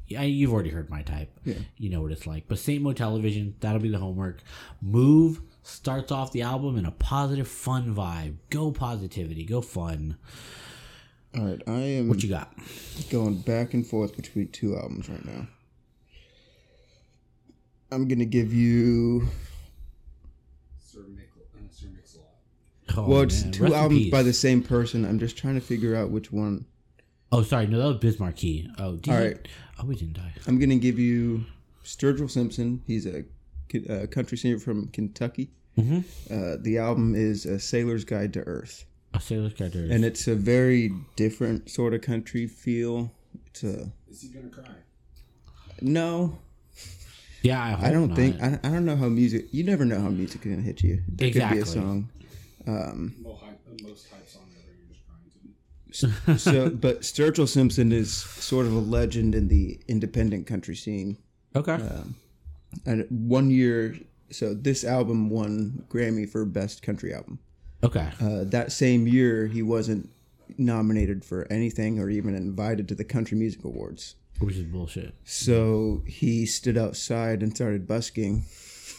Yeah, 0.08 0.22
you've 0.22 0.52
already 0.52 0.70
heard 0.70 0.90
my 0.90 1.02
type. 1.02 1.30
Yeah. 1.44 1.54
You 1.76 1.90
know 1.90 2.00
what 2.02 2.10
it's 2.10 2.26
like. 2.26 2.48
But 2.48 2.58
Saintmotelevision, 2.58 3.52
that'll 3.60 3.80
be 3.80 3.88
the 3.90 3.98
homework. 3.98 4.42
Move 4.82 5.40
starts 5.62 6.10
off 6.10 6.32
the 6.32 6.42
album 6.42 6.76
in 6.78 6.84
a 6.84 6.90
positive, 6.90 7.46
fun 7.46 7.94
vibe. 7.94 8.36
Go 8.50 8.72
positivity. 8.72 9.44
Go 9.44 9.60
fun. 9.60 10.16
All 11.36 11.44
right, 11.44 11.62
I 11.68 11.72
am 11.80 12.08
What 12.08 12.22
you 12.24 12.28
got? 12.30 12.52
going 13.10 13.36
back 13.42 13.72
and 13.74 13.86
forth 13.86 14.16
between 14.16 14.48
two 14.48 14.74
albums 14.76 15.08
right 15.08 15.24
now. 15.24 15.46
I'm 17.92 18.08
gonna 18.08 18.24
give 18.24 18.52
you 18.52 19.28
Oh, 23.04 23.08
well, 23.08 23.20
it's 23.22 23.42
man. 23.44 23.52
two 23.52 23.62
Rest 23.64 23.74
albums 23.76 24.10
by 24.10 24.22
the 24.22 24.32
same 24.32 24.62
person. 24.62 25.04
I'm 25.04 25.18
just 25.18 25.36
trying 25.36 25.54
to 25.54 25.60
figure 25.60 25.94
out 25.96 26.10
which 26.10 26.32
one. 26.32 26.66
Oh, 27.30 27.42
sorry. 27.42 27.66
No, 27.66 27.78
that 27.78 27.86
was 27.88 27.96
Biz 27.98 28.18
Markie. 28.20 28.68
Oh, 28.78 28.96
did 28.96 29.12
All 29.12 29.20
he- 29.20 29.26
right. 29.28 29.48
Oh, 29.80 29.88
he 29.88 29.96
didn't 29.96 30.14
die. 30.14 30.32
I'm 30.46 30.58
gonna 30.58 30.76
give 30.76 30.98
you 30.98 31.44
Sturgill 31.84 32.30
Simpson. 32.30 32.82
He's 32.86 33.06
a, 33.06 33.24
a 33.88 34.06
country 34.06 34.36
singer 34.38 34.58
from 34.58 34.88
Kentucky. 34.88 35.50
Mhm. 35.76 36.04
Uh, 36.30 36.56
the 36.60 36.78
album 36.78 37.14
is 37.14 37.46
A 37.46 37.60
Sailor's 37.60 38.04
Guide 38.04 38.32
to 38.32 38.40
Earth, 38.40 38.84
A 39.14 39.20
sailor's 39.20 39.54
character. 39.54 39.86
and 39.88 40.04
it's 40.04 40.26
a 40.26 40.34
very 40.34 40.90
different 41.14 41.70
sort 41.70 41.94
of 41.94 42.00
country 42.00 42.46
feel. 42.48 43.12
It's 43.46 43.62
a 43.62 43.92
Is 44.10 44.22
he 44.22 44.28
gonna 44.30 44.48
cry? 44.48 44.64
no. 45.80 46.38
yeah, 47.42 47.62
I, 47.62 47.70
hope 47.70 47.84
I 47.84 47.90
don't 47.92 48.08
not. 48.08 48.16
think 48.16 48.42
I, 48.42 48.58
I 48.64 48.68
don't 48.70 48.84
know 48.84 48.96
how 48.96 49.08
music. 49.08 49.46
You 49.52 49.62
never 49.64 49.84
know 49.84 50.00
how 50.00 50.08
music 50.08 50.44
is 50.44 50.50
gonna 50.50 50.62
hit 50.62 50.82
you. 50.82 50.96
There 51.08 51.28
could 51.30 51.34
be 51.34 51.38
Exactly. 51.40 51.60
a 51.60 51.66
song. 51.66 52.08
Mo 52.72 53.38
hype, 53.42 53.60
most 53.82 54.08
hype 54.10 54.28
song 54.28 54.42
ever. 54.58 54.72
You're 54.76 54.88
just 54.88 55.00
crying 55.06 56.20
to 56.26 56.32
me. 56.32 56.38
so, 56.38 56.70
but 56.74 57.00
Sturgill 57.00 57.48
Simpson 57.48 57.92
is 57.92 58.12
sort 58.12 58.66
of 58.66 58.72
a 58.72 58.78
legend 58.78 59.34
in 59.34 59.48
the 59.48 59.80
independent 59.88 60.46
country 60.46 60.76
scene. 60.76 61.18
Okay. 61.56 61.78
And 62.84 63.06
one 63.08 63.50
year, 63.50 63.96
so 64.30 64.52
this 64.54 64.84
album 64.84 65.30
won 65.30 65.84
Grammy 65.88 66.28
for 66.28 66.44
Best 66.44 66.82
Country 66.82 67.14
Album. 67.14 67.38
okay. 67.82 68.10
Uh, 68.20 68.44
that 68.44 68.72
same 68.72 69.06
year, 69.06 69.46
he 69.46 69.62
wasn't 69.62 70.10
nominated 70.58 71.24
for 71.24 71.46
anything 71.50 71.98
or 71.98 72.10
even 72.10 72.34
invited 72.34 72.88
to 72.88 72.94
the 72.94 73.04
Country 73.04 73.38
Music 73.38 73.64
Awards. 73.64 74.16
Which 74.40 74.56
is 74.56 74.64
bullshit. 74.64 75.14
So 75.24 76.02
he 76.06 76.46
stood 76.46 76.76
outside 76.78 77.42
and 77.42 77.54
started 77.54 77.88
busking 77.88 78.44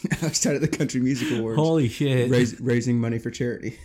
outside 0.22 0.54
of 0.56 0.60
the 0.60 0.68
Country 0.68 1.00
Music 1.00 1.38
Awards, 1.38 1.56
Holy 1.58 1.88
shit. 1.88 2.30
rais- 2.30 2.60
raising 2.60 3.00
money 3.00 3.18
for 3.18 3.30
charity. 3.30 3.78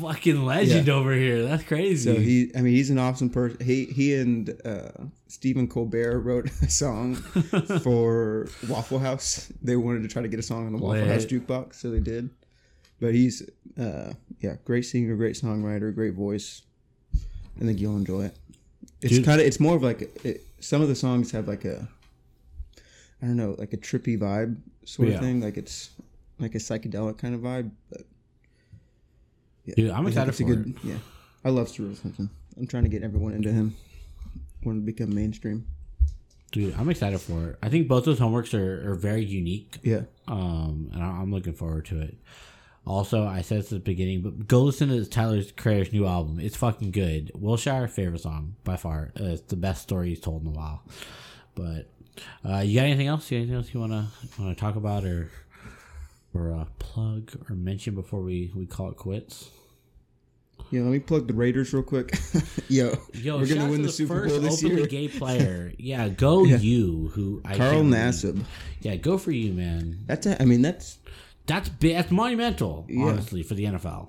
Fucking 0.00 0.44
legend 0.44 0.88
over 0.88 1.12
here. 1.12 1.42
That's 1.44 1.64
crazy. 1.64 2.14
So 2.14 2.20
he, 2.20 2.52
I 2.56 2.60
mean, 2.60 2.74
he's 2.74 2.90
an 2.90 2.98
awesome 2.98 3.28
person. 3.28 3.58
He 3.64 3.86
he 3.86 4.14
and 4.14 4.50
uh, 4.64 4.90
Stephen 5.26 5.66
Colbert 5.66 6.20
wrote 6.20 6.48
a 6.62 6.70
song 6.70 7.14
for 7.82 8.46
Waffle 8.68 9.00
House. 9.00 9.52
They 9.62 9.74
wanted 9.74 10.02
to 10.02 10.08
try 10.08 10.22
to 10.22 10.28
get 10.28 10.38
a 10.38 10.44
song 10.44 10.66
on 10.66 10.72
the 10.72 10.78
Waffle 10.78 11.00
Lit. 11.00 11.08
House 11.08 11.24
jukebox, 11.26 11.74
so 11.74 11.90
they 11.90 11.98
did. 11.98 12.30
But 13.00 13.14
he's, 13.14 13.42
uh, 13.76 14.12
yeah, 14.40 14.54
great 14.64 14.82
singer, 14.86 15.16
great 15.16 15.34
songwriter, 15.34 15.92
great 15.92 16.14
voice. 16.14 16.62
I 17.60 17.64
think 17.64 17.80
you'll 17.80 17.96
enjoy 17.96 18.26
it. 18.26 18.36
It's 19.00 19.24
kind 19.26 19.40
of, 19.40 19.46
it's 19.46 19.58
more 19.58 19.74
of 19.74 19.82
like 19.82 20.02
it, 20.24 20.46
some 20.60 20.82
of 20.82 20.88
the 20.88 20.94
songs 20.94 21.32
have 21.32 21.48
like 21.48 21.64
a, 21.64 21.88
I 23.24 23.26
don't 23.28 23.36
know, 23.38 23.56
like 23.58 23.72
a 23.72 23.78
trippy 23.78 24.18
vibe 24.18 24.58
sort 24.84 25.08
Yeah. 25.08 25.14
of 25.14 25.20
thing. 25.22 25.40
Like 25.40 25.56
it's 25.56 25.90
like 26.38 26.54
a 26.54 26.58
psychedelic 26.58 27.16
kind 27.16 27.34
of 27.34 27.40
vibe. 27.40 27.70
But 27.88 28.02
yeah, 29.64 29.74
Dude, 29.76 29.90
I'm 29.90 30.06
excited 30.06 30.34
for 30.34 30.44
good, 30.44 30.74
Yeah, 30.84 30.96
I 31.42 31.48
love 31.48 31.68
Sturgill 31.68 31.96
Simpson. 31.96 32.28
I'm 32.58 32.66
trying 32.66 32.82
to 32.82 32.90
get 32.90 33.02
everyone 33.02 33.32
into 33.32 33.50
him. 33.50 33.74
Want 34.62 34.78
to 34.78 34.84
become 34.84 35.14
mainstream? 35.14 35.66
Dude, 36.52 36.74
I'm 36.78 36.90
excited 36.90 37.18
for 37.20 37.50
it. 37.50 37.58
I 37.62 37.70
think 37.70 37.88
both 37.88 38.04
those 38.04 38.20
homeworks 38.20 38.52
are, 38.52 38.90
are 38.90 38.94
very 38.94 39.24
unique. 39.24 39.78
Yeah, 39.82 40.02
Um, 40.28 40.90
and 40.92 41.02
I- 41.02 41.20
I'm 41.22 41.32
looking 41.32 41.54
forward 41.54 41.86
to 41.86 42.00
it. 42.00 42.16
Also, 42.86 43.24
I 43.26 43.40
said 43.40 43.60
this 43.60 43.66
at 43.66 43.70
the 43.70 43.78
beginning, 43.80 44.20
but 44.20 44.46
go 44.46 44.62
listen 44.62 44.90
to 44.90 45.04
Tyler 45.06 45.42
Creator's 45.56 45.92
new 45.94 46.06
album. 46.06 46.38
It's 46.38 46.56
fucking 46.56 46.90
good. 46.90 47.30
Wilshire, 47.34 47.88
favorite 47.88 48.20
song 48.20 48.56
by 48.62 48.76
far. 48.76 49.12
Uh, 49.18 49.24
it's 49.24 49.40
the 49.42 49.56
best 49.56 49.82
story 49.82 50.10
he's 50.10 50.20
told 50.20 50.42
in 50.42 50.48
a 50.48 50.50
while. 50.50 50.82
But 51.54 51.88
uh, 52.48 52.58
you 52.58 52.78
got 52.78 52.86
anything 52.86 53.06
else? 53.06 53.30
You 53.30 53.38
got 53.38 53.42
anything 53.42 53.56
else 53.56 53.74
you 53.74 53.80
wanna 53.80 54.08
wanna 54.38 54.54
talk 54.54 54.76
about 54.76 55.04
or 55.04 55.30
or 56.32 56.52
uh, 56.52 56.64
plug 56.78 57.32
or 57.48 57.54
mention 57.54 57.94
before 57.94 58.20
we 58.20 58.52
we 58.54 58.66
call 58.66 58.88
it 58.90 58.96
quits? 58.96 59.50
yeah. 60.70 60.80
Let 60.82 60.90
me 60.90 60.98
plug 60.98 61.26
the 61.28 61.34
Raiders 61.34 61.72
real 61.72 61.82
quick. 61.82 62.14
Yo, 62.68 62.96
Yo, 63.14 63.38
we're 63.38 63.46
gonna 63.46 63.68
win 63.70 63.80
to 63.80 63.86
the 63.86 63.92
Super 63.92 64.14
first 64.22 64.34
Bowl 64.34 64.40
this 64.42 64.62
openly 64.64 64.82
year. 64.82 64.86
gay 64.88 65.08
player. 65.08 65.72
yeah, 65.78 66.08
go 66.08 66.44
you. 66.44 67.10
Who 67.14 67.42
I 67.44 67.56
Carl 67.56 67.82
Nassib. 67.82 68.44
Yeah, 68.80 68.96
go 68.96 69.18
for 69.18 69.30
you, 69.30 69.52
man. 69.52 70.00
That's 70.06 70.26
a, 70.26 70.40
I 70.40 70.44
mean 70.44 70.62
that's 70.62 70.98
That's. 71.46 71.70
That's 71.80 72.10
monumental, 72.10 72.86
Yeah. 72.88 73.04
honestly, 73.06 73.42
for 73.42 73.54
the 73.54 73.64
NFL. 73.64 74.08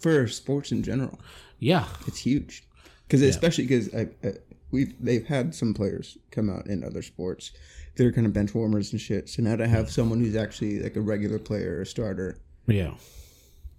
for 0.00 0.26
sports 0.28 0.72
in 0.72 0.82
general. 0.82 1.20
Yeah, 1.58 1.86
It's 2.08 2.18
huge 2.18 2.64
because 3.06 3.22
especially 3.22 3.64
because 3.66 3.94
I, 3.94 4.08
I, 4.26 4.32
we've 4.72 4.94
they've 5.00 5.26
had 5.26 5.54
some 5.54 5.72
players 5.74 6.18
come 6.32 6.50
out 6.50 6.66
in 6.66 6.82
other 6.82 7.02
sports. 7.02 7.52
They're 7.96 8.10
kind 8.12 8.26
of 8.26 8.32
bench 8.32 8.54
warmers 8.54 8.90
and 8.92 9.00
shit. 9.00 9.28
So 9.28 9.42
now 9.42 9.54
to 9.56 9.68
have 9.68 9.90
someone 9.90 10.18
who's 10.20 10.34
actually 10.34 10.80
like 10.80 10.96
a 10.96 11.00
regular 11.00 11.38
player, 11.38 11.82
a 11.82 11.86
starter, 11.86 12.38
yeah. 12.66 12.94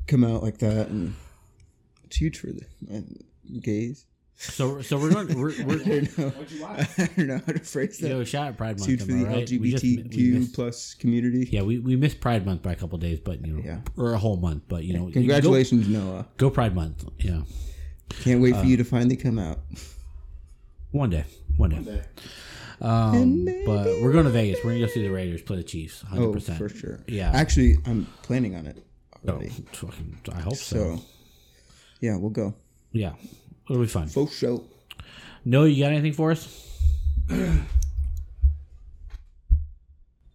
come 0.08 0.24
out 0.24 0.44
like 0.44 0.60
that, 0.60 0.88
and 0.90 1.16
it's 2.04 2.18
huge 2.18 2.38
for 2.40 2.48
the 2.48 2.62
and 2.90 3.24
gays. 3.62 4.06
So 4.36 4.82
so 4.82 4.98
we're 5.00 5.12
going. 5.12 5.40
We're, 5.40 5.52
I 5.60 5.64
we're 5.64 5.78
don't 5.80 6.18
know. 6.18 6.30
What'd 6.30 6.52
you? 6.52 6.66
I 6.66 6.88
don't 7.16 7.18
know 7.28 7.42
how 7.46 7.54
to 7.54 7.60
phrase 7.60 7.98
that. 8.00 8.10
yo 8.10 8.24
shout 8.24 8.48
out 8.50 8.58
Pride 8.58 8.78
Month. 8.80 8.84
Sued 8.84 9.00
for 9.02 9.06
the 9.08 9.26
I 9.26 9.30
right? 9.30 9.50
We 9.50 9.72
just- 9.72 9.84
LGBTQ 9.84 10.16
we 10.16 10.32
missed- 10.40 10.54
plus 10.56 10.94
community. 10.96 11.50
Yeah, 11.52 11.62
we, 11.62 11.80
we 11.80 11.96
missed 11.96 12.20
Pride 12.20 12.46
Month 12.46 12.62
by 12.64 12.72
a 12.74 12.76
couple 12.76 12.98
days, 13.00 13.20
but 13.20 13.46
you 13.46 13.54
know, 13.54 13.62
Yeah. 13.64 13.80
or 13.98 14.14
a 14.14 14.18
whole 14.18 14.38
month, 14.38 14.64
but 14.68 14.84
you 14.84 14.94
know, 14.94 15.10
Congratulations, 15.12 15.88
Noah. 15.88 16.28
Go, 16.38 16.50
go 16.50 16.54
Pride 16.54 16.76
Month. 16.76 17.06
Yeah, 17.20 17.42
Can't 18.22 18.42
wait 18.42 18.54
Uh, 18.56 18.62
for 18.62 18.68
you 18.68 18.78
to 18.78 18.84
finally 18.84 19.16
come 19.16 19.38
out. 19.40 19.60
One 20.94 21.10
day, 21.10 21.26
one 21.58 21.70
day. 21.72 21.76
Monday. 21.78 22.02
Um, 22.82 23.46
but 23.66 23.86
we're 24.02 24.12
going 24.14 24.26
to 24.26 24.32
Vegas. 24.32 24.60
We're 24.64 24.72
gonna 24.72 24.86
go 24.86 24.92
see 24.92 25.02
the 25.04 25.10
Raiders 25.10 25.42
play 25.42 25.58
the 25.58 25.64
Chiefs. 25.64 26.02
Hundred 26.04 26.24
Oh, 26.26 26.34
percent. 26.34 26.58
for 26.58 26.70
sure. 26.70 27.00
Yeah. 27.08 27.32
Actually, 27.34 27.78
I'm 27.86 28.06
planning 28.24 28.56
on 28.56 28.66
it 28.68 28.84
Oh, 29.28 29.32
already. 29.34 29.50
fucking, 29.74 30.18
I 30.34 30.40
hope 30.42 30.56
so. 30.56 30.98
So, 30.98 31.02
yeah, 32.00 32.16
we'll 32.18 32.30
go. 32.30 32.54
Yeah, 32.92 33.14
it'll 33.70 33.82
be 33.82 33.88
fun. 33.88 34.08
Full 34.08 34.28
show. 34.28 34.64
No, 35.46 35.64
you 35.66 35.84
got 35.84 35.92
anything 35.92 36.14
for 36.14 36.32
us? 36.32 36.80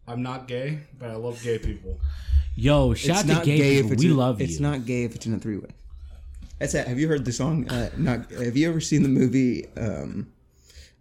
I'm 0.07 0.23
not 0.23 0.49
gay, 0.49 0.81
but 0.99 1.11
I 1.11 1.17
love 1.17 1.43
gay 1.43 1.59
people. 1.59 1.99
Yo, 2.57 2.95
shout 2.95 3.25
it's 3.25 3.31
out 3.31 3.41
to 3.41 3.45
gay, 3.47 3.59
gay 3.59 3.83
people. 3.83 3.97
We 3.99 4.11
a, 4.11 4.15
love 4.15 4.41
It's 4.41 4.51
you. 4.51 4.55
It's 4.55 4.61
not 4.61 4.85
gay 4.87 5.05
if 5.05 5.15
it's 5.15 5.27
in 5.27 5.35
a 5.35 5.39
three 5.39 5.59
way. 5.59 5.69
That's 6.59 6.75
it. 6.75 6.89
Have 6.89 6.99
you 6.99 7.07
heard 7.09 7.25
the 7.25 7.33
song? 7.33 7.69
Uh, 7.69 7.91
not. 7.97 8.31
Have 8.33 8.57
you 8.57 8.69
ever 8.69 8.81
seen 8.81 9.03
the 9.03 9.09
movie? 9.09 9.67
Um, 9.77 10.33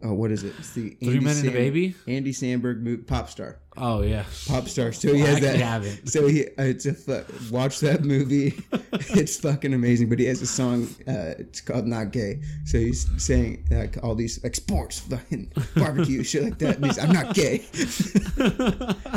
oh, 0.04 0.14
what 0.14 0.32
is 0.32 0.44
it? 0.44 0.54
It's 0.60 0.74
the 0.74 0.92
Three 0.92 1.20
Men 1.20 1.38
and 1.38 1.48
a 1.48 1.52
Baby? 1.52 1.96
Andy 2.08 2.34
movie, 2.56 2.98
Pop 2.98 3.30
Star. 3.30 3.60
Oh 3.76 4.02
yeah. 4.02 4.26
Pop 4.48 4.68
Star. 4.68 4.92
So 4.92 5.14
he 5.14 5.20
has 5.22 5.36
actually 5.36 5.48
that. 5.50 5.60
haven't. 5.60 6.10
So 6.10 6.28
he. 6.28 6.46
Uh, 6.46 6.64
it's 6.64 6.86
a 6.86 6.94
fu- 6.94 7.24
watch 7.52 7.80
that 7.82 8.04
movie. 8.04 8.60
it's 8.92 9.40
fucking 9.40 9.74
amazing. 9.74 10.10
But 10.10 10.20
he 10.20 10.26
has 10.26 10.42
a 10.42 10.48
song. 10.48 10.88
Uh, 11.08 11.36
it's 11.38 11.62
called 11.62 11.86
Not 11.86 12.12
Gay. 12.12 12.42
So 12.66 12.78
he's 12.80 13.08
saying 13.22 13.68
like 13.70 14.04
all 14.04 14.16
these 14.16 14.44
like 14.44 14.56
sports, 14.56 15.00
fucking 15.00 15.52
barbecue, 15.76 16.24
shit 16.24 16.44
like 16.44 16.58
that. 16.60 16.78
And 16.78 16.86
he's, 16.86 17.00
I'm 17.00 17.12
not 17.12 17.34
gay. 17.36 17.66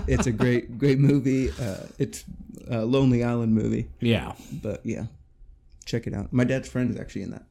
it's 0.06 0.26
a 0.26 0.32
great, 0.32 0.78
great 0.78 0.98
movie. 0.98 1.50
Uh, 1.50 1.86
it's 1.98 2.24
a 2.68 2.84
Lonely 2.84 3.24
Island 3.24 3.54
movie. 3.54 3.88
Yeah. 4.00 4.34
But 4.62 4.84
yeah, 4.84 5.06
check 5.84 6.06
it 6.06 6.14
out. 6.14 6.32
My 6.32 6.44
dad's 6.44 6.68
friend 6.68 6.90
is 6.90 6.98
actually 6.98 7.22
in 7.22 7.30
that. 7.30 7.44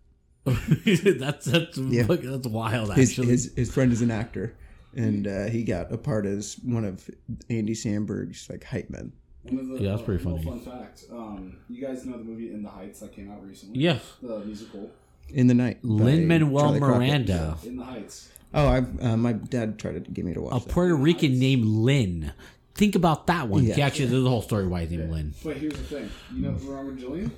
that's 1.20 1.46
that's 1.46 1.78
fuck- 1.78 2.22
that's 2.22 2.48
wild. 2.48 2.94
His 2.96 3.10
Actually, 3.12 3.28
his, 3.28 3.54
his 3.56 3.74
friend 3.74 3.92
is 3.92 4.02
an 4.02 4.12
actor, 4.12 4.56
and 4.96 5.28
uh, 5.28 5.46
he 5.46 5.64
got 5.64 5.92
a 5.92 5.98
part 5.98 6.26
as 6.26 6.56
one 6.64 6.86
of 6.86 7.10
Andy 7.50 7.74
Samberg's 7.74 8.50
like 8.50 8.64
hype 8.64 8.90
men. 8.90 9.14
The, 9.46 9.78
Yeah, 9.80 9.92
that's 9.92 10.04
pretty 10.04 10.24
uh, 10.24 10.30
funny. 10.30 10.44
Fun 10.44 10.60
fact: 10.60 11.06
um, 11.12 11.58
you 11.70 11.82
guys 11.82 12.06
know 12.06 12.18
the 12.18 12.24
movie 12.24 12.52
In 12.52 12.62
the 12.62 12.70
Heights 12.70 13.00
that 13.00 13.14
came 13.14 13.32
out 13.32 13.46
recently? 13.46 13.80
yeah. 13.80 14.00
The 14.22 14.40
musical 14.40 14.92
In 15.30 15.48
the 15.48 15.54
night, 15.54 15.80
Lin 15.84 16.28
Manuel 16.28 16.62
Charlie 16.66 16.80
Crockett. 16.80 16.98
Miranda, 17.00 17.58
In 17.64 17.78
the 17.78 17.84
Heights. 17.86 18.30
Oh, 18.54 18.68
I 18.68 18.78
uh, 18.80 19.16
my 19.18 19.34
dad 19.34 19.78
tried 19.80 20.04
to 20.04 20.12
get 20.12 20.26
me 20.26 20.34
to 20.34 20.42
watch 20.42 20.62
a 20.62 20.66
that. 20.66 20.72
Puerto 20.74 20.96
Rican 20.96 21.40
named 21.40 21.66
Lin. 21.66 22.34
Think 22.76 22.96
about 22.96 23.28
that 23.28 23.48
one. 23.48 23.64
Yeah. 23.64 23.76
He 23.76 23.82
actually, 23.82 24.06
there's 24.06 24.24
a 24.24 24.30
whole 24.30 24.42
story 24.42 24.66
why 24.68 24.82
he's 24.82 24.92
named 24.92 25.12
Lin. 25.12 25.34
But 25.44 25.58
here's 25.58 25.74
the 25.74 25.84
thing: 25.84 26.10
you 26.34 26.42
know, 26.42 26.52
remember 26.52 27.00
Jillian? 27.02 27.32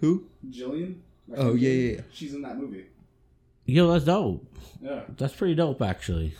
Who? 0.00 0.24
Jillian? 0.50 0.96
My 1.28 1.36
Oh, 1.36 1.54
yeah, 1.54 1.70
yeah, 1.70 1.92
yeah. 1.96 2.00
She's 2.12 2.34
in 2.34 2.42
that 2.42 2.56
movie. 2.58 2.86
Yo, 3.66 3.90
that's 3.92 4.04
dope. 4.04 4.46
Yeah. 4.82 5.02
That's 5.16 5.34
pretty 5.34 5.54
dope, 5.54 5.80
actually. 5.82 6.34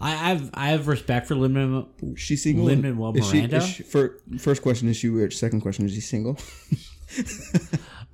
I, 0.00 0.32
I've 0.32 0.50
I 0.54 0.68
have 0.68 0.88
respect 0.88 1.26
for 1.26 1.34
Lin 1.34 1.52
Manuel. 1.54 1.88
She's 2.16 2.42
single. 2.42 2.64
Lin-Manuel 2.66 3.16
Is 3.16 3.26
she- 3.28 3.36
Miranda? 3.38 3.60
she- 3.60 3.82
fir- 3.82 4.18
first 4.38 4.62
question 4.62 4.88
is 4.88 4.96
she 4.96 5.08
rich? 5.08 5.38
Second 5.38 5.60
question 5.60 5.84
is 5.86 5.94
he 5.94 6.00
single? 6.00 6.38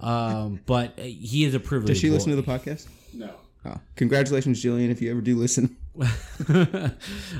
Um, 0.00 0.60
but 0.66 0.98
uh, 0.98 1.02
he 1.02 1.44
is 1.44 1.54
a 1.54 1.60
privileged. 1.60 1.92
Does 1.94 2.00
she 2.00 2.10
listen 2.10 2.30
to 2.30 2.36
the 2.36 2.42
podcast? 2.42 2.88
No. 3.14 3.30
Oh, 3.64 3.76
congratulations, 3.94 4.60
Jillian, 4.62 4.90
if 4.90 5.00
you 5.00 5.12
ever 5.12 5.20
do 5.20 5.36
listen. 5.36 5.76
uh, 6.48 6.88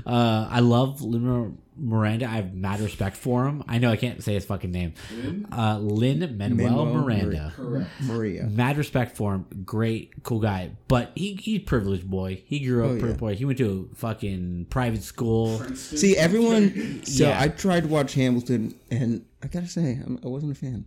I 0.07 0.61
love 0.61 1.03
Lin 1.03 1.59
Miranda. 1.77 2.27
I 2.27 2.33
have 2.37 2.55
mad 2.55 2.81
respect 2.81 3.17
for 3.17 3.47
him. 3.47 3.63
I 3.67 3.79
know 3.79 3.91
I 3.91 3.97
can't 3.97 4.23
say 4.23 4.35
his 4.35 4.45
fucking 4.45 4.71
name. 4.71 4.95
Lin? 5.11 5.47
Uh, 5.51 5.79
Lin 5.79 6.37
Manuel 6.37 6.85
Manuel 6.87 6.87
Miranda. 7.03 7.53
Correct. 7.57 7.91
Maria. 8.03 8.45
Mad 8.45 8.77
respect 8.77 9.17
for 9.17 9.35
him. 9.35 9.47
Great, 9.65 10.23
cool 10.23 10.41
guy. 10.41 10.71
But 10.89 11.13
he 11.15 11.35
he's 11.35 11.63
privileged 11.63 12.09
boy. 12.11 12.43
He 12.47 12.61
grew 12.61 12.85
up 12.85 12.91
Oh, 12.91 12.99
privileged 12.99 13.17
yeah. 13.17 13.21
boy. 13.21 13.35
He 13.37 13.45
went 13.45 13.59
to 13.59 13.89
a 13.93 13.95
fucking 13.97 14.67
private 14.71 15.03
school. 15.03 15.59
Princeton. 15.59 15.99
See, 15.99 16.17
everyone. 16.17 17.05
So 17.05 17.29
Yeah. 17.29 17.41
I 17.41 17.49
tried 17.49 17.85
to 17.85 17.89
watch 17.89 18.15
Hamilton, 18.15 18.75
and 18.91 19.25
I 19.43 19.47
gotta 19.49 19.67
say, 19.69 19.99
I'm, 20.05 20.19
I 20.25 20.29
wasn't 20.29 20.53
a 20.53 20.55
fan. 20.55 20.85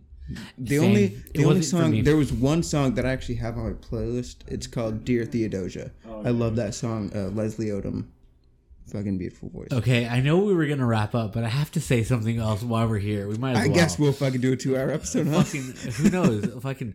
The 0.58 0.78
Same. 0.78 0.84
only 0.88 1.04
It 1.04 1.34
the 1.34 1.44
only 1.44 1.56
wasn't 1.58 1.80
for 1.82 1.88
me. 1.88 1.96
song 1.98 2.04
there 2.04 2.16
was 2.16 2.32
one 2.32 2.62
song 2.64 2.94
that 2.94 3.06
I 3.06 3.10
actually 3.12 3.36
have 3.36 3.56
on 3.56 3.64
my 3.64 3.72
playlist. 3.74 4.36
It's 4.48 4.66
called 4.66 5.04
"Dear 5.04 5.24
Theodosia." 5.24 5.92
Oh, 6.08 6.22
I 6.24 6.30
love 6.30 6.56
that 6.56 6.74
song. 6.74 7.12
Uh, 7.14 7.28
Leslie 7.28 7.66
Odom, 7.66 8.06
fucking 8.86 9.18
beautiful 9.18 9.48
voice. 9.50 9.68
Okay, 9.72 10.06
I 10.06 10.20
know 10.20 10.38
we 10.38 10.54
were 10.54 10.66
gonna 10.66 10.86
wrap 10.86 11.14
up, 11.14 11.32
but 11.32 11.44
I 11.44 11.48
have 11.48 11.70
to 11.72 11.80
say 11.80 12.02
something 12.02 12.38
else 12.38 12.62
while 12.62 12.88
we're 12.88 12.98
here. 12.98 13.28
We 13.28 13.36
might 13.36 13.52
as 13.52 13.58
I 13.58 13.66
well. 13.66 13.74
guess 13.74 13.98
we'll 13.98 14.12
fucking 14.12 14.40
do 14.40 14.52
a 14.52 14.56
two-hour 14.56 14.90
episode. 14.90 15.26
Huh? 15.26 15.42
fucking 15.42 15.62
who 15.92 16.10
knows? 16.10 16.46
fucking 16.62 16.94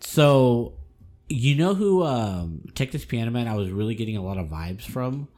so 0.00 0.74
you 1.28 1.54
know 1.54 1.74
who 1.74 2.02
um 2.04 2.62
Texas 2.74 3.04
Piano 3.04 3.30
Man 3.30 3.48
I 3.48 3.54
was 3.54 3.70
really 3.70 3.94
getting 3.94 4.16
a 4.16 4.22
lot 4.22 4.38
of 4.38 4.48
vibes 4.48 4.82
from 4.82 5.28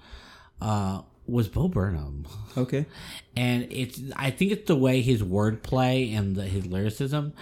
uh 0.60 1.02
was 1.26 1.48
Bo 1.48 1.68
Burnham. 1.68 2.26
Okay. 2.56 2.86
And 3.36 3.66
it's 3.72 4.00
I 4.14 4.30
think 4.30 4.52
it's 4.52 4.68
the 4.68 4.76
way 4.76 5.00
his 5.02 5.20
wordplay 5.22 6.16
and 6.16 6.36
the, 6.36 6.44
his 6.44 6.66
lyricism 6.66 7.32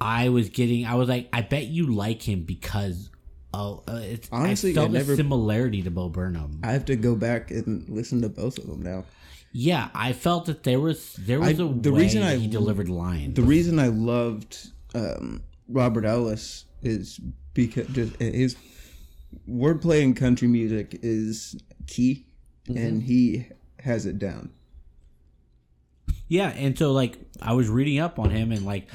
I 0.00 0.28
was 0.28 0.50
getting 0.50 0.84
I 0.84 0.96
was 0.96 1.08
like 1.08 1.28
I 1.32 1.40
bet 1.40 1.64
you 1.64 1.94
like 1.94 2.28
him 2.28 2.42
because 2.42 3.08
oh 3.54 3.82
uh, 3.88 4.00
it's 4.02 4.28
Honestly, 4.32 4.70
I 4.72 4.74
felt 4.74 4.90
I 4.90 4.92
never- 4.92 5.12
a 5.12 5.16
similarity 5.16 5.82
to 5.82 5.90
Bo 5.90 6.08
Burnham. 6.08 6.60
I 6.62 6.72
have 6.72 6.84
to 6.86 6.96
go 6.96 7.14
back 7.14 7.50
and 7.50 7.88
listen 7.88 8.20
to 8.22 8.28
both 8.28 8.58
of 8.58 8.66
them 8.66 8.82
now. 8.82 9.04
yeah, 9.52 9.88
I 9.94 10.12
felt 10.12 10.46
that 10.46 10.62
there 10.64 10.80
was 10.80 11.14
there 11.14 11.40
was 11.40 11.60
I- 11.60 11.64
a 11.64 11.68
the 11.68 11.92
way 11.92 12.00
reason 12.02 12.22
I- 12.22 12.36
he 12.36 12.46
delivered 12.48 12.88
lines. 12.88 13.34
The 13.34 13.42
reason 13.42 13.78
I 13.78 13.88
loved 13.88 14.70
um, 14.94 15.42
Robert 15.68 16.04
Ellis 16.04 16.64
is 16.82 17.20
because 17.54 17.86
just 17.88 18.16
his 18.16 18.56
wordplay 19.48 20.02
in 20.02 20.14
country 20.14 20.48
music 20.48 20.98
is 21.02 21.56
key, 21.86 22.26
Mm-hmm. 22.68 22.78
and 22.78 23.02
he 23.02 23.46
has 23.80 24.06
it 24.06 24.18
down. 24.18 24.50
Yeah, 26.34 26.48
and 26.48 26.76
so 26.76 26.90
like 26.90 27.16
I 27.40 27.52
was 27.52 27.68
reading 27.68 28.00
up 28.00 28.18
on 28.18 28.30
him 28.30 28.50
and 28.50 28.66
like 28.66 28.88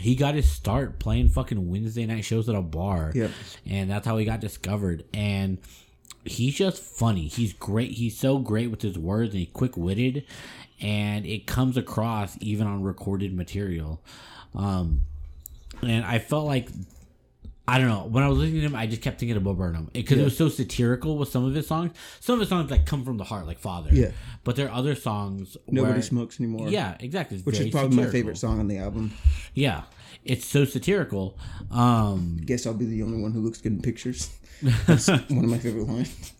he 0.00 0.14
got 0.14 0.34
his 0.34 0.46
start 0.50 0.98
playing 0.98 1.30
fucking 1.30 1.70
Wednesday 1.70 2.04
night 2.04 2.26
shows 2.26 2.46
at 2.50 2.54
a 2.54 2.60
bar. 2.60 3.10
Yep. 3.14 3.30
And 3.66 3.90
that's 3.90 4.06
how 4.06 4.18
he 4.18 4.26
got 4.26 4.40
discovered. 4.40 5.04
And 5.14 5.58
he's 6.26 6.54
just 6.54 6.82
funny. 6.82 7.28
He's 7.28 7.54
great. 7.54 7.92
He's 7.92 8.18
so 8.18 8.38
great 8.38 8.70
with 8.70 8.82
his 8.82 8.98
words 8.98 9.30
and 9.32 9.40
he's 9.40 9.52
quick 9.54 9.78
witted 9.78 10.26
and 10.78 11.24
it 11.24 11.46
comes 11.46 11.78
across 11.78 12.36
even 12.42 12.66
on 12.66 12.82
recorded 12.82 13.34
material. 13.34 14.02
Um 14.54 15.00
and 15.80 16.04
I 16.04 16.18
felt 16.18 16.44
like 16.46 16.68
I 17.66 17.78
don't 17.78 17.88
know. 17.88 18.04
When 18.04 18.22
I 18.22 18.28
was 18.28 18.38
listening 18.38 18.60
to 18.60 18.66
him, 18.66 18.74
I 18.74 18.86
just 18.86 19.00
kept 19.00 19.18
thinking 19.18 19.36
of 19.36 19.44
Bo 19.44 19.54
Burnham 19.54 19.88
because 19.92 20.18
it 20.18 20.24
was 20.24 20.36
so 20.36 20.50
satirical 20.50 21.16
with 21.16 21.30
some 21.30 21.46
of 21.46 21.54
his 21.54 21.66
songs. 21.66 21.92
Some 22.20 22.34
of 22.34 22.40
his 22.40 22.50
songs 22.50 22.70
like 22.70 22.84
come 22.84 23.04
from 23.04 23.16
the 23.16 23.24
heart, 23.24 23.46
like 23.46 23.58
Father. 23.58 23.88
Yeah. 23.90 24.10
But 24.44 24.56
there 24.56 24.68
are 24.68 24.74
other 24.74 24.94
songs. 24.94 25.56
Nobody 25.66 25.94
where, 25.94 26.02
smokes 26.02 26.38
anymore. 26.38 26.68
Yeah, 26.68 26.96
exactly. 27.00 27.38
It's 27.38 27.46
which 27.46 27.58
is 27.58 27.70
probably 27.70 27.96
my 27.96 28.10
favorite 28.10 28.36
song 28.36 28.60
on 28.60 28.68
the 28.68 28.78
album. 28.78 29.12
Yeah, 29.54 29.82
it's 30.24 30.44
so 30.44 30.66
satirical. 30.66 31.38
Um, 31.70 32.38
Guess 32.44 32.66
I'll 32.66 32.74
be 32.74 32.84
the 32.84 33.02
only 33.02 33.22
one 33.22 33.32
who 33.32 33.40
looks 33.40 33.60
good 33.60 33.72
in 33.72 33.80
pictures. 33.80 34.30
That's 34.86 35.08
one 35.08 35.44
of 35.44 35.50
my 35.50 35.58
favorite 35.58 35.88
lines. 35.88 36.32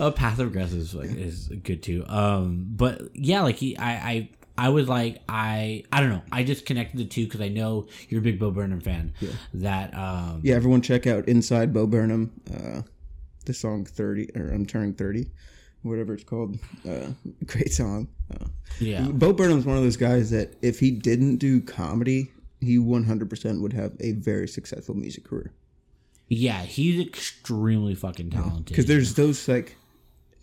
uh, 0.00 0.06
of 0.06 0.52
grass 0.52 0.72
is, 0.72 0.94
like, 0.94 1.10
is 1.10 1.48
good 1.48 1.82
too. 1.82 2.04
Um, 2.08 2.66
but 2.70 3.02
yeah, 3.14 3.42
like 3.42 3.56
he, 3.56 3.76
I, 3.76 3.92
I, 3.92 4.28
I 4.56 4.68
was 4.68 4.88
like, 4.88 5.20
I, 5.28 5.82
I 5.90 6.00
don't 6.00 6.10
know. 6.10 6.22
I 6.30 6.44
just 6.44 6.64
connected 6.64 6.98
the 6.98 7.04
two 7.04 7.24
because 7.24 7.40
I 7.40 7.48
know 7.48 7.86
you're 8.08 8.20
a 8.20 8.22
big 8.22 8.38
Bo 8.38 8.50
Burnham 8.50 8.80
fan. 8.80 9.12
That, 9.54 9.92
um, 9.96 10.40
Yeah, 10.42 10.54
everyone 10.54 10.80
check 10.80 11.06
out 11.06 11.28
Inside 11.28 11.72
Bo 11.72 11.86
Burnham. 11.86 12.32
Uh, 12.52 12.82
the 13.46 13.52
song 13.54 13.84
30, 13.84 14.30
or 14.36 14.48
I'm 14.50 14.64
turning 14.64 14.94
30, 14.94 15.26
whatever 15.82 16.14
it's 16.14 16.24
called. 16.24 16.58
Uh, 16.88 17.08
great 17.46 17.72
song. 17.72 18.08
Uh, 18.32 18.46
yeah, 18.80 19.02
Bo 19.02 19.32
Burnham's 19.32 19.66
one 19.66 19.76
of 19.76 19.82
those 19.82 19.96
guys 19.96 20.30
that 20.30 20.54
if 20.62 20.78
he 20.80 20.90
didn't 20.90 21.36
do 21.36 21.60
comedy, 21.60 22.30
he 22.60 22.78
100% 22.78 23.60
would 23.60 23.72
have 23.72 23.92
a 24.00 24.12
very 24.12 24.48
successful 24.48 24.94
music 24.94 25.24
career. 25.24 25.52
yeah. 26.28 26.62
He's 26.62 27.04
extremely 27.06 27.94
fucking 27.94 28.30
talented. 28.30 28.66
Because 28.66 28.86
there's 28.86 29.14
those 29.14 29.46
like 29.48 29.76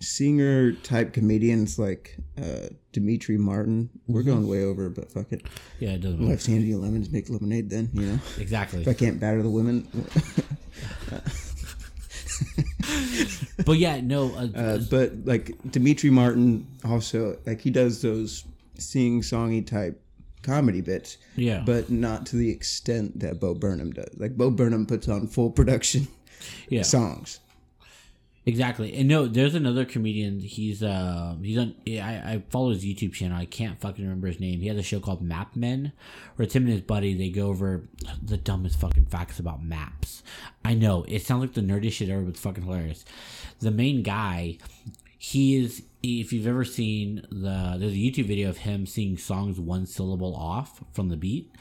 singer 0.01 0.73
type 0.73 1.13
comedians 1.13 1.77
like 1.79 2.17
uh, 2.41 2.67
Demetri 2.91 3.37
Martin. 3.37 3.89
We're 4.07 4.23
going 4.23 4.47
way 4.47 4.63
over, 4.63 4.89
but 4.89 5.11
fuck 5.11 5.31
it. 5.31 5.43
yeah, 5.79 5.91
it 5.91 6.01
doesn't 6.01 6.19
matter. 6.19 6.37
Sandy 6.39 6.75
lemons 6.75 7.09
make 7.11 7.29
lemonade. 7.29 7.69
Then 7.69 7.89
you 7.93 8.01
know, 8.07 8.19
exactly. 8.39 8.81
if 8.81 8.87
I 8.87 8.93
can't 8.93 9.19
batter 9.19 9.41
the 9.43 9.49
women, 9.49 9.87
But 13.65 13.77
yeah, 13.77 14.01
no. 14.01 14.33
Uh, 14.33 14.47
uh, 14.57 14.77
but 14.89 15.11
like 15.25 15.51
Demetri 15.69 16.09
Martin 16.09 16.67
also 16.83 17.37
like 17.45 17.61
he 17.61 17.69
does 17.69 18.01
those 18.01 18.43
sing 18.77 19.21
songy 19.21 19.65
type 19.65 20.01
comedy 20.41 20.81
bits. 20.81 21.17
Yeah. 21.35 21.61
but 21.65 21.89
not 21.91 22.25
to 22.27 22.35
the 22.35 22.49
extent 22.49 23.19
that 23.19 23.39
Bo 23.39 23.53
Burnham 23.53 23.91
does. 23.91 24.09
Like 24.17 24.35
Bo 24.35 24.49
Burnham 24.49 24.85
puts 24.87 25.07
on 25.07 25.27
full 25.27 25.51
production 25.51 26.07
Yeah. 26.69 26.81
songs. 26.81 27.39
Exactly. 28.43 28.95
And 28.95 29.07
no, 29.07 29.27
there's 29.27 29.53
another 29.53 29.85
comedian. 29.85 30.39
He's 30.39 30.81
uh 30.81 31.35
he's 31.43 31.59
on 31.59 31.75
I, 31.87 31.91
I 32.33 32.43
follow 32.49 32.71
his 32.71 32.83
YouTube 32.83 33.13
channel. 33.13 33.37
I 33.37 33.45
can't 33.45 33.79
fucking 33.79 34.03
remember 34.03 34.27
his 34.27 34.39
name. 34.39 34.61
He 34.61 34.67
has 34.67 34.77
a 34.77 34.83
show 34.83 34.99
called 34.99 35.21
Map 35.21 35.55
Men 35.55 35.91
where 36.35 36.45
it's 36.45 36.55
him 36.55 36.63
and 36.63 36.71
his 36.71 36.81
buddy, 36.81 37.13
they 37.13 37.29
go 37.29 37.47
over 37.49 37.87
the 38.21 38.37
dumbest 38.37 38.79
fucking 38.79 39.05
facts 39.05 39.37
about 39.37 39.63
maps. 39.63 40.23
I 40.65 40.73
know, 40.73 41.05
it 41.07 41.21
sounds 41.21 41.41
like 41.41 41.53
the 41.53 41.61
nerdiest 41.61 41.93
shit 41.93 42.09
ever, 42.09 42.21
but 42.21 42.29
it's 42.29 42.39
fucking 42.39 42.63
hilarious. 42.63 43.05
The 43.59 43.71
main 43.71 44.01
guy, 44.01 44.57
he 45.19 45.57
is 45.57 45.83
if 46.03 46.33
you've 46.33 46.47
ever 46.47 46.65
seen 46.65 47.25
the 47.31 47.75
there's 47.77 47.93
a 47.93 47.95
YouTube 47.95 48.25
video 48.25 48.49
of 48.49 48.57
him 48.57 48.85
singing 48.85 49.17
songs 49.17 49.59
one 49.59 49.85
syllable 49.85 50.35
off 50.35 50.83
from 50.93 51.09
the 51.09 51.17
beat. 51.17 51.53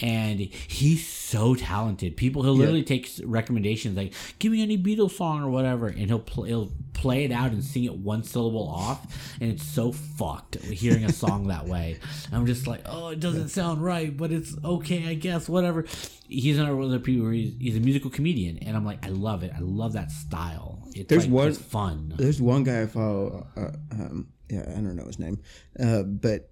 And 0.00 0.40
he's 0.40 1.06
so 1.06 1.54
talented. 1.54 2.16
People 2.16 2.42
he'll 2.42 2.54
literally 2.56 2.82
take 2.82 3.08
recommendations 3.24 3.96
like, 3.96 4.12
"Give 4.40 4.50
me 4.50 4.60
any 4.60 4.76
Beatles 4.76 5.12
song 5.12 5.40
or 5.44 5.50
whatever," 5.50 5.86
and 5.86 6.06
he'll 6.08 6.18
play 6.18 6.48
he'll 6.48 6.72
play 6.94 7.22
it 7.24 7.30
out 7.30 7.52
and 7.52 7.62
sing 7.62 7.84
it 7.84 7.94
one 7.96 8.24
syllable 8.24 8.66
off, 8.68 9.36
and 9.40 9.52
it's 9.52 9.62
so 9.62 9.92
fucked 9.92 10.56
hearing 10.64 11.04
a 11.04 11.12
song 11.12 11.46
that 11.46 11.66
way. 11.68 12.00
I'm 12.32 12.44
just 12.44 12.66
like, 12.66 12.80
"Oh, 12.86 13.10
it 13.10 13.20
doesn't 13.20 13.50
sound 13.50 13.84
right, 13.84 14.14
but 14.16 14.32
it's 14.32 14.56
okay, 14.64 15.06
I 15.06 15.14
guess, 15.14 15.48
whatever." 15.48 15.84
He's 16.26 16.58
another 16.58 16.74
one 16.74 16.86
of 16.86 16.90
the 16.90 16.98
people 16.98 17.24
where 17.26 17.32
he's, 17.34 17.54
he's 17.60 17.76
a 17.76 17.80
musical 17.80 18.10
comedian, 18.10 18.58
and 18.58 18.76
I'm 18.76 18.84
like, 18.84 19.04
I 19.06 19.10
love 19.10 19.44
it. 19.44 19.52
I 19.54 19.60
love 19.60 19.92
that 19.92 20.10
style. 20.10 20.82
It's 20.96 21.08
There's 21.08 21.26
like, 21.26 21.32
one- 21.32 21.52
fun. 21.52 22.14
There's 22.16 22.40
one 22.42 22.64
guy 22.64 22.82
I 22.82 22.86
follow. 22.86 23.46
Uh, 23.56 23.63
um, 23.92 24.28
yeah, 24.50 24.62
I 24.68 24.74
don't 24.74 24.96
know 24.96 25.06
his 25.06 25.18
name, 25.18 25.40
uh, 25.80 26.02
but 26.02 26.50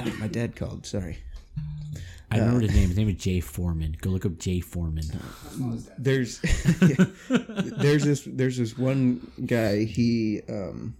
oh, 0.00 0.12
my 0.18 0.28
dad 0.28 0.56
called. 0.56 0.86
Sorry. 0.86 1.18
I 2.30 2.38
remember 2.38 2.60
his 2.60 2.74
name. 2.74 2.88
His 2.88 2.96
name 2.98 3.08
is 3.08 3.14
Jay 3.16 3.40
Foreman. 3.40 3.96
Go 4.02 4.10
look 4.10 4.26
up 4.26 4.36
Jay 4.38 4.60
Foreman. 4.60 5.04
There's 5.98 6.40
there's 7.30 8.04
this 8.04 8.22
there's 8.26 8.58
this 8.58 8.76
one 8.76 9.30
guy. 9.46 9.84
He 9.84 10.42
um, 10.48 10.94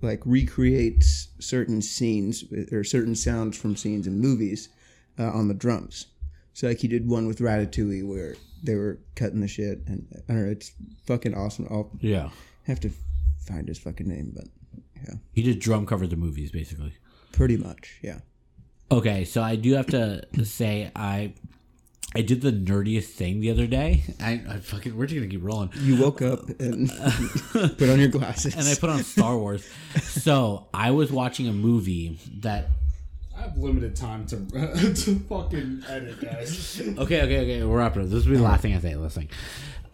like 0.00 0.22
recreates 0.24 1.28
certain 1.40 1.82
scenes 1.82 2.44
or 2.72 2.84
certain 2.84 3.16
sounds 3.16 3.58
from 3.58 3.74
scenes 3.74 4.06
in 4.06 4.20
movies 4.20 4.68
uh, 5.18 5.30
on 5.30 5.48
the 5.48 5.54
drums. 5.54 6.06
So 6.54 6.68
like 6.68 6.78
he 6.78 6.88
did 6.88 7.08
one 7.08 7.26
with 7.26 7.40
Ratatouille 7.40 8.06
where 8.06 8.36
they 8.62 8.76
were 8.76 8.98
cutting 9.16 9.40
the 9.40 9.48
shit, 9.48 9.80
and 9.86 10.06
I 10.28 10.32
don't 10.34 10.44
know. 10.46 10.50
It's 10.52 10.72
fucking 11.04 11.34
awesome. 11.34 11.66
I'll 11.68 11.90
Yeah, 12.00 12.30
have 12.64 12.78
to 12.80 12.90
find 13.48 13.68
his 13.68 13.78
fucking 13.78 14.06
name, 14.08 14.32
but 14.34 14.44
yeah, 15.04 15.14
he 15.32 15.42
just 15.42 15.58
drum 15.58 15.86
covered 15.86 16.10
the 16.10 16.16
movies 16.16 16.50
basically. 16.52 16.94
pretty 17.32 17.56
much, 17.56 17.98
yeah. 18.02 18.18
Okay, 18.90 19.24
so 19.24 19.42
I 19.42 19.56
do 19.56 19.74
have 19.74 19.86
to 19.88 20.24
say 20.44 20.90
I 20.96 21.32
I 22.14 22.22
did 22.22 22.40
the 22.40 22.52
nerdiest 22.52 23.08
thing 23.08 23.40
the 23.40 23.50
other 23.50 23.66
day. 23.66 24.02
I, 24.18 24.40
I 24.48 24.56
fucking 24.58 24.96
we're 24.96 25.06
just 25.06 25.16
gonna 25.18 25.30
keep 25.30 25.44
rolling. 25.44 25.70
You 25.80 26.00
woke 26.00 26.22
up 26.22 26.48
and 26.58 26.88
put 27.52 27.88
on 27.90 27.98
your 27.98 28.08
glasses. 28.08 28.54
And 28.54 28.66
I 28.66 28.74
put 28.76 28.88
on 28.88 29.02
Star 29.04 29.36
Wars. 29.36 29.68
so 30.00 30.68
I 30.72 30.90
was 30.92 31.12
watching 31.12 31.48
a 31.48 31.52
movie 31.52 32.18
that 32.40 32.68
I 33.36 33.42
have 33.42 33.58
limited 33.58 33.94
time 33.94 34.24
to 34.28 34.36
to 34.94 35.18
fucking 35.28 35.84
edit, 35.86 36.20
guys. 36.20 36.80
Okay, 36.80 37.22
okay, 37.22 37.40
okay. 37.40 37.62
We're 37.64 37.82
up. 37.82 37.94
This 37.94 38.24
will 38.24 38.32
be 38.32 38.36
the 38.38 38.42
last 38.42 38.62
thing 38.62 38.74
I 38.74 38.80
say. 38.80 38.96
Listening. 38.96 39.28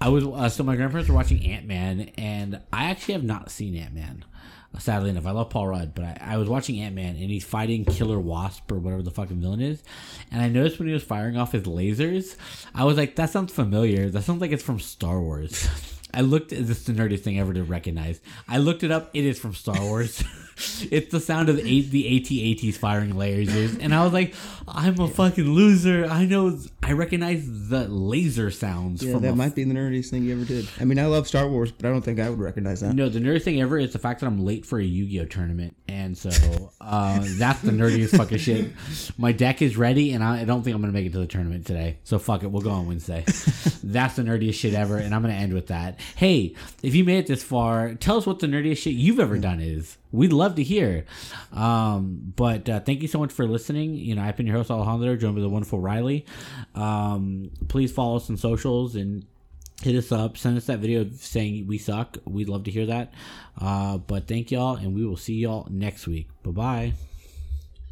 I 0.00 0.08
was 0.08 0.24
uh, 0.24 0.48
so 0.48 0.62
my 0.64 0.76
grandparents 0.76 1.08
were 1.08 1.14
watching 1.14 1.44
Ant 1.46 1.66
Man, 1.66 2.10
and 2.18 2.60
I 2.72 2.90
actually 2.90 3.14
have 3.14 3.24
not 3.24 3.50
seen 3.50 3.76
Ant 3.76 3.94
Man. 3.94 4.24
Sadly 4.76 5.10
enough, 5.10 5.26
I 5.26 5.30
love 5.30 5.50
Paul 5.50 5.68
Rudd, 5.68 5.94
but 5.94 6.04
I, 6.04 6.18
I 6.20 6.36
was 6.36 6.48
watching 6.48 6.80
Ant 6.80 6.96
Man, 6.96 7.10
and 7.10 7.30
he's 7.30 7.44
fighting 7.44 7.84
Killer 7.84 8.18
Wasp 8.18 8.70
or 8.72 8.78
whatever 8.78 9.02
the 9.02 9.12
fucking 9.12 9.40
villain 9.40 9.60
is, 9.60 9.82
and 10.32 10.42
I 10.42 10.48
noticed 10.48 10.78
when 10.78 10.88
he 10.88 10.94
was 10.94 11.04
firing 11.04 11.36
off 11.36 11.52
his 11.52 11.62
lasers, 11.62 12.36
I 12.74 12.84
was 12.84 12.96
like, 12.96 13.14
that 13.16 13.30
sounds 13.30 13.52
familiar. 13.52 14.10
That 14.10 14.22
sounds 14.22 14.40
like 14.40 14.50
it's 14.50 14.64
from 14.64 14.80
Star 14.80 15.20
Wars. 15.20 15.68
I 16.14 16.20
looked. 16.20 16.50
This 16.50 16.70
is 16.70 16.84
the 16.84 16.92
nerdiest 16.92 17.20
thing 17.20 17.38
ever 17.40 17.52
to 17.52 17.64
recognize. 17.64 18.20
I 18.48 18.58
looked 18.58 18.84
it 18.84 18.90
up. 18.90 19.10
It 19.14 19.24
is 19.24 19.38
from 19.38 19.54
Star 19.54 19.80
Wars. 19.80 20.22
it's 20.56 21.10
the 21.10 21.20
sound 21.20 21.48
of 21.48 21.56
the 21.56 21.62
A- 21.62 21.82
the 21.82 22.16
AT-ATs 22.16 22.76
firing 22.76 23.12
lasers, 23.12 23.78
and 23.80 23.94
I 23.94 24.04
was 24.04 24.12
like, 24.12 24.34
I'm 24.68 24.98
a 25.00 25.08
fucking 25.08 25.50
loser. 25.50 26.06
I 26.06 26.24
know. 26.26 26.58
I 26.82 26.92
recognize 26.92 27.68
the 27.68 27.88
laser 27.88 28.50
sounds 28.50 29.02
yeah, 29.02 29.12
from. 29.12 29.22
that 29.22 29.34
might 29.36 29.54
be 29.54 29.64
the 29.64 29.74
nerdiest 29.74 30.10
thing 30.10 30.24
you 30.24 30.34
ever 30.34 30.44
did. 30.44 30.68
I 30.80 30.84
mean, 30.84 30.98
I 30.98 31.06
love 31.06 31.26
Star 31.26 31.48
Wars, 31.48 31.72
but 31.72 31.86
I 31.86 31.90
don't 31.90 32.02
think 32.02 32.20
I 32.20 32.30
would 32.30 32.38
recognize 32.38 32.80
that. 32.80 32.94
No, 32.94 33.08
the 33.08 33.20
nerdiest 33.20 33.42
thing 33.42 33.60
ever 33.60 33.78
is 33.78 33.92
the 33.92 33.98
fact 33.98 34.20
that 34.20 34.26
I'm 34.26 34.44
late 34.44 34.64
for 34.66 34.78
a 34.78 34.84
Yu-Gi-Oh 34.84 35.26
tournament, 35.26 35.76
and 35.88 36.16
so 36.16 36.72
uh, 36.80 37.20
that's 37.22 37.60
the 37.60 37.72
nerdiest 37.72 38.16
fucking 38.16 38.38
shit. 38.38 38.72
My 39.18 39.32
deck 39.32 39.62
is 39.62 39.76
ready, 39.76 40.12
and 40.12 40.22
I, 40.22 40.42
I 40.42 40.44
don't 40.44 40.62
think 40.62 40.74
I'm 40.74 40.82
gonna 40.82 40.92
make 40.92 41.06
it 41.06 41.12
to 41.12 41.18
the 41.18 41.26
tournament 41.26 41.66
today. 41.66 41.98
So 42.04 42.18
fuck 42.18 42.42
it, 42.42 42.48
we'll 42.48 42.62
go 42.62 42.70
on 42.70 42.86
Wednesday. 42.86 43.24
that's 43.82 44.16
the 44.16 44.22
nerdiest 44.22 44.54
shit 44.54 44.74
ever, 44.74 44.98
and 44.98 45.14
I'm 45.14 45.22
gonna 45.22 45.34
end 45.34 45.52
with 45.52 45.68
that. 45.68 45.98
Hey, 46.16 46.54
if 46.82 46.94
you 46.94 47.04
made 47.04 47.18
it 47.18 47.26
this 47.26 47.42
far, 47.42 47.94
tell 47.94 48.18
us 48.18 48.26
what 48.26 48.38
the 48.38 48.46
nerdiest 48.46 48.78
shit 48.78 48.94
you've 48.94 49.20
ever 49.20 49.38
done 49.38 49.60
is. 49.60 49.96
We'd 50.14 50.32
love 50.32 50.54
to 50.56 50.62
hear. 50.62 51.04
Um, 51.52 52.32
but 52.36 52.68
uh, 52.68 52.80
thank 52.80 53.02
you 53.02 53.08
so 53.08 53.18
much 53.18 53.32
for 53.32 53.46
listening. 53.46 53.94
You 53.94 54.14
know, 54.14 54.22
I've 54.22 54.36
been 54.36 54.46
your 54.46 54.56
host 54.56 54.70
Alejandro, 54.70 55.16
joined 55.16 55.34
by 55.34 55.42
the 55.42 55.48
wonderful 55.48 55.80
Riley. 55.80 56.24
Um, 56.74 57.50
please 57.68 57.92
follow 57.92 58.16
us 58.16 58.30
on 58.30 58.36
socials 58.36 58.94
and 58.94 59.26
hit 59.82 59.96
us 59.96 60.12
up 60.12 60.38
send 60.38 60.56
us 60.56 60.66
that 60.66 60.78
video 60.78 61.04
saying 61.16 61.66
we 61.66 61.76
suck 61.76 62.16
we'd 62.24 62.48
love 62.48 62.62
to 62.62 62.70
hear 62.70 62.86
that 62.86 63.12
uh, 63.60 63.98
but 63.98 64.26
thank 64.28 64.50
y'all 64.52 64.76
and 64.76 64.94
we 64.94 65.04
will 65.04 65.16
see 65.16 65.34
y'all 65.34 65.66
next 65.68 66.06
week 66.06 66.28
bye 66.44 66.52
bye 66.52 66.92